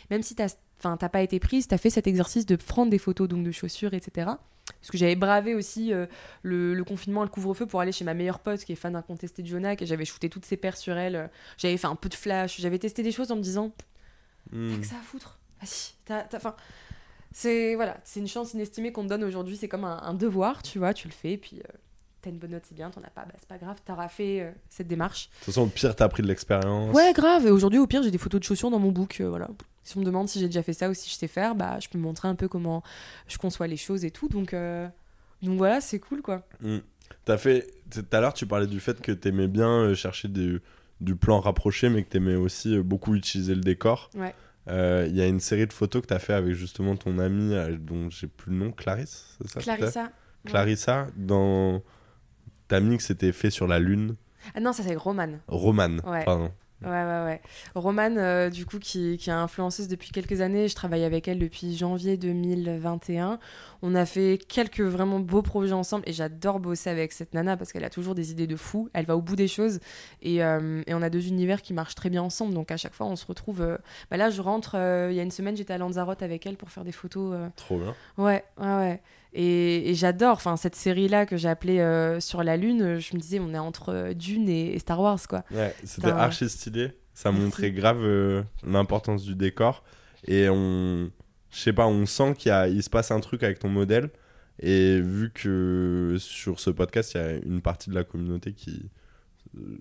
même 0.10 0.24
si 0.24 0.36
t'as 0.36 0.48
t'as 0.82 1.10
pas 1.10 1.22
été 1.22 1.40
prise, 1.40 1.68
t'as 1.68 1.78
fait 1.78 1.92
cet 1.92 2.08
exercice 2.08 2.46
de 2.48 2.56
prendre 2.56 2.90
des 2.90 2.98
photos 2.98 3.28
donc 3.28 3.44
de 3.44 3.52
chaussures, 3.52 3.94
etc. 3.94 4.32
Parce 4.82 4.92
que 4.92 4.98
j'avais 4.98 5.16
bravé 5.16 5.54
aussi 5.56 5.94
euh, 5.94 6.08
le, 6.44 6.74
le 6.74 6.84
confinement, 6.84 7.22
le 7.24 7.30
couvre-feu 7.30 7.66
pour 7.68 7.80
aller 7.82 7.92
chez 7.92 8.04
ma 8.04 8.14
meilleure 8.14 8.40
pote 8.40 8.64
qui 8.64 8.72
est 8.74 8.76
fan 8.76 8.96
incontestée 8.96 9.42
de 9.44 9.48
Jonac 9.48 9.82
et 9.82 9.86
j'avais 9.86 10.06
shooté 10.06 10.28
toutes 10.30 10.46
ses 10.46 10.58
paires 10.58 10.76
sur 10.78 10.98
elle. 10.98 11.30
J'avais 11.58 11.78
fait 11.78 11.88
un 11.88 11.96
peu 11.96 12.10
de 12.10 12.16
flash, 12.16 12.60
j'avais 12.60 12.80
testé 12.80 13.04
des 13.04 13.12
choses 13.12 13.32
en 13.32 13.36
me 13.36 13.42
disant, 13.42 13.72
Hmm. 14.52 14.72
T'as 14.74 14.82
que 14.82 14.88
ça 14.88 14.96
à 14.96 15.04
foutre. 15.04 15.38
Vas-y. 15.62 15.94
T'as, 16.04 16.26
enfin, 16.36 16.56
c'est 17.32 17.76
voilà, 17.76 17.98
c'est 18.04 18.20
une 18.20 18.28
chance 18.28 18.54
inestimée 18.56 18.92
qu'on 18.92 19.04
te 19.04 19.08
donne 19.10 19.24
aujourd'hui. 19.24 19.56
C'est 19.56 19.68
comme 19.70 19.86
un, 19.86 20.00
un 20.02 20.14
devoir, 20.16 20.64
tu 20.64 20.80
vois. 20.80 20.94
Tu 20.96 21.08
le 21.08 21.14
fais, 21.14 21.38
puis 21.38 21.60
euh, 21.60 21.72
t'as 22.22 22.32
une 22.32 22.38
bonne 22.40 22.50
note, 22.52 22.64
c'est 22.68 22.74
bien. 22.76 22.90
T'en 22.90 23.02
as 23.04 23.12
pas, 23.12 23.26
bah, 23.26 23.34
c'est 23.38 23.48
pas 23.48 23.60
grave. 23.60 23.78
T'auras 23.86 24.08
fait 24.10 24.42
euh, 24.42 24.52
cette 24.70 24.88
démarche. 24.88 25.30
De 25.30 25.36
toute 25.36 25.46
façon, 25.46 25.62
au 25.62 25.68
pire, 25.68 25.96
t'as 25.96 26.10
pris 26.10 26.24
de 26.24 26.28
l'expérience. 26.28 26.94
Ouais, 26.96 27.14
grave. 27.14 27.46
Et 27.46 27.52
aujourd'hui, 27.52 27.78
au 27.80 27.86
pire, 27.88 28.02
j'ai 28.04 28.12
des 28.12 28.18
photos 28.18 28.40
de 28.42 28.46
chaussures 28.46 28.72
dans 28.72 28.80
mon 28.80 28.92
book. 28.92 29.22
euh, 29.22 29.30
voilà. 29.30 29.48
Si 29.84 29.98
on 29.98 30.02
me 30.02 30.06
demande 30.06 30.28
si 30.30 30.40
j'ai 30.40 30.46
déjà 30.48 30.64
fait 30.64 30.74
ça 30.74 30.90
ou 30.90 30.94
si 30.94 31.10
je 31.10 31.16
sais 31.16 31.28
faire, 31.28 31.56
bah, 31.56 31.80
je 31.80 31.90
peux 31.90 31.98
montrer 31.98 32.28
un 32.28 32.36
peu 32.36 32.48
comment 32.48 32.84
je 33.28 33.38
conçois 33.38 33.68
les 33.68 33.78
choses 33.78 34.06
et 34.06 34.12
tout. 34.12 34.28
Donc, 34.30 34.54
euh, 34.54 34.88
donc 35.42 35.58
voilà, 35.58 35.82
c'est 35.82 36.00
cool, 36.00 36.22
quoi. 36.22 36.44
Hmm. 36.62 36.78
T'as 37.26 37.38
fait. 37.38 37.68
Tout 37.92 38.06
à 38.12 38.22
l'heure, 38.22 38.34
tu 38.34 38.46
parlais 38.48 38.68
du 38.68 38.80
fait 38.80 39.02
que 39.02 39.12
t'aimais 39.12 39.48
bien 39.48 39.70
euh, 39.70 39.96
chercher 39.96 40.28
du, 40.28 40.62
du 41.02 41.16
plan 41.16 41.40
rapproché, 41.40 41.90
mais 41.90 42.04
que 42.04 42.10
t'aimais 42.10 42.36
aussi 42.36 42.78
euh, 42.78 42.84
beaucoup 42.84 43.16
utiliser 43.16 43.56
le 43.56 43.62
décor. 43.62 44.10
Ouais. 44.16 44.34
Euh, 44.68 45.08
Il 45.10 45.16
y 45.16 45.22
a 45.22 45.28
une 45.28 45.40
série 45.40 45.66
de 45.68 45.74
photos 45.74 46.04
que 46.04 46.08
t'as 46.08 46.20
fait 46.20 46.34
avec 46.34 46.54
justement 46.54 46.96
ton 46.96 47.18
amie, 47.20 47.54
euh, 47.56 47.76
dont 47.78 48.10
j'ai 48.12 48.28
plus 48.28 48.52
le 48.52 48.58
nom, 48.58 48.72
Clarisse, 48.72 49.36
c'est 49.42 49.50
ça 49.50 49.60
Clarissa. 49.62 50.04
Ouais. 50.04 50.52
Clarissa, 50.52 51.08
dans. 51.18 51.82
T'as 52.68 52.80
mis 52.80 52.96
que 52.98 53.04
c'était 53.04 53.32
fait 53.32 53.50
sur 53.50 53.68
la 53.68 53.80
Lune. 53.80 54.16
Ah 54.56 54.60
non, 54.60 54.72
ça 54.74 54.84
c'est 54.84 54.96
Roman. 54.96 55.40
Romane, 55.48 56.02
Ouais. 56.06 56.24
pardon. 56.24 56.52
Ouais, 56.84 56.90
ouais, 56.90 57.24
ouais. 57.26 57.42
Romane, 57.76 58.18
euh, 58.18 58.50
du 58.50 58.66
coup, 58.66 58.80
qui, 58.80 59.18
qui 59.18 59.30
est 59.30 59.34
influenceuse 59.34 59.88
depuis 59.88 60.10
quelques 60.10 60.42
années. 60.42 60.68
Je 60.68 60.74
travaille 60.76 61.04
avec 61.04 61.28
elle 61.28 61.38
depuis 61.38 61.76
janvier 61.78 62.18
2021. 62.18 63.38
On 63.84 63.94
a 63.96 64.06
fait 64.06 64.40
quelques 64.48 64.82
vraiment 64.82 65.20
beaux 65.20 65.42
projets 65.42 65.74
ensemble 65.74 66.04
et 66.08 66.14
j'adore 66.14 66.60
bosser 66.60 66.90
avec 66.90 67.12
cette 67.12 67.34
nana 67.34 67.56
parce 67.58 67.72
qu'elle 67.72 67.84
a 67.84 67.90
toujours 67.90 68.16
des 68.16 68.32
idées 68.32 68.48
de 68.48 68.56
fou. 68.56 68.90
Elle 68.94 69.06
va 69.06 69.16
au 69.16 69.22
bout 69.22 69.36
des 69.36 69.48
choses 69.48 69.80
et, 70.22 70.44
euh, 70.44 70.82
et 70.88 70.94
on 70.94 71.02
a 71.02 71.10
deux 71.10 71.28
univers 71.28 71.62
qui 71.62 71.74
marchent 71.74 71.96
très 71.96 72.10
bien 72.10 72.24
ensemble. 72.24 72.54
Donc 72.54 72.72
à 72.72 72.78
chaque 72.78 72.94
fois, 72.94 73.06
on 73.08 73.16
se 73.16 73.26
retrouve. 73.26 73.62
euh, 73.62 73.78
Bah 74.10 74.18
là, 74.18 74.30
je 74.32 74.42
rentre. 74.42 74.76
Il 74.76 75.16
y 75.16 75.20
a 75.20 75.24
une 75.24 75.32
semaine, 75.32 75.56
j'étais 75.56 75.74
à 75.74 75.78
Lanzarote 75.78 76.24
avec 76.24 76.46
elle 76.46 76.58
pour 76.58 76.70
faire 76.72 76.84
des 76.84 76.92
photos. 76.92 77.36
Trop 77.56 77.78
bien. 77.78 77.94
Ouais, 78.18 78.44
ouais, 78.60 78.76
ouais. 78.76 79.02
Et, 79.34 79.90
et 79.90 79.96
j'adore, 79.96 80.34
enfin, 80.34 80.58
cette 80.58 80.76
série-là 80.76 81.26
que 81.26 81.38
j'ai 81.38 81.48
appelée 81.48 81.80
euh, 81.80 82.20
Sur 82.20 82.44
la 82.44 82.58
Lune, 82.58 82.82
euh, 82.82 83.00
je 83.00 83.16
me 83.16 83.20
disais, 83.20 83.40
on 83.40 83.54
est 83.54 83.58
entre 83.60 83.90
euh, 83.90 84.14
Dune 84.14 84.50
et, 84.50 84.74
et 84.74 84.80
Star 84.80 85.00
Wars, 85.00 85.20
quoi. 85.28 85.44
Ouais, 85.52 85.74
c'était 85.86 86.10
archi 86.10 86.50
stylé. 86.50 86.92
Ça 87.14 87.32
montrait 87.32 87.72
grave 87.72 88.00
euh, 88.04 88.44
l'importance 88.66 89.24
du 89.24 89.36
décor. 89.36 89.84
Et 90.28 90.50
on. 90.50 91.10
Je 91.50 91.60
sais 91.60 91.74
pas, 91.74 91.88
on 91.88 92.06
sent 92.06 92.34
qu'il 92.38 92.50
y 92.50 92.52
a- 92.54 92.68
il 92.70 92.82
se 92.82 92.90
passe 92.90 93.12
un 93.12 93.20
truc 93.20 93.44
avec 93.44 93.60
ton 93.60 93.68
modèle. 93.70 94.10
Et 94.60 95.00
vu 95.02 95.32
que 95.34 96.16
sur 96.20 96.60
ce 96.60 96.70
podcast, 96.70 97.14
il 97.14 97.18
y 97.18 97.20
a 97.22 97.32
une 97.32 97.62
partie 97.62 97.90
de 97.90 97.96
la 97.96 98.04
communauté 98.04 98.54
qui 98.54 98.90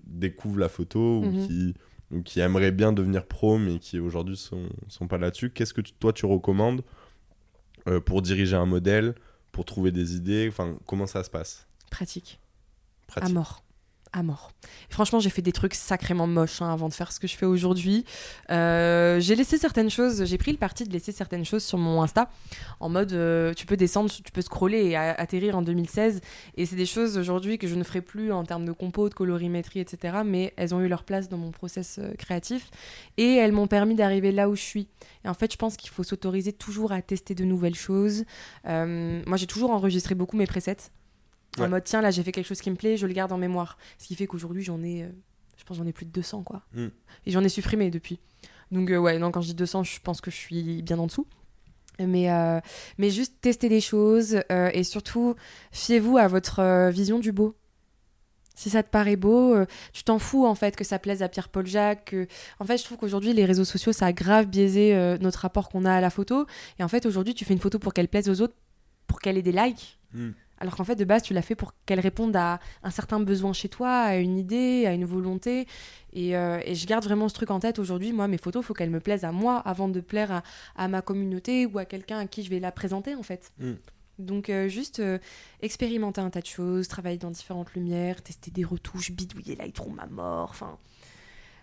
découvre 0.05 0.59
la 0.59 0.69
photo 0.69 1.19
ou, 1.21 1.25
Mhm. 1.25 1.47
qui, 1.47 1.73
ou 2.11 2.21
qui 2.23 2.39
aimerait 2.41 2.71
bien 2.71 2.91
devenir 2.91 3.25
pro, 3.25 3.57
mais 3.57 3.79
qui 3.79 3.99
aujourd'hui 3.99 4.35
sont, 4.35 4.63
sont 4.89 5.07
pas 5.07 5.17
là-dessus, 5.17 5.51
qu'est-ce 5.51 5.73
que 5.73 5.81
tu- 5.81 5.93
toi 5.93 6.11
tu 6.13 6.25
recommandes 6.25 6.81
euh, 7.87 7.99
pour 8.01 8.21
diriger 8.21 8.55
un 8.55 8.65
modèle, 8.65 9.15
pour 9.51 9.65
trouver 9.65 9.91
des 9.91 10.15
idées 10.15 10.47
Enfin, 10.49 10.77
comment 10.85 11.07
ça 11.07 11.23
se 11.23 11.29
passe? 11.29 11.65
Pratique. 11.89 12.39
À 13.03 13.11
Pratique. 13.19 13.33
mort. 13.35 13.63
À 14.13 14.23
mort. 14.23 14.51
Franchement, 14.89 15.21
j'ai 15.21 15.29
fait 15.29 15.41
des 15.41 15.53
trucs 15.53 15.73
sacrément 15.73 16.27
moches 16.27 16.61
hein, 16.61 16.69
avant 16.69 16.89
de 16.89 16.93
faire 16.93 17.13
ce 17.13 17.19
que 17.21 17.27
je 17.27 17.37
fais 17.37 17.45
aujourd'hui. 17.45 18.03
Euh, 18.49 19.21
j'ai 19.21 19.35
laissé 19.35 19.57
certaines 19.57 19.89
choses, 19.89 20.25
j'ai 20.25 20.37
pris 20.37 20.51
le 20.51 20.57
parti 20.57 20.83
de 20.83 20.91
laisser 20.91 21.13
certaines 21.13 21.45
choses 21.45 21.63
sur 21.63 21.77
mon 21.77 22.01
Insta 22.01 22.29
en 22.81 22.89
mode 22.89 23.13
euh, 23.13 23.53
tu 23.53 23.65
peux 23.65 23.77
descendre, 23.77 24.11
tu 24.11 24.31
peux 24.33 24.41
scroller 24.41 24.89
et 24.89 24.95
atterrir 24.97 25.55
en 25.55 25.61
2016. 25.61 26.19
Et 26.57 26.65
c'est 26.65 26.75
des 26.75 26.85
choses 26.85 27.17
aujourd'hui 27.17 27.57
que 27.57 27.67
je 27.67 27.75
ne 27.75 27.83
ferai 27.83 28.01
plus 28.01 28.33
en 28.33 28.43
termes 28.43 28.65
de 28.65 28.73
compo, 28.73 29.07
de 29.07 29.13
colorimétrie, 29.13 29.79
etc. 29.79 30.17
Mais 30.25 30.53
elles 30.57 30.75
ont 30.75 30.81
eu 30.81 30.89
leur 30.89 31.05
place 31.05 31.29
dans 31.29 31.37
mon 31.37 31.51
process 31.51 31.97
euh, 31.97 32.13
créatif 32.15 32.69
et 33.15 33.35
elles 33.35 33.53
m'ont 33.53 33.67
permis 33.67 33.95
d'arriver 33.95 34.33
là 34.33 34.49
où 34.49 34.57
je 34.57 34.61
suis. 34.61 34.89
Et 35.23 35.29
en 35.29 35.33
fait, 35.33 35.53
je 35.53 35.57
pense 35.57 35.77
qu'il 35.77 35.89
faut 35.89 36.03
s'autoriser 36.03 36.51
toujours 36.51 36.91
à 36.91 37.01
tester 37.01 37.33
de 37.33 37.45
nouvelles 37.45 37.75
choses. 37.75 38.25
Moi, 38.65 39.37
j'ai 39.37 39.47
toujours 39.47 39.71
enregistré 39.71 40.15
beaucoup 40.15 40.35
mes 40.35 40.47
presets. 40.47 40.91
En 41.59 41.69
mode, 41.69 41.83
tiens, 41.83 42.01
là, 42.01 42.11
j'ai 42.11 42.23
fait 42.23 42.31
quelque 42.31 42.47
chose 42.47 42.61
qui 42.61 42.71
me 42.71 42.75
plaît, 42.75 42.97
je 42.97 43.05
le 43.05 43.13
garde 43.13 43.31
en 43.31 43.37
mémoire. 43.37 43.77
Ce 43.97 44.07
qui 44.07 44.15
fait 44.15 44.27
qu'aujourd'hui, 44.27 44.63
j'en 44.63 44.81
ai, 44.83 45.03
euh, 45.03 45.09
je 45.57 45.63
pense, 45.63 45.77
j'en 45.77 45.85
ai 45.85 45.91
plus 45.91 46.05
de 46.05 46.11
200, 46.11 46.43
quoi. 46.43 46.61
Mm. 46.73 46.87
Et 47.25 47.31
j'en 47.31 47.43
ai 47.43 47.49
supprimé 47.49 47.89
depuis. 47.89 48.19
Donc, 48.71 48.89
euh, 48.89 48.97
ouais, 48.97 49.17
non, 49.19 49.31
quand 49.31 49.41
je 49.41 49.47
dis 49.47 49.55
200, 49.55 49.83
je 49.83 49.99
pense 50.01 50.21
que 50.21 50.31
je 50.31 50.37
suis 50.37 50.81
bien 50.81 50.97
en 50.97 51.07
dessous. 51.07 51.27
Mais, 51.99 52.31
euh, 52.31 52.59
mais 52.97 53.09
juste 53.09 53.41
tester 53.41 53.69
des 53.69 53.81
choses 53.81 54.41
et 54.49 54.83
surtout, 54.83 55.35
fiez-vous 55.71 56.17
à 56.17 56.27
votre 56.27 56.89
vision 56.89 57.19
du 57.19 57.31
beau. 57.31 57.55
Si 58.55 58.71
ça 58.71 58.81
te 58.81 58.89
paraît 58.89 59.17
beau, 59.17 59.55
tu 59.93 60.03
t'en 60.03 60.17
fous 60.17 60.47
en 60.47 60.55
fait 60.55 60.75
que 60.75 60.83
ça 60.83 60.97
plaise 60.97 61.21
à 61.21 61.29
Pierre-Paul 61.29 61.67
Jacques. 61.67 62.15
En 62.59 62.65
fait, 62.65 62.77
je 62.77 62.85
trouve 62.85 62.97
qu'aujourd'hui, 62.97 63.33
les 63.33 63.45
réseaux 63.45 63.65
sociaux, 63.65 63.91
ça 63.91 64.07
a 64.07 64.13
grave 64.13 64.47
biaisé 64.47 64.95
notre 65.21 65.41
rapport 65.41 65.69
qu'on 65.69 65.85
a 65.85 65.93
à 65.93 66.01
la 66.01 66.09
photo. 66.09 66.47
Et 66.79 66.83
en 66.83 66.87
fait, 66.87 67.05
aujourd'hui, 67.05 67.35
tu 67.35 67.45
fais 67.45 67.53
une 67.53 67.59
photo 67.59 67.77
pour 67.77 67.93
qu'elle 67.93 68.07
plaise 68.07 68.29
aux 68.29 68.41
autres, 68.41 68.55
pour 69.05 69.19
qu'elle 69.19 69.37
ait 69.37 69.43
des 69.43 69.51
likes. 69.51 69.99
Hmm. 70.13 70.31
Alors 70.61 70.75
qu'en 70.75 70.83
fait, 70.83 70.95
de 70.95 71.03
base, 71.05 71.23
tu 71.23 71.33
l'as 71.33 71.41
fait 71.41 71.55
pour 71.55 71.73
qu'elle 71.87 71.99
réponde 71.99 72.35
à 72.35 72.59
un 72.83 72.91
certain 72.91 73.19
besoin 73.19 73.51
chez 73.51 73.67
toi, 73.67 73.89
à 74.03 74.15
une 74.17 74.37
idée, 74.37 74.85
à 74.85 74.93
une 74.93 75.05
volonté. 75.05 75.67
Et, 76.13 76.37
euh, 76.37 76.59
et 76.63 76.75
je 76.75 76.85
garde 76.85 77.03
vraiment 77.03 77.27
ce 77.29 77.33
truc 77.33 77.49
en 77.49 77.59
tête 77.59 77.79
aujourd'hui. 77.79 78.13
Moi, 78.13 78.27
mes 78.27 78.37
photos, 78.37 78.63
il 78.63 78.67
faut 78.67 78.73
qu'elles 78.75 78.91
me 78.91 78.99
plaisent 78.99 79.25
à 79.25 79.31
moi 79.31 79.57
avant 79.57 79.89
de 79.89 79.99
plaire 80.01 80.31
à, 80.31 80.43
à 80.75 80.87
ma 80.87 81.01
communauté 81.01 81.65
ou 81.65 81.79
à 81.79 81.85
quelqu'un 81.85 82.19
à 82.19 82.27
qui 82.27 82.43
je 82.43 82.49
vais 82.51 82.59
la 82.59 82.71
présenter, 82.71 83.15
en 83.15 83.23
fait. 83.23 83.51
Mm. 83.59 83.71
Donc, 84.19 84.49
euh, 84.51 84.67
juste 84.67 84.99
euh, 84.99 85.17
expérimenter 85.63 86.21
un 86.21 86.29
tas 86.29 86.41
de 86.41 86.45
choses, 86.45 86.87
travailler 86.87 87.17
dans 87.17 87.31
différentes 87.31 87.73
lumières, 87.73 88.21
tester 88.21 88.51
des 88.51 88.63
retouches, 88.63 89.11
bidouiller 89.11 89.55
Lightroom 89.55 89.97
à 89.99 90.05
mort. 90.05 90.49
Enfin, 90.51 90.77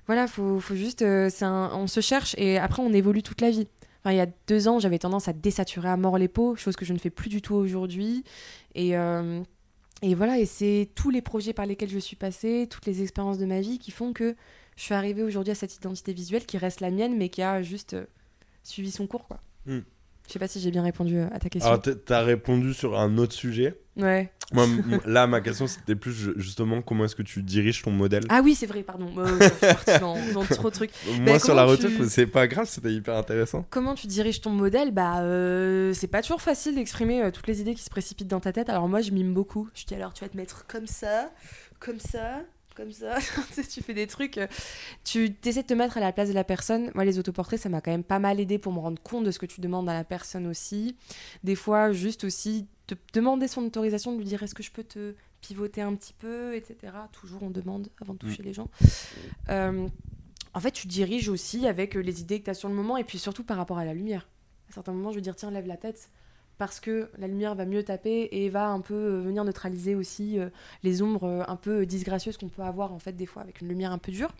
voilà, 0.06 0.26
faut, 0.26 0.58
faut 0.58 0.74
juste. 0.74 1.02
euh, 1.02 1.30
un- 1.42 1.70
on 1.74 1.86
se 1.86 2.00
cherche 2.00 2.34
et 2.36 2.58
après, 2.58 2.82
on 2.82 2.92
évolue 2.92 3.22
toute 3.22 3.40
la 3.42 3.50
vie. 3.50 3.68
Enfin, 4.00 4.12
il 4.12 4.16
y 4.16 4.20
a 4.20 4.28
deux 4.46 4.68
ans, 4.68 4.78
j'avais 4.78 4.98
tendance 4.98 5.28
à 5.28 5.32
désaturer 5.32 5.88
à 5.88 5.96
mort 5.96 6.18
les 6.18 6.28
peaux, 6.28 6.54
chose 6.56 6.76
que 6.76 6.84
je 6.84 6.92
ne 6.92 6.98
fais 6.98 7.10
plus 7.10 7.28
du 7.28 7.42
tout 7.42 7.54
aujourd'hui. 7.54 8.24
Et, 8.74 8.96
euh, 8.96 9.42
et 10.02 10.14
voilà, 10.14 10.38
et 10.38 10.46
c'est 10.46 10.88
tous 10.94 11.10
les 11.10 11.22
projets 11.22 11.52
par 11.52 11.66
lesquels 11.66 11.90
je 11.90 11.98
suis 11.98 12.16
passée, 12.16 12.68
toutes 12.70 12.86
les 12.86 13.02
expériences 13.02 13.38
de 13.38 13.46
ma 13.46 13.60
vie 13.60 13.78
qui 13.78 13.90
font 13.90 14.12
que 14.12 14.36
je 14.76 14.82
suis 14.82 14.94
arrivée 14.94 15.22
aujourd'hui 15.22 15.50
à 15.50 15.56
cette 15.56 15.74
identité 15.74 16.12
visuelle 16.12 16.46
qui 16.46 16.56
reste 16.58 16.80
la 16.80 16.90
mienne, 16.90 17.16
mais 17.16 17.28
qui 17.28 17.42
a 17.42 17.62
juste 17.62 17.94
euh, 17.94 18.06
suivi 18.62 18.92
son 18.92 19.08
cours, 19.08 19.26
quoi. 19.26 19.40
Hmm. 19.66 19.80
Je 20.28 20.32
sais 20.32 20.38
pas 20.38 20.46
si 20.46 20.60
j'ai 20.60 20.70
bien 20.70 20.82
répondu 20.82 21.16
euh, 21.16 21.28
à 21.32 21.38
ta 21.38 21.48
question. 21.48 21.70
Alors, 21.70 21.82
t'as 22.04 22.22
répondu 22.22 22.74
sur 22.74 22.98
un 22.98 23.16
autre 23.18 23.32
sujet. 23.32 23.80
Ouais. 23.98 24.32
Moi, 24.54 24.66
là, 25.04 25.26
ma 25.26 25.42
question, 25.42 25.66
c'était 25.66 25.94
plus 25.94 26.12
ju- 26.12 26.32
justement 26.36 26.80
comment 26.80 27.04
est-ce 27.04 27.14
que 27.14 27.22
tu 27.22 27.42
diriges 27.42 27.82
ton 27.82 27.90
modèle? 27.90 28.24
Ah 28.30 28.40
oui, 28.42 28.54
c'est 28.54 28.64
vrai, 28.64 28.82
pardon. 28.82 29.12
Oh, 29.14 29.20
je 29.38 29.44
suis 29.44 29.74
partie 29.74 29.98
dans, 30.00 30.16
dans 30.32 30.44
trop 30.46 30.70
de 30.70 30.74
trucs. 30.74 30.90
Moi, 31.04 31.34
bah, 31.34 31.38
sur 31.38 31.54
la 31.54 31.64
retouche, 31.64 31.94
tu- 31.96 32.08
c'est 32.08 32.26
pas 32.26 32.46
grave, 32.46 32.66
c'était 32.66 32.90
hyper 32.92 33.14
intéressant. 33.14 33.66
Comment 33.68 33.94
tu 33.94 34.06
diriges 34.06 34.40
ton 34.40 34.48
modèle? 34.50 34.90
Bah, 34.90 35.20
euh, 35.20 35.92
c'est 35.92 36.06
pas 36.06 36.22
toujours 36.22 36.40
facile 36.40 36.76
d'exprimer 36.76 37.22
euh, 37.22 37.30
toutes 37.30 37.46
les 37.46 37.60
idées 37.60 37.74
qui 37.74 37.82
se 37.82 37.90
précipitent 37.90 38.28
dans 38.28 38.40
ta 38.40 38.52
tête. 38.54 38.70
Alors 38.70 38.88
moi, 38.88 39.02
je 39.02 39.10
mime 39.10 39.34
beaucoup. 39.34 39.68
Je 39.74 39.84
dis 39.84 39.94
alors, 39.94 40.14
tu 40.14 40.24
vas 40.24 40.30
te 40.30 40.36
mettre 40.38 40.66
comme 40.66 40.86
ça, 40.86 41.30
comme 41.78 41.98
ça, 42.00 42.40
comme 42.78 42.92
ça. 42.92 43.18
tu 43.70 43.82
fais 43.82 43.92
des 43.92 44.06
trucs. 44.06 44.38
euh, 44.38 44.46
tu 45.04 45.34
essaies 45.44 45.62
de 45.62 45.66
te 45.66 45.74
mettre 45.74 45.98
à 45.98 46.00
la 46.00 46.12
place 46.12 46.28
de 46.28 46.34
la 46.34 46.44
personne. 46.44 46.90
Moi, 46.94 47.04
les 47.04 47.18
autoportraits, 47.18 47.60
ça 47.60 47.68
m'a 47.68 47.80
quand 47.80 47.90
même 47.90 48.04
pas 48.04 48.20
mal 48.20 48.40
aidé 48.40 48.58
pour 48.58 48.72
me 48.72 48.78
rendre 48.78 49.02
compte 49.02 49.24
de 49.24 49.30
ce 49.30 49.38
que 49.38 49.46
tu 49.46 49.60
demandes 49.60 49.88
à 49.88 49.94
la 49.94 50.04
personne 50.04 50.46
aussi. 50.46 50.96
Des 51.44 51.56
fois, 51.56 51.92
juste 51.92 52.24
aussi 52.24 52.66
te 52.86 52.94
demander 53.12 53.48
son 53.48 53.64
autorisation, 53.64 54.12
de 54.12 54.18
lui 54.18 54.24
dire 54.24 54.42
est-ce 54.42 54.54
que 54.54 54.62
je 54.62 54.70
peux 54.70 54.84
te 54.84 55.14
pivoter 55.40 55.82
un 55.82 55.94
petit 55.94 56.14
peu, 56.14 56.54
etc. 56.54 56.92
Toujours, 57.12 57.42
on 57.42 57.50
demande 57.50 57.88
avant 58.00 58.14
de 58.14 58.18
toucher 58.18 58.42
les 58.42 58.54
gens. 58.54 58.70
Euh, 59.50 59.88
en 60.54 60.60
fait, 60.60 60.70
tu 60.70 60.86
diriges 60.86 61.28
aussi 61.28 61.66
avec 61.66 61.96
euh, 61.96 62.00
les 62.00 62.20
idées 62.20 62.40
que 62.40 62.44
tu 62.44 62.50
as 62.50 62.54
sur 62.54 62.68
le 62.68 62.74
moment 62.74 62.96
et 62.96 63.04
puis 63.04 63.18
surtout 63.18 63.44
par 63.44 63.56
rapport 63.56 63.78
à 63.78 63.84
la 63.84 63.92
lumière. 63.92 64.28
À 64.70 64.72
certains 64.72 64.92
moments, 64.92 65.10
je 65.10 65.16
veux 65.16 65.22
dire, 65.22 65.36
tiens, 65.36 65.50
lève 65.50 65.66
la 65.66 65.76
tête 65.76 66.10
parce 66.58 66.80
que 66.80 67.08
la 67.18 67.28
lumière 67.28 67.54
va 67.54 67.64
mieux 67.64 67.84
taper 67.84 68.28
et 68.32 68.48
va 68.50 68.68
un 68.68 68.80
peu 68.80 68.94
euh, 68.94 69.20
venir 69.20 69.44
neutraliser 69.44 69.94
aussi 69.94 70.38
euh, 70.38 70.50
les 70.82 71.02
ombres 71.02 71.24
euh, 71.24 71.42
un 71.46 71.56
peu 71.56 71.86
disgracieuses 71.86 72.36
qu'on 72.36 72.48
peut 72.48 72.62
avoir 72.62 72.92
en 72.92 72.98
fait 72.98 73.12
des 73.12 73.26
fois 73.26 73.42
avec 73.42 73.60
une 73.60 73.68
lumière 73.68 73.92
un 73.92 73.98
peu 73.98 74.12
dure. 74.12 74.32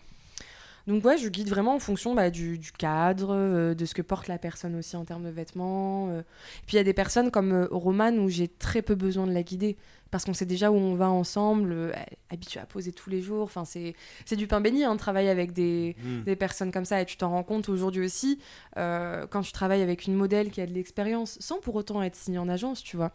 Donc 0.87 1.03
ouais, 1.05 1.17
je 1.17 1.27
guide 1.29 1.49
vraiment 1.49 1.75
en 1.75 1.79
fonction 1.79 2.15
bah, 2.15 2.29
du, 2.29 2.57
du 2.57 2.71
cadre, 2.71 3.29
euh, 3.33 3.73
de 3.73 3.85
ce 3.85 3.93
que 3.93 4.01
porte 4.01 4.27
la 4.27 4.37
personne 4.37 4.75
aussi 4.75 4.95
en 4.95 5.05
termes 5.05 5.25
de 5.25 5.29
vêtements. 5.29 6.09
euh. 6.09 6.21
Puis 6.65 6.75
il 6.75 6.77
y 6.77 6.79
a 6.79 6.83
des 6.83 6.93
personnes 6.93 7.31
comme 7.31 7.51
euh, 7.51 7.67
Romane 7.71 8.19
où 8.19 8.29
j'ai 8.29 8.47
très 8.47 8.81
peu 8.81 8.95
besoin 8.95 9.27
de 9.27 9.33
la 9.33 9.43
guider 9.43 9.77
parce 10.11 10.25
qu'on 10.25 10.33
sait 10.33 10.45
déjà 10.45 10.71
où 10.71 10.75
on 10.75 10.95
va 10.95 11.09
ensemble, 11.09 11.93
habituée 12.31 12.59
à 12.59 12.65
poser 12.65 12.91
tous 12.91 13.11
les 13.11 13.21
jours. 13.21 13.43
Enfin, 13.43 13.63
c'est 13.63 13.93
c'est 14.25 14.35
du 14.35 14.47
pain 14.47 14.59
béni, 14.59 14.83
hein, 14.83 14.95
de 14.95 14.99
travailler 14.99 15.29
avec 15.29 15.53
des, 15.53 15.95
des 16.25 16.35
personnes 16.35 16.71
comme 16.71 16.85
ça 16.85 16.99
et 16.99 17.05
tu 17.05 17.15
t'en 17.15 17.29
rends 17.29 17.43
compte 17.43 17.69
aujourd'hui 17.69 18.03
aussi 18.03 18.39
quand 18.75 19.41
tu 19.43 19.51
travailles 19.51 19.83
avec 19.83 20.07
une 20.07 20.15
modèle 20.15 20.49
qui 20.49 20.61
a 20.61 20.65
de 20.65 20.73
l'expérience 20.73 21.37
sans 21.39 21.59
pour 21.59 21.75
autant 21.75 22.01
être 22.01 22.15
signée 22.15 22.39
en 22.39 22.49
agence, 22.49 22.81
tu 22.81 22.97
vois. 22.97 23.11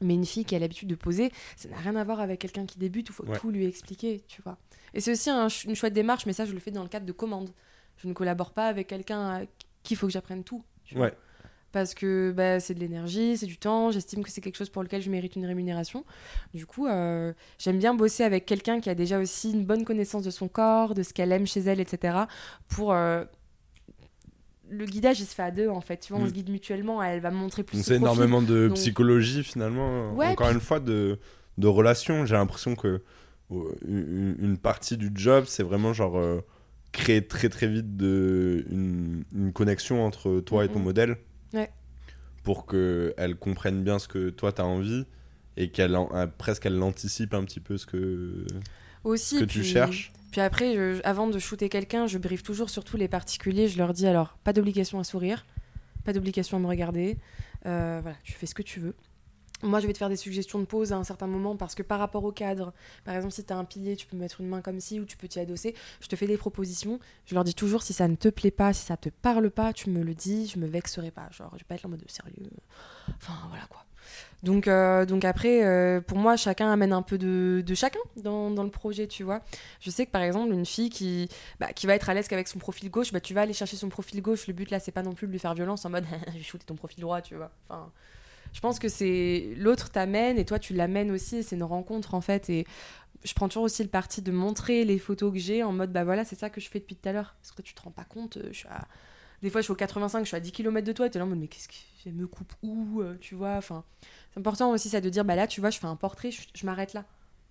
Mais 0.00 0.14
une 0.14 0.24
fille 0.26 0.44
qui 0.44 0.54
a 0.54 0.58
l'habitude 0.58 0.88
de 0.88 0.94
poser, 0.94 1.32
ça 1.56 1.68
n'a 1.68 1.76
rien 1.76 1.96
à 1.96 2.04
voir 2.04 2.20
avec 2.20 2.40
quelqu'un 2.40 2.66
qui 2.66 2.78
débute 2.78 3.10
où 3.10 3.12
il 3.12 3.16
faut 3.16 3.26
Ouais. 3.26 3.38
tout 3.38 3.50
lui 3.50 3.66
expliquer, 3.66 4.22
tu 4.28 4.42
vois. 4.42 4.56
Et 4.94 5.00
c'est 5.00 5.12
aussi 5.12 5.28
un 5.30 5.48
une 5.48 5.74
chouette 5.74 5.92
démarche, 5.92 6.24
mais 6.26 6.32
ça, 6.32 6.44
je 6.44 6.52
le 6.52 6.60
fais 6.60 6.70
dans 6.70 6.82
le 6.82 6.88
cadre 6.88 7.06
de 7.06 7.12
commandes. 7.12 7.50
Je 7.96 8.06
ne 8.08 8.12
collabore 8.12 8.52
pas 8.52 8.68
avec 8.68 8.86
quelqu'un 8.86 9.44
qui 9.82 9.96
faut 9.96 10.06
que 10.06 10.12
j'apprenne 10.12 10.44
tout. 10.44 10.62
tu 10.84 10.94
vois. 10.94 11.06
Ouais. 11.06 11.14
Parce 11.70 11.92
que 11.92 12.32
bah, 12.34 12.60
c'est 12.60 12.72
de 12.72 12.80
l'énergie, 12.80 13.36
c'est 13.36 13.44
du 13.46 13.58
temps, 13.58 13.90
j'estime 13.90 14.22
que 14.24 14.30
c'est 14.30 14.40
quelque 14.40 14.56
chose 14.56 14.70
pour 14.70 14.82
lequel 14.82 15.02
je 15.02 15.10
mérite 15.10 15.36
une 15.36 15.44
rémunération. 15.44 16.02
Du 16.54 16.64
coup, 16.64 16.86
euh, 16.86 17.34
j'aime 17.58 17.78
bien 17.78 17.92
bosser 17.92 18.24
avec 18.24 18.46
quelqu'un 18.46 18.80
qui 18.80 18.88
a 18.88 18.94
déjà 18.94 19.18
aussi 19.18 19.50
une 19.52 19.66
bonne 19.66 19.84
connaissance 19.84 20.22
de 20.22 20.30
son 20.30 20.48
corps, 20.48 20.94
de 20.94 21.02
ce 21.02 21.12
qu'elle 21.12 21.30
aime 21.30 21.46
chez 21.46 21.60
elle, 21.60 21.80
etc. 21.80 22.20
Pour. 22.68 22.92
euh, 22.94 23.24
Le 24.70 24.84
guidage, 24.84 25.20
il 25.20 25.24
se 25.26 25.34
fait 25.34 25.42
à 25.42 25.50
deux, 25.50 25.68
en 25.68 25.80
fait. 25.80 25.98
Tu 25.98 26.12
vois, 26.12 26.20
on 26.22 26.24
Mm. 26.24 26.28
se 26.28 26.32
guide 26.34 26.50
mutuellement, 26.50 27.02
elle 27.02 27.20
va 27.20 27.30
me 27.30 27.36
montrer 27.36 27.62
plus 27.62 27.82
c'est 27.82 27.96
énormément 27.96 28.42
de 28.42 28.68
Donc- 28.68 28.76
psychologie 28.76 29.42
finalement, 29.42 30.12
Ouais, 30.14 30.26
encore 30.26 30.48
puis- 30.48 30.54
une 30.56 30.60
fois, 30.60 30.80
de, 30.80 31.18
de 31.56 31.66
relations. 31.66 32.26
J'ai 32.26 32.34
l'impression 32.34 32.74
que 32.76 33.02
euh, 33.50 33.62
une, 33.86 34.36
une 34.40 34.58
partie 34.58 34.96
du 34.98 35.10
job, 35.14 35.44
c'est 35.46 35.62
vraiment 35.62 35.92
genre 35.94 36.18
euh, 36.18 36.40
créer 36.92 37.26
très 37.26 37.48
très 37.48 37.66
vite 37.66 37.96
de, 37.96 38.66
une, 38.70 39.24
une 39.34 39.52
connexion 39.54 40.04
entre 40.04 40.40
toi 40.40 40.64
et 40.64 40.68
ton 40.68 40.80
modèle. 40.80 41.16
Ouais. 41.54 41.70
Pour 42.42 42.66
qu'elle 42.66 43.36
comprenne 43.40 43.82
bien 43.82 43.98
ce 43.98 44.06
que 44.08 44.28
toi 44.30 44.52
t'as 44.52 44.64
envie 44.64 45.04
et 45.56 45.70
qu'elle 45.70 45.94
euh, 45.96 46.26
presque 46.38 46.66
elle 46.66 46.82
anticipe 46.82 47.32
un 47.34 47.44
petit 47.44 47.60
peu 47.60 47.78
ce 47.78 47.86
que, 47.86 48.44
Aussi, 49.04 49.38
que 49.40 49.44
tu 49.44 49.60
puis- 49.60 49.68
cherches. 49.68 50.12
Puis 50.30 50.40
après, 50.40 50.76
avant 51.04 51.26
de 51.26 51.38
shooter 51.38 51.68
quelqu'un, 51.68 52.06
je 52.06 52.18
briefe 52.18 52.42
toujours 52.42 52.70
sur 52.70 52.84
tous 52.84 52.96
les 52.96 53.08
particuliers. 53.08 53.68
Je 53.68 53.78
leur 53.78 53.92
dis 53.92 54.06
alors, 54.06 54.36
pas 54.44 54.52
d'obligation 54.52 54.98
à 54.98 55.04
sourire, 55.04 55.46
pas 56.04 56.12
d'obligation 56.12 56.58
à 56.58 56.60
me 56.60 56.66
regarder. 56.66 57.18
Euh, 57.66 58.00
voilà, 58.02 58.16
tu 58.22 58.32
fais 58.32 58.46
ce 58.46 58.54
que 58.54 58.62
tu 58.62 58.80
veux. 58.80 58.94
Moi, 59.62 59.80
je 59.80 59.88
vais 59.88 59.92
te 59.92 59.98
faire 59.98 60.08
des 60.08 60.16
suggestions 60.16 60.60
de 60.60 60.66
pose 60.66 60.92
à 60.92 60.96
un 60.96 61.02
certain 61.02 61.26
moment 61.26 61.56
parce 61.56 61.74
que 61.74 61.82
par 61.82 61.98
rapport 61.98 62.22
au 62.22 62.30
cadre, 62.30 62.72
par 63.04 63.16
exemple, 63.16 63.34
si 63.34 63.44
tu 63.44 63.52
as 63.52 63.56
un 63.56 63.64
pilier, 63.64 63.96
tu 63.96 64.06
peux 64.06 64.16
mettre 64.16 64.40
une 64.40 64.46
main 64.46 64.60
comme 64.60 64.78
ci 64.78 65.00
ou 65.00 65.04
tu 65.04 65.16
peux 65.16 65.26
t'y 65.26 65.40
adosser. 65.40 65.74
Je 66.00 66.06
te 66.06 66.14
fais 66.14 66.28
des 66.28 66.36
propositions. 66.36 67.00
Je 67.26 67.34
leur 67.34 67.42
dis 67.42 67.54
toujours 67.54 67.82
si 67.82 67.92
ça 67.92 68.06
ne 68.06 68.14
te 68.14 68.28
plaît 68.28 68.52
pas, 68.52 68.72
si 68.72 68.84
ça 68.84 68.96
te 68.96 69.08
parle 69.08 69.50
pas, 69.50 69.72
tu 69.72 69.90
me 69.90 70.04
le 70.04 70.14
dis, 70.14 70.46
je 70.46 70.60
me 70.60 70.68
vexerai 70.68 71.10
pas. 71.10 71.28
Genre, 71.32 71.50
je 71.54 71.58
vais 71.58 71.64
pas 71.66 71.74
être 71.74 71.86
en 71.86 71.88
mode 71.88 72.04
sérieux. 72.08 72.34
Enfin, 73.16 73.34
voilà 73.48 73.66
quoi. 73.68 73.84
Donc, 74.42 74.68
euh, 74.68 75.04
donc 75.04 75.24
après, 75.24 75.64
euh, 75.64 76.00
pour 76.00 76.18
moi, 76.18 76.36
chacun 76.36 76.70
amène 76.70 76.92
un 76.92 77.02
peu 77.02 77.18
de, 77.18 77.62
chacun 77.74 77.98
dans, 78.16 78.50
le 78.50 78.70
projet, 78.70 79.06
tu 79.06 79.24
vois. 79.24 79.40
Je 79.80 79.90
sais 79.90 80.06
que 80.06 80.10
par 80.10 80.22
exemple, 80.22 80.52
une 80.52 80.66
fille 80.66 80.90
qui, 80.90 81.28
bah, 81.58 81.72
qui 81.72 81.86
va 81.86 81.94
être 81.94 82.08
à 82.08 82.14
l'aise 82.14 82.28
qu'avec 82.28 82.46
son 82.46 82.58
profil 82.58 82.90
gauche, 82.90 83.12
bah, 83.12 83.20
tu 83.20 83.34
vas 83.34 83.42
aller 83.42 83.52
chercher 83.52 83.76
son 83.76 83.88
profil 83.88 84.22
gauche. 84.22 84.46
Le 84.46 84.52
but 84.52 84.70
là, 84.70 84.78
c'est 84.78 84.92
pas 84.92 85.02
non 85.02 85.12
plus 85.12 85.26
de 85.26 85.32
lui 85.32 85.38
faire 85.38 85.54
violence 85.54 85.84
en 85.84 85.90
mode 85.90 86.04
je 86.28 86.38
vais 86.38 86.42
shooter 86.42 86.64
ton 86.66 86.76
profil 86.76 87.00
droit, 87.00 87.20
tu 87.20 87.34
vois. 87.34 87.50
Enfin, 87.68 87.90
je 88.52 88.60
pense 88.60 88.78
que 88.78 88.88
c'est 88.88 89.54
l'autre 89.56 89.90
t'amène 89.90 90.38
et 90.38 90.44
toi 90.44 90.58
tu 90.58 90.72
l'amènes 90.72 91.10
aussi. 91.10 91.42
C'est 91.42 91.56
une 91.56 91.64
rencontre 91.64 92.14
en 92.14 92.20
fait. 92.20 92.48
Et 92.48 92.64
je 93.24 93.34
prends 93.34 93.48
toujours 93.48 93.64
aussi 93.64 93.82
le 93.82 93.88
parti 93.88 94.22
de 94.22 94.30
montrer 94.30 94.84
les 94.84 94.98
photos 94.98 95.32
que 95.32 95.38
j'ai 95.38 95.64
en 95.64 95.72
mode 95.72 95.92
bah 95.92 96.04
voilà, 96.04 96.24
c'est 96.24 96.38
ça 96.38 96.48
que 96.48 96.60
je 96.60 96.68
fais 96.68 96.78
depuis 96.78 96.94
tout 96.96 97.08
à 97.08 97.12
l'heure. 97.12 97.34
Parce 97.42 97.52
que 97.52 97.62
tu 97.62 97.74
te 97.74 97.82
rends 97.82 97.90
pas 97.90 98.04
compte. 98.04 98.36
euh, 98.36 98.52
Des 99.42 99.50
fois, 99.50 99.60
je 99.60 99.64
suis 99.64 99.72
au 99.72 99.76
85, 99.76 100.20
je 100.20 100.28
suis 100.28 100.36
à 100.36 100.40
10 100.40 100.52
km 100.52 100.86
de 100.86 100.92
toi 100.92 101.06
et 101.06 101.10
t'es 101.10 101.18
là 101.18 101.24
en 101.24 101.28
mode 101.28 101.40
mais 101.40 101.48
qu'est-ce 101.48 101.68
qu'elle 102.02 102.14
me 102.14 102.26
coupe 102.26 102.52
où 102.62 103.00
euh, 103.00 103.16
Tu 103.20 103.34
vois, 103.34 103.56
enfin. 103.56 103.84
C'est 104.32 104.38
important 104.40 104.70
aussi 104.70 104.88
ça 104.88 105.00
de 105.00 105.08
dire 105.08 105.24
bah 105.24 105.34
là 105.36 105.46
tu 105.46 105.60
vois 105.60 105.70
je 105.70 105.78
fais 105.78 105.86
un 105.86 105.96
portrait 105.96 106.30
je, 106.30 106.42
je 106.54 106.64
m'arrête 106.66 106.92
là 106.94 107.04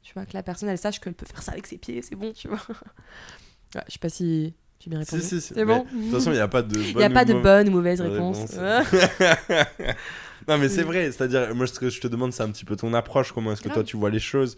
tu 0.03 0.13
vois 0.13 0.25
que 0.25 0.33
la 0.33 0.43
personne 0.43 0.69
elle 0.69 0.77
sache 0.77 0.99
qu'elle 1.01 1.13
peut 1.15 1.25
faire 1.25 1.41
ça 1.41 1.51
avec 1.51 1.67
ses 1.67 1.77
pieds 1.77 2.01
c'est 2.01 2.15
bon 2.15 2.31
tu 2.33 2.47
vois 2.47 2.59
Ouais, 3.75 3.81
je 3.87 3.93
sais 3.93 3.99
pas 3.99 4.07
si 4.09 4.53
j'ai 4.79 4.89
bien 4.89 4.99
répondu 4.99 5.21
Si, 5.21 5.27
si, 5.27 5.41
si. 5.41 5.47
c'est 5.53 5.55
Mais 5.55 5.65
bon 5.65 5.83
De 5.83 5.89
toute 5.89 6.11
façon, 6.11 6.31
il 6.31 6.35
n'y 6.35 6.39
a 6.39 6.47
pas 6.47 6.61
de 6.61 6.69
bonne 6.75 6.85
il 6.87 6.97
n'y 6.97 7.03
a 7.03 7.09
pas 7.09 7.23
ou 7.23 7.25
de 7.25 7.33
bonne 7.33 7.67
ou 7.67 7.71
mauvaise 7.71 7.99
réponse, 7.99 8.55
réponse. 8.55 8.55
non, 10.47 10.57
mais 10.57 10.69
c'est 10.69 10.81
Oui. 10.81 10.87
vrai. 10.87 11.11
C'est-à-dire, 11.11 11.53
moi, 11.53 11.67
ce 11.67 11.77
que 11.79 11.89
je 11.89 11.99
te 11.99 12.07
demande, 12.07 12.31
c'est 12.31 12.43
un 12.43 12.51
petit 12.51 12.63
peu 12.65 12.75
ton 12.77 12.93
approche. 12.93 13.31
Comment 13.33 13.51
est-ce 13.51 13.61
que 13.61 13.67
toi, 13.67 13.75
Grave. 13.77 13.85
tu 13.85 13.97
vois 13.97 14.09
les 14.09 14.19
choses 14.19 14.55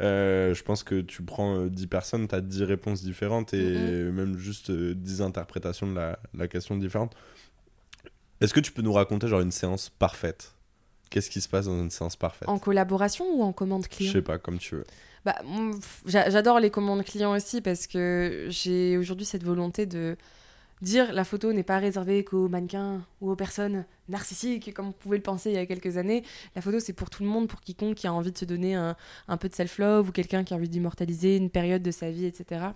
Euh, 0.00 0.54
Je 0.54 0.62
pense 0.62 0.84
que 0.84 1.00
tu 1.00 1.22
prends 1.22 1.56
euh, 1.58 1.68
10 1.68 1.86
personnes, 1.88 2.28
tu 2.28 2.34
as 2.34 2.40
10 2.40 2.62
réponses 2.62 3.02
différentes 3.02 3.52
et 3.54 3.62
Mm-hmm. 3.74 4.10
même 4.12 4.38
juste 4.38 4.70
euh, 4.70 4.94
10 4.94 5.20
interprétations 5.22 5.86
de 5.86 5.94
la, 5.96 6.18
la 6.34 6.48
question 6.48 6.76
différente. 6.76 7.14
Est-ce 8.42 8.54
que 8.54 8.60
tu 8.60 8.72
peux 8.72 8.82
nous 8.82 8.92
raconter, 8.92 9.28
genre, 9.28 9.40
une 9.40 9.52
séance 9.52 9.88
parfaite? 9.88 10.54
Qu'est-ce 11.10 11.30
qui 11.30 11.40
se 11.40 11.48
passe 11.48 11.66
dans 11.66 11.80
une 11.80 11.90
séance 11.90 12.16
parfaite? 12.16 12.48
En 12.48 12.58
collaboration 12.58 13.24
ou 13.34 13.42
en 13.42 13.52
commande 13.52 13.84
Je 13.84 13.88
client 13.88 14.12
sais 14.12 14.22
pas, 14.22 14.38
comme 14.38 14.58
tu 14.58 14.76
veux. 14.76 14.84
Bah, 15.24 15.36
mm, 15.44 15.72
j'adore 16.06 16.58
les 16.58 16.70
commandes 16.70 17.04
clients 17.04 17.36
aussi 17.36 17.60
parce 17.60 17.86
que 17.86 18.46
j'ai 18.48 18.96
aujourd'hui 18.96 19.24
cette 19.24 19.44
volonté 19.44 19.86
de 19.86 20.16
dire 20.80 21.12
la 21.12 21.22
photo 21.22 21.52
n'est 21.52 21.62
pas 21.62 21.78
réservée 21.78 22.24
qu'aux 22.24 22.48
mannequins 22.48 23.02
ou 23.20 23.30
aux 23.30 23.36
personnes 23.36 23.84
narcissiques 24.08 24.74
comme 24.74 24.88
on 24.88 24.92
pouvait 24.92 25.18
le 25.18 25.22
penser 25.22 25.50
il 25.50 25.54
y 25.54 25.58
a 25.58 25.66
quelques 25.66 25.96
années. 25.96 26.24
La 26.56 26.62
photo 26.62 26.80
c'est 26.80 26.92
pour 26.92 27.08
tout 27.08 27.22
le 27.22 27.28
monde, 27.28 27.46
pour 27.46 27.60
quiconque 27.60 27.94
qui 27.94 28.08
a 28.08 28.12
envie 28.12 28.32
de 28.32 28.38
se 28.38 28.44
donner 28.44 28.74
un, 28.74 28.96
un 29.28 29.36
peu 29.36 29.48
de 29.48 29.54
self-love 29.54 30.08
ou 30.08 30.12
quelqu'un 30.12 30.42
qui 30.42 30.54
a 30.54 30.56
envie 30.56 30.68
d'immortaliser 30.68 31.36
une 31.36 31.50
période 31.50 31.82
de 31.82 31.92
sa 31.92 32.10
vie, 32.10 32.24
etc. 32.24 32.66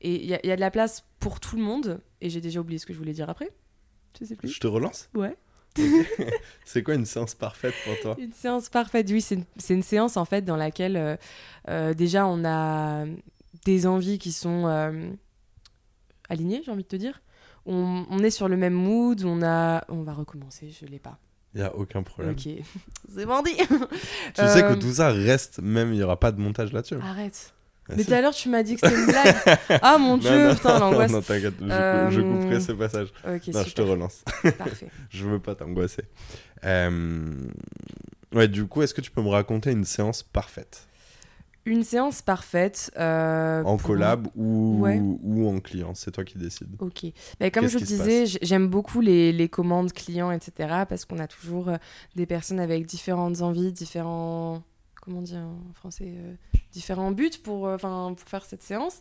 Et 0.00 0.14
il 0.14 0.26
y, 0.26 0.46
y 0.46 0.52
a 0.52 0.56
de 0.56 0.60
la 0.60 0.70
place 0.70 1.04
pour 1.18 1.40
tout 1.40 1.56
le 1.56 1.62
monde. 1.62 2.00
Et 2.20 2.30
j'ai 2.30 2.40
déjà 2.40 2.60
oublié 2.60 2.78
ce 2.78 2.86
que 2.86 2.92
je 2.92 2.98
voulais 2.98 3.14
dire 3.14 3.28
après. 3.28 3.50
Je 4.18 4.24
sais 4.24 4.36
plus. 4.36 4.48
Je 4.48 4.60
te 4.60 4.66
relance 4.66 5.08
Ouais. 5.14 5.36
c'est 6.64 6.82
quoi 6.82 6.94
une 6.94 7.06
séance 7.06 7.34
parfaite 7.34 7.74
pour 7.84 7.98
toi? 8.00 8.16
Une 8.18 8.32
séance 8.32 8.68
parfaite, 8.68 9.08
oui, 9.10 9.20
c'est 9.20 9.36
une, 9.36 9.44
une, 9.68 9.82
séance 9.82 10.16
en 10.16 10.24
fait 10.24 10.42
dans 10.42 10.56
laquelle 10.56 10.96
euh, 10.96 11.16
euh, 11.68 11.94
déjà 11.94 12.26
on 12.26 12.44
a 12.44 13.04
des 13.64 13.86
envies 13.86 14.18
qui 14.18 14.32
sont 14.32 14.66
euh, 14.66 15.10
alignées, 16.28 16.62
j'ai 16.64 16.72
envie 16.72 16.82
de 16.82 16.88
te 16.88 16.96
dire. 16.96 17.22
On, 17.66 18.04
on, 18.10 18.18
est 18.20 18.30
sur 18.30 18.48
le 18.48 18.56
même 18.56 18.72
mood, 18.72 19.22
on 19.24 19.42
a... 19.42 19.84
On 19.88 20.02
va 20.02 20.14
recommencer, 20.14 20.70
je 20.70 20.86
l'ai 20.86 20.98
pas. 20.98 21.18
Il 21.54 21.60
n'y 21.60 21.66
a 21.66 21.74
aucun 21.76 22.02
problème. 22.02 22.32
Ok, 22.32 22.48
c'est 23.14 23.26
bandit 23.26 23.56
Tu 23.56 24.46
sais 24.46 24.62
que 24.62 24.74
tout 24.74 24.94
ça 24.94 25.10
reste, 25.10 25.60
même 25.60 25.92
il 25.92 25.98
n'y 25.98 26.02
aura 26.02 26.18
pas 26.18 26.32
de 26.32 26.40
montage 26.40 26.72
là-dessus. 26.72 26.96
Arrête 27.02 27.54
mais 27.96 28.04
tout 28.04 28.12
à 28.12 28.20
l'heure, 28.20 28.34
tu 28.34 28.48
m'as 28.48 28.62
dit 28.62 28.76
que 28.76 28.80
c'était 28.86 29.00
une 29.00 29.06
blague. 29.06 29.36
ah 29.82 29.98
mon 29.98 30.16
dieu, 30.16 30.50
putain, 30.54 30.78
l'angoisse. 30.78 31.10
Non, 31.12 31.22
t'inquiète, 31.22 31.54
je, 31.60 31.70
euh... 31.70 32.10
je, 32.10 32.20
couperai 32.20 32.60
ce 32.60 32.72
passage. 32.72 33.08
Ok, 33.24 33.32
non, 33.32 33.40
super. 33.40 33.66
je 33.66 33.74
te 33.74 33.82
relance. 33.82 34.24
Parfait. 34.58 34.88
je 35.10 35.26
veux 35.26 35.38
pas 35.38 35.54
t'angoisser. 35.54 36.04
Euh... 36.64 37.30
Ouais, 38.32 38.48
du 38.48 38.66
coup, 38.66 38.82
est-ce 38.82 38.94
que 38.94 39.00
tu 39.00 39.10
peux 39.10 39.22
me 39.22 39.28
raconter 39.28 39.72
une 39.72 39.84
séance 39.84 40.22
parfaite? 40.22 40.86
Une 41.66 41.82
séance 41.84 42.22
parfaite. 42.22 42.90
Euh, 42.98 43.62
en 43.64 43.76
pour... 43.76 43.88
collab 43.88 44.28
ou, 44.34 44.78
Ouais. 44.80 44.98
ou 45.00 45.46
en 45.48 45.60
client 45.60 45.94
C'est 45.94 46.10
toi 46.10 46.24
qui 46.24 46.38
décides. 46.38 46.74
Ok. 46.78 47.04
Bah, 47.38 47.50
comme 47.50 47.68
je 47.68 47.78
se 47.78 47.84
disais, 47.84 48.24
j'aime 48.40 48.68
beaucoup 48.68 49.00
les, 49.00 49.30
les 49.32 49.48
commandes 49.48 49.92
clients, 49.92 50.30
etc. 50.30 50.84
Parce 50.88 51.04
qu'on 51.04 51.18
a 51.18 51.26
toujours 51.26 51.68
euh, 51.68 51.76
des 52.16 52.24
personnes 52.24 52.60
avec 52.60 52.86
différentes 52.86 53.42
envies, 53.42 53.72
différents. 53.72 54.62
Comment 55.00 55.22
dire 55.22 55.40
en 55.40 55.72
français 55.74 56.12
euh, 56.16 56.34
Différents 56.72 57.10
buts 57.10 57.30
pour, 57.42 57.66
euh, 57.66 57.74
enfin, 57.74 58.14
pour 58.16 58.28
faire 58.28 58.44
cette 58.44 58.62
séance. 58.62 59.00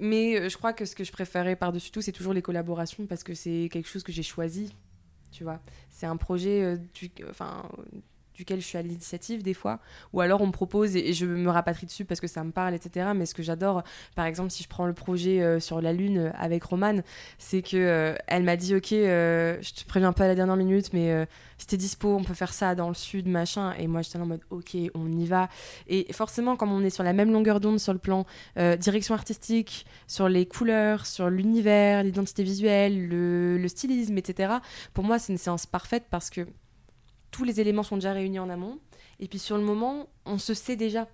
Mais 0.00 0.36
euh, 0.36 0.48
je 0.48 0.56
crois 0.56 0.72
que 0.72 0.84
ce 0.84 0.94
que 0.94 1.04
je 1.04 1.12
préférais 1.12 1.56
par-dessus 1.56 1.90
tout, 1.90 2.02
c'est 2.02 2.12
toujours 2.12 2.32
les 2.32 2.42
collaborations 2.42 3.06
parce 3.06 3.22
que 3.22 3.34
c'est 3.34 3.68
quelque 3.72 3.88
chose 3.88 4.02
que 4.02 4.12
j'ai 4.12 4.22
choisi. 4.22 4.74
Tu 5.30 5.44
vois, 5.44 5.60
c'est 5.90 6.06
un 6.06 6.16
projet 6.16 6.78
enfin, 7.28 7.68
duquel 8.38 8.60
je 8.60 8.66
suis 8.66 8.78
à 8.78 8.82
l'initiative 8.82 9.42
des 9.42 9.52
fois, 9.52 9.80
ou 10.12 10.20
alors 10.20 10.40
on 10.40 10.46
me 10.46 10.52
propose 10.52 10.94
et, 10.94 11.12
je 11.12 11.26
me 11.26 11.50
rapatrie 11.50 11.86
dessus 11.86 12.04
parce 12.04 12.20
que 12.20 12.28
ça 12.28 12.44
me 12.44 12.52
parle, 12.52 12.72
etc. 12.72 13.10
Mais 13.14 13.26
ce 13.26 13.34
que 13.34 13.42
j'adore, 13.42 13.82
par 14.14 14.26
exemple, 14.26 14.50
si 14.50 14.62
je 14.62 14.68
prends 14.68 14.86
le 14.86 14.92
projet 14.92 15.42
euh, 15.42 15.58
sur 15.58 15.80
la 15.80 15.92
Lune 15.92 16.18
euh, 16.18 16.30
avec 16.38 16.62
Romane, 16.62 17.02
c'est 17.38 17.62
que 17.62 17.76
euh, 17.76 18.14
elle 18.28 18.44
m'a 18.44 18.56
dit 18.56 18.76
ok, 18.76 18.90
je 18.90 19.74
te 19.74 19.84
préviens 19.86 20.12
pas 20.12 20.24
à 20.24 20.28
la 20.28 20.36
dernière 20.36 20.56
minute, 20.56 20.92
mais 20.92 21.26
si 21.58 21.66
t'es 21.66 21.76
dispo, 21.76 22.14
on 22.14 22.22
peut 22.22 22.34
faire 22.34 22.52
ça 22.52 22.76
dans 22.76 22.88
le 22.88 22.94
sud, 22.94 23.26
machin. 23.26 23.74
Et 23.78 23.88
moi 23.88 24.02
j'étais 24.02 24.18
en 24.18 24.26
mode 24.26 24.42
ok, 24.50 24.76
on 24.94 25.10
y 25.10 25.26
va. 25.26 25.48
Et 25.88 26.12
forcément, 26.12 26.56
comme 26.56 26.70
on 26.70 26.84
est 26.84 26.90
sur 26.90 27.02
la 27.02 27.12
même 27.12 27.32
longueur 27.32 27.58
d'onde 27.58 27.80
sur 27.80 27.92
le 27.92 27.98
plan 27.98 28.24
direction 28.56 29.14
artistique, 29.14 29.84
sur 30.06 30.28
les 30.28 30.46
couleurs, 30.46 31.06
sur 31.06 31.28
l'univers, 31.28 32.04
l'identité 32.04 32.44
visuelle, 32.44 33.08
le, 33.08 33.58
le 33.58 33.68
stylisme, 33.68 34.16
etc. 34.16 34.54
Pour 34.94 35.02
moi, 35.02 35.18
c'est 35.18 35.32
une 35.32 35.38
séance 35.38 35.66
parfaite 35.66 36.04
parce 36.08 36.30
que 36.30 36.46
tous 37.30 37.44
les 37.44 37.60
éléments 37.60 37.82
sont 37.82 37.96
déjà 37.96 38.12
réunis 38.12 38.38
en 38.38 38.48
amont. 38.50 38.78
Et 39.20 39.28
puis 39.28 39.38
sur 39.38 39.56
le 39.56 39.64
moment, 39.64 40.08
on 40.26 40.38
se 40.38 40.54
sait 40.54 40.76
déjà. 40.76 41.08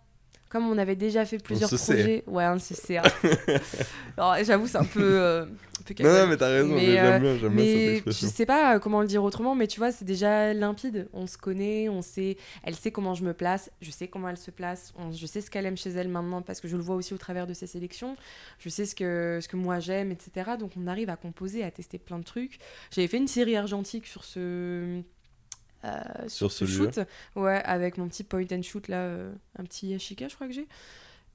Comme 0.51 0.69
on 0.69 0.79
avait 0.79 0.95
déjà 0.95 1.25
fait 1.25 1.39
plusieurs 1.39 1.69
se 1.69 1.77
sait. 1.77 1.95
projets. 1.95 2.25
Ouais, 2.29 2.47
on 2.47 2.61
se 2.61 2.75
sait. 2.75 2.99
hein. 2.99 3.03
Alors, 4.17 4.37
j'avoue, 4.45 4.69
c'est 4.69 4.79
un 4.79 4.85
peu. 4.85 5.01
euh, 5.03 5.45
un 5.47 5.95
peu 5.95 6.03
Non, 6.05 6.13
non, 6.21 6.27
mais 6.29 6.37
t'as 6.37 6.49
raison, 6.49 6.75
Mais, 6.77 6.97
euh, 7.01 7.03
j'aime 7.13 7.23
bien, 7.23 7.37
j'aime 7.39 7.55
bien 7.57 7.65
cette 8.05 8.07
je 8.07 8.27
sais 8.29 8.47
pas 8.47 8.79
comment 8.79 9.01
le 9.01 9.09
dire 9.09 9.25
autrement, 9.25 9.57
mais 9.57 9.67
tu 9.67 9.81
vois, 9.81 9.91
c'est 9.91 10.05
déjà 10.05 10.55
limpide. 10.55 11.09
On 11.13 11.27
se 11.27 11.37
connaît, 11.37 11.89
on 11.89 12.03
sait, 12.03 12.37
elle 12.63 12.77
sait 12.77 12.93
comment 12.93 13.15
je 13.15 13.25
me 13.25 13.33
place, 13.35 13.71
je 13.81 13.91
sais 13.91 14.07
comment 14.07 14.29
elle 14.29 14.37
se 14.37 14.53
place, 14.53 14.93
on- 14.97 15.11
je 15.11 15.27
sais 15.27 15.41
ce 15.41 15.51
qu'elle 15.51 15.67
aime 15.67 15.77
chez 15.77 15.91
elle 15.91 16.09
maintenant 16.09 16.41
parce 16.43 16.61
que 16.61 16.69
je 16.69 16.77
le 16.77 16.83
vois 16.85 16.95
aussi 16.95 17.15
au 17.15 17.19
travers 17.19 17.49
de 17.49 17.55
ses 17.55 17.67
sélections. 17.67 18.15
Je 18.61 18.69
sais 18.69 18.87
ce 18.87 18.95
que, 18.95 19.41
ce 19.43 19.49
que 19.49 19.57
moi 19.57 19.81
j'aime, 19.81 20.13
etc. 20.13 20.53
Donc 20.59 20.73
on 20.81 20.87
arrive 20.87 21.11
à 21.11 21.17
composer, 21.17 21.65
à 21.65 21.73
tester 21.73 21.99
plein 21.99 22.21
de 22.21 22.25
trucs. 22.25 22.61
J'avais 22.93 23.09
fait 23.09 23.17
une 23.19 23.27
série 23.29 23.57
argentique 23.57 24.07
sur 24.07 24.23
ce. 24.23 25.01
Euh, 25.85 26.01
Sur 26.29 26.51
ce 26.51 26.65
lieu. 26.65 26.71
shoot, 26.71 27.01
ouais, 27.37 27.63
avec 27.65 27.99
mon 27.99 28.09
petit 28.09 28.25
point 28.25 28.45
and 28.53 28.63
shoot 28.63 28.89
là, 28.89 28.97
euh, 28.97 29.33
un 29.59 29.65
petit 29.65 29.89
Yashika, 29.89 30.29
je 30.29 30.35
crois 30.35 30.47
que 30.47 30.55
j'ai. 30.55 30.67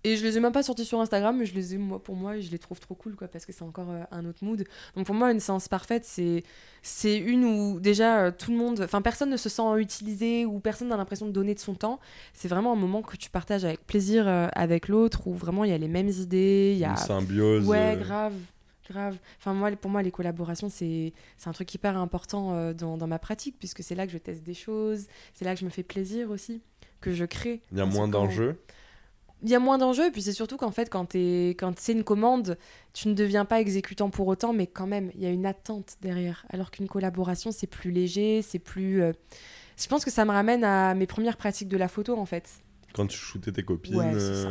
Et 0.05 0.15
je 0.15 0.25
les 0.25 0.37
ai 0.37 0.39
même 0.39 0.53
pas 0.53 0.63
sortis 0.63 0.85
sur 0.85 1.01
Instagram, 1.01 1.35
mais 1.37 1.45
je 1.45 1.53
les 1.53 1.75
ai 1.75 1.77
moi 1.77 2.01
pour 2.01 2.15
moi 2.15 2.37
et 2.37 2.41
je 2.41 2.49
les 2.51 2.57
trouve 2.57 2.79
trop 2.79 2.95
cool 2.95 3.17
quoi 3.17 3.27
parce 3.27 3.45
que 3.45 3.51
c'est 3.51 3.63
encore 3.63 3.89
euh, 3.89 4.03
un 4.11 4.23
autre 4.25 4.45
mood. 4.45 4.63
Donc 4.95 5.05
pour 5.05 5.13
moi 5.13 5.29
une 5.29 5.41
séance 5.41 5.67
parfaite 5.67 6.05
c'est 6.05 6.43
c'est 6.81 7.17
une 7.17 7.43
où 7.43 7.79
déjà 7.81 8.19
euh, 8.19 8.31
tout 8.31 8.51
le 8.51 8.57
monde, 8.57 8.79
enfin 8.81 9.01
personne 9.01 9.29
ne 9.29 9.35
se 9.35 9.49
sent 9.49 9.61
utilisé 9.77 10.45
ou 10.45 10.61
personne 10.61 10.87
n'a 10.87 10.95
l'impression 10.95 11.25
de 11.25 11.33
donner 11.33 11.53
de 11.53 11.59
son 11.59 11.73
temps. 11.73 11.99
C'est 12.33 12.47
vraiment 12.47 12.71
un 12.71 12.77
moment 12.77 13.01
que 13.01 13.17
tu 13.17 13.29
partages 13.29 13.65
avec 13.65 13.85
plaisir 13.85 14.25
euh, 14.25 14.47
avec 14.53 14.87
l'autre 14.87 15.27
où 15.27 15.33
vraiment 15.33 15.65
il 15.65 15.71
y 15.71 15.73
a 15.73 15.77
les 15.77 15.89
mêmes 15.89 16.07
idées, 16.07 16.71
il 16.75 16.79
y 16.79 16.85
a 16.85 16.91
Une 16.91 16.95
symbiose. 16.97 17.67
Ouais, 17.67 17.97
grave, 17.99 18.33
grave. 18.89 19.17
Enfin, 19.37 19.53
moi, 19.53 19.71
pour 19.71 19.89
moi, 19.91 20.01
les 20.01 20.11
collaborations, 20.11 20.69
c'est 20.69 21.13
c'est 21.37 21.47
un 21.49 21.53
truc 21.53 21.73
hyper 21.73 21.97
important 21.97 22.53
euh, 22.53 22.73
dans, 22.73 22.97
dans 22.97 23.07
ma 23.07 23.19
pratique, 23.19 23.55
puisque 23.59 23.83
c'est 23.83 23.95
là 23.95 24.05
que 24.05 24.11
je 24.11 24.17
teste 24.17 24.43
des 24.43 24.53
choses, 24.53 25.07
c'est 25.33 25.45
là 25.45 25.53
que 25.53 25.59
je 25.59 25.65
me 25.65 25.69
fais 25.69 25.83
plaisir 25.83 26.31
aussi, 26.31 26.61
que 27.01 27.13
je 27.13 27.25
crée. 27.25 27.61
Il 27.71 27.77
y 27.77 27.81
a 27.81 27.85
moins 27.85 28.07
d'enjeux. 28.07 28.61
Il 29.41 29.47
y 29.49 29.55
a 29.55 29.59
moins 29.59 29.77
d'enjeux, 29.77 30.07
et 30.07 30.11
puis 30.11 30.21
c'est 30.21 30.33
surtout 30.33 30.57
qu'en 30.57 30.71
fait, 30.71 30.89
quand, 30.89 31.05
t'es- 31.05 31.55
quand 31.57 31.79
c'est 31.79 31.93
une 31.93 32.03
commande, 32.03 32.57
tu 32.91 33.07
ne 33.07 33.13
deviens 33.13 33.45
pas 33.45 33.61
exécutant 33.61 34.09
pour 34.09 34.27
autant, 34.27 34.51
mais 34.51 34.67
quand 34.67 34.85
même, 34.85 35.11
il 35.15 35.21
y 35.21 35.25
a 35.25 35.29
une 35.29 35.45
attente 35.45 35.95
derrière. 36.01 36.45
Alors 36.49 36.71
qu'une 36.71 36.89
collaboration, 36.89 37.53
c'est 37.53 37.65
plus 37.67 37.91
léger, 37.91 38.41
c'est 38.41 38.59
plus. 38.59 39.01
euh, 39.01 39.13
Je 39.77 39.87
pense 39.87 40.03
que 40.03 40.11
ça 40.11 40.25
me 40.25 40.31
ramène 40.31 40.65
à 40.65 40.93
mes 40.93 41.07
premières 41.07 41.37
pratiques 41.37 41.69
de 41.69 41.77
la 41.77 41.87
photo, 41.87 42.17
en 42.17 42.25
fait. 42.25 42.49
Quand 42.93 43.07
tu 43.07 43.17
shootais 43.17 43.53
tes 43.53 43.63
copines. 43.63 43.95
Ouais, 43.95 44.11
c'est 44.19 44.43
ça. 44.43 44.49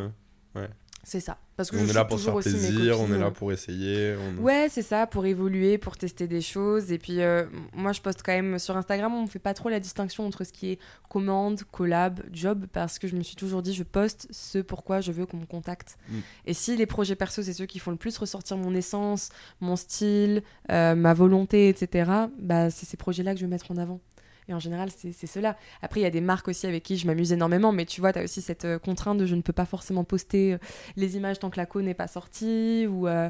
Euh, 1.09 1.11
C'est 1.11 1.21
ça. 1.21 1.39
Parce 1.57 1.73
que 1.73 1.77
on 1.77 1.85
je 1.85 1.91
est 1.91 1.93
là 1.93 2.05
pour 2.05 2.21
se 2.21 2.25
faire 2.27 2.39
plaisir, 2.39 3.01
on 3.01 3.09
est 3.09 3.15
euh, 3.17 3.19
là 3.19 3.31
pour 3.33 3.51
essayer. 3.51 4.15
on- 4.39 4.43
Ouais, 4.43 4.69
c'est 4.71 4.83
ça, 4.83 5.09
pour 5.09 5.27
évoluer, 5.27 5.77
pour 5.77 5.97
tester 5.97 6.29
des 6.29 6.41
choses. 6.41 6.93
Et 6.93 6.99
puis, 6.99 7.21
euh, 7.21 7.47
moi, 7.75 7.93
je 7.93 8.01
poste 8.01 8.21
quand 8.25 8.33
même 8.33 8.59
sur 8.61 8.77
Instagram, 8.77 9.13
on 9.15 9.27
fait 9.27 9.41
pas 9.41 9.55
trop 9.55 9.69
la 9.69 9.81
distinction 9.81 10.25
entre 10.25 10.45
ce 10.45 10.53
qui 10.53 10.73
est 10.73 10.79
commande, 11.09 11.63
collab, 11.73 12.21
job, 12.33 12.67
parce 12.73 12.99
que 13.01 13.09
je 13.09 13.17
me 13.17 13.23
suis 13.25 13.35
toujours 13.35 13.63
dit, 13.63 13.75
je 13.75 13.83
poste 13.83 14.29
ce 14.31 14.59
pourquoi 14.59 15.01
je 15.01 15.11
veux 15.11 15.27
qu'on 15.27 15.39
me 15.39 15.47
contacte. 15.47 15.99
Mm. 16.11 16.19
Et 16.47 16.55
si 16.55 16.77
les 16.77 16.87
projets 16.87 17.17
perso, 17.17 17.43
c'est 17.43 17.53
ceux 17.55 17.67
qui 17.67 17.81
font 17.81 17.91
le 17.91 17.97
plus 17.97 18.17
ressortir 18.19 18.57
mon 18.57 18.73
essence, 18.75 19.31
mon 19.61 19.75
style, 19.75 20.43
euh, 20.71 20.95
ma 20.95 21.13
volonté, 21.15 21.69
etc., 21.69 22.11
bah, 22.39 22.71
c'est 22.71 22.87
ces 22.87 22.97
projets-là 22.97 23.33
que 23.35 23.41
je 23.41 23.47
vais 23.47 23.51
mettre 23.51 23.71
en 23.73 23.77
avant. 23.79 24.01
Et 24.49 24.55
en 24.55 24.59
général, 24.59 24.89
c'est 24.91 25.27
cela. 25.27 25.57
Après, 25.83 26.01
il 26.01 26.05
y 26.05 26.07
a 26.07 26.11
des 26.11 26.23
marques 26.23 26.49
aussi 26.49 26.67
avec 26.67 26.83
qui 26.83 26.97
je 26.97 27.07
m'amuse 27.07 27.33
énormément, 27.33 27.71
mais 27.71 27.85
tu 27.85 28.01
vois, 28.01 28.13
tu 28.15 28.19
as 28.19 28.23
aussi 28.25 28.41
cette 28.41 28.65
euh, 28.65 28.79
contrainte 28.79 29.19
de 29.19 29.27
je 29.27 29.35
ne 29.35 29.43
peux 29.43 29.53
pas 29.53 29.67
forcément 29.67 30.05
poster 30.05 30.55
euh, 30.55 30.59
les 30.97 31.17
images 31.19 31.39
tant 31.39 31.51
que 31.51 31.59
la 31.59 31.67
co 31.67 31.83
n'est 31.83 31.93
pas 31.95 32.09
sortie, 32.09 32.87
ou, 32.89 33.07
euh, 33.09 33.29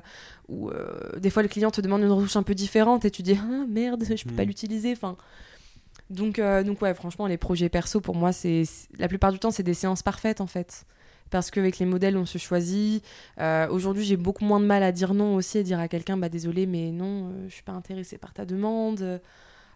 ou 0.48 0.70
euh, 0.70 1.18
des 1.18 1.30
fois 1.30 1.42
le 1.42 1.48
client 1.48 1.70
te 1.72 1.80
demande 1.80 2.02
une 2.02 2.12
retouche 2.12 2.36
un 2.36 2.44
peu 2.44 2.54
différente 2.54 3.04
et 3.04 3.10
tu 3.10 3.22
dis 3.22 3.36
ah 3.40 3.64
merde, 3.68 4.04
je 4.08 4.24
peux 4.24 4.34
pas 4.34 4.44
Mm. 4.44 4.46
l'utiliser. 4.46 4.92
Enfin, 4.92 5.16
donc, 6.10 6.38
euh, 6.38 6.62
donc 6.62 6.80
ouais, 6.82 6.94
franchement, 6.94 7.26
les 7.26 7.36
projets 7.36 7.68
perso 7.68 8.00
pour 8.00 8.14
moi, 8.14 8.32
c'est 8.32 8.64
c'est- 8.64 8.88
la 8.98 9.08
plupart 9.08 9.32
du 9.32 9.38
temps, 9.38 9.50
c'est 9.50 9.62
des 9.62 9.74
séances 9.74 10.02
parfaites 10.02 10.40
en 10.40 10.46
fait. 10.46 10.84
Parce 11.30 11.50
qu'avec 11.50 11.78
les 11.78 11.84
modèles, 11.84 12.16
on 12.16 12.24
se 12.24 12.38
choisit. 12.38 13.04
Euh, 13.38 13.68
Aujourd'hui, 13.68 14.02
j'ai 14.04 14.16
beaucoup 14.16 14.46
moins 14.46 14.60
de 14.60 14.64
mal 14.64 14.82
à 14.82 14.92
dire 14.92 15.12
non 15.12 15.34
aussi 15.34 15.58
et 15.58 15.62
dire 15.62 15.78
à 15.78 15.86
quelqu'un, 15.88 16.16
bah 16.16 16.30
désolé, 16.30 16.64
mais 16.64 16.90
non, 16.90 17.28
euh, 17.28 17.48
je 17.48 17.54
suis 17.54 17.62
pas 17.62 17.72
intéressée 17.72 18.16
par 18.16 18.32
ta 18.32 18.46
demande. 18.46 19.20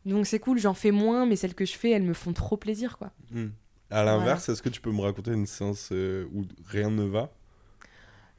Donc 0.05 0.26
c'est 0.26 0.38
cool, 0.38 0.59
j'en 0.59 0.74
fais 0.74 0.90
moins, 0.90 1.26
mais 1.26 1.36
celles 1.36 1.55
que 1.55 1.64
je 1.64 1.74
fais, 1.74 1.90
elles 1.90 2.03
me 2.03 2.14
font 2.14 2.32
trop 2.32 2.57
plaisir, 2.57 2.98
quoi. 2.98 3.12
Hmm. 3.30 3.48
À 3.90 4.05
l'inverse, 4.05 4.48
est-ce 4.48 4.62
que 4.62 4.68
tu 4.70 4.80
peux 4.80 4.90
me 4.90 5.00
raconter 5.03 5.32
une 5.32 5.46
séance 5.46 5.90
euh, 5.92 6.26
où 6.32 6.44
rien 6.66 6.90
ne 6.90 7.05
va? 7.05 7.30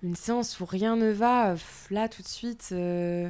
Une 0.02 0.16
séance 0.16 0.60
où 0.60 0.66
rien 0.66 0.96
ne 0.96 1.12
va, 1.12 1.56
là 1.92 2.10
tout 2.10 2.22
de 2.22 2.28
suite. 2.28 2.70
euh, 2.72 3.30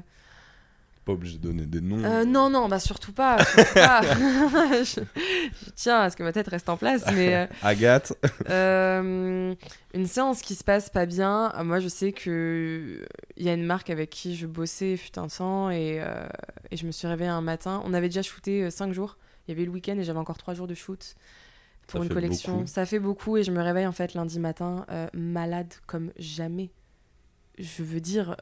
Pas 1.05 1.11
obligé 1.11 1.37
de 1.37 1.43
donner 1.43 1.65
des 1.65 1.81
noms. 1.81 2.01
Euh, 2.03 2.23
non, 2.23 2.49
non, 2.49 2.69
bah 2.69 2.79
surtout 2.79 3.11
pas. 3.11 3.43
surtout 3.43 3.73
pas. 3.73 4.01
je, 4.83 5.01
je 5.01 5.71
tiens 5.75 5.99
à 5.99 6.09
ce 6.09 6.15
que 6.15 6.23
ma 6.23 6.31
tête 6.31 6.47
reste 6.47 6.69
en 6.69 6.77
place, 6.77 7.03
mais 7.13 7.35
euh, 7.35 7.45
Agathe. 7.61 8.13
euh, 8.49 9.53
une 9.93 10.05
séance 10.07 10.41
qui 10.41 10.55
se 10.55 10.63
passe 10.63 10.89
pas 10.89 11.05
bien. 11.05 11.51
euh, 11.57 11.63
Moi, 11.65 11.81
je 11.81 11.89
sais 11.89 12.13
que 12.13 13.05
il 13.35 13.45
y 13.45 13.49
a 13.49 13.53
une 13.53 13.65
marque 13.65 13.89
avec 13.89 14.11
qui 14.11 14.37
je 14.37 14.47
bossais 14.47 14.95
fut 14.95 15.19
un 15.19 15.27
temps 15.27 15.69
et, 15.69 15.99
euh, 16.01 16.25
et 16.71 16.77
je 16.77 16.85
me 16.85 16.91
suis 16.93 17.05
réveillée 17.07 17.29
un 17.31 17.41
matin. 17.41 17.81
On 17.85 17.93
avait 17.93 18.07
déjà 18.07 18.21
shooté 18.21 18.71
5 18.71 18.93
jours. 18.93 19.17
Il 19.47 19.51
y 19.51 19.53
avait 19.53 19.65
le 19.65 19.71
week-end 19.71 19.97
et 19.97 20.05
j'avais 20.05 20.19
encore 20.19 20.37
3 20.37 20.53
jours 20.53 20.67
de 20.67 20.73
shoot 20.73 21.15
pour 21.87 21.99
Ça 21.99 22.05
une 22.05 22.13
collection. 22.13 22.53
beaucoup. 22.59 22.67
Ça 22.67 22.85
fait 22.85 22.99
beaucoup 22.99 23.35
et 23.35 23.43
je 23.43 23.51
me 23.51 23.61
réveille 23.61 23.87
en 23.87 23.91
fait 23.91 24.13
lundi 24.13 24.39
matin 24.39 24.85
malade 25.13 25.73
comme 25.85 26.11
jamais. 26.17 26.69
Je 27.59 27.83
veux 27.83 27.99
dire. 27.99 28.37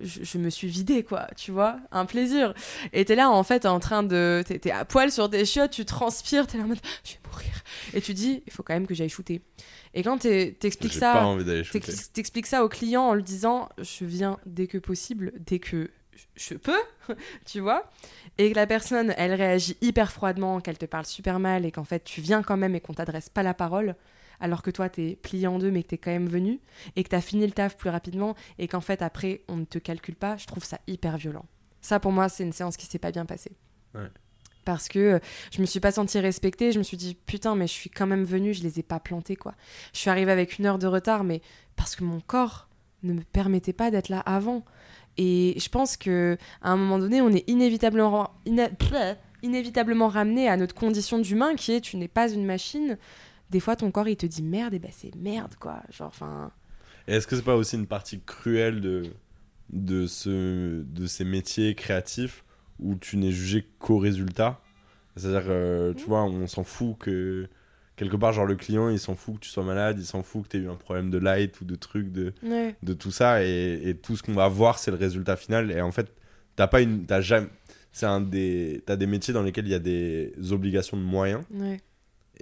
Je, 0.00 0.24
je 0.24 0.38
me 0.38 0.50
suis 0.50 0.68
vidée, 0.68 1.02
quoi, 1.04 1.26
tu 1.36 1.50
vois, 1.50 1.78
un 1.92 2.04
plaisir. 2.06 2.54
Et 2.92 3.04
t'es 3.04 3.14
là, 3.14 3.30
en 3.30 3.42
fait, 3.42 3.66
en 3.66 3.80
train 3.80 4.02
de. 4.02 4.42
T'es 4.46 4.58
t'es 4.58 4.70
à 4.70 4.84
poil 4.84 5.10
sur 5.12 5.28
tes 5.30 5.44
chiottes, 5.44 5.70
tu 5.70 5.84
transpires, 5.84 6.46
t'es 6.46 6.58
là 6.58 6.64
en 6.64 6.68
mode, 6.68 6.78
je 7.04 7.12
vais 7.12 7.18
mourir. 7.30 7.52
Et 7.94 8.00
tu 8.00 8.14
dis, 8.14 8.42
il 8.46 8.52
faut 8.52 8.62
quand 8.62 8.74
même 8.74 8.86
que 8.86 8.94
j'aille 8.94 9.08
shooter. 9.08 9.42
Et 9.94 10.02
quand 10.02 10.18
t'es- 10.18 10.56
t'expliques 10.58 10.92
J'ai 10.92 11.00
ça. 11.00 11.12
pas 11.14 11.24
envie 11.24 11.44
d'aller 11.44 11.64
shooter. 11.64 11.80
T'ex- 11.80 12.12
T'expliques 12.12 12.46
ça 12.46 12.64
au 12.64 12.68
client 12.68 13.02
en 13.02 13.14
lui 13.14 13.22
disant 13.24 13.68
je 13.78 14.04
viens 14.04 14.38
dès 14.46 14.66
que 14.66 14.78
possible, 14.78 15.32
dès 15.38 15.58
que 15.58 15.90
je 16.36 16.54
peux, 16.54 16.78
tu 17.46 17.60
vois, 17.60 17.90
et 18.38 18.50
que 18.50 18.56
la 18.56 18.66
personne 18.66 19.14
elle 19.16 19.34
réagit 19.34 19.76
hyper 19.80 20.12
froidement, 20.12 20.60
qu'elle 20.60 20.78
te 20.78 20.84
parle 20.86 21.06
super 21.06 21.38
mal 21.40 21.64
et 21.64 21.72
qu'en 21.72 21.84
fait 21.84 22.04
tu 22.04 22.20
viens 22.20 22.42
quand 22.42 22.56
même 22.56 22.74
et 22.74 22.80
qu'on 22.80 22.92
t'adresse 22.94 23.28
pas 23.30 23.42
la 23.42 23.54
parole, 23.54 23.96
alors 24.40 24.62
que 24.62 24.70
toi 24.70 24.88
t'es 24.88 25.16
plié 25.22 25.46
en 25.46 25.58
deux 25.58 25.70
mais 25.70 25.82
que 25.82 25.88
t'es 25.88 25.98
quand 25.98 26.10
même 26.10 26.28
venu 26.28 26.60
et 26.96 27.04
que 27.04 27.08
t'as 27.08 27.20
fini 27.20 27.46
le 27.46 27.52
taf 27.52 27.76
plus 27.76 27.90
rapidement 27.90 28.34
et 28.58 28.68
qu'en 28.68 28.80
fait 28.80 29.02
après 29.02 29.42
on 29.48 29.56
ne 29.56 29.64
te 29.64 29.78
calcule 29.78 30.16
pas, 30.16 30.36
je 30.36 30.46
trouve 30.46 30.64
ça 30.64 30.78
hyper 30.86 31.16
violent. 31.16 31.44
Ça 31.80 32.00
pour 32.00 32.12
moi 32.12 32.28
c'est 32.28 32.44
une 32.44 32.52
séance 32.52 32.76
qui 32.76 32.86
s'est 32.86 32.98
pas 32.98 33.12
bien 33.12 33.26
passée. 33.26 33.52
Ouais. 33.94 34.08
parce 34.64 34.88
que 34.88 34.98
euh, 34.98 35.18
je 35.50 35.60
me 35.60 35.66
suis 35.66 35.80
pas 35.80 35.90
sentie 35.90 36.20
respectée. 36.20 36.70
Je 36.70 36.78
me 36.78 36.84
suis 36.84 36.96
dit 36.96 37.16
putain, 37.26 37.56
mais 37.56 37.66
je 37.66 37.72
suis 37.72 37.90
quand 37.90 38.06
même 38.06 38.24
venue, 38.24 38.54
je 38.54 38.62
les 38.62 38.78
ai 38.78 38.82
pas 38.82 39.00
plantés 39.00 39.36
quoi. 39.36 39.54
Je 39.92 39.98
suis 39.98 40.10
arrivée 40.10 40.32
avec 40.32 40.58
une 40.58 40.66
heure 40.66 40.78
de 40.78 40.86
retard, 40.86 41.24
mais 41.24 41.42
parce 41.76 41.96
que 41.96 42.04
mon 42.04 42.20
corps 42.20 42.68
ne 43.02 43.12
me 43.12 43.22
permettait 43.22 43.72
pas 43.72 43.90
d'être 43.90 44.08
là 44.08 44.20
avant. 44.20 44.64
Et 45.16 45.54
je 45.58 45.68
pense 45.68 45.96
que 45.96 46.36
à 46.62 46.70
un 46.70 46.76
moment 46.76 46.98
donné, 46.98 47.20
on 47.20 47.30
est 47.30 47.48
inévitablement 47.48 48.30
inévitablement 49.42 50.08
ramené 50.08 50.48
à 50.48 50.56
notre 50.56 50.74
condition 50.74 51.18
d'humain 51.18 51.54
qui 51.56 51.72
est 51.72 51.80
tu 51.80 51.96
n'es 51.96 52.08
pas 52.08 52.30
une 52.30 52.44
machine. 52.44 52.98
Des 53.50 53.60
fois, 53.60 53.76
ton 53.76 53.90
corps 53.90 54.08
il 54.08 54.16
te 54.16 54.26
dit 54.26 54.42
merde, 54.42 54.74
et 54.74 54.78
ben 54.78 54.90
c'est 54.92 55.14
merde 55.16 55.54
quoi. 55.56 55.82
Genre, 55.90 56.08
enfin. 56.08 56.52
Est-ce 57.06 57.26
que 57.26 57.36
c'est 57.36 57.42
pas 57.42 57.56
aussi 57.56 57.76
une 57.76 57.86
partie 57.86 58.20
cruelle 58.20 58.80
de 58.80 59.02
de 59.72 60.06
ce 60.06 60.82
de 60.82 61.06
ces 61.06 61.24
métiers 61.24 61.74
créatifs 61.74 62.44
où 62.78 62.94
tu 62.94 63.16
n'es 63.16 63.32
jugé 63.32 63.66
qu'au 63.78 63.98
résultat? 63.98 64.60
C'est-à-dire, 65.16 65.48
euh, 65.48 65.92
tu 65.94 66.06
vois, 66.06 66.24
on 66.24 66.46
s'en 66.46 66.64
fout 66.64 66.96
que. 66.98 67.48
Quelque 67.96 68.16
part, 68.16 68.32
genre, 68.32 68.46
le 68.46 68.56
client, 68.56 68.88
il 68.88 68.98
s'en 68.98 69.14
fout 69.14 69.34
que 69.34 69.40
tu 69.40 69.50
sois 69.50 69.62
malade, 69.62 69.98
il 69.98 70.06
s'en 70.06 70.22
fout 70.22 70.44
que 70.44 70.48
tu 70.48 70.56
aies 70.56 70.60
eu 70.60 70.70
un 70.70 70.76
problème 70.76 71.10
de 71.10 71.18
light 71.18 71.60
ou 71.60 71.66
de 71.66 71.74
trucs, 71.74 72.10
de, 72.10 72.32
de 72.82 72.92
tout 72.94 73.10
ça. 73.10 73.44
Et, 73.44 73.94
tout 74.02 74.16
ce 74.16 74.22
qu'on 74.22 74.32
va 74.32 74.48
voir, 74.48 74.78
c'est 74.78 74.90
le 74.90 74.96
résultat 74.96 75.36
final. 75.36 75.70
Et 75.70 75.82
en 75.82 75.92
fait, 75.92 76.10
t'as 76.56 76.66
pas 76.66 76.80
une. 76.80 77.04
As 77.10 77.20
jamais. 77.20 77.48
C'est 77.92 78.06
un 78.06 78.22
des. 78.22 78.82
T'as 78.86 78.96
des 78.96 79.06
métiers 79.06 79.34
dans 79.34 79.42
lesquels 79.42 79.66
il 79.66 79.72
y 79.72 79.74
a 79.74 79.80
des 79.80 80.32
obligations 80.50 80.96
de 80.96 81.02
moyens. 81.02 81.42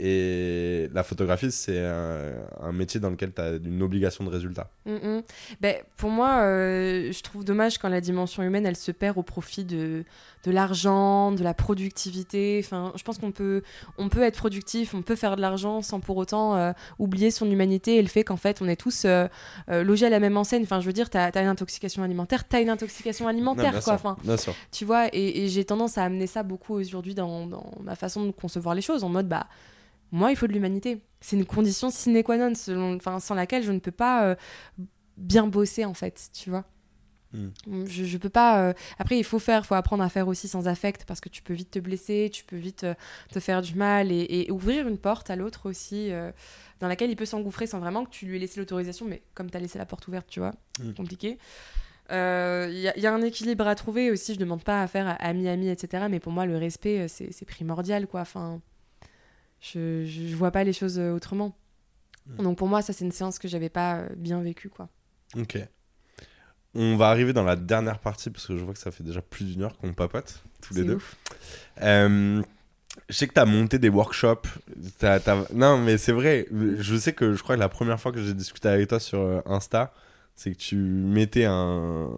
Et 0.01 0.89
la 0.95 1.03
photographie, 1.03 1.51
c'est 1.51 1.85
un, 1.85 2.73
métier 2.73 3.01
dans 3.01 3.11
lequel 3.11 3.33
tu 3.33 3.41
as 3.41 3.57
une 3.57 3.83
obligation 3.83 4.23
de 4.23 4.31
résultat. 4.31 4.71
Mm, 4.87 4.93
mm. 4.93 5.23
ben, 5.61 5.77
pour 5.97 6.11
moi, 6.11 6.43
euh, 6.43 7.11
je 7.11 7.23
trouve 7.23 7.45
dommage 7.45 7.79
quand 7.79 7.89
la 7.89 8.01
dimension 8.01 8.45
humaine, 8.45 8.65
elle 8.65 8.77
se 8.77 8.93
perd 8.93 9.19
au 9.19 9.25
profit 9.25 9.65
de, 9.65 10.05
de 10.45 10.51
l'argent, 10.53 11.33
de 11.33 11.43
la 11.43 11.53
productivité. 11.53 12.61
Enfin, 12.65 12.93
je 12.95 13.03
pense 13.03 13.19
qu'on 13.19 13.33
peut, 13.33 13.63
on 13.97 14.09
peut 14.09 14.23
être 14.23 14.37
productif, 14.37 14.95
on 14.95 15.03
peut 15.03 15.17
faire 15.17 15.35
de 15.35 15.41
l'argent 15.41 15.83
sans 15.83 15.99
pour 15.99 16.17
autant 16.17 16.55
euh, 16.55 16.73
oublier 17.01 17.33
son 17.33 17.51
humanité 17.51 17.97
et 17.97 18.03
le 18.03 18.09
fait 18.09 18.23
qu'en 18.23 18.37
fait, 18.37 18.63
on 18.63 18.69
est 18.69 18.77
tous 18.77 19.05
euh, 19.05 19.27
logés 19.69 20.07
à 20.07 20.11
la 20.11 20.21
même 20.21 20.37
enseigne. 20.37 20.63
Enfin, 20.63 20.81
je 20.81 20.87
veux 20.87 20.93
dire, 20.93 21.11
tu 21.11 21.19
as, 21.19 21.41
une 21.41 21.49
intoxication 21.49 22.05
alimentaire, 22.05 22.47
tu 22.47 22.55
as 22.55 22.61
une 22.61 22.71
intoxication 22.71 23.27
alimentaire. 23.27 23.83
quoi. 23.83 23.95
enfin, 23.95 24.17
bien 24.23 24.37
sûr. 24.37 24.55
Tu 24.71 24.85
vois, 24.85 25.09
et, 25.13 25.49
j'ai 25.49 25.65
tendance 25.65 25.99
à 25.99 26.05
amener 26.05 26.29
ça 26.29 26.45
beaucoup 26.45 26.75
aujourd'hui 26.75 27.15
dans, 27.15 27.47
dans 27.47 27.73
ma 27.83 27.97
façon 27.97 28.27
de 28.27 28.31
concevoir 28.31 28.77
les 28.77 28.83
choses, 28.83 29.03
en 29.03 29.09
mode, 29.09 29.27
bah 29.27 29.49
moi, 30.13 30.31
il 30.31 30.37
faut 30.37 30.47
de 30.47 30.53
l'humanité. 30.53 31.03
C'est 31.21 31.37
une 31.37 31.45
condition 31.45 31.91
sine 31.91 32.23
qua 32.23 32.37
non, 32.37 32.55
selon, 32.55 32.99
sans 33.21 33.35
laquelle 33.35 33.63
je 33.63 33.73
ne 33.73 33.79
peux 33.79 33.91
pas 33.93 34.25
euh, 34.25 34.35
bien 35.17 35.47
bosser, 35.47 35.85
en 35.85 35.95
fait, 35.95 36.31
tu 36.33 36.51
vois. 36.51 36.65
Hmm. 37.33 37.51
Je, 37.87 38.05
je, 38.05 38.17
peux 38.17 38.31
pas. 38.31 38.63
Euh, 38.63 38.73
après, 38.99 39.19
il 39.19 39.25
faut 39.25 39.39
faire, 39.39 39.61
il 39.63 39.67
faut 39.67 39.75
apprendre 39.75 40.03
à 40.03 40.09
faire 40.09 40.29
aussi 40.29 40.49
sans 40.49 40.67
affect 40.67 41.05
parce 41.05 41.21
que 41.21 41.29
tu 41.29 41.43
peux 41.43 41.53
vite 41.53 41.71
te 41.71 41.79
blesser, 41.79 42.31
tu 42.33 42.43
peux 42.45 42.57
vite 42.57 42.85
euh, 42.85 42.95
te 43.31 43.39
faire 43.39 43.61
du 43.61 43.75
mal 43.75 44.11
et, 44.11 44.49
ouvrir 44.51 44.89
une 44.89 44.97
porte 44.97 45.29
à 45.29 45.37
l'autre 45.37 45.69
aussi 45.69 46.11
dans 46.81 46.89
laquelle 46.89 47.11
il 47.11 47.17
peut 47.17 47.27
s'engouffrer 47.27 47.67
sans 47.67 47.81
vraiment 47.81 48.07
que 48.07 48.11
tu 48.11 48.25
lui 48.25 48.37
aies 48.37 48.39
laissé 48.39 48.59
l'autorisation. 48.59 49.05
Mais 49.05 49.23
comme 49.35 49.51
tu 49.51 49.59
as 49.59 49.61
laissé 49.61 49.77
la 49.77 49.85
porte 49.85 50.09
ouverte, 50.09 50.27
tu 50.29 50.41
vois, 50.41 50.55
hmm. 50.81 50.95
compliqué. 50.95 51.39
Il 52.11 52.15
y, 52.17 53.07
a 53.07 53.13
un 53.13 53.21
équilibre 53.21 53.67
à 53.67 53.75
trouver 53.75 54.11
aussi. 54.11 54.33
Je 54.33 54.39
demande 54.39 54.65
pas 54.65 54.81
à 54.81 54.87
faire 54.87 55.19
ami-ami, 55.21 55.69
etc. 55.69 56.07
Mais 56.09 56.21
pour 56.21 56.33
moi, 56.33 56.47
le 56.47 56.57
respect, 56.57 57.09
c'est 57.09 57.45
primordial, 57.45 58.07
quoi. 58.07 58.23
Enfin, 58.23 58.63
je, 59.61 60.05
je, 60.05 60.35
vois 60.35 60.51
pas 60.51 60.65
les 60.65 60.73
choses 60.73 60.99
euh, 60.99 61.13
autrement. 61.13 61.57
Hmm. 62.27 62.43
Donc 62.43 62.59
pour 62.59 62.69
moi, 62.69 62.83
ça, 62.83 62.93
c'est 62.93 63.05
une 63.05 63.13
séance 63.13 63.39
que 63.39 63.49
j'avais 63.49 63.69
pas 63.69 63.99
euh, 63.99 64.09
bien 64.17 64.41
vécue, 64.41 64.69
quoi. 64.69 64.89
Ok. 65.37 65.59
On 66.75 66.97
va 66.97 67.09
arriver 67.09 67.33
dans 67.33 67.45
la 67.45 67.57
dernière 67.57 67.99
partie 67.99 68.31
parce 68.31 68.47
que 68.47 68.57
je 68.57 68.65
vois 68.65 68.75
que 68.75 68.79
ça 68.79 68.91
fait 68.91 69.03
déjà 69.03 69.23
plus 69.23 69.45
d'une 69.45 69.63
heure 69.63 69.77
qu'on 69.79 69.95
papote 69.95 70.43
tous 70.61 70.75
les 70.75 70.85
deux. 70.85 70.99
Euh, 71.83 72.43
je 73.09 73.15
sais 73.15 73.27
que 73.27 73.33
tu 73.33 73.41
as 73.41 73.47
monté 73.47 73.79
des 73.79 73.89
workshops. 73.89 74.47
Non, 75.55 75.79
mais 75.79 75.99
c'est 75.99 76.13
vrai. 76.13 76.47
Je 76.51 76.97
sais 76.97 77.13
que 77.13 77.33
je 77.33 77.43
crois 77.43 77.55
que 77.57 77.61
la 77.61 77.69
première 77.69 77.99
fois 77.99 78.13
que 78.13 78.23
j'ai 78.23 78.35
discuté 78.35 78.69
avec 78.69 78.89
toi 78.89 79.01
sur 79.01 79.43
Insta, 79.47 79.93
c'est 80.35 80.53
que 80.53 80.59
tu 80.59 80.77
mettais 80.77 81.47
un, 81.47 82.11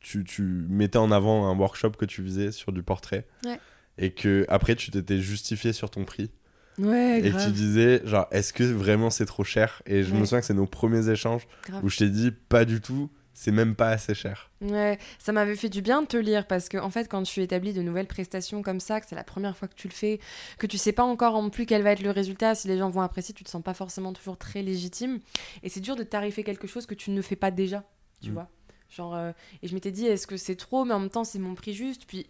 tu, 0.00 0.24
tu, 0.24 0.42
mettais 0.42 0.98
en 0.98 1.12
avant 1.12 1.46
un 1.48 1.56
workshop 1.56 1.90
que 1.90 2.04
tu 2.04 2.22
faisais 2.24 2.52
sur 2.52 2.72
du 2.72 2.82
portrait. 2.82 3.26
Ouais. 3.44 3.60
Et 3.98 4.12
que 4.12 4.44
après 4.48 4.74
tu 4.74 4.90
t'étais 4.90 5.20
justifié 5.20 5.72
sur 5.72 5.90
ton 5.90 6.04
prix. 6.04 6.30
Ouais, 6.78 7.20
et 7.20 7.32
tu 7.32 7.50
disais, 7.50 8.00
genre, 8.04 8.26
est-ce 8.30 8.52
que 8.52 8.64
vraiment 8.64 9.10
c'est 9.10 9.26
trop 9.26 9.44
cher? 9.44 9.82
Et 9.86 10.02
je 10.02 10.14
me 10.14 10.24
souviens 10.24 10.40
que 10.40 10.46
c'est 10.46 10.54
nos 10.54 10.66
premiers 10.66 11.08
échanges 11.10 11.46
où 11.82 11.88
je 11.88 11.98
t'ai 11.98 12.08
dit, 12.08 12.30
pas 12.30 12.64
du 12.64 12.80
tout, 12.80 13.10
c'est 13.34 13.52
même 13.52 13.74
pas 13.74 13.88
assez 13.88 14.14
cher. 14.14 14.50
Ouais, 14.60 14.98
ça 15.18 15.32
m'avait 15.32 15.56
fait 15.56 15.68
du 15.68 15.82
bien 15.82 16.02
de 16.02 16.06
te 16.06 16.16
lire 16.16 16.46
parce 16.46 16.68
que, 16.68 16.76
en 16.76 16.90
fait, 16.90 17.08
quand 17.08 17.22
tu 17.22 17.40
établis 17.40 17.72
de 17.72 17.80
nouvelles 17.80 18.06
prestations 18.06 18.62
comme 18.62 18.80
ça, 18.80 19.00
que 19.00 19.06
c'est 19.06 19.14
la 19.14 19.24
première 19.24 19.56
fois 19.56 19.66
que 19.66 19.74
tu 19.74 19.88
le 19.88 19.94
fais, 19.94 20.20
que 20.58 20.66
tu 20.66 20.78
sais 20.78 20.92
pas 20.92 21.04
encore 21.04 21.34
en 21.34 21.48
plus 21.48 21.64
quel 21.64 21.82
va 21.82 21.92
être 21.92 22.02
le 22.02 22.10
résultat, 22.10 22.54
si 22.54 22.68
les 22.68 22.76
gens 22.76 22.90
vont 22.90 23.00
apprécier, 23.00 23.34
tu 23.34 23.44
te 23.44 23.50
sens 23.50 23.62
pas 23.62 23.74
forcément 23.74 24.12
toujours 24.12 24.36
très 24.36 24.62
légitime. 24.62 25.20
Et 25.62 25.68
c'est 25.68 25.80
dur 25.80 25.96
de 25.96 26.02
tarifer 26.02 26.42
quelque 26.44 26.66
chose 26.66 26.86
que 26.86 26.94
tu 26.94 27.10
ne 27.10 27.22
fais 27.22 27.36
pas 27.36 27.50
déjà, 27.50 27.84
tu 28.20 28.30
mm. 28.30 28.34
vois. 28.34 28.48
Genre, 28.90 29.14
euh, 29.14 29.32
et 29.62 29.68
je 29.68 29.74
m'étais 29.74 29.92
dit, 29.92 30.06
est-ce 30.06 30.26
que 30.26 30.36
c'est 30.36 30.56
trop? 30.56 30.84
Mais 30.84 30.92
en 30.92 31.00
même 31.00 31.10
temps, 31.10 31.24
c'est 31.24 31.38
mon 31.38 31.54
prix 31.54 31.72
juste. 31.72 32.04
Puis 32.06 32.26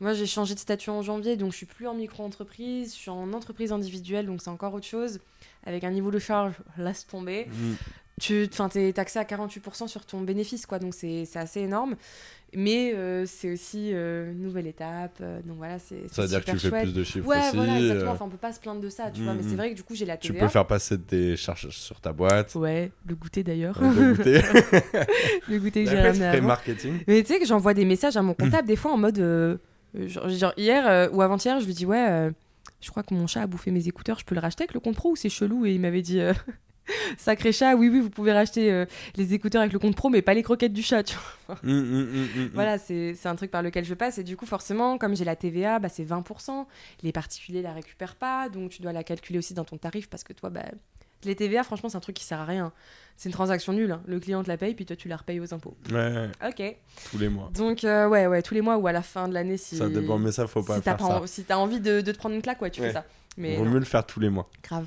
moi, 0.00 0.12
j'ai 0.12 0.26
changé 0.26 0.54
de 0.54 0.58
statut 0.58 0.90
en 0.90 1.02
janvier, 1.02 1.36
donc 1.36 1.52
je 1.52 1.56
suis 1.58 1.66
plus 1.66 1.86
en 1.86 1.94
micro-entreprise, 1.94 2.94
je 2.94 2.98
suis 2.98 3.10
en 3.10 3.32
entreprise 3.32 3.72
individuelle, 3.72 4.26
donc 4.26 4.42
c'est 4.42 4.50
encore 4.50 4.74
autre 4.74 4.86
chose. 4.86 5.20
Avec 5.66 5.84
un 5.84 5.90
niveau 5.90 6.10
de 6.10 6.18
charge, 6.18 6.54
laisse 6.78 7.06
tomber. 7.06 7.46
Mm. 7.46 7.74
Tu 8.20 8.44
es 8.44 8.92
taxé 8.92 9.18
à 9.18 9.24
48% 9.24 9.88
sur 9.88 10.06
ton 10.06 10.20
bénéfice, 10.20 10.66
quoi, 10.66 10.78
donc 10.78 10.94
c'est 10.94 11.26
assez 11.34 11.60
énorme. 11.60 11.96
Mais 12.56 12.92
euh, 12.94 13.24
c'est 13.26 13.52
aussi 13.52 13.90
euh, 13.92 14.30
une 14.30 14.42
nouvelle 14.42 14.66
étape. 14.66 15.18
Euh, 15.20 15.40
donc 15.42 15.56
voilà, 15.56 15.78
c'est. 15.78 16.08
Ça 16.10 16.22
veut 16.22 16.28
dire 16.28 16.44
que 16.44 16.52
tu 16.52 16.58
fais 16.58 16.82
plus 16.82 16.94
de 16.94 17.02
chiffres 17.02 17.26
ouais, 17.26 17.38
aussi. 17.38 17.56
voilà, 17.56 17.80
exactement. 17.80 18.12
Enfin, 18.12 18.24
on 18.26 18.30
peut 18.30 18.36
pas 18.36 18.52
se 18.52 18.60
plaindre 18.60 18.80
de 18.80 18.88
ça, 18.88 19.10
tu 19.10 19.22
vois. 19.22 19.34
Mais 19.34 19.42
c'est 19.42 19.54
mm. 19.54 19.56
vrai 19.56 19.70
que 19.70 19.74
du 19.74 19.82
coup, 19.82 19.94
j'ai 19.94 20.06
la 20.06 20.16
TVA. 20.16 20.34
Tu 20.34 20.40
peux 20.40 20.48
faire 20.48 20.66
passer 20.66 20.98
tes 20.98 21.36
charges 21.36 21.70
sur 21.70 22.00
ta 22.00 22.12
boîte. 22.12 22.54
Ouais, 22.54 22.92
le 23.06 23.16
goûter 23.16 23.42
d'ailleurs. 23.42 23.80
le 23.82 24.14
goûter. 24.14 24.40
le 25.48 25.58
goûter 25.58 25.84
que 25.84 25.90
j'ai 25.90 26.40
marketing. 26.40 27.00
Mais 27.08 27.22
tu 27.22 27.32
sais 27.32 27.40
que 27.40 27.46
j'envoie 27.46 27.74
des 27.74 27.84
messages 27.84 28.16
à 28.16 28.22
mon 28.22 28.34
comptable 28.34 28.68
des 28.68 28.76
fois 28.76 28.92
en 28.92 28.98
mode 28.98 29.58
euh, 29.96 30.08
genre, 30.08 30.52
hier 30.56 30.86
euh, 30.88 31.08
ou 31.10 31.22
avant-hier, 31.22 31.60
je 31.60 31.66
lui 31.66 31.74
dis 31.74 31.86
ouais, 31.86 32.06
euh, 32.08 32.30
je 32.80 32.90
crois 32.90 33.02
que 33.02 33.14
mon 33.14 33.26
chat 33.26 33.42
a 33.42 33.46
bouffé 33.46 33.70
mes 33.70 33.88
écouteurs, 33.88 34.18
je 34.18 34.24
peux 34.24 34.34
le 34.34 34.40
racheter 34.40 34.64
avec 34.64 34.74
le 34.74 34.80
compte 34.80 34.96
pro 34.96 35.12
ou 35.12 35.16
c'est 35.16 35.28
chelou? 35.28 35.66
Et 35.66 35.74
il 35.74 35.80
m'avait 35.80 36.02
dit 36.02 36.20
sacré 37.18 37.52
chat, 37.52 37.74
oui 37.76 37.88
oui, 37.88 38.00
vous 38.00 38.10
pouvez 38.10 38.32
racheter 38.32 38.84
les 39.16 39.34
écouteurs 39.34 39.62
avec 39.62 39.72
le 39.72 39.78
compte 39.78 39.96
pro, 39.96 40.10
mais 40.10 40.22
pas 40.22 40.34
les 40.34 40.42
croquettes 40.42 40.72
du 40.72 40.82
chat. 40.82 41.02
Tu 41.02 41.16
vois 41.46 41.58
mmh, 41.62 41.72
mmh, 41.72 42.02
mmh, 42.02 42.50
voilà, 42.54 42.78
c'est 42.78 43.26
un 43.26 43.36
truc 43.36 43.50
par 43.50 43.62
lequel 43.62 43.84
je 43.84 43.94
passe 43.94 44.18
et 44.18 44.24
du 44.24 44.36
coup 44.36 44.46
forcément, 44.46 44.98
comme 44.98 45.16
j'ai 45.16 45.24
la 45.24 45.36
TVA, 45.36 45.78
bah, 45.78 45.88
c'est 45.88 46.04
20%. 46.04 46.66
Les 47.02 47.12
particuliers 47.12 47.62
la 47.62 47.72
récupèrent 47.72 48.16
pas, 48.16 48.48
donc 48.48 48.70
tu 48.70 48.82
dois 48.82 48.92
la 48.92 49.04
calculer 49.04 49.38
aussi 49.38 49.54
dans 49.54 49.64
ton 49.64 49.76
tarif 49.76 50.08
parce 50.08 50.24
que 50.24 50.32
toi, 50.32 50.50
bah, 50.50 50.66
les 51.24 51.36
TVA, 51.36 51.62
franchement, 51.62 51.88
c'est 51.88 51.96
un 51.96 52.00
truc 52.00 52.16
qui 52.16 52.24
sert 52.24 52.40
à 52.40 52.44
rien. 52.44 52.72
C'est 53.16 53.28
une 53.28 53.34
transaction 53.34 53.72
nulle. 53.72 53.92
Hein. 53.92 54.02
Le 54.06 54.18
client 54.18 54.42
te 54.42 54.48
la 54.48 54.56
paye, 54.56 54.74
puis 54.74 54.86
toi, 54.86 54.96
tu 54.96 55.08
la 55.08 55.16
repayes 55.16 55.40
aux 55.40 55.54
impôts. 55.54 55.76
Ouais. 55.92 56.30
Ok. 56.46 56.76
Tous 57.10 57.18
les 57.18 57.28
mois. 57.28 57.50
Donc, 57.54 57.84
euh, 57.84 58.08
ouais, 58.08 58.26
ouais, 58.26 58.42
tous 58.42 58.54
les 58.54 58.60
mois 58.60 58.76
ou 58.76 58.86
à 58.86 58.92
la 58.92 59.02
fin 59.02 59.28
de 59.28 59.34
l'année. 59.34 59.56
Si... 59.56 59.76
Ça 59.76 59.88
dépend, 59.88 60.18
mais 60.18 60.32
ça, 60.32 60.46
faut 60.46 60.62
pas 60.62 60.80
faire 60.80 60.98
ça. 60.98 61.22
Si 61.26 61.44
t'as 61.44 61.56
envie 61.56 61.80
de, 61.80 62.00
de, 62.00 62.12
te 62.12 62.18
prendre 62.18 62.34
une 62.34 62.42
claque, 62.42 62.60
ouais, 62.62 62.70
tu 62.70 62.80
fais 62.80 62.92
ça. 62.92 63.04
Mais 63.36 63.56
Vaut 63.56 63.64
mieux 63.64 63.78
le 63.78 63.84
faire 63.84 64.04
tous 64.04 64.20
les 64.20 64.30
mois. 64.30 64.48
Grave. 64.62 64.86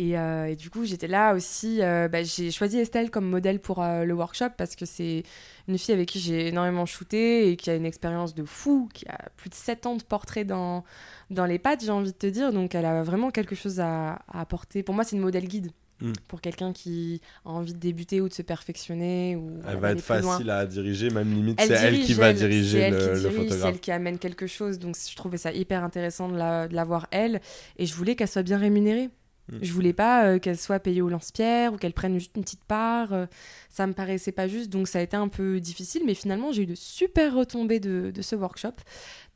Et, 0.00 0.16
euh, 0.16 0.46
et, 0.46 0.56
du 0.56 0.70
coup, 0.70 0.86
j'étais 0.86 1.08
là 1.08 1.34
aussi. 1.34 1.82
Euh, 1.82 2.08
bah, 2.08 2.22
j'ai 2.22 2.50
choisi 2.50 2.78
Estelle 2.78 3.10
comme 3.10 3.28
modèle 3.28 3.60
pour 3.60 3.82
le 3.82 4.12
workshop 4.14 4.50
parce 4.56 4.74
que 4.74 4.86
c'est 4.86 5.24
une 5.68 5.76
fille 5.76 5.92
avec 5.92 6.08
qui 6.08 6.20
j'ai 6.20 6.48
énormément 6.48 6.86
shooté 6.86 7.50
et 7.50 7.56
qui 7.56 7.68
a 7.68 7.74
une 7.74 7.84
expérience 7.84 8.34
de 8.34 8.44
fou, 8.44 8.88
qui 8.94 9.06
a 9.08 9.28
plus 9.36 9.50
de 9.50 9.54
7 9.54 9.84
ans 9.84 9.96
de 9.96 10.02
portrait 10.02 10.44
dans, 10.44 10.84
dans 11.28 11.44
les 11.44 11.58
pattes, 11.58 11.84
j'ai 11.84 11.90
envie 11.90 12.12
de 12.12 12.16
te 12.16 12.26
dire. 12.26 12.50
Donc, 12.50 12.74
elle 12.74 12.86
a 12.86 13.02
vraiment 13.02 13.30
quelque 13.30 13.54
chose 13.54 13.78
à, 13.78 14.22
à 14.28 14.40
apporter. 14.40 14.82
Pour 14.82 14.94
moi, 14.94 15.04
c'est 15.04 15.16
une 15.16 15.22
modèle 15.22 15.46
guide. 15.46 15.70
Mm. 16.00 16.12
pour 16.28 16.40
quelqu'un 16.40 16.72
qui 16.72 17.20
a 17.44 17.50
envie 17.50 17.74
de 17.74 17.78
débuter 17.78 18.22
ou 18.22 18.28
de 18.30 18.32
se 18.32 18.40
perfectionner. 18.40 19.36
Ou 19.36 19.60
elle 19.68 19.76
va 19.76 19.92
être 19.92 20.00
facile 20.00 20.48
à 20.48 20.64
diriger, 20.64 21.10
même 21.10 21.30
limite 21.30 21.60
c'est 21.60 21.74
elle 21.74 22.00
qui 22.00 22.14
va 22.14 22.32
diriger 22.32 22.90
le, 22.90 23.16
photographe. 23.16 23.48
C'est 23.50 23.68
elle 23.68 23.80
qui 23.80 23.92
amène 23.92 24.18
quelque 24.18 24.46
chose, 24.46 24.78
donc 24.78 24.96
je 24.96 25.14
trouvais 25.14 25.36
ça 25.36 25.52
hyper 25.52 25.84
intéressant 25.84 26.30
de 26.30 26.38
la, 26.38 26.68
de 26.68 26.74
la 26.74 26.84
voir 26.84 27.06
elle, 27.10 27.42
et 27.76 27.84
je 27.84 27.94
voulais 27.94 28.16
qu'elle 28.16 28.28
soit 28.28 28.42
bien 28.42 28.56
rémunérée. 28.56 29.10
Mm. 29.50 29.58
Je 29.62 29.72
voulais 29.72 29.92
pas 29.92 30.24
euh, 30.24 30.38
qu'elle 30.38 30.58
soit 30.58 30.78
payée 30.78 31.02
au 31.02 31.08
lance-pierre 31.08 31.72
ou 31.72 31.76
qu'elle 31.76 31.92
prenne 31.92 32.18
juste 32.18 32.32
une 32.36 32.42
petite 32.42 32.64
part. 32.64 33.12
Euh, 33.12 33.26
ça 33.68 33.86
me 33.86 33.92
paraissait 33.92 34.32
pas 34.32 34.48
juste, 34.48 34.70
donc 34.70 34.88
ça 34.88 34.98
a 34.98 35.02
été 35.02 35.16
un 35.16 35.28
peu 35.28 35.60
difficile. 35.60 36.02
Mais 36.06 36.14
finalement, 36.14 36.52
j'ai 36.52 36.62
eu 36.62 36.66
de 36.66 36.74
super 36.74 37.34
retombées 37.34 37.80
de, 37.80 38.10
de 38.14 38.22
ce 38.22 38.36
workshop. 38.36 38.72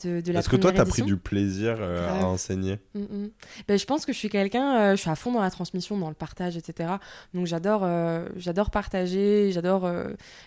De, 0.05 0.21
de 0.21 0.33
Est-ce 0.33 0.49
que 0.49 0.57
toi, 0.57 0.73
tu 0.73 0.81
as 0.81 0.85
pris 0.85 1.03
du 1.03 1.17
plaisir 1.17 1.77
euh, 1.79 2.21
à 2.21 2.27
enseigner? 2.27 2.79
Mm, 2.95 3.01
mm. 3.01 3.31
ben, 3.69 3.79
Je 3.79 3.85
pense 3.85 4.05
que 4.05 4.13
je 4.13 4.19
suis 4.19 4.29
quelqu'un, 4.29 4.95
je 4.97 5.01
suis 5.01 5.11
à 5.11 5.15
fond 5.15 5.33
dans 5.33 5.41
la 5.41 5.51
transmission, 5.51 5.97
dans 5.99 6.09
le 6.09 6.15
partage, 6.15 6.57
etc. 6.57 6.95
Donc 7.33 7.47
j'adore 7.47 7.89
j'adore 8.37 8.71
partager, 8.71 9.51
j'adore 9.53 9.89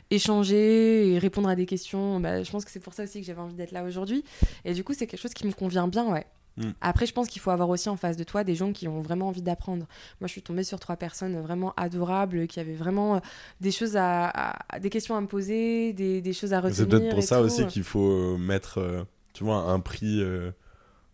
échanger 0.09 1.13
et 1.13 1.19
répondre 1.19 1.49
à 1.49 1.55
des 1.55 1.65
questions. 1.65 2.19
Ben, 2.19 2.43
je 2.43 2.51
pense 2.51 2.65
que 2.65 2.71
c'est 2.71 2.79
pour 2.79 2.93
ça 2.93 3.03
aussi 3.03 3.21
que 3.21 3.25
j'avais 3.25 3.41
envie 3.41 3.55
d'être 3.55 3.71
là 3.71 3.83
aujourd'hui. 3.83 4.23
Et 4.65 4.73
du 4.73 4.83
coup, 4.83 4.93
c'est 4.93 5.07
quelque 5.07 5.21
chose 5.21 5.33
qui 5.33 5.47
me 5.47 5.53
convient 5.53 5.87
bien, 5.87 6.05
ouais. 6.11 6.25
Mm. 6.57 6.71
Après, 6.81 7.05
je 7.05 7.13
pense 7.13 7.27
qu'il 7.27 7.41
faut 7.41 7.51
avoir 7.51 7.69
aussi 7.69 7.87
en 7.89 7.95
face 7.97 8.17
de 8.17 8.23
toi 8.23 8.43
des 8.43 8.55
gens 8.55 8.73
qui 8.73 8.87
ont 8.87 8.99
vraiment 9.01 9.27
envie 9.27 9.41
d'apprendre. 9.41 9.85
Moi, 10.19 10.27
je 10.27 10.31
suis 10.31 10.41
tombée 10.41 10.63
sur 10.63 10.79
trois 10.79 10.95
personnes 10.97 11.39
vraiment 11.41 11.73
adorables, 11.77 12.47
qui 12.47 12.59
avaient 12.59 12.73
vraiment 12.75 13.15
euh, 13.15 13.19
des 13.61 13.71
choses 13.71 13.95
à, 13.95 14.57
des 14.81 14.89
questions 14.89 15.15
à 15.15 15.21
me 15.21 15.27
poser, 15.27 15.93
des, 15.93 16.21
des 16.21 16.33
choses 16.33 16.53
à 16.53 16.57
retenir. 16.59 16.75
C'est 16.75 16.87
peut-être 16.87 17.13
pour 17.13 17.23
ça 17.23 17.41
aussi 17.41 17.65
qu'il 17.67 17.83
faut 17.83 18.11
euh, 18.11 18.37
mettre, 18.37 18.79
euh, 18.79 19.03
tu 19.33 19.43
vois, 19.43 19.57
un 19.57 19.79
prix 19.79 20.21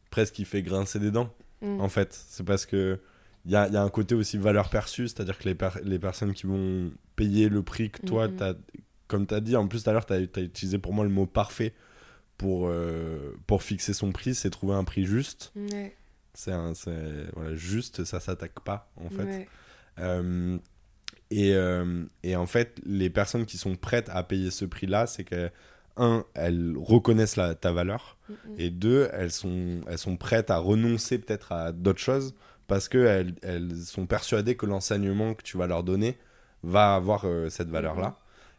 presque 0.09 0.33
qui 0.35 0.45
fait 0.45 0.61
grincer 0.61 0.99
des 0.99 1.11
dents, 1.11 1.29
Mm. 1.61 1.79
en 1.79 1.87
fait. 1.89 2.13
C'est 2.29 2.43
parce 2.45 2.65
que 2.65 2.99
il 3.45 3.51
y 3.51 3.55
a, 3.55 3.67
il 3.67 3.73
y 3.73 3.77
a 3.77 3.81
un 3.83 3.89
côté 3.89 4.15
aussi 4.15 4.37
valeur 4.37 4.69
perçue, 4.69 5.07
c'est-à-dire 5.07 5.37
que 5.37 5.45
les, 5.45 5.55
per- 5.55 5.79
les 5.83 5.99
personnes 5.99 6.33
qui 6.33 6.45
vont 6.45 6.91
payer 7.15 7.47
le 7.49 7.61
prix 7.63 7.89
que 7.89 8.05
toi, 8.05 8.27
t'as- 8.29 8.55
comme 9.07 9.27
tu 9.27 9.33
as 9.33 9.39
dit, 9.41 9.55
en 9.55 9.67
plus 9.67 9.83
tout 9.83 9.89
à 9.89 9.93
l'heure, 9.93 10.05
tu 10.05 10.13
as, 10.13 10.19
utilisé 10.19 10.77
pour 10.77 10.93
moi 10.93 11.03
le 11.05 11.09
mot 11.11 11.25
parfait 11.25 11.73
pour, 12.43 12.67
euh, 12.67 13.37
pour 13.47 13.63
fixer 13.63 13.93
son 13.93 14.11
prix, 14.11 14.35
c'est 14.35 14.49
trouver 14.49 14.75
un 14.75 14.83
prix 14.83 15.05
juste. 15.05 15.53
Ouais, 15.55 15.95
C'est 16.33 16.51
voilà, 16.51 17.55
juste, 17.55 18.03
ça 18.03 18.19
s'attaque 18.19 18.59
pas, 18.59 18.91
en 18.97 19.09
fait. 19.09 19.23
ouais. 19.23 19.47
Euh, 19.99 20.57
et, 21.31 21.55
euh, 21.55 22.03
et 22.21 22.35
en 22.35 22.45
fait, 22.45 22.81
les 22.85 23.09
personnes 23.09 23.45
qui 23.45 23.57
sont 23.57 23.77
prêtes 23.77 24.09
à 24.11 24.23
payer 24.23 24.51
ce 24.51 24.65
prix-là, 24.65 25.07
c'est 25.07 25.23
que, 25.23 25.49
un, 25.95 26.25
elles 26.33 26.75
reconnaissent 26.77 27.37
la, 27.37 27.55
ta 27.55 27.71
valeur, 27.71 28.17
Mm, 28.29 28.33
et 28.57 28.69
deux, 28.71 29.09
elles 29.13 29.31
sont, 29.31 29.79
elles 29.87 29.97
sont 29.97 30.17
prêtes 30.17 30.51
à 30.51 30.57
renoncer 30.57 31.19
peut-être 31.19 31.53
à 31.53 31.71
d'autres 31.71 31.99
choses 31.99 32.33
parce 32.67 32.89
qu'elles 32.89 33.35
elles 33.41 33.75
sont 33.77 34.05
persuadées 34.05 34.55
que 34.55 34.65
l'enseignement 34.65 35.33
que 35.33 35.43
tu 35.43 35.57
vas 35.57 35.67
leur 35.67 35.83
donner 35.83 36.17
va 36.63 36.95
avoir 36.95 37.23
euh, 37.25 37.49
cette 37.49 37.69
valeur-là. 37.69 38.17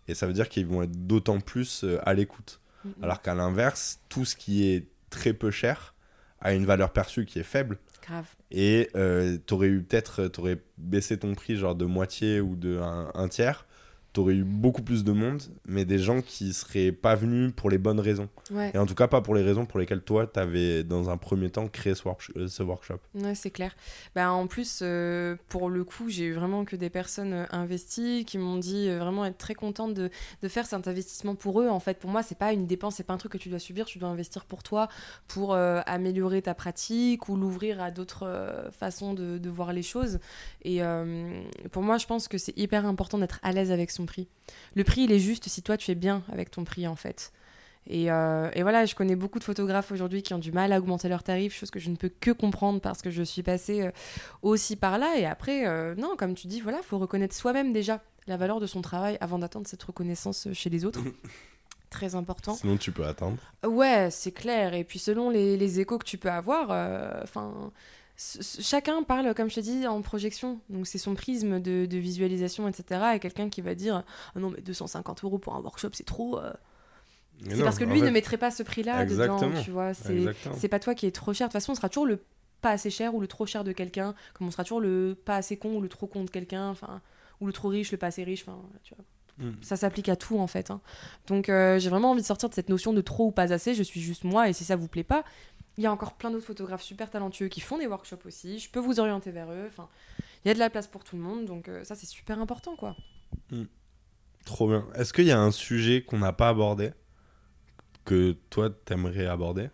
Et 0.08 0.14
ça 0.14 0.26
veut 0.26 0.32
dire 0.32 0.48
qu'ils 0.48 0.66
vont 0.66 0.82
être 0.82 1.06
d'autant 1.06 1.40
plus 1.40 1.84
à 2.02 2.14
l'écoute. 2.14 2.60
Alors 3.02 3.22
qu'à 3.22 3.34
l'inverse, 3.34 4.00
tout 4.08 4.24
ce 4.24 4.36
qui 4.36 4.68
est 4.68 4.88
très 5.10 5.32
peu 5.32 5.50
cher 5.50 5.94
a 6.40 6.52
une 6.52 6.66
valeur 6.66 6.92
perçue 6.92 7.24
qui 7.24 7.38
est 7.38 7.44
faible. 7.44 7.78
Grave. 8.06 8.26
Et 8.50 8.90
euh, 8.96 9.38
t'aurais 9.38 9.68
eu 9.68 9.82
peut-être, 9.82 10.28
t'aurais 10.28 10.62
baissé 10.76 11.18
ton 11.18 11.34
prix 11.34 11.56
genre 11.56 11.74
de 11.74 11.86
moitié 11.86 12.40
ou 12.40 12.54
de 12.54 12.78
un, 12.78 13.10
un 13.14 13.28
tiers. 13.28 13.66
T'aurais 14.14 14.34
eu 14.34 14.44
beaucoup 14.44 14.82
plus 14.82 15.02
de 15.02 15.10
monde, 15.10 15.42
mais 15.66 15.84
des 15.84 15.98
gens 15.98 16.22
qui 16.22 16.52
seraient 16.52 16.92
pas 16.92 17.16
venus 17.16 17.52
pour 17.54 17.68
les 17.68 17.78
bonnes 17.78 17.98
raisons. 17.98 18.28
Ouais. 18.52 18.70
Et 18.72 18.78
en 18.78 18.86
tout 18.86 18.94
cas, 18.94 19.08
pas 19.08 19.20
pour 19.20 19.34
les 19.34 19.42
raisons 19.42 19.66
pour 19.66 19.80
lesquelles 19.80 20.02
toi, 20.02 20.24
t'avais 20.28 20.84
dans 20.84 21.10
un 21.10 21.16
premier 21.16 21.50
temps 21.50 21.66
créé 21.66 21.96
ce, 21.96 22.02
euh, 22.36 22.46
ce 22.46 22.62
workshop. 22.62 23.00
Ouais, 23.16 23.34
c'est 23.34 23.50
clair. 23.50 23.74
Bah, 24.14 24.30
en 24.30 24.46
plus, 24.46 24.82
euh, 24.82 25.34
pour 25.48 25.68
le 25.68 25.82
coup, 25.82 26.08
j'ai 26.08 26.26
eu 26.26 26.32
vraiment 26.32 26.64
que 26.64 26.76
des 26.76 26.90
personnes 26.90 27.32
euh, 27.32 27.44
investies 27.50 28.24
qui 28.24 28.38
m'ont 28.38 28.56
dit 28.56 28.88
euh, 28.88 29.00
vraiment 29.00 29.24
être 29.24 29.36
très 29.36 29.54
contentes 29.54 29.94
de, 29.94 30.10
de 30.42 30.48
faire 30.48 30.64
cet 30.66 30.86
investissement 30.86 31.34
pour 31.34 31.60
eux. 31.60 31.68
En 31.68 31.80
fait, 31.80 31.98
pour 31.98 32.08
moi, 32.08 32.22
c'est 32.22 32.38
pas 32.38 32.52
une 32.52 32.66
dépense, 32.68 32.94
c'est 32.94 33.02
pas 33.02 33.14
un 33.14 33.18
truc 33.18 33.32
que 33.32 33.38
tu 33.38 33.48
dois 33.48 33.58
subir, 33.58 33.86
tu 33.86 33.98
dois 33.98 34.10
investir 34.10 34.44
pour 34.44 34.62
toi, 34.62 34.88
pour 35.26 35.54
euh, 35.54 35.80
améliorer 35.86 36.40
ta 36.40 36.54
pratique 36.54 37.28
ou 37.28 37.34
l'ouvrir 37.34 37.82
à 37.82 37.90
d'autres 37.90 38.70
façons 38.78 39.12
de, 39.12 39.38
de 39.38 39.50
voir 39.50 39.72
les 39.72 39.82
choses. 39.82 40.20
Et 40.62 40.80
pour 41.72 41.82
moi, 41.82 41.98
je 41.98 42.06
pense 42.06 42.28
que 42.28 42.38
c'est 42.38 42.56
hyper 42.56 42.86
important 42.86 43.18
d'être 43.18 43.40
à 43.42 43.50
l'aise 43.50 43.72
avec 43.72 43.90
son 43.90 44.03
prix. 44.06 44.28
Le 44.74 44.84
prix, 44.84 45.02
il 45.02 45.12
est 45.12 45.18
juste 45.18 45.48
si 45.48 45.62
toi, 45.62 45.76
tu 45.76 45.90
es 45.90 45.94
bien 45.94 46.22
avec 46.30 46.50
ton 46.50 46.64
prix, 46.64 46.86
en 46.86 46.96
fait. 46.96 47.32
Et, 47.86 48.10
euh, 48.10 48.50
et 48.54 48.62
voilà, 48.62 48.86
je 48.86 48.94
connais 48.94 49.16
beaucoup 49.16 49.38
de 49.38 49.44
photographes 49.44 49.92
aujourd'hui 49.92 50.22
qui 50.22 50.32
ont 50.32 50.38
du 50.38 50.52
mal 50.52 50.72
à 50.72 50.78
augmenter 50.78 51.08
leurs 51.08 51.22
tarifs, 51.22 51.54
chose 51.54 51.70
que 51.70 51.78
je 51.78 51.90
ne 51.90 51.96
peux 51.96 52.08
que 52.08 52.30
comprendre 52.30 52.80
parce 52.80 53.02
que 53.02 53.10
je 53.10 53.22
suis 53.22 53.42
passée 53.42 53.82
euh, 53.82 53.90
aussi 54.42 54.76
par 54.76 54.98
là. 54.98 55.18
Et 55.18 55.26
après, 55.26 55.66
euh, 55.66 55.94
non, 55.94 56.16
comme 56.16 56.34
tu 56.34 56.46
dis, 56.46 56.60
voilà, 56.60 56.80
faut 56.82 56.98
reconnaître 56.98 57.34
soi-même 57.34 57.72
déjà 57.72 58.02
la 58.26 58.36
valeur 58.38 58.58
de 58.58 58.66
son 58.66 58.80
travail 58.80 59.18
avant 59.20 59.38
d'attendre 59.38 59.66
cette 59.66 59.82
reconnaissance 59.82 60.48
chez 60.52 60.70
les 60.70 60.84
autres. 60.84 61.00
Très 61.90 62.14
important. 62.14 62.54
Sinon, 62.54 62.76
tu 62.76 62.90
peux 62.90 63.04
attendre. 63.04 63.36
Ouais, 63.64 64.08
c'est 64.10 64.32
clair. 64.32 64.74
Et 64.74 64.82
puis 64.82 64.98
selon 64.98 65.30
les, 65.30 65.56
les 65.56 65.78
échos 65.78 65.98
que 65.98 66.06
tu 66.06 66.18
peux 66.18 66.30
avoir, 66.30 66.70
enfin, 67.22 67.70
chacun 68.16 69.02
parle, 69.02 69.34
comme 69.34 69.50
je 69.50 69.56
te 69.56 69.60
dis, 69.60 69.86
en 69.86 70.00
projection. 70.02 70.60
Donc 70.70 70.86
c'est 70.86 70.98
son 70.98 71.14
prisme 71.14 71.60
de, 71.60 71.86
de 71.86 71.98
visualisation, 71.98 72.68
etc. 72.68 73.00
Et 73.14 73.18
quelqu'un 73.18 73.48
qui 73.48 73.60
va 73.60 73.74
dire, 73.74 74.04
Ah 74.34 74.40
non 74.40 74.50
mais 74.50 74.60
250 74.62 75.24
euros 75.24 75.38
pour 75.38 75.54
un 75.56 75.60
workshop, 75.60 75.90
c'est 75.92 76.04
trop. 76.06 76.38
euh. 76.38 76.52
C'est 77.50 77.62
parce 77.64 77.78
que 77.78 77.84
lui 77.84 77.98
fait, 77.98 78.06
ne 78.06 78.10
mettrait 78.12 78.36
pas 78.36 78.52
ce 78.52 78.62
prix-là 78.62 79.04
dedans, 79.04 79.38
tu 79.62 79.70
vois. 79.72 79.92
C'est 79.94 80.68
pas 80.68 80.78
toi 80.78 80.94
qui 80.94 81.06
est 81.06 81.10
trop 81.10 81.32
cher. 81.32 81.48
De 81.48 81.50
toute 81.52 81.60
façon, 81.60 81.72
on 81.72 81.74
sera 81.74 81.88
toujours 81.88 82.06
le 82.06 82.22
pas 82.60 82.70
assez 82.70 82.90
cher 82.90 83.14
ou 83.14 83.20
le 83.20 83.26
trop 83.26 83.44
cher 83.44 83.64
de 83.64 83.72
quelqu'un, 83.72 84.14
comme 84.32 84.46
on 84.46 84.50
sera 84.50 84.62
toujours 84.62 84.80
le 84.80 85.16
pas 85.24 85.36
assez 85.36 85.56
con 85.56 85.74
ou 85.74 85.80
le 85.80 85.88
trop 85.88 86.06
con 86.06 86.24
de 86.24 86.30
quelqu'un, 86.30 86.68
enfin, 86.70 87.00
ou 87.40 87.46
le 87.46 87.52
trop 87.52 87.68
riche, 87.68 87.90
le 87.92 87.98
pas 87.98 88.06
assez 88.06 88.22
riche, 88.24 88.44
enfin, 88.46 88.58
tu 88.84 88.94
vois. 88.94 89.04
Mm. 89.36 89.56
Ça 89.62 89.76
s'applique 89.76 90.08
à 90.08 90.14
tout 90.14 90.38
en 90.38 90.46
fait. 90.46 90.70
hein. 90.70 90.80
Donc 91.26 91.48
euh, 91.48 91.80
j'ai 91.80 91.90
vraiment 91.90 92.12
envie 92.12 92.22
de 92.22 92.26
sortir 92.26 92.48
de 92.48 92.54
cette 92.54 92.68
notion 92.68 92.92
de 92.92 93.00
trop 93.00 93.26
ou 93.26 93.30
pas 93.32 93.52
assez. 93.52 93.74
Je 93.74 93.82
suis 93.82 94.00
juste 94.00 94.22
moi 94.22 94.48
et 94.48 94.52
si 94.52 94.64
ça 94.64 94.76
vous 94.76 94.86
plaît 94.86 95.02
pas, 95.02 95.24
il 95.76 95.84
y 95.84 95.86
a 95.86 95.92
encore 95.92 96.14
plein 96.14 96.30
d'autres 96.30 96.46
photographes 96.46 96.82
super 96.82 97.10
talentueux 97.10 97.48
qui 97.48 97.60
font 97.60 97.78
des 97.78 97.86
workshops 97.86 98.26
aussi. 98.26 98.58
Je 98.58 98.70
peux 98.70 98.80
vous 98.80 99.00
orienter 99.00 99.30
vers 99.30 99.50
eux. 99.50 99.64
Enfin, 99.68 99.88
il 100.44 100.48
y 100.48 100.50
a 100.50 100.54
de 100.54 100.58
la 100.58 100.70
place 100.70 100.86
pour 100.86 101.04
tout 101.04 101.16
le 101.16 101.22
monde. 101.22 101.44
Donc 101.46 101.68
euh, 101.68 101.82
ça 101.84 101.94
c'est 101.94 102.06
super 102.06 102.38
important 102.40 102.76
quoi. 102.76 102.96
Trop 104.44 104.68
bien. 104.68 104.86
Est-ce 104.94 105.12
qu'il 105.12 105.24
y 105.26 105.32
a 105.32 105.40
un 105.40 105.50
sujet 105.50 106.02
qu'on 106.02 106.18
n'a 106.18 106.32
pas 106.32 106.50
abordé 106.50 106.92
que 108.04 108.36
toi, 108.50 108.68
t'aimerais 108.70 109.26
aborder? 109.26 109.70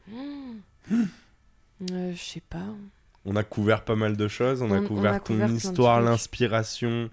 Euh, 0.92 2.12
je 2.14 2.22
sais 2.22 2.40
pas. 2.48 2.64
On 3.24 3.36
a 3.36 3.42
couvert 3.44 3.84
pas 3.84 3.96
mal 3.96 4.16
de 4.16 4.28
choses. 4.28 4.62
On, 4.62 4.70
a 4.70 4.78
On- 4.78 4.84
on 4.84 4.86
couvert 4.86 5.14
a 5.14 5.20
ton 5.20 5.34
couvert 5.34 5.50
histoire, 5.50 6.00
l'inspiration, 6.00 7.10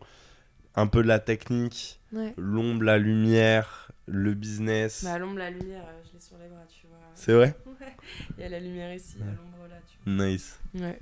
un 0.75 0.87
peu 0.87 1.01
de 1.01 1.07
la 1.07 1.19
technique, 1.19 1.96
Ouais. 2.13 2.33
l'ombre, 2.37 2.83
la 2.83 2.97
lumière, 2.97 3.91
le 4.07 4.33
business. 4.33 5.03
Bah 5.03 5.17
l'ombre, 5.19 5.37
la 5.39 5.49
lumière, 5.49 5.83
euh, 5.87 6.01
je 6.07 6.13
l'ai 6.13 6.19
sur 6.19 6.37
les 6.37 6.47
bras, 6.47 6.65
tu 6.69 6.87
vois. 6.87 6.97
C'est 7.15 7.33
vrai 7.33 7.55
Ouais. 7.65 7.95
Il 8.37 8.41
y 8.43 8.45
a 8.45 8.49
la 8.49 8.59
lumière 8.59 8.93
ici, 8.93 9.15
il 9.19 9.25
y 9.25 9.29
a 9.29 9.31
l'ombre 9.33 9.67
là, 9.69 9.75
tu 9.85 10.09
Nice. 10.09 10.57
vois. 10.73 10.87
Ouais. 10.87 10.99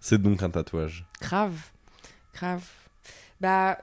C'est 0.00 0.20
donc 0.20 0.42
un 0.42 0.50
tatouage. 0.50 1.06
Grave. 1.20 1.58
Grave. 2.34 2.64
Bah. 3.40 3.78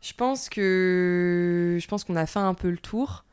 Je 0.00 0.12
pense 0.14 0.48
que. 0.48 1.78
Je 1.80 1.86
pense 1.86 2.02
qu'on 2.04 2.16
a 2.16 2.26
fait 2.26 2.38
un 2.40 2.54
peu 2.54 2.70
le 2.70 2.78
tour. 2.78 3.24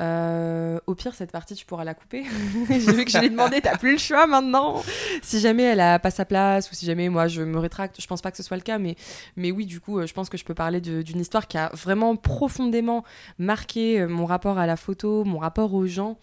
Euh, 0.00 0.78
au 0.86 0.94
pire, 0.94 1.14
cette 1.14 1.32
partie, 1.32 1.54
tu 1.54 1.66
pourras 1.66 1.84
la 1.84 1.94
couper. 1.94 2.24
J'ai 2.68 2.92
vu 2.92 3.04
que 3.04 3.10
je 3.10 3.18
l'ai 3.18 3.30
demandé, 3.30 3.60
t'as 3.60 3.76
plus 3.76 3.92
le 3.92 3.98
choix 3.98 4.26
maintenant. 4.26 4.82
Si 5.22 5.40
jamais 5.40 5.64
elle 5.64 5.80
a 5.80 5.98
pas 5.98 6.10
sa 6.10 6.24
place 6.24 6.70
ou 6.70 6.74
si 6.74 6.86
jamais 6.86 7.08
moi 7.08 7.28
je 7.28 7.42
me 7.42 7.58
rétracte, 7.58 8.00
je 8.00 8.06
pense 8.06 8.22
pas 8.22 8.30
que 8.30 8.36
ce 8.36 8.42
soit 8.42 8.56
le 8.56 8.62
cas, 8.62 8.78
mais, 8.78 8.96
mais 9.36 9.50
oui, 9.50 9.66
du 9.66 9.80
coup, 9.80 9.98
euh, 9.98 10.06
je 10.06 10.14
pense 10.14 10.28
que 10.28 10.36
je 10.36 10.44
peux 10.44 10.54
parler 10.54 10.80
d'une 10.80 11.20
histoire 11.20 11.46
qui 11.46 11.58
a 11.58 11.70
vraiment 11.74 12.16
profondément 12.16 13.04
marqué 13.38 14.00
euh, 14.00 14.08
mon 14.08 14.26
rapport 14.26 14.58
à 14.58 14.66
la 14.66 14.76
photo, 14.76 15.24
mon 15.24 15.38
rapport 15.38 15.74
aux 15.74 15.86
gens. 15.86 16.18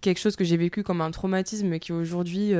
Quelque 0.00 0.18
chose 0.18 0.36
que 0.36 0.44
j'ai 0.44 0.58
vécu 0.58 0.82
comme 0.82 1.00
un 1.00 1.10
traumatisme 1.10 1.66
mais 1.68 1.80
qui 1.80 1.92
aujourd'hui. 1.92 2.52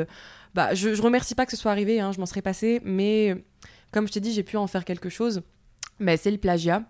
bah, 0.55 0.75
je, 0.75 0.95
je 0.95 1.03
remercie 1.03 1.35
pas 1.35 1.45
que 1.45 1.51
ce 1.51 1.59
soit 1.59 1.71
arrivé, 1.71 2.01
hein, 2.01 2.11
je 2.13 2.19
m'en 2.19 2.27
serais 2.27 2.41
passé, 2.41 2.81
mais 2.85 3.45
comme 3.93 4.09
je 4.09 4.13
t'ai 4.13 4.21
dit, 4.21 4.33
j'ai 4.33 4.43
pu 4.43 4.57
en 4.57 4.67
faire 4.67 4.85
quelque 4.87 5.11
chose. 5.11 5.43
Bah, 6.01 6.17
c'est 6.17 6.31
le 6.31 6.39
plagiat. 6.39 6.83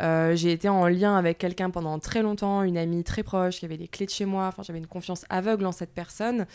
Euh, 0.00 0.34
j'ai 0.34 0.50
été 0.52 0.68
en 0.68 0.86
lien 0.88 1.16
avec 1.16 1.38
quelqu'un 1.38 1.70
pendant 1.70 1.98
très 1.98 2.22
longtemps, 2.22 2.62
une 2.62 2.76
amie 2.76 3.04
très 3.04 3.22
proche 3.22 3.60
qui 3.60 3.64
avait 3.64 3.76
les 3.76 3.88
clés 3.88 4.06
de 4.06 4.10
chez 4.10 4.24
moi. 4.24 4.46
Enfin, 4.46 4.62
j'avais 4.62 4.78
une 4.78 4.86
confiance 4.86 5.24
aveugle 5.28 5.66
en 5.66 5.72
cette 5.72 5.92
personne 5.92 6.46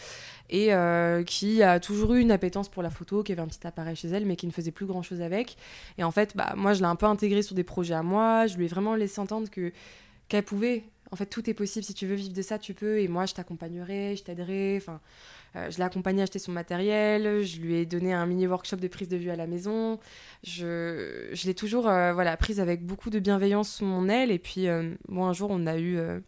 et 0.49 0.73
euh, 0.73 1.23
qui 1.23 1.63
a 1.63 1.79
toujours 1.79 2.13
eu 2.15 2.21
une 2.21 2.31
appétence 2.31 2.69
pour 2.69 2.83
la 2.83 2.89
photo, 2.89 3.23
qui 3.23 3.31
avait 3.31 3.41
un 3.41 3.47
petit 3.47 3.65
appareil 3.65 3.95
chez 3.95 4.09
elle, 4.09 4.25
mais 4.25 4.35
qui 4.35 4.47
ne 4.47 4.51
faisait 4.51 4.71
plus 4.71 4.85
grand 4.85 5.01
chose 5.01 5.21
avec. 5.21 5.57
Et 5.97 6.03
en 6.03 6.11
fait, 6.11 6.35
bah, 6.35 6.53
moi, 6.57 6.73
je 6.73 6.79
l'ai 6.79 6.87
un 6.87 6.95
peu 6.95 7.05
intégré 7.05 7.41
sur 7.41 7.55
des 7.55 7.63
projets 7.63 7.95
à 7.95 8.03
moi. 8.03 8.47
Je 8.47 8.57
lui 8.57 8.65
ai 8.65 8.67
vraiment 8.67 8.95
laissé 8.95 9.19
entendre 9.21 9.49
que 9.49 9.71
qu'elle 10.27 10.43
pouvait. 10.43 10.83
En 11.11 11.15
fait, 11.15 11.25
tout 11.25 11.49
est 11.49 11.53
possible. 11.55 11.83
Si 11.83 11.93
tu 11.93 12.05
veux 12.05 12.15
vivre 12.15 12.33
de 12.33 12.41
ça, 12.41 12.59
tu 12.59 12.73
peux. 12.73 12.99
Et 12.99 13.07
moi, 13.07 13.25
je 13.25 13.33
t'accompagnerai, 13.33 14.15
je 14.15 14.23
t'aiderai. 14.23 14.77
Enfin, 14.77 14.99
je 15.55 15.77
l'ai 15.77 15.83
accompagnée 15.83 16.21
à 16.21 16.23
acheter 16.23 16.39
son 16.39 16.51
matériel. 16.51 17.43
Je 17.43 17.59
lui 17.59 17.75
ai 17.75 17.85
donné 17.85 18.13
un 18.13 18.25
mini 18.25 18.47
workshop 18.47 18.77
de 18.77 18.87
prise 18.87 19.07
de 19.07 19.17
vue 19.17 19.29
à 19.29 19.35
la 19.35 19.47
maison. 19.47 19.99
Je, 20.43 21.45
l'ai 21.45 21.53
toujours 21.53 21.87
euh, 21.87 22.13
voilà, 22.13 22.37
prise 22.37 22.59
avec 22.59 22.85
beaucoup 22.85 23.09
de 23.09 23.19
bienveillance 23.19 23.69
sous 23.75 23.85
mon 23.85 24.07
aile. 24.07 24.31
Et 24.31 24.39
puis, 24.39 24.67
euh, 24.67 24.93
bon, 25.07 25.25
un 25.25 25.33
jour, 25.33 25.49
on 25.51 25.65
a 25.67 25.77
eu 25.77 25.97
euh, 25.97 26.19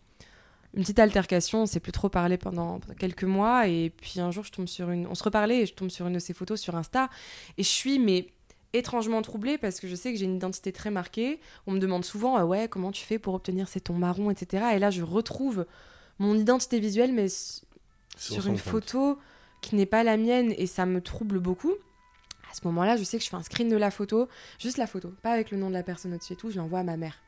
une 0.73 0.81
petite 0.81 0.99
altercation. 0.99 1.64
On 1.64 1.65
s'est 1.65 1.80
plus 1.80 1.91
trop 1.91 2.10
parlé 2.10 2.38
pendant, 2.38 2.80
quelques 2.99 3.23
mois. 3.23 3.68
Et 3.68 3.91
puis, 3.95 4.19
un 4.19 4.31
jour, 4.31 4.43
je 4.43 4.52
tombe 4.52 4.68
sur 4.68 4.89
une. 4.89 5.07
On 5.07 5.15
se 5.15 5.23
reparlait 5.23 5.61
et 5.61 5.65
je 5.65 5.73
tombe 5.73 5.89
sur 5.89 6.07
une 6.07 6.14
de 6.14 6.19
ses 6.19 6.34
photos 6.34 6.60
sur 6.60 6.76
Insta. 6.76 7.10
Et 7.57 7.64
je 7.64 7.69
suis, 7.69 7.99
mais 7.99 8.27
étrangement 8.73 9.22
troublée 9.22 9.57
parce 9.57 9.81
que 9.81 9.88
je 9.89 9.95
sais 9.95 10.14
que 10.14 10.18
j'ai 10.18 10.26
une 10.26 10.35
identité 10.35 10.72
très 10.72 10.91
marquée. 10.91 11.39
On 11.68 11.72
me 11.72 11.80
demande 11.80 12.06
souvent, 12.06 12.38
ah 12.38 12.45
ouais, 12.45 12.68
comment 12.69 12.91
tu 12.91 13.03
fais 13.03 13.19
pour 13.19 13.34
obtenir 13.34 13.68
ces 13.68 13.81
tons 13.81 13.95
marrons, 13.95 14.31
etc. 14.31 14.65
Et 14.76 14.80
là, 14.80 14.89
je 14.91 15.03
retrouve 15.03 15.65
mon 16.19 16.35
identité 16.35 16.80
visuelle, 16.80 17.14
mais 17.14 17.27
sur, 18.22 18.48
une 18.48 18.53
compte. 18.53 18.61
photo 18.61 19.19
qui 19.61 19.76
n'est 19.76 19.85
pas 19.85 20.03
la 20.03 20.18
mienne 20.18 20.53
et 20.57 20.68
ça 20.68 20.85
me 20.85 21.02
trouble 21.02 21.39
beaucoup. 21.39 21.73
À 22.52 22.53
ce 22.53 22.61
moment-là, 22.65 22.98
je 22.98 23.03
sais 23.03 23.18
que 23.18 23.23
je 23.23 23.30
fais 23.30 23.35
un 23.35 23.43
screen 23.43 23.69
de 23.69 23.77
la 23.77 23.91
photo, 23.91 24.27
juste 24.60 24.77
la 24.77 24.88
photo, 24.88 25.14
pas 25.22 25.31
avec 25.31 25.52
le 25.52 25.57
nom 25.57 25.69
de 25.69 25.73
la 25.73 25.84
personne 25.84 26.14
au-dessus 26.14 26.34
et 26.34 26.35
tout, 26.35 26.52
je 26.52 26.57
l'envoie 26.57 26.80
à 26.80 26.84
ma 26.84 26.98
mère. 26.98 27.22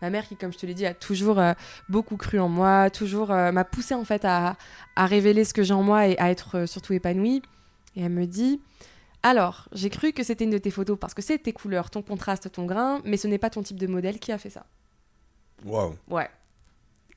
Ma 0.00 0.08
mère 0.08 0.26
qui, 0.26 0.36
comme 0.36 0.52
je 0.52 0.58
te 0.58 0.64
l'ai 0.64 0.74
dit, 0.74 0.86
a 0.86 0.94
toujours 0.94 1.38
euh, 1.38 1.52
beaucoup 1.88 2.16
cru 2.16 2.38
en 2.38 2.48
moi, 2.48 2.88
toujours 2.88 3.30
euh, 3.30 3.52
m'a 3.52 3.64
poussé 3.64 3.94
en 3.94 4.04
fait 4.04 4.24
à, 4.24 4.56
à 4.96 5.06
révéler 5.06 5.44
ce 5.44 5.52
que 5.52 5.62
j'ai 5.62 5.74
en 5.74 5.82
moi 5.82 6.06
et 6.06 6.16
à 6.18 6.30
être 6.30 6.58
euh, 6.58 6.66
surtout 6.66 6.92
épanouie. 6.94 7.42
Et 7.96 8.02
elle 8.02 8.12
me 8.12 8.26
dit 8.26 8.62
Alors, 9.22 9.68
j'ai 9.72 9.90
cru 9.90 10.12
que 10.12 10.22
c'était 10.22 10.44
une 10.44 10.50
de 10.50 10.58
tes 10.58 10.70
photos 10.70 10.96
parce 10.98 11.12
que 11.12 11.20
c'est 11.20 11.38
tes 11.38 11.52
couleurs, 11.52 11.90
ton 11.90 12.00
contraste, 12.00 12.50
ton 12.52 12.64
grain, 12.64 13.00
mais 13.04 13.16
ce 13.16 13.26
n'est 13.26 13.38
pas 13.38 13.50
ton 13.50 13.62
type 13.62 13.78
de 13.78 13.86
modèle 13.86 14.18
qui 14.18 14.32
a 14.32 14.38
fait 14.38 14.50
ça. 14.50 14.64
Waouh. 15.64 15.96
Ouais. 16.08 16.30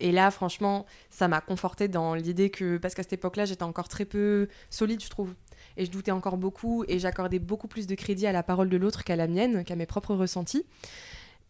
Et 0.02 0.12
là, 0.12 0.32
franchement, 0.32 0.86
ça 1.10 1.28
m'a 1.28 1.40
conforté 1.42 1.88
dans 1.88 2.16
l'idée 2.16 2.50
que, 2.50 2.78
parce 2.78 2.94
qu'à 2.96 3.04
cette 3.04 3.14
époque-là, 3.14 3.46
j'étais 3.46 3.64
encore 3.64 3.88
très 3.88 4.04
peu 4.06 4.48
solide, 4.70 5.02
je 5.04 5.10
trouve. 5.10 5.34
Et 5.78 5.86
je 5.86 5.92
doutais 5.92 6.12
encore 6.12 6.38
beaucoup, 6.38 6.84
et 6.88 6.98
j'accordais 7.00 7.40
beaucoup 7.40 7.68
plus 7.68 7.88
de 7.88 7.96
crédit 7.96 8.26
à 8.28 8.32
la 8.32 8.44
parole 8.44 8.68
de 8.70 8.78
l'autre 8.78 9.04
qu'à 9.04 9.16
la 9.16 9.28
mienne, 9.28 9.64
qu'à 9.64 9.76
mes 9.76 9.86
propres 9.86 10.16
ressentis. 10.16 10.66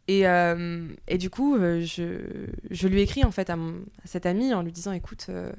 Et, 0.08 0.28
euh, 0.28 0.88
et 1.08 1.18
du 1.18 1.30
coup, 1.30 1.56
euh, 1.56 1.82
je, 1.82 2.48
je 2.70 2.88
lui 2.88 3.00
ai 3.00 3.04
écrit 3.04 3.24
en 3.24 3.32
fait 3.32 3.50
à, 3.50 3.56
mon- 3.56 3.82
à 4.04 4.08
cette 4.08 4.26
amie 4.26 4.54
en 4.54 4.62
lui 4.62 4.72
disant, 4.72 4.92
écoute, 4.92 5.28
euh, 5.30 5.52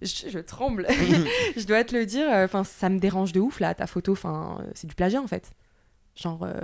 je, 0.00 0.28
je 0.30 0.38
tremble. 0.38 0.86
je 1.56 1.64
dois 1.66 1.84
te 1.84 1.94
le 1.94 2.06
dire. 2.06 2.26
Enfin, 2.30 2.64
ça 2.64 2.88
me 2.88 2.98
dérange 2.98 3.32
de 3.32 3.40
ouf 3.40 3.60
là, 3.60 3.74
ta 3.74 3.86
photo. 3.86 4.12
Enfin, 4.12 4.64
c'est 4.74 4.86
du 4.86 4.94
plagiat 4.94 5.20
en 5.20 5.26
fait. 5.26 5.52
Genre, 6.16 6.44
euh, 6.44 6.54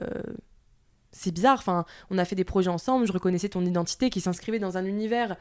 c'est 1.12 1.32
bizarre. 1.32 1.58
Enfin, 1.58 1.84
on 2.10 2.18
a 2.18 2.24
fait 2.24 2.36
des 2.36 2.44
projets 2.44 2.70
ensemble. 2.70 3.06
Je 3.06 3.12
reconnaissais 3.12 3.48
ton 3.48 3.64
identité 3.64 4.10
qui 4.10 4.20
s'inscrivait 4.20 4.58
dans 4.58 4.76
un 4.76 4.84
univers 4.84 5.36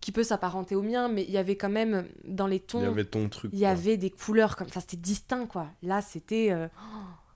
qui 0.00 0.12
peut 0.12 0.22
s'apparenter 0.24 0.74
au 0.74 0.82
mien, 0.82 1.08
mais 1.08 1.22
il 1.24 1.30
y 1.30 1.38
avait 1.38 1.56
quand 1.56 1.70
même 1.70 2.06
dans 2.26 2.46
les 2.46 2.60
tons. 2.60 2.80
Il 2.80 2.84
y 2.84 2.88
avait 2.88 3.04
ton 3.04 3.28
truc. 3.28 3.50
Il 3.54 3.58
y 3.58 3.64
avait 3.66 3.96
des 3.96 4.10
couleurs 4.10 4.56
comme 4.56 4.68
ça, 4.68 4.80
c'était 4.80 4.96
distinct 4.98 5.46
quoi. 5.46 5.68
Là, 5.82 6.02
c'était. 6.02 6.48
euh, 6.50 6.68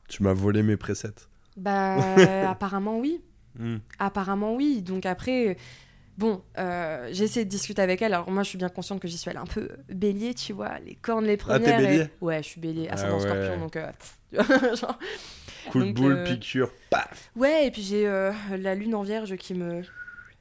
Tu 0.09 0.23
m'as 0.23 0.35
volé 0.35 0.63
mes 0.63 0.77
presets. 0.77 1.15
Bah, 1.57 1.97
apparemment 2.51 2.99
oui. 2.99 3.23
Hmm. 3.59 3.79
Apparemment 3.99 4.55
oui. 4.55 4.83
Donc 4.83 5.07
après, 5.07 5.57
bon, 6.19 6.43
euh, 6.59 7.09
j'ai 7.11 7.25
essayé 7.25 7.45
de 7.47 7.51
discuter 7.51 7.81
avec 7.81 8.03
elle. 8.03 8.13
Alors 8.13 8.31
moi, 8.31 8.43
je 8.43 8.51
suis 8.51 8.59
bien 8.59 8.69
consciente 8.69 9.01
que 9.01 9.09
j'y 9.09 9.17
suis 9.17 9.31
allée 9.31 9.39
un 9.41 9.47
peu 9.47 9.71
bélier, 9.89 10.35
tu 10.35 10.53
vois, 10.53 10.79
les 10.81 10.95
cornes 10.95 11.25
les 11.25 11.33
Ah, 11.33 11.37
t'es 11.37 11.43
premières. 11.65 11.81
et- 11.81 11.87
bélier? 11.87 12.07
Ouais, 12.21 12.43
je 12.43 12.49
suis 12.49 12.61
bélier, 12.61 12.89
Ah 12.91 12.95
ascendant 12.95 13.15
ouais. 13.19 13.21
scorpion, 13.23 13.59
donc. 13.59 13.77
euh, 13.77 13.91
genre- 14.77 14.99
Coup 15.67 15.83
de 15.83 15.93
boule, 15.93 16.13
euh, 16.19 16.25
piqûre, 16.25 16.71
paf 16.91 17.31
Ouais, 17.37 17.67
et 17.67 17.71
puis 17.71 17.83
j'ai 17.83 18.07
euh, 18.07 18.33
la 18.59 18.75
lune 18.75 18.95
en 18.95 19.03
vierge 19.03 19.37
qui 19.37 19.55
me 19.55 19.83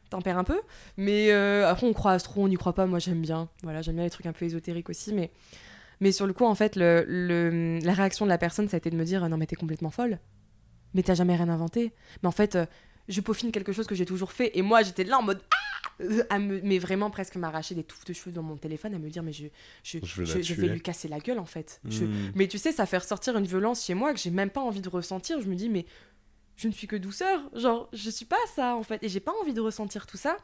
tempère 0.09 0.37
un 0.37 0.43
peu. 0.43 0.59
Mais 0.97 1.31
euh, 1.31 1.67
après, 1.67 1.85
on 1.87 1.93
croit 1.93 2.11
à 2.13 2.19
trop, 2.19 2.43
on 2.43 2.47
n'y 2.47 2.55
croit 2.55 2.73
pas. 2.73 2.85
Moi, 2.85 2.99
j'aime 2.99 3.21
bien. 3.21 3.49
Voilà, 3.63 3.81
j'aime 3.81 3.95
bien 3.95 4.03
les 4.03 4.09
trucs 4.09 4.25
un 4.25 4.31
peu 4.33 4.45
ésotériques 4.45 4.89
aussi. 4.89 5.13
Mais, 5.13 5.31
mais 5.99 6.11
sur 6.11 6.27
le 6.27 6.33
coup, 6.33 6.45
en 6.45 6.55
fait, 6.55 6.75
le, 6.75 7.03
le- 7.07 7.79
la 7.83 7.93
réaction 7.93 8.25
de 8.25 8.29
la 8.29 8.37
personne, 8.37 8.67
ça 8.69 8.75
a 8.75 8.79
été 8.79 8.89
de 8.89 8.95
me 8.95 9.03
dire 9.03 9.27
Non, 9.27 9.37
mais 9.37 9.45
t'es 9.47 9.55
complètement 9.55 9.89
folle. 9.91 10.19
Mais 10.93 11.03
t'as 11.03 11.15
jamais 11.15 11.35
rien 11.35 11.49
inventé. 11.49 11.91
Mais 12.23 12.27
en 12.27 12.31
fait, 12.31 12.57
je 13.07 13.21
peaufine 13.21 13.51
quelque 13.51 13.71
chose 13.71 13.87
que 13.87 13.95
j'ai 13.95 14.05
toujours 14.05 14.31
fait. 14.31 14.51
Et 14.57 14.61
moi, 14.61 14.81
j'étais 14.83 15.03
là 15.03 15.17
en 15.19 15.23
mode 15.23 15.41
Ah 15.51 16.03
à 16.29 16.37
me- 16.39 16.61
Mais 16.61 16.77
vraiment, 16.77 17.09
presque 17.09 17.37
m'arracher 17.37 17.73
des 17.73 17.83
touffes 17.83 18.05
de 18.05 18.13
cheveux 18.13 18.31
dans 18.31 18.43
mon 18.43 18.55
téléphone, 18.57 18.93
à 18.93 18.99
me 18.99 19.09
dire 19.09 19.23
Mais 19.23 19.33
je, 19.33 19.45
je, 19.83 19.97
Je 20.03 20.21
vais 20.21 20.27
la 20.27 20.35
je- 20.35 20.41
je 20.41 20.53
vais 20.53 20.63
tuer. 20.63 20.73
lui 20.73 20.81
casser 20.81 21.07
la 21.07 21.19
gueule, 21.19 21.39
en 21.39 21.45
fait. 21.45 21.79
Hmm. 21.83 21.89
mais 22.35 22.47
tu 22.47 22.57
sais, 22.57 22.71
ça 22.71 22.85
fait 22.85 22.97
ressortir 22.99 23.35
une 23.37 23.45
violence 23.47 23.83
chez 23.85 23.93
moi 23.95 24.13
que 24.13 24.19
j'ai 24.19 24.29
même 24.31 24.49
pas 24.51 24.61
envie 24.61 24.81
de 24.81 24.89
ressentir. 24.89 25.41
Je 25.41 25.47
me 25.47 25.55
dis, 25.55 25.69
mais 25.69 25.85
je 26.55 26.67
ne 26.67 26.73
suis 26.73 26.87
que 26.87 26.95
douceur. 26.95 27.39
Genre, 27.55 27.87
je 27.93 28.09
suis 28.09 28.25
pas 28.25 28.35
ça, 28.55 28.75
en 28.75 28.83
fait. 28.83 29.03
Et 29.03 29.09
j'ai 29.09 29.19
pas 29.19 29.31
envie 29.41 29.53
de 29.53 29.61
ressentir 29.61 30.05
tout 30.07 30.17
ça. 30.17 30.37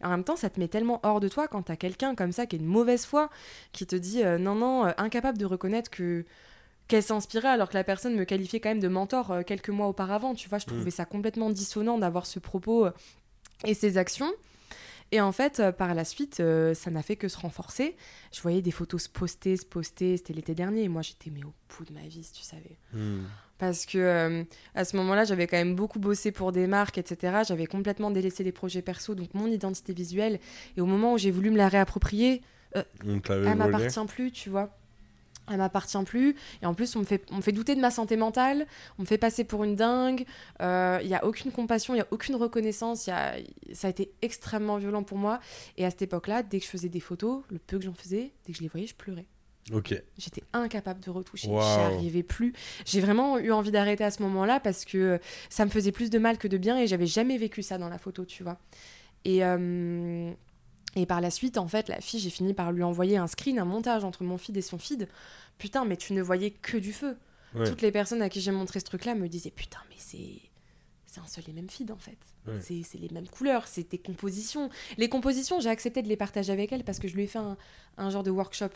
Et 0.00 0.04
en 0.04 0.10
même 0.10 0.24
temps, 0.24 0.36
ça 0.36 0.50
te 0.50 0.58
met 0.60 0.68
tellement 0.68 1.00
hors 1.04 1.20
de 1.20 1.28
toi 1.28 1.46
quand 1.48 1.62
t'as 1.62 1.76
quelqu'un 1.76 2.14
comme 2.14 2.32
ça 2.32 2.46
qui 2.46 2.56
est 2.56 2.58
de 2.58 2.64
mauvaise 2.64 3.04
foi, 3.06 3.30
qui 3.72 3.86
te 3.86 3.96
dit, 3.96 4.22
euh, 4.24 4.36
non, 4.38 4.54
non, 4.54 4.86
euh, 4.86 4.90
incapable 4.98 5.38
de 5.38 5.44
reconnaître 5.46 5.90
que 5.90 6.24
qu'elle 6.88 7.02
s'est 7.02 7.12
inspirée 7.12 7.48
alors 7.48 7.68
que 7.68 7.74
la 7.74 7.84
personne 7.84 8.16
me 8.16 8.24
qualifiait 8.24 8.60
quand 8.60 8.70
même 8.70 8.80
de 8.80 8.88
mentor 8.88 9.30
euh, 9.30 9.42
quelques 9.42 9.68
mois 9.68 9.86
auparavant. 9.86 10.34
Tu 10.34 10.48
vois, 10.48 10.58
je 10.58 10.66
trouvais 10.66 10.90
ça 10.90 11.04
complètement 11.04 11.50
dissonant 11.50 11.98
d'avoir 11.98 12.26
ce 12.26 12.38
propos 12.38 12.86
euh, 12.86 12.90
et 13.64 13.74
ces 13.74 13.98
actions. 13.98 14.32
Et 15.12 15.20
en 15.20 15.32
fait, 15.32 15.60
euh, 15.60 15.72
par 15.72 15.94
la 15.94 16.04
suite, 16.04 16.42
ça 16.74 16.90
n'a 16.90 17.02
fait 17.02 17.16
que 17.16 17.28
se 17.28 17.38
renforcer. 17.38 17.96
Je 18.32 18.40
voyais 18.40 18.62
des 18.62 18.70
photos 18.70 19.04
se 19.04 19.08
poster, 19.08 19.56
se 19.56 19.64
poster. 19.64 20.16
C'était 20.16 20.32
l'été 20.32 20.54
dernier. 20.54 20.82
Et 20.82 20.88
moi, 20.88 21.02
j'étais 21.02 21.30
mais 21.30 21.44
au 21.44 21.52
bout 21.76 21.84
de 21.84 21.92
ma 21.92 22.06
vie, 22.06 22.24
si 22.24 22.32
tu 22.32 22.42
savais. 22.42 22.78
Hmm. 22.92 23.24
Parce 23.58 23.86
que 23.86 24.44
à 24.74 24.84
ce 24.84 24.96
moment-là, 24.96 25.24
j'avais 25.24 25.46
quand 25.46 25.56
même 25.56 25.74
beaucoup 25.74 25.98
bossé 25.98 26.30
pour 26.30 26.52
des 26.52 26.66
marques, 26.68 26.96
etc. 26.96 27.38
J'avais 27.46 27.66
complètement 27.66 28.10
délaissé 28.10 28.44
les 28.44 28.52
projets 28.52 28.82
perso, 28.82 29.14
donc 29.14 29.34
mon 29.34 29.48
identité 29.48 29.92
visuelle. 29.92 30.38
Et 30.76 30.80
au 30.80 30.86
moment 30.86 31.14
où 31.14 31.18
j'ai 31.18 31.32
voulu 31.32 31.50
me 31.50 31.56
la 31.56 31.68
réapproprier, 31.68 32.42
elle 32.74 33.56
m'appartient 33.56 34.06
plus, 34.06 34.30
tu 34.30 34.48
vois. 34.48 34.77
Elle 35.50 35.58
m'appartient 35.58 36.02
plus. 36.04 36.36
Et 36.62 36.66
en 36.66 36.74
plus, 36.74 36.94
on 36.96 37.00
me, 37.00 37.04
fait, 37.04 37.24
on 37.30 37.36
me 37.36 37.42
fait 37.42 37.52
douter 37.52 37.74
de 37.74 37.80
ma 37.80 37.90
santé 37.90 38.16
mentale. 38.16 38.66
On 38.98 39.02
me 39.02 39.06
fait 39.06 39.18
passer 39.18 39.44
pour 39.44 39.64
une 39.64 39.74
dingue. 39.74 40.24
Il 40.60 41.06
n'y 41.06 41.14
a 41.14 41.24
aucune 41.24 41.52
compassion, 41.52 41.94
il 41.94 41.98
n'y 41.98 42.02
a 42.02 42.08
aucune 42.10 42.36
reconnaissance. 42.36 43.06
y 43.06 43.10
a... 43.10 43.34
Ça 43.72 43.86
a 43.86 43.90
été 43.90 44.12
extrêmement 44.22 44.76
violent 44.78 45.02
pour 45.02 45.18
moi. 45.18 45.40
Et 45.76 45.84
à 45.84 45.90
cette 45.90 46.02
époque-là, 46.02 46.42
dès 46.42 46.58
que 46.58 46.64
je 46.64 46.70
faisais 46.70 46.88
des 46.88 47.00
photos, 47.00 47.42
le 47.50 47.58
peu 47.58 47.78
que 47.78 47.84
j'en 47.84 47.94
faisais, 47.94 48.32
dès 48.44 48.52
que 48.52 48.58
je 48.58 48.62
les 48.62 48.68
voyais, 48.68 48.86
je 48.86 48.94
pleurais. 48.94 49.26
Ok. 49.72 49.94
J'étais 50.16 50.42
incapable 50.52 51.00
de 51.00 51.10
retoucher. 51.10 51.48
Waouh. 51.48 51.62
J'arrivais 51.62 52.22
plus. 52.22 52.54
J'ai 52.84 53.00
vraiment 53.00 53.38
eu 53.38 53.52
envie 53.52 53.70
d'arrêter 53.70 54.04
à 54.04 54.10
ce 54.10 54.22
moment-là 54.22 54.60
parce 54.60 54.84
que 54.84 55.20
ça 55.50 55.64
me 55.64 55.70
faisait 55.70 55.92
plus 55.92 56.10
de 56.10 56.18
mal 56.18 56.38
que 56.38 56.48
de 56.48 56.56
bien 56.56 56.78
et 56.78 56.86
j'avais 56.86 57.06
jamais 57.06 57.36
vécu 57.38 57.62
ça 57.62 57.78
dans 57.78 57.88
la 57.88 57.98
photo, 57.98 58.24
tu 58.24 58.42
vois. 58.42 58.58
Et, 59.24 59.44
euh, 59.44 60.32
et 61.00 61.06
par 61.06 61.20
la 61.20 61.30
suite, 61.30 61.58
en 61.58 61.68
fait, 61.68 61.88
la 61.88 62.00
fille, 62.00 62.20
j'ai 62.20 62.30
fini 62.30 62.54
par 62.54 62.72
lui 62.72 62.82
envoyer 62.82 63.16
un 63.16 63.26
screen, 63.26 63.58
un 63.58 63.64
montage 63.64 64.04
entre 64.04 64.24
mon 64.24 64.36
feed 64.36 64.56
et 64.56 64.62
son 64.62 64.78
feed. 64.78 65.08
Putain, 65.58 65.84
mais 65.84 65.96
tu 65.96 66.12
ne 66.12 66.22
voyais 66.22 66.50
que 66.50 66.76
du 66.76 66.92
feu. 66.92 67.16
Ouais. 67.54 67.68
Toutes 67.68 67.82
les 67.82 67.92
personnes 67.92 68.20
à 68.22 68.28
qui 68.28 68.40
j'ai 68.40 68.50
montré 68.50 68.80
ce 68.80 68.84
truc-là 68.84 69.14
me 69.14 69.28
disaient 69.28 69.50
Putain, 69.50 69.80
mais 69.88 69.96
c'est. 69.98 70.40
C'est 71.06 71.20
un 71.20 71.26
seul 71.26 71.44
et 71.48 71.52
même 71.54 71.70
feed 71.70 71.90
en 71.90 71.96
fait. 71.96 72.18
Ouais. 72.46 72.60
C'est 72.60 72.82
c'est 72.82 72.98
les 72.98 73.08
mêmes 73.08 73.28
couleurs, 73.28 73.66
c'est 73.66 73.82
tes 73.82 73.96
compositions. 73.96 74.68
Les 74.98 75.08
compositions, 75.08 75.58
j'ai 75.58 75.70
accepté 75.70 76.02
de 76.02 76.08
les 76.08 76.18
partager 76.18 76.52
avec 76.52 76.70
elle 76.70 76.84
parce 76.84 76.98
que 76.98 77.08
je 77.08 77.14
lui 77.14 77.22
ai 77.22 77.26
fait 77.26 77.38
un, 77.38 77.56
un 77.96 78.10
genre 78.10 78.22
de 78.22 78.30
workshop 78.30 78.72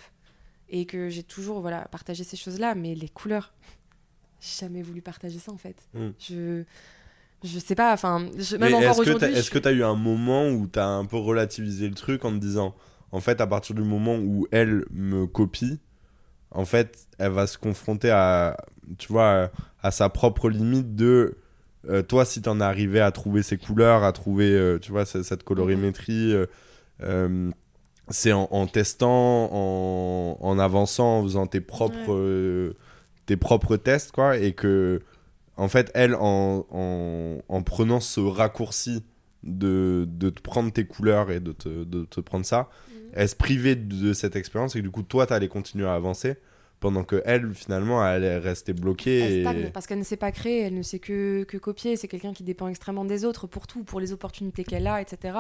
et 0.71 0.87
que 0.87 1.11
j'ai 1.11 1.23
toujours 1.23 1.61
voilà 1.61 1.83
partagé 1.89 2.25
ces 2.25 2.39
choses-là, 2.39 2.75
mais 2.75 2.95
les 2.95 3.11
couleurs, 3.11 3.53
j'ai 4.41 4.61
jamais 4.61 4.81
voulu 4.81 5.03
partager 5.03 5.39
ça 5.39 5.53
en 5.53 5.59
fait. 5.59 5.77
Mm. 5.93 6.09
Je 6.19 6.65
je 7.45 7.59
sais 7.59 7.75
pas, 7.75 7.93
enfin, 7.93 8.27
même 8.59 8.75
encore 8.75 8.97
aujourd'hui. 9.03 9.29
est-ce 9.39 9.51
que 9.51 9.59
suis- 9.59 9.63
t'as 9.63 9.73
eu 9.73 9.83
un 9.85 9.95
moment 9.97 10.49
où 10.49 10.67
t'as 10.67 10.87
un 10.87 11.05
peu 11.05 11.17
relativisé 11.17 11.89
le 11.89 11.95
truc 11.95 12.25
en 12.25 12.31
te 12.33 12.37
disant, 12.39 12.75
en 13.11 13.21
fait, 13.21 13.41
à 13.41 13.47
partir 13.47 13.75
du 13.75 13.83
moment 13.83 14.17
où 14.17 14.47
elle 14.53 14.85
me 14.91 15.27
copie, 15.27 15.81
en 16.51 16.65
fait, 16.65 17.07
elle 17.19 17.33
va 17.33 17.47
se 17.47 17.59
confronter 17.59 18.11
à, 18.11 18.57
tu 18.99 19.11
vois, 19.13 19.51
à 19.83 19.91
sa 19.91 20.09
propre 20.09 20.49
limite 20.51 20.95
de, 20.95 21.37
euh, 21.89 22.03
toi, 22.03 22.25
si 22.25 22.43
t'en 22.43 22.61
es 22.61 22.65
arrivé 22.65 23.01
à 23.01 23.11
trouver 23.11 23.43
ces 23.43 23.57
couleurs, 23.57 24.05
à 24.05 24.13
trouver, 24.13 24.51
euh, 24.53 24.79
tu 24.79 24.93
vois, 24.93 25.05
ce- 25.05 25.23
cette 25.23 25.43
colorimétrie, 25.45 26.33
euh, 26.35 26.47
euh, 27.03 27.51
c'est 28.09 28.33
en, 28.33 28.49
en 28.51 28.67
testant, 28.67 29.49
en, 29.53 30.37
en 30.41 30.59
avançant, 30.59 31.19
en 31.21 31.23
faisant 31.23 31.47
tes 31.47 31.61
propres, 31.61 32.73
tes 33.27 33.37
propres 33.37 33.77
tests, 33.77 34.13
quoi, 34.13 34.37
et 34.37 34.53
que, 34.53 35.01
en 35.57 35.69
fait, 35.69 35.91
elle, 35.95 36.15
en, 36.15 36.67
en, 36.71 37.39
en 37.49 37.63
prenant 37.63 38.01
ce 38.01 38.21
raccourci 38.21 39.03
de, 39.43 40.07
de 40.09 40.31
te 40.31 40.41
prendre 40.41 40.73
tes 40.73 40.85
couleurs 40.87 41.31
et 41.31 41.41
de 41.41 41.53
te, 41.53 41.85
de 41.85 42.05
te 42.05 42.21
prendre 42.21 42.45
ça, 42.47 42.69
Mhm. 42.89 43.11
elle 43.15 43.29
se 43.29 43.37
privait 43.37 43.75
de, 43.77 44.09
de 44.09 44.13
cette 44.13 44.37
expérience 44.37 44.75
et 44.77 44.79
que 44.81 44.85
du 44.85 44.91
coup, 44.91 45.03
toi, 45.03 45.27
t'allais 45.27 45.49
continuer 45.49 45.87
à 45.87 45.95
avancer 45.95 46.37
pendant 46.83 47.05
que 47.05 47.23
elle, 47.25 47.55
finalement, 47.55 48.05
elle 48.05 48.25
est 48.25 48.39
restée 48.39 48.73
bloquée. 48.73 49.21
Elle 49.21 49.33
et- 49.33 49.41
stagne 49.43 49.71
parce 49.73 49.87
qu'elle 49.87 50.01
ne 50.01 50.05
sait 50.05 50.17
pas 50.17 50.33
créer, 50.33 50.63
elle 50.63 50.75
ne 50.75 50.83
sait 50.83 50.99
que, 50.99 51.45
que 51.45 51.57
copier. 51.57 51.97
C'est 51.97 52.09
quelqu'un 52.09 52.33
qui 52.35 52.43
dépend 52.43 52.67
extrêmement 52.67 53.05
des 53.05 53.25
autres 53.25 53.47
pour 53.47 53.69
tout, 53.69 53.85
pour 53.85 54.01
les 54.01 54.13
opportunités 54.13 54.65
qu'elle 54.65 54.89
a, 54.89 55.01
etc. 55.01 55.39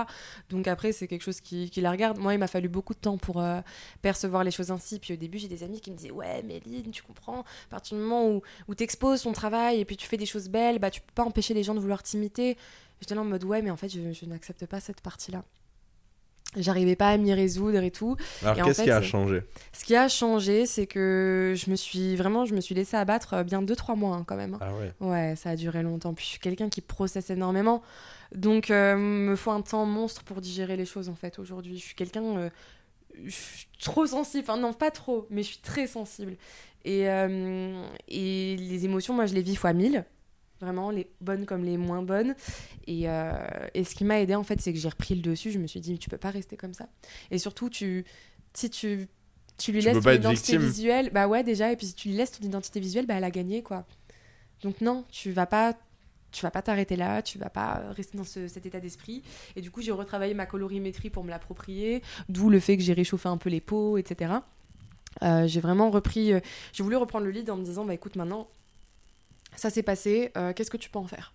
Donc 0.50 0.68
après, 0.68 0.92
c'est 0.92 1.08
quelque 1.08 1.22
chose 1.22 1.40
qui, 1.40 1.68
qui 1.68 1.80
la 1.80 1.90
regarde. 1.90 2.18
Moi, 2.18 2.32
il 2.34 2.38
m'a 2.38 2.46
fallu 2.46 2.68
beaucoup 2.68 2.94
de 2.94 3.00
temps 3.00 3.18
pour 3.18 3.42
euh, 3.42 3.60
percevoir 4.02 4.44
les 4.44 4.52
choses 4.52 4.70
ainsi. 4.70 5.00
Puis 5.00 5.14
au 5.14 5.16
début, 5.16 5.38
j'ai 5.38 5.48
des 5.48 5.64
amis 5.64 5.80
qui 5.80 5.90
me 5.90 5.96
disaient 5.96 6.12
Ouais, 6.12 6.42
Méline, 6.44 6.92
tu 6.92 7.02
comprends, 7.02 7.40
à 7.40 7.70
partir 7.70 7.98
du 7.98 8.04
moment 8.04 8.28
où, 8.30 8.40
où 8.68 8.74
tu 8.76 8.84
exposes 8.84 9.22
ton 9.22 9.32
travail 9.32 9.80
et 9.80 9.84
puis 9.84 9.96
tu 9.96 10.06
fais 10.06 10.16
des 10.16 10.26
choses 10.26 10.48
belles, 10.48 10.78
bah, 10.78 10.90
tu 10.90 11.00
peux 11.00 11.12
pas 11.12 11.24
empêcher 11.24 11.54
les 11.54 11.64
gens 11.64 11.74
de 11.74 11.80
vouloir 11.80 12.04
t'imiter. 12.04 12.56
J'étais 13.00 13.16
là 13.16 13.22
en 13.22 13.24
mode 13.24 13.42
Ouais, 13.42 13.62
mais 13.62 13.70
en 13.72 13.76
fait, 13.76 13.88
je, 13.88 14.12
je 14.12 14.26
n'accepte 14.26 14.64
pas 14.66 14.78
cette 14.78 15.00
partie-là. 15.00 15.42
J'arrivais 16.56 16.96
pas 16.96 17.08
à 17.08 17.16
m'y 17.16 17.32
résoudre 17.32 17.82
et 17.82 17.90
tout. 17.90 18.16
Alors, 18.42 18.58
en 18.58 18.64
qu'est-ce 18.64 18.80
fait, 18.80 18.84
qui 18.84 18.90
a 18.90 19.00
changé? 19.00 19.42
Ce 19.72 19.84
qui 19.84 19.96
a 19.96 20.08
changé, 20.08 20.66
c'est 20.66 20.86
que 20.86 21.54
je 21.56 21.70
me 21.70 21.76
suis 21.76 22.14
vraiment, 22.14 22.44
je 22.44 22.54
me 22.54 22.60
suis 22.60 22.74
laissée 22.74 22.96
abattre 22.96 23.34
euh, 23.34 23.42
bien 23.42 23.62
2-3 23.62 23.96
mois 23.96 24.16
hein, 24.16 24.24
quand 24.26 24.36
même. 24.36 24.54
hein. 24.54 24.58
Ah 24.60 24.74
ouais. 24.74 24.92
Ouais, 25.00 25.34
ça 25.36 25.50
a 25.50 25.56
duré 25.56 25.82
longtemps. 25.82 26.12
Puis 26.12 26.24
je 26.26 26.30
suis 26.32 26.38
quelqu'un 26.40 26.68
qui 26.68 26.80
processe 26.82 27.30
énormément. 27.30 27.82
Donc, 28.34 28.70
euh, 28.70 28.96
me 28.96 29.34
faut 29.36 29.50
un 29.50 29.62
temps 29.62 29.86
monstre 29.86 30.24
pour 30.24 30.40
digérer 30.42 30.76
les 30.76 30.84
choses, 30.86 31.08
en 31.08 31.14
fait, 31.14 31.38
aujourd'hui. 31.38 31.78
Je 31.78 31.82
suis 31.84 31.94
quelqu'un. 31.94 32.22
euh, 32.36 32.50
je 33.24 33.30
suis 33.30 33.66
trop 33.80 34.06
sensible. 34.06 34.44
Enfin, 34.48 34.58
non, 34.60 34.72
pas 34.72 34.90
trop, 34.90 35.26
mais 35.30 35.42
je 35.42 35.48
suis 35.48 35.58
très 35.62 35.86
sensible. 35.86 36.36
Et, 36.84 37.08
euh, 37.08 37.82
et 38.08 38.56
les 38.56 38.84
émotions, 38.84 39.14
moi, 39.14 39.26
je 39.26 39.34
les 39.34 39.42
vis 39.42 39.56
fois 39.56 39.72
1000. 39.72 40.04
Vraiment, 40.62 40.90
les 40.90 41.10
bonnes 41.20 41.44
comme 41.44 41.64
les 41.64 41.76
moins 41.76 42.02
bonnes. 42.02 42.34
Et, 42.86 43.08
euh, 43.08 43.32
et 43.74 43.82
ce 43.84 43.94
qui 43.94 44.04
m'a 44.04 44.20
aidé, 44.20 44.34
en 44.36 44.44
fait, 44.44 44.60
c'est 44.60 44.72
que 44.72 44.78
j'ai 44.78 44.88
repris 44.88 45.14
le 45.16 45.20
dessus. 45.20 45.50
Je 45.50 45.58
me 45.58 45.66
suis 45.66 45.80
dit, 45.80 45.98
tu 45.98 46.08
peux 46.08 46.18
pas 46.18 46.30
rester 46.30 46.56
comme 46.56 46.72
ça. 46.72 46.88
Et 47.30 47.38
surtout, 47.38 47.68
tu, 47.68 48.04
si 48.54 48.70
tu, 48.70 49.08
tu 49.58 49.72
lui 49.72 49.80
Tu 49.80 49.86
laisses 49.86 49.94
ton 50.00 50.10
identité 50.32 50.52
visuelle, 50.66 51.10
bah 51.12 51.26
ouais, 51.26 51.42
déjà. 51.42 51.72
Et 51.72 51.76
puis 51.76 51.86
si 51.88 51.94
tu 51.94 52.08
lui 52.08 52.16
laisses 52.16 52.30
ton 52.32 52.44
identité 52.46 52.78
visuelle, 52.80 53.06
bah 53.06 53.14
elle 53.16 53.24
a 53.24 53.30
gagné, 53.30 53.62
quoi. 53.62 53.84
Donc 54.62 54.80
non, 54.80 55.04
tu 55.10 55.32
vas 55.32 55.46
pas 55.46 55.74
tu 56.30 56.40
vas 56.42 56.50
pas 56.50 56.62
t'arrêter 56.62 56.96
là, 56.96 57.20
tu 57.20 57.36
vas 57.36 57.50
pas 57.50 57.82
rester 57.90 58.16
dans 58.16 58.24
ce- 58.24 58.48
cet 58.48 58.64
état 58.64 58.80
d'esprit. 58.80 59.22
Et 59.54 59.60
du 59.60 59.70
coup, 59.70 59.82
j'ai 59.82 59.92
retravaillé 59.92 60.32
ma 60.32 60.46
colorimétrie 60.46 61.10
pour 61.10 61.24
me 61.24 61.28
l'approprier, 61.30 62.00
d'où 62.30 62.48
le 62.48 62.58
fait 62.58 62.78
que 62.78 62.82
j'ai 62.82 62.94
réchauffé 62.94 63.28
un 63.28 63.36
peu 63.36 63.50
les 63.50 63.60
peaux, 63.60 63.98
etc. 63.98 64.32
Euh, 65.22 65.46
j'ai 65.46 65.60
vraiment 65.60 65.90
repris, 65.90 66.32
euh, 66.32 66.40
j'ai 66.72 66.82
voulu 66.82 66.96
reprendre 66.96 67.26
le 67.26 67.32
lead 67.32 67.50
en 67.50 67.58
me 67.58 67.64
disant, 67.64 67.84
bah 67.84 67.92
écoute, 67.92 68.16
maintenant, 68.16 68.48
ça 69.56 69.70
s'est 69.70 69.82
passé, 69.82 70.30
euh, 70.36 70.52
qu'est-ce 70.52 70.70
que 70.70 70.76
tu 70.76 70.90
peux 70.90 70.98
en 70.98 71.06
faire? 71.06 71.32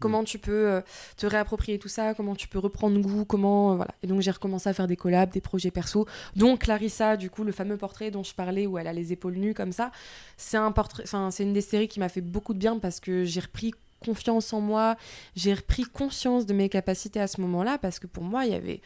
Comment 0.00 0.24
tu 0.24 0.38
peux 0.38 0.68
euh, 0.68 0.80
te 1.16 1.26
réapproprier 1.26 1.78
tout 1.78 1.88
ça? 1.88 2.12
Comment 2.14 2.34
tu 2.34 2.48
peux 2.48 2.58
reprendre 2.58 2.98
goût? 3.00 3.24
Comment 3.24 3.72
euh, 3.72 3.76
voilà 3.76 3.94
Et 4.02 4.08
donc 4.08 4.20
j'ai 4.20 4.32
recommencé 4.32 4.68
à 4.68 4.72
faire 4.74 4.88
des 4.88 4.96
collabs, 4.96 5.30
des 5.30 5.40
projets 5.40 5.70
perso. 5.70 6.08
Donc 6.34 6.62
Clarissa, 6.62 7.16
du 7.16 7.30
coup, 7.30 7.44
le 7.44 7.52
fameux 7.52 7.76
portrait 7.76 8.10
dont 8.10 8.24
je 8.24 8.34
parlais 8.34 8.66
où 8.66 8.78
elle 8.78 8.88
a 8.88 8.92
les 8.92 9.12
épaules 9.12 9.36
nues 9.36 9.54
comme 9.54 9.70
ça, 9.70 9.92
c'est 10.36 10.56
un 10.56 10.72
portrait. 10.72 11.04
Enfin, 11.04 11.30
c'est 11.30 11.44
une 11.44 11.52
des 11.52 11.60
séries 11.60 11.86
qui 11.86 12.00
m'a 12.00 12.08
fait 12.08 12.20
beaucoup 12.20 12.52
de 12.52 12.58
bien 12.58 12.80
parce 12.80 12.98
que 12.98 13.22
j'ai 13.24 13.38
repris 13.40 13.74
confiance 14.04 14.52
en 14.52 14.60
moi, 14.60 14.96
j'ai 15.36 15.54
repris 15.54 15.84
conscience 15.84 16.46
de 16.46 16.52
mes 16.52 16.68
capacités 16.68 17.20
à 17.20 17.28
ce 17.28 17.40
moment-là 17.40 17.78
parce 17.78 18.00
que 18.00 18.08
pour 18.08 18.24
moi, 18.24 18.44
il 18.44 18.50
y 18.50 18.56
avait. 18.56 18.80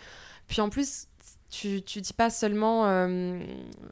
Puis 0.48 0.60
en 0.60 0.68
plus, 0.68 1.06
tu, 1.48 1.80
tu 1.82 2.02
dis 2.02 2.12
pas 2.12 2.28
seulement. 2.28 2.84
euh, 2.86 3.40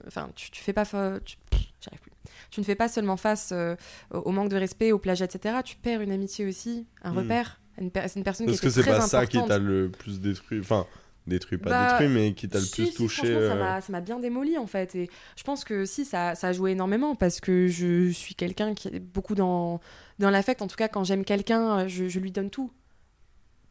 Enfin, 0.06 0.28
tu, 0.36 0.50
tu 0.50 0.62
fais 0.62 0.74
pas. 0.74 0.84
Tu, 1.24 1.36
j'arrive 1.80 2.00
plus. 2.00 2.10
Tu 2.50 2.60
ne 2.60 2.64
fais 2.64 2.74
pas 2.74 2.88
seulement 2.88 3.16
face 3.16 3.50
euh, 3.52 3.76
au 4.12 4.30
manque 4.30 4.48
de 4.50 4.56
respect, 4.56 4.92
au 4.92 4.98
plagiat, 4.98 5.26
etc. 5.26 5.56
Tu 5.64 5.76
perds 5.76 6.00
une 6.02 6.12
amitié 6.12 6.46
aussi, 6.46 6.86
un 7.02 7.12
Mm. 7.12 7.18
repère. 7.18 7.60
Une 7.78 7.90
C'est 7.94 8.16
une 8.16 8.22
personne 8.24 8.46
Parce 8.46 8.58
qui 8.60 8.66
que 8.66 8.70
était 8.70 8.74
c'est 8.82 8.82
très 8.82 8.98
pas 9.00 9.00
ça 9.06 9.26
qui 9.26 9.36
importante. 9.38 9.48
t'a 9.48 9.58
le 9.58 9.90
plus 9.90 10.20
détruit. 10.20 10.60
Enfin, 10.60 10.86
détruit, 11.26 11.58
pas 11.58 11.70
Bah, 11.70 11.88
détruit, 11.98 12.08
mais 12.08 12.32
qui 12.34 12.48
t'a 12.48 12.58
le 12.60 12.64
Si, 12.64 12.70
plus 12.72 12.86
si, 12.86 12.94
touché. 12.94 13.34
euh, 13.34 13.54
m'a- 13.58 13.80
ça 13.80 13.90
m'a 13.90 14.00
bien 14.00 14.20
démoli 14.20 14.56
en 14.58 14.66
fait. 14.68 14.94
Et 14.94 15.10
je 15.36 15.42
pense 15.42 15.64
que 15.64 15.84
si, 15.84 16.04
ça, 16.04 16.34
ça 16.36 16.48
a 16.48 16.52
joué 16.52 16.70
énormément 16.72 17.16
parce 17.16 17.40
que 17.40 17.66
je 17.66 18.10
suis 18.10 18.34
quelqu'un 18.36 18.74
qui 18.74 18.88
est 18.88 19.00
beaucoup 19.00 19.34
dans, 19.34 19.80
dans 20.20 20.30
l'affect. 20.30 20.62
En 20.62 20.68
tout 20.68 20.76
cas, 20.76 20.86
quand 20.86 21.02
j'aime 21.02 21.24
quelqu'un, 21.24 21.88
je, 21.88 22.06
je 22.08 22.20
lui 22.20 22.30
donne 22.30 22.50
tout. 22.50 22.70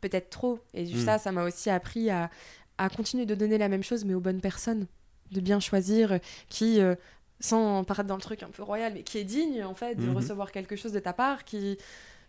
Peut-être 0.02 0.30
trop. 0.30 0.60
Et 0.74 0.84
Mm. 0.86 0.98
ça, 1.06 1.18
ça 1.18 1.32
m'a 1.32 1.46
aussi 1.46 1.70
appris 1.70 2.10
à, 2.10 2.30
à 2.78 2.90
continuer 2.90 3.26
de 3.26 3.36
donner 3.36 3.58
la 3.58 3.70
même 3.70 3.84
chose, 3.84 4.04
mais 4.04 4.14
aux 4.14 4.20
bonnes 4.20 4.42
personnes. 4.42 4.88
De 5.32 5.40
bien 5.40 5.60
choisir 5.62 6.12
euh, 6.14 6.18
qui, 6.50 6.82
euh, 6.82 6.96
sans 7.44 7.84
paraître 7.84 8.08
dans 8.08 8.16
le 8.16 8.22
truc 8.22 8.42
un 8.42 8.48
peu 8.50 8.64
royal, 8.64 8.94
mais 8.94 9.04
qui 9.04 9.18
est 9.18 9.26
digne 9.26 9.64
en 9.66 9.76
fait 9.76 9.96
de 9.96 10.06
Mhm. 10.08 10.16
recevoir 10.16 10.52
quelque 10.54 10.78
chose 10.78 10.94
de 10.94 11.00
ta 11.00 11.12
part, 11.14 11.44
qui 11.44 11.78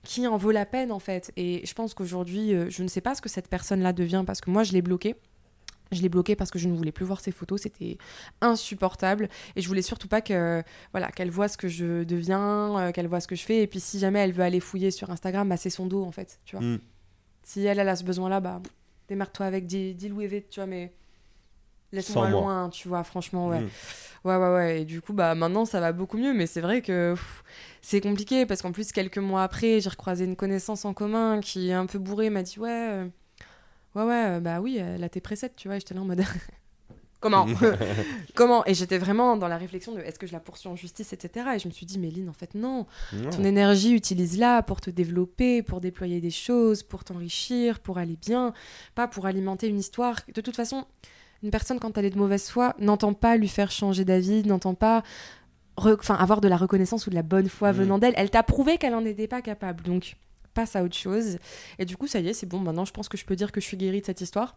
qui 0.03 0.27
en 0.27 0.37
vaut 0.37 0.51
la 0.51 0.67
peine 0.67 0.93
en 0.93 0.99
fait. 0.99 1.33
Et 1.37 1.65
je 1.65 1.73
pense 1.73 1.95
qu'aujourd'hui, 1.95 2.53
euh, 2.53 2.69
je 2.69 2.83
ne 2.83 2.89
sais 2.89 3.01
pas 3.01 3.15
ce 3.15 3.23
que 3.23 3.29
cette 3.31 3.49
personne-là 3.49 3.95
devient 3.95 4.25
parce 4.27 4.43
que 4.43 4.51
moi, 4.51 4.63
je 4.63 4.73
l'ai 4.73 4.83
bloqué. 4.83 5.15
Je 5.93 6.03
l'ai 6.03 6.09
bloqué 6.11 6.35
parce 6.37 6.51
que 6.51 6.59
je 6.59 6.69
ne 6.69 6.75
voulais 6.77 6.93
plus 6.93 7.05
voir 7.07 7.21
ses 7.21 7.31
photos, 7.31 7.63
c'était 7.63 7.97
insupportable 8.41 9.29
et 9.57 9.61
je 9.63 9.69
voulais 9.69 9.83
surtout 9.83 10.09
pas 10.09 10.21
que 10.21 10.63
voilà 10.93 11.11
qu'elle 11.11 11.31
voit 11.31 11.49
ce 11.49 11.57
que 11.57 11.69
je 11.69 12.05
deviens, 12.05 12.79
euh, 12.79 12.93
qu'elle 12.93 13.07
voit 13.07 13.21
ce 13.21 13.29
que 13.29 13.37
je 13.37 13.45
fais 13.45 13.63
et 13.63 13.67
puis 13.67 13.81
si 13.81 13.99
jamais 13.99 14.19
elle 14.19 14.33
veut 14.33 14.43
aller 14.43 14.61
fouiller 14.61 14.91
sur 14.91 15.11
Instagram, 15.11 15.49
bah 15.49 15.57
c'est 15.57 15.71
son 15.71 15.87
dos 15.87 16.03
en 16.05 16.11
fait, 16.13 16.41
tu 16.45 16.57
vois. 16.57 16.65
Mm. 16.65 16.81
Si 17.43 17.65
elle, 17.65 17.79
elle 17.79 17.89
a 17.89 17.97
ce 17.97 18.05
besoin-là, 18.05 18.41
bah 18.41 18.61
démarre-toi 19.09 19.47
avec, 19.47 19.67
dis, 19.67 19.95
dis 19.95 20.09
Louis 20.09 20.27
V, 20.27 20.47
tu 20.51 20.61
vois, 20.61 20.67
mais 20.67 20.93
laisse-moi 21.95 22.29
loin, 22.29 22.69
tu 22.71 22.89
vois, 22.89 23.05
franchement, 23.05 23.49
ouais. 23.49 23.61
Mm. 23.61 23.71
Ouais, 24.25 24.37
ouais, 24.37 24.55
ouais. 24.55 24.83
Et 24.83 24.85
du 24.85 25.03
coup, 25.03 25.13
bah 25.13 25.35
maintenant, 25.35 25.67
ça 25.67 25.81
va 25.81 25.93
beaucoup 25.93 26.17
mieux. 26.17 26.33
Mais 26.33 26.47
c'est 26.47 26.63
vrai 26.63 26.81
que 26.81 27.15
c'est 27.83 28.01
compliqué 28.01 28.47
parce 28.47 28.63
qu'en 28.63 28.73
plus, 28.73 28.91
quelques 28.91 29.19
mois 29.19 29.43
après, 29.43 29.81
j'ai 29.81 29.91
recroisé 29.91 30.25
une 30.25 30.37
connaissance 30.37 30.85
en 30.85 30.95
commun 30.95 31.41
qui 31.41 31.69
est 31.69 31.75
un 31.75 31.87
peu 31.87 31.99
bourrée, 31.99 32.31
m'a 32.31 32.43
dit 32.43 32.59
Ouais, 32.59 32.71
euh, 32.71 33.07
ouais, 33.95 34.05
ouais, 34.05 34.41
bah 34.41 34.61
oui, 34.61 34.79
elle 34.79 35.05
a 35.05 35.09
tes 35.11 35.21
presets, 35.21 35.53
tu 35.55 35.69
vois. 35.69 35.77
Et 35.77 35.81
j'étais 35.81 35.95
là 35.95 36.01
en 36.01 36.07
mode 36.07 36.23
Comment? 37.21 37.47
Comment? 38.35 38.67
Et 38.67 38.75
j'étais 38.75 38.99
vraiment 38.99 39.39
dans 39.39 39.49
la 39.49 39.57
réflexion 39.57 39.95
de 39.95 40.01
est-ce 40.01 40.19
que 40.19 40.27
je 40.27 40.33
la 40.33 40.41
poursuis 40.41 40.69
en 40.69 40.77
justice, 40.77 41.15
etc. 41.15 41.53
Et 41.55 41.59
je 41.59 41.69
me 41.69 41.73
suis 41.73 41.87
dit 41.87 41.99
Mais 41.99 42.11
Lynn, 42.11 42.29
en 42.29 42.35
fait, 42.35 42.55
non. 42.55 42.87
Non. 43.15 43.31
Ton 43.31 43.45
énergie, 43.45 43.95
utilise-la 43.95 44.63
pour 44.63 44.83
te 44.83 44.91
développer, 44.91 45.63
pour 45.63 45.81
déployer 45.81 46.21
des 46.21 46.31
choses, 46.31 46.83
pour 46.83 47.03
t'enrichir, 47.03 47.81
pour 47.81 47.97
aller 47.97 48.17
bien, 48.17 48.53
pas 48.95 49.09
pour 49.09 49.25
alimenter 49.25 49.69
une 49.69 49.79
histoire. 49.79 50.21
De 50.35 50.41
toute 50.43 50.57
façon, 50.57 50.85
une 51.43 51.51
personne, 51.51 51.79
quand 51.79 51.99
elle 51.99 52.05
est 52.07 52.11
de 52.11 52.19
mauvaise 52.19 52.49
foi, 52.49 52.75
n'entend 52.79 53.13
pas 53.15 53.37
lui 53.37 53.49
faire 53.49 53.71
changer 53.71 54.05
d'avis, 54.05 54.43
n'entend 54.45 54.75
pas 54.75 55.03
enfin, 55.77 56.15
avoir 56.15 56.41
de 56.41 56.49
la 56.49 56.57
reconnaissance 56.57 57.07
ou 57.07 57.11
de 57.11 57.15
la 57.15 57.23
bonne 57.23 57.49
foi 57.49 57.73
Mm. 57.73 57.77
venant 57.77 57.99
d'elle. 57.99 58.15
Elle 58.17 58.31
t'a 58.31 58.43
prouvé 58.43 58.79
qu'elle 58.79 58.93
n'en 58.93 59.05
était 59.05 59.27
pas 59.29 59.43
capable. 59.43 59.83
Donc, 59.85 60.17
passe 60.55 60.77
à 60.77 60.85
autre 60.85 60.97
chose. 60.97 61.39
Et 61.79 61.85
du 61.85 61.97
coup, 61.97 62.07
ça 62.07 62.21
y 62.21 62.29
est, 62.29 62.33
c'est 62.33 62.47
bon. 62.47 62.61
Maintenant, 62.61 62.85
je 62.85 62.93
pense 62.93 63.09
que 63.09 63.17
je 63.19 63.25
peux 63.25 63.35
dire 63.37 63.51
que 63.51 63.61
je 63.61 63.67
suis 63.67 63.77
guérie 63.77 64.01
de 64.01 64.07
cette 64.07 64.21
histoire. 64.21 64.55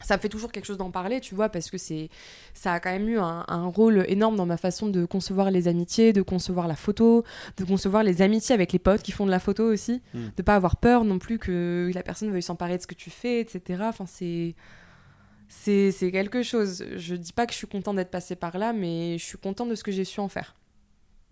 Ça 0.00 0.16
me 0.16 0.20
fait 0.20 0.28
toujours 0.28 0.52
quelque 0.52 0.64
chose 0.66 0.76
d'en 0.76 0.90
parler, 0.90 1.20
tu 1.20 1.34
vois, 1.34 1.48
parce 1.48 1.70
que 1.70 1.78
c'est, 1.78 2.08
ça 2.52 2.72
a 2.74 2.80
quand 2.80 2.90
même 2.90 3.08
eu 3.08 3.18
un, 3.18 3.44
un 3.48 3.66
rôle 3.66 4.04
énorme 4.08 4.36
dans 4.36 4.44
ma 4.44 4.56
façon 4.56 4.88
de 4.88 5.04
concevoir 5.06 5.50
les 5.50 5.66
amitiés, 5.66 6.12
de 6.12 6.20
concevoir 6.20 6.68
la 6.68 6.74
photo, 6.76 7.24
de 7.56 7.64
concevoir 7.64 8.02
les 8.02 8.20
amitiés 8.20 8.54
avec 8.54 8.72
les 8.72 8.78
potes 8.78 9.02
qui 9.02 9.12
font 9.12 9.24
de 9.24 9.30
la 9.30 9.38
photo 9.40 9.64
aussi, 9.64 10.02
Mm. 10.12 10.18
de 10.36 10.42
pas 10.42 10.56
avoir 10.56 10.76
peur 10.76 11.04
non 11.04 11.18
plus 11.18 11.38
que 11.38 11.90
la 11.94 12.02
personne 12.02 12.30
veuille 12.30 12.42
s'emparer 12.42 12.76
de 12.76 12.82
ce 12.82 12.86
que 12.86 12.94
tu 12.94 13.08
fais, 13.10 13.40
etc. 13.40 13.82
Enfin, 13.88 14.04
c'est, 14.06 14.54
c'est, 15.62 16.10
quelque 16.10 16.42
chose. 16.42 16.84
Je 16.96 17.14
dis 17.14 17.32
pas 17.32 17.46
que 17.46 17.52
je 17.52 17.58
suis 17.58 17.66
contente 17.66 17.96
d'être 17.96 18.10
passée 18.10 18.36
par 18.36 18.58
là, 18.58 18.72
mais 18.72 19.16
je 19.18 19.24
suis 19.24 19.38
contente 19.38 19.68
de 19.68 19.74
ce 19.74 19.84
que 19.84 19.92
j'ai 19.92 20.04
su 20.04 20.20
en 20.20 20.28
faire. 20.28 20.56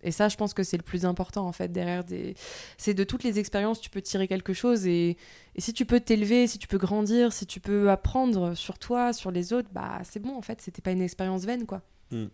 Et 0.05 0.11
ça, 0.11 0.29
je 0.29 0.37
pense 0.37 0.53
que 0.53 0.65
c'est 0.65 0.77
le 0.77 0.83
plus 0.83 1.05
important 1.05 1.47
en 1.47 1.53
fait 1.53 1.71
derrière 1.71 2.03
des. 2.03 2.35
C'est 2.77 2.95
de 2.95 3.05
toutes 3.05 3.23
les 3.23 3.39
expériences, 3.39 3.81
tu 3.81 3.89
peux 3.89 4.03
tirer 4.03 4.27
quelque 4.27 4.53
chose 4.53 4.85
et, 4.87 5.17
et 5.55 5.61
si 5.61 5.73
tu 5.73 5.87
peux 5.87 6.01
t'élever, 6.01 6.49
si 6.49 6.59
tu 6.59 6.67
peux 6.67 6.79
grandir, 6.79 7.33
si 7.33 7.47
tu 7.47 7.61
peux 7.61 7.89
apprendre 7.89 8.55
sur 8.55 8.81
toi, 8.81 9.13
sur 9.13 9.31
les 9.31 9.53
autres, 9.53 9.69
bah 9.73 10.01
c'est 10.03 10.19
bon 10.19 10.37
en 10.37 10.43
fait. 10.43 10.61
C'était 10.61 10.83
pas 10.83 10.91
une 10.91 11.03
expérience 11.03 11.45
vaine 11.45 11.67
quoi. 11.67 11.83
Mm. 12.11 12.25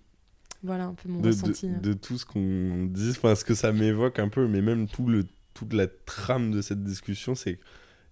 Voilà 0.62 0.84
un 0.86 0.94
peu 0.94 1.10
mon 1.10 1.20
de, 1.20 1.24
de, 1.24 1.28
ressenti. 1.28 1.68
de 1.68 1.92
tout 1.92 2.16
ce 2.16 2.24
qu'on 2.24 2.86
dit, 2.86 3.10
enfin 3.10 3.34
ce 3.34 3.44
que 3.44 3.54
ça 3.54 3.70
m'évoque 3.72 4.18
un 4.18 4.30
peu, 4.30 4.48
mais 4.48 4.62
même 4.62 4.88
tout 4.88 5.06
le, 5.06 5.26
toute 5.52 5.74
la 5.74 5.88
trame 5.88 6.50
de 6.50 6.62
cette 6.62 6.82
discussion, 6.82 7.34
c'est 7.34 7.60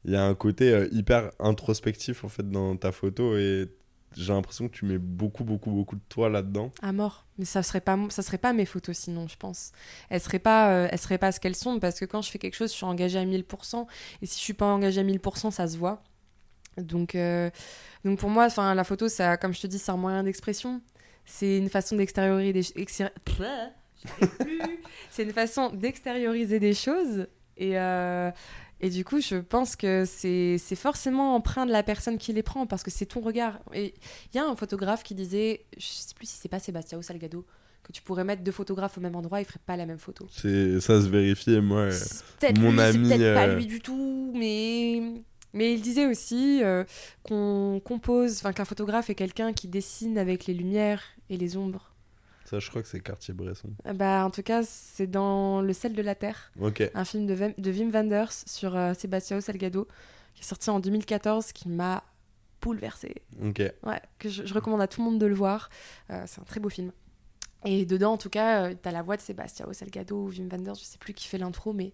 qu'il 0.06 0.14
y 0.14 0.16
a 0.16 0.24
un 0.24 0.34
côté 0.34 0.72
euh, 0.72 0.88
hyper 0.92 1.32
introspectif 1.40 2.22
en 2.22 2.28
fait 2.28 2.48
dans 2.48 2.76
ta 2.76 2.92
photo 2.92 3.36
et 3.36 3.68
j'ai 4.16 4.32
l'impression 4.32 4.68
que 4.68 4.74
tu 4.74 4.84
mets 4.84 4.98
beaucoup, 4.98 5.42
beaucoup, 5.42 5.70
beaucoup 5.70 5.96
de 5.96 6.02
toi 6.08 6.28
là-dedans. 6.28 6.70
À 6.80 6.92
mort. 6.92 7.26
Mais 7.38 7.44
ça 7.44 7.64
serait 7.64 7.80
pas, 7.80 7.98
ça 8.08 8.22
serait 8.22 8.38
pas 8.38 8.52
mes 8.52 8.64
photos 8.64 8.96
sinon, 8.96 9.26
je 9.26 9.36
pense. 9.36 9.72
Elles 10.08 10.20
seraient 10.20 10.38
pas, 10.38 10.70
euh, 10.70 10.88
elles 10.90 11.00
seraient 11.00 11.18
pas 11.18 11.32
ce 11.32 11.40
qu'elles 11.40 11.56
sont 11.56 11.80
parce 11.80 11.98
que 11.98 12.04
quand 12.04 12.22
je 12.22 12.30
fais 12.30 12.38
quelque 12.38 12.54
chose, 12.54 12.70
je 12.70 12.76
suis 12.76 12.86
engagée 12.86 13.18
à 13.18 13.24
1000%. 13.24 13.86
Et 14.22 14.26
si 14.26 14.38
je 14.38 14.44
suis 14.44 14.54
pas 14.54 14.66
engagée 14.66 15.00
à 15.00 15.04
1000%, 15.04 15.50
ça 15.50 15.66
se 15.66 15.76
voit. 15.76 16.04
Donc, 16.78 17.16
euh, 17.16 17.50
donc 18.04 18.20
pour 18.20 18.30
moi, 18.30 18.46
enfin, 18.46 18.74
la 18.74 18.84
photo, 18.84 19.08
ça, 19.08 19.36
comme 19.36 19.52
je 19.52 19.60
te 19.60 19.66
dis, 19.66 19.78
c'est 19.78 19.90
un 19.90 19.96
moyen 19.96 20.22
d'expression. 20.22 20.80
C'est 21.24 21.58
une 21.58 21.68
façon 21.68 21.96
d'extérioriser 21.96 22.52
des, 22.52 22.62
c'est 25.10 25.24
une 25.24 25.32
façon 25.32 25.70
d'extérioriser 25.70 26.60
des 26.60 26.74
choses. 26.74 27.26
Et, 27.56 27.76
et 28.80 28.90
du 28.90 29.04
coup, 29.04 29.20
je 29.20 29.36
pense 29.36 29.74
que 29.74 30.04
c'est 30.06 30.58
forcément 30.76 31.34
empreint 31.34 31.66
de 31.66 31.72
la 31.72 31.82
personne 31.82 32.18
qui 32.18 32.32
les 32.32 32.42
prend 32.42 32.66
parce 32.66 32.82
que 32.82 32.90
c'est 32.90 33.06
ton 33.06 33.20
regard. 33.20 33.58
Et 33.72 33.94
il 34.32 34.36
y 34.36 34.40
a 34.40 34.46
un 34.46 34.54
photographe 34.54 35.02
qui 35.02 35.14
disait, 35.14 35.64
je 35.78 35.86
sais 35.86 36.14
plus 36.14 36.28
si 36.28 36.36
c'est 36.36 36.48
pas 36.48 36.58
Sébastien 36.58 36.98
ou 36.98 37.02
Salgado, 37.02 37.46
que 37.82 37.92
tu 37.92 38.02
pourrais 38.02 38.24
mettre 38.24 38.42
deux 38.42 38.52
photographes 38.52 38.98
au 38.98 39.00
même 39.00 39.16
endroit, 39.16 39.40
ils 39.40 39.46
feraient 39.46 39.60
pas 39.64 39.76
la 39.76 39.86
même 39.86 39.98
photo. 39.98 40.26
C'est 40.30 40.80
ça 40.80 41.00
se 41.00 41.06
vérifie 41.06 41.60
moi. 41.60 41.82
euh, 41.82 41.90
mon 42.58 42.70
lui, 42.70 42.78
c'est 42.78 42.84
ami, 42.84 43.08
peut-être 43.08 43.34
pas 43.34 43.48
euh, 43.48 43.56
lui 43.56 43.66
du 43.66 43.80
tout, 43.80 44.32
mais 44.34 45.22
mais 45.54 45.72
il 45.72 45.80
disait 45.80 46.06
aussi 46.06 46.62
euh, 46.62 46.84
qu'on 47.22 47.80
compose, 47.82 48.36
enfin 48.38 48.52
qu'un 48.52 48.66
photographe 48.66 49.08
est 49.08 49.14
quelqu'un 49.14 49.54
qui 49.54 49.68
dessine 49.68 50.18
avec 50.18 50.46
les 50.46 50.52
lumières 50.54 51.02
et 51.30 51.38
les 51.38 51.56
ombres. 51.56 51.95
Ça, 52.48 52.58
je 52.60 52.70
crois 52.70 52.82
que 52.82 52.88
c'est 52.88 53.00
Cartier-Bresson. 53.00 53.70
Euh, 53.86 53.92
Bah 53.92 54.24
en 54.24 54.30
tout 54.30 54.42
cas, 54.42 54.62
c'est 54.62 55.06
dans 55.06 55.60
Le 55.60 55.72
sel 55.72 55.94
de 55.94 56.02
la 56.02 56.14
terre, 56.14 56.52
un 56.94 57.04
film 57.04 57.26
de, 57.26 57.34
Wim- 57.34 57.54
de 57.60 57.70
Wim 57.72 57.90
Wenders 57.90 58.32
sur 58.46 58.76
euh, 58.76 58.94
Sébastien 58.94 59.40
Salgado, 59.40 59.86
qui 60.34 60.42
est 60.42 60.46
sorti 60.46 60.70
en 60.70 60.78
2014, 60.80 61.52
qui 61.52 61.68
m'a 61.68 62.02
bouleversée. 62.62 63.14
Ok. 63.42 63.60
Ouais, 63.84 64.00
que 64.18 64.28
je, 64.28 64.44
je 64.46 64.54
recommande 64.54 64.80
à 64.80 64.86
tout 64.88 65.00
le 65.04 65.10
monde 65.10 65.20
de 65.20 65.26
le 65.26 65.34
voir. 65.34 65.70
Euh, 66.10 66.22
c'est 66.26 66.40
un 66.40 66.44
très 66.44 66.60
beau 66.60 66.68
film. 66.68 66.92
Et 67.64 67.84
dedans, 67.84 68.12
en 68.12 68.16
tout 68.18 68.30
cas, 68.30 68.70
tu 68.70 68.76
t'as 68.76 68.92
la 68.92 69.02
voix 69.02 69.16
de 69.16 69.22
Sébastien 69.22 69.66
Salgado 69.72 70.16
ou 70.24 70.28
Wim 70.30 70.48
Wenders, 70.50 70.74
je 70.76 70.84
sais 70.84 70.98
plus 70.98 71.14
qui 71.14 71.26
fait 71.26 71.38
l'intro, 71.38 71.72
mais 71.72 71.92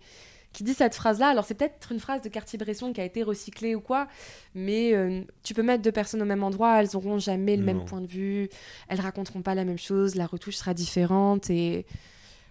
qui 0.53 0.65
dit 0.65 0.75
cette 0.75 0.95
phrase-là. 0.95 1.29
Alors, 1.29 1.45
c'est 1.45 1.55
peut-être 1.55 1.93
une 1.93 2.01
phrase 2.01 2.23
de 2.23 2.29
Cartier-Bresson 2.29 2.93
qui 2.93 3.01
a 3.01 3.05
été 3.05 3.23
recyclée 3.23 3.75
ou 3.75 3.81
quoi, 3.81 4.09
mais 4.55 4.95
euh, 4.95 5.23
tu 5.43 5.55
peux 5.55 5.63
mettre 5.63 5.83
deux 5.83 5.93
personnes 5.93 6.23
au 6.23 6.27
même 6.27 6.43
endroit, 6.43 6.81
elles 6.81 6.97
auront 6.97 7.19
jamais 7.19 7.57
le 7.57 7.65
Non. 7.65 7.75
même 7.75 7.85
point 7.85 8.01
de 8.01 8.07
vue, 8.07 8.49
elles 8.89 9.01
raconteront 9.01 9.43
pas 9.43 9.55
la 9.55 9.65
même 9.65 9.79
chose, 9.79 10.15
la 10.15 10.27
retouche 10.27 10.57
sera 10.57 10.75
différente 10.75 11.51
et. 11.51 11.87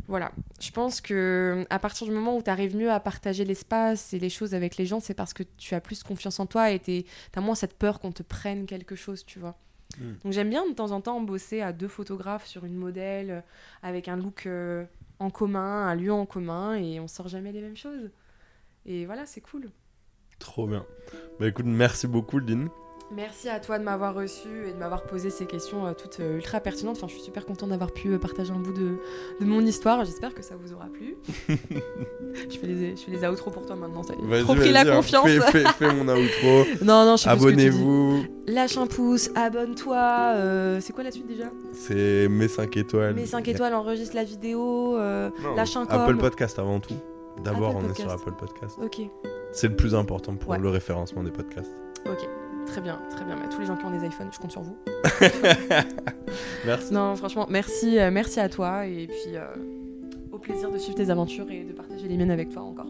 Voilà, 0.08 0.32
je 0.60 0.72
pense 0.72 1.00
que 1.00 1.64
à 1.70 1.78
partir 1.78 2.08
du 2.08 2.12
moment 2.12 2.36
où 2.36 2.42
tu 2.42 2.50
arrives 2.50 2.76
mieux 2.76 2.92
à 2.92 3.00
partager 3.00 3.46
l'espace 3.46 4.14
et 4.14 4.20
les 4.20 4.30
choses 4.32 4.56
avec 4.56 4.76
les 4.78 4.86
gens, 4.88 5.00
c'est 5.00 5.14
parce 5.14 5.32
que 5.32 5.44
tu 5.58 5.76
as 5.76 5.80
plus 5.80 6.02
confiance 6.02 6.40
en 6.40 6.48
toi 6.48 6.72
et 6.72 6.80
tu 6.80 7.04
as 7.36 7.40
moins 7.40 7.54
cette 7.56 7.78
peur 7.78 8.00
qu'on 8.00 8.12
te 8.12 8.24
prenne 8.24 8.66
quelque 8.66 8.96
chose, 8.96 9.24
tu 9.26 9.38
vois. 9.40 9.56
Mm. 10.00 10.04
Donc 10.24 10.34
j'aime 10.34 10.50
bien 10.50 10.68
de 10.68 10.74
temps 10.74 10.92
en 10.92 11.02
temps 11.02 11.22
bosser 11.22 11.62
à 11.62 11.72
deux 11.72 11.88
photographes 11.88 12.48
sur 12.48 12.66
une 12.66 12.76
modèle 12.76 13.30
euh, 13.30 13.42
avec 13.84 14.08
un 14.08 14.18
look 14.18 14.48
euh, 14.48 14.84
en 15.22 15.30
commun, 15.30 15.88
un 15.88 15.96
lieu 15.96 16.12
en 16.12 16.26
commun 16.26 16.76
et 16.76 17.00
on 17.00 17.08
sort 17.08 17.28
jamais 17.28 17.52
les 17.52 17.62
mêmes 17.62 17.78
choses. 17.78 18.10
Et 18.86 19.06
voilà, 19.06 19.26
c'est 19.26 19.42
cool. 19.42 19.70
Trop 20.40 20.68
bien. 20.68 20.86
Bah 21.40 21.48
écoute, 21.48 21.68
merci 21.68 22.08
beaucoup, 22.08 22.40
Lynn. 22.40 22.70
Merci 23.14 23.50
à 23.50 23.60
toi 23.60 23.78
de 23.78 23.84
m'avoir 23.84 24.16
reçu 24.16 24.48
et 24.70 24.72
de 24.74 24.78
m'avoir 24.78 25.04
posé 25.04 25.30
ces 25.30 25.46
questions 25.46 25.86
euh, 25.86 25.92
toutes 25.94 26.20
euh, 26.22 26.38
ultra 26.38 26.62
pertinentes. 26.62 26.96
Enfin, 26.98 27.08
je 27.08 27.14
suis 27.14 27.22
super 27.24 27.46
contente 27.46 27.70
d'avoir 27.70 27.92
pu 27.92 28.08
euh, 28.14 28.18
partager 28.18 28.52
un 28.54 28.60
bout 28.60 28.72
de, 28.72 28.98
de 29.40 29.46
mon 29.46 29.60
histoire. 29.62 30.06
J'espère 30.06 30.34
que 30.34 30.42
ça 30.42 30.56
vous 30.56 30.72
aura 30.74 30.86
plu. 30.86 31.18
je, 31.50 32.58
fais 32.58 32.68
les, 32.68 32.96
je 32.96 33.02
fais 33.02 33.12
les 33.12 33.28
outros 33.28 33.52
pour 33.52 33.66
toi 33.66 33.76
maintenant. 33.76 34.02
Ça 34.04 34.14
Trop 34.44 34.56
pris 34.56 34.72
la 34.72 34.82
hein, 34.82 34.96
confiance. 34.96 35.28
Fais, 35.28 35.40
fais- 35.42 35.64
fais 35.78 35.94
mon 35.94 36.08
outro. 36.08 36.66
non, 36.86 37.04
non, 37.06 37.18
je. 37.18 37.28
Abonnez-vous. 37.28 38.24
Lâche 38.48 38.78
un 38.78 38.88
pouce, 38.88 39.30
abonne-toi. 39.36 39.98
euh, 40.36 40.80
c'est 40.82 40.94
quoi 40.94 41.04
la 41.04 41.12
suite 41.12 41.28
déjà? 41.28 41.52
C'est 41.74 42.28
mes 42.30 42.48
5 42.48 42.76
étoiles. 42.78 43.14
Mets 43.16 43.26
5 43.26 43.46
étoiles, 43.50 43.74
enregistre 43.74 44.16
la 44.16 44.24
vidéo, 44.24 44.96
euh, 44.98 45.30
Non, 45.44 45.56
lâche 45.56 45.76
un 45.76 45.86
com. 45.86 46.00
Apple 46.00 46.18
Podcast 46.18 46.58
avant 46.60 46.80
tout. 46.80 46.96
D'abord, 47.44 47.76
on 47.76 47.90
est 47.90 47.94
sur. 48.00 48.10
Apple 48.10 48.34
Podcast. 48.40 48.78
Ok, 48.82 49.02
C'est 49.52 49.68
le 49.68 49.76
plus 49.76 49.96
important 49.96 50.36
pour 50.36 50.52
Ouais. 50.52 50.60
le 50.60 50.70
référencement 50.70 51.24
des 51.24 51.32
podcasts. 51.32 51.74
ok. 52.06 52.28
Très 52.72 52.80
bien, 52.80 53.02
très 53.10 53.26
bien. 53.26 53.36
Bah, 53.36 53.48
tous 53.52 53.60
les 53.60 53.66
gens 53.66 53.76
qui 53.76 53.84
ont 53.84 53.92
des 53.92 54.08
iPhones, 54.08 54.30
je 54.32 54.40
compte 54.40 54.52
sur 54.54 54.62
vous. 54.62 54.78
Merci. 56.66 56.94
Non, 56.94 57.18
franchement, 57.18 57.46
merci, 57.50 58.00
euh, 58.00 58.12
merci 58.12 58.40
à 58.40 58.48
toi. 58.48 58.86
Et 58.86 59.08
puis, 59.08 59.36
euh, 59.36 59.46
au 60.32 60.38
plaisir 60.38 60.72
de 60.72 60.78
suivre 60.78 60.96
tes 60.96 61.10
aventures 61.10 61.52
et 61.52 61.66
de 61.66 61.74
partager 61.74 62.08
les 62.08 62.16
miennes 62.16 62.32
avec 62.32 62.50
toi 62.50 62.62
encore. 62.62 62.88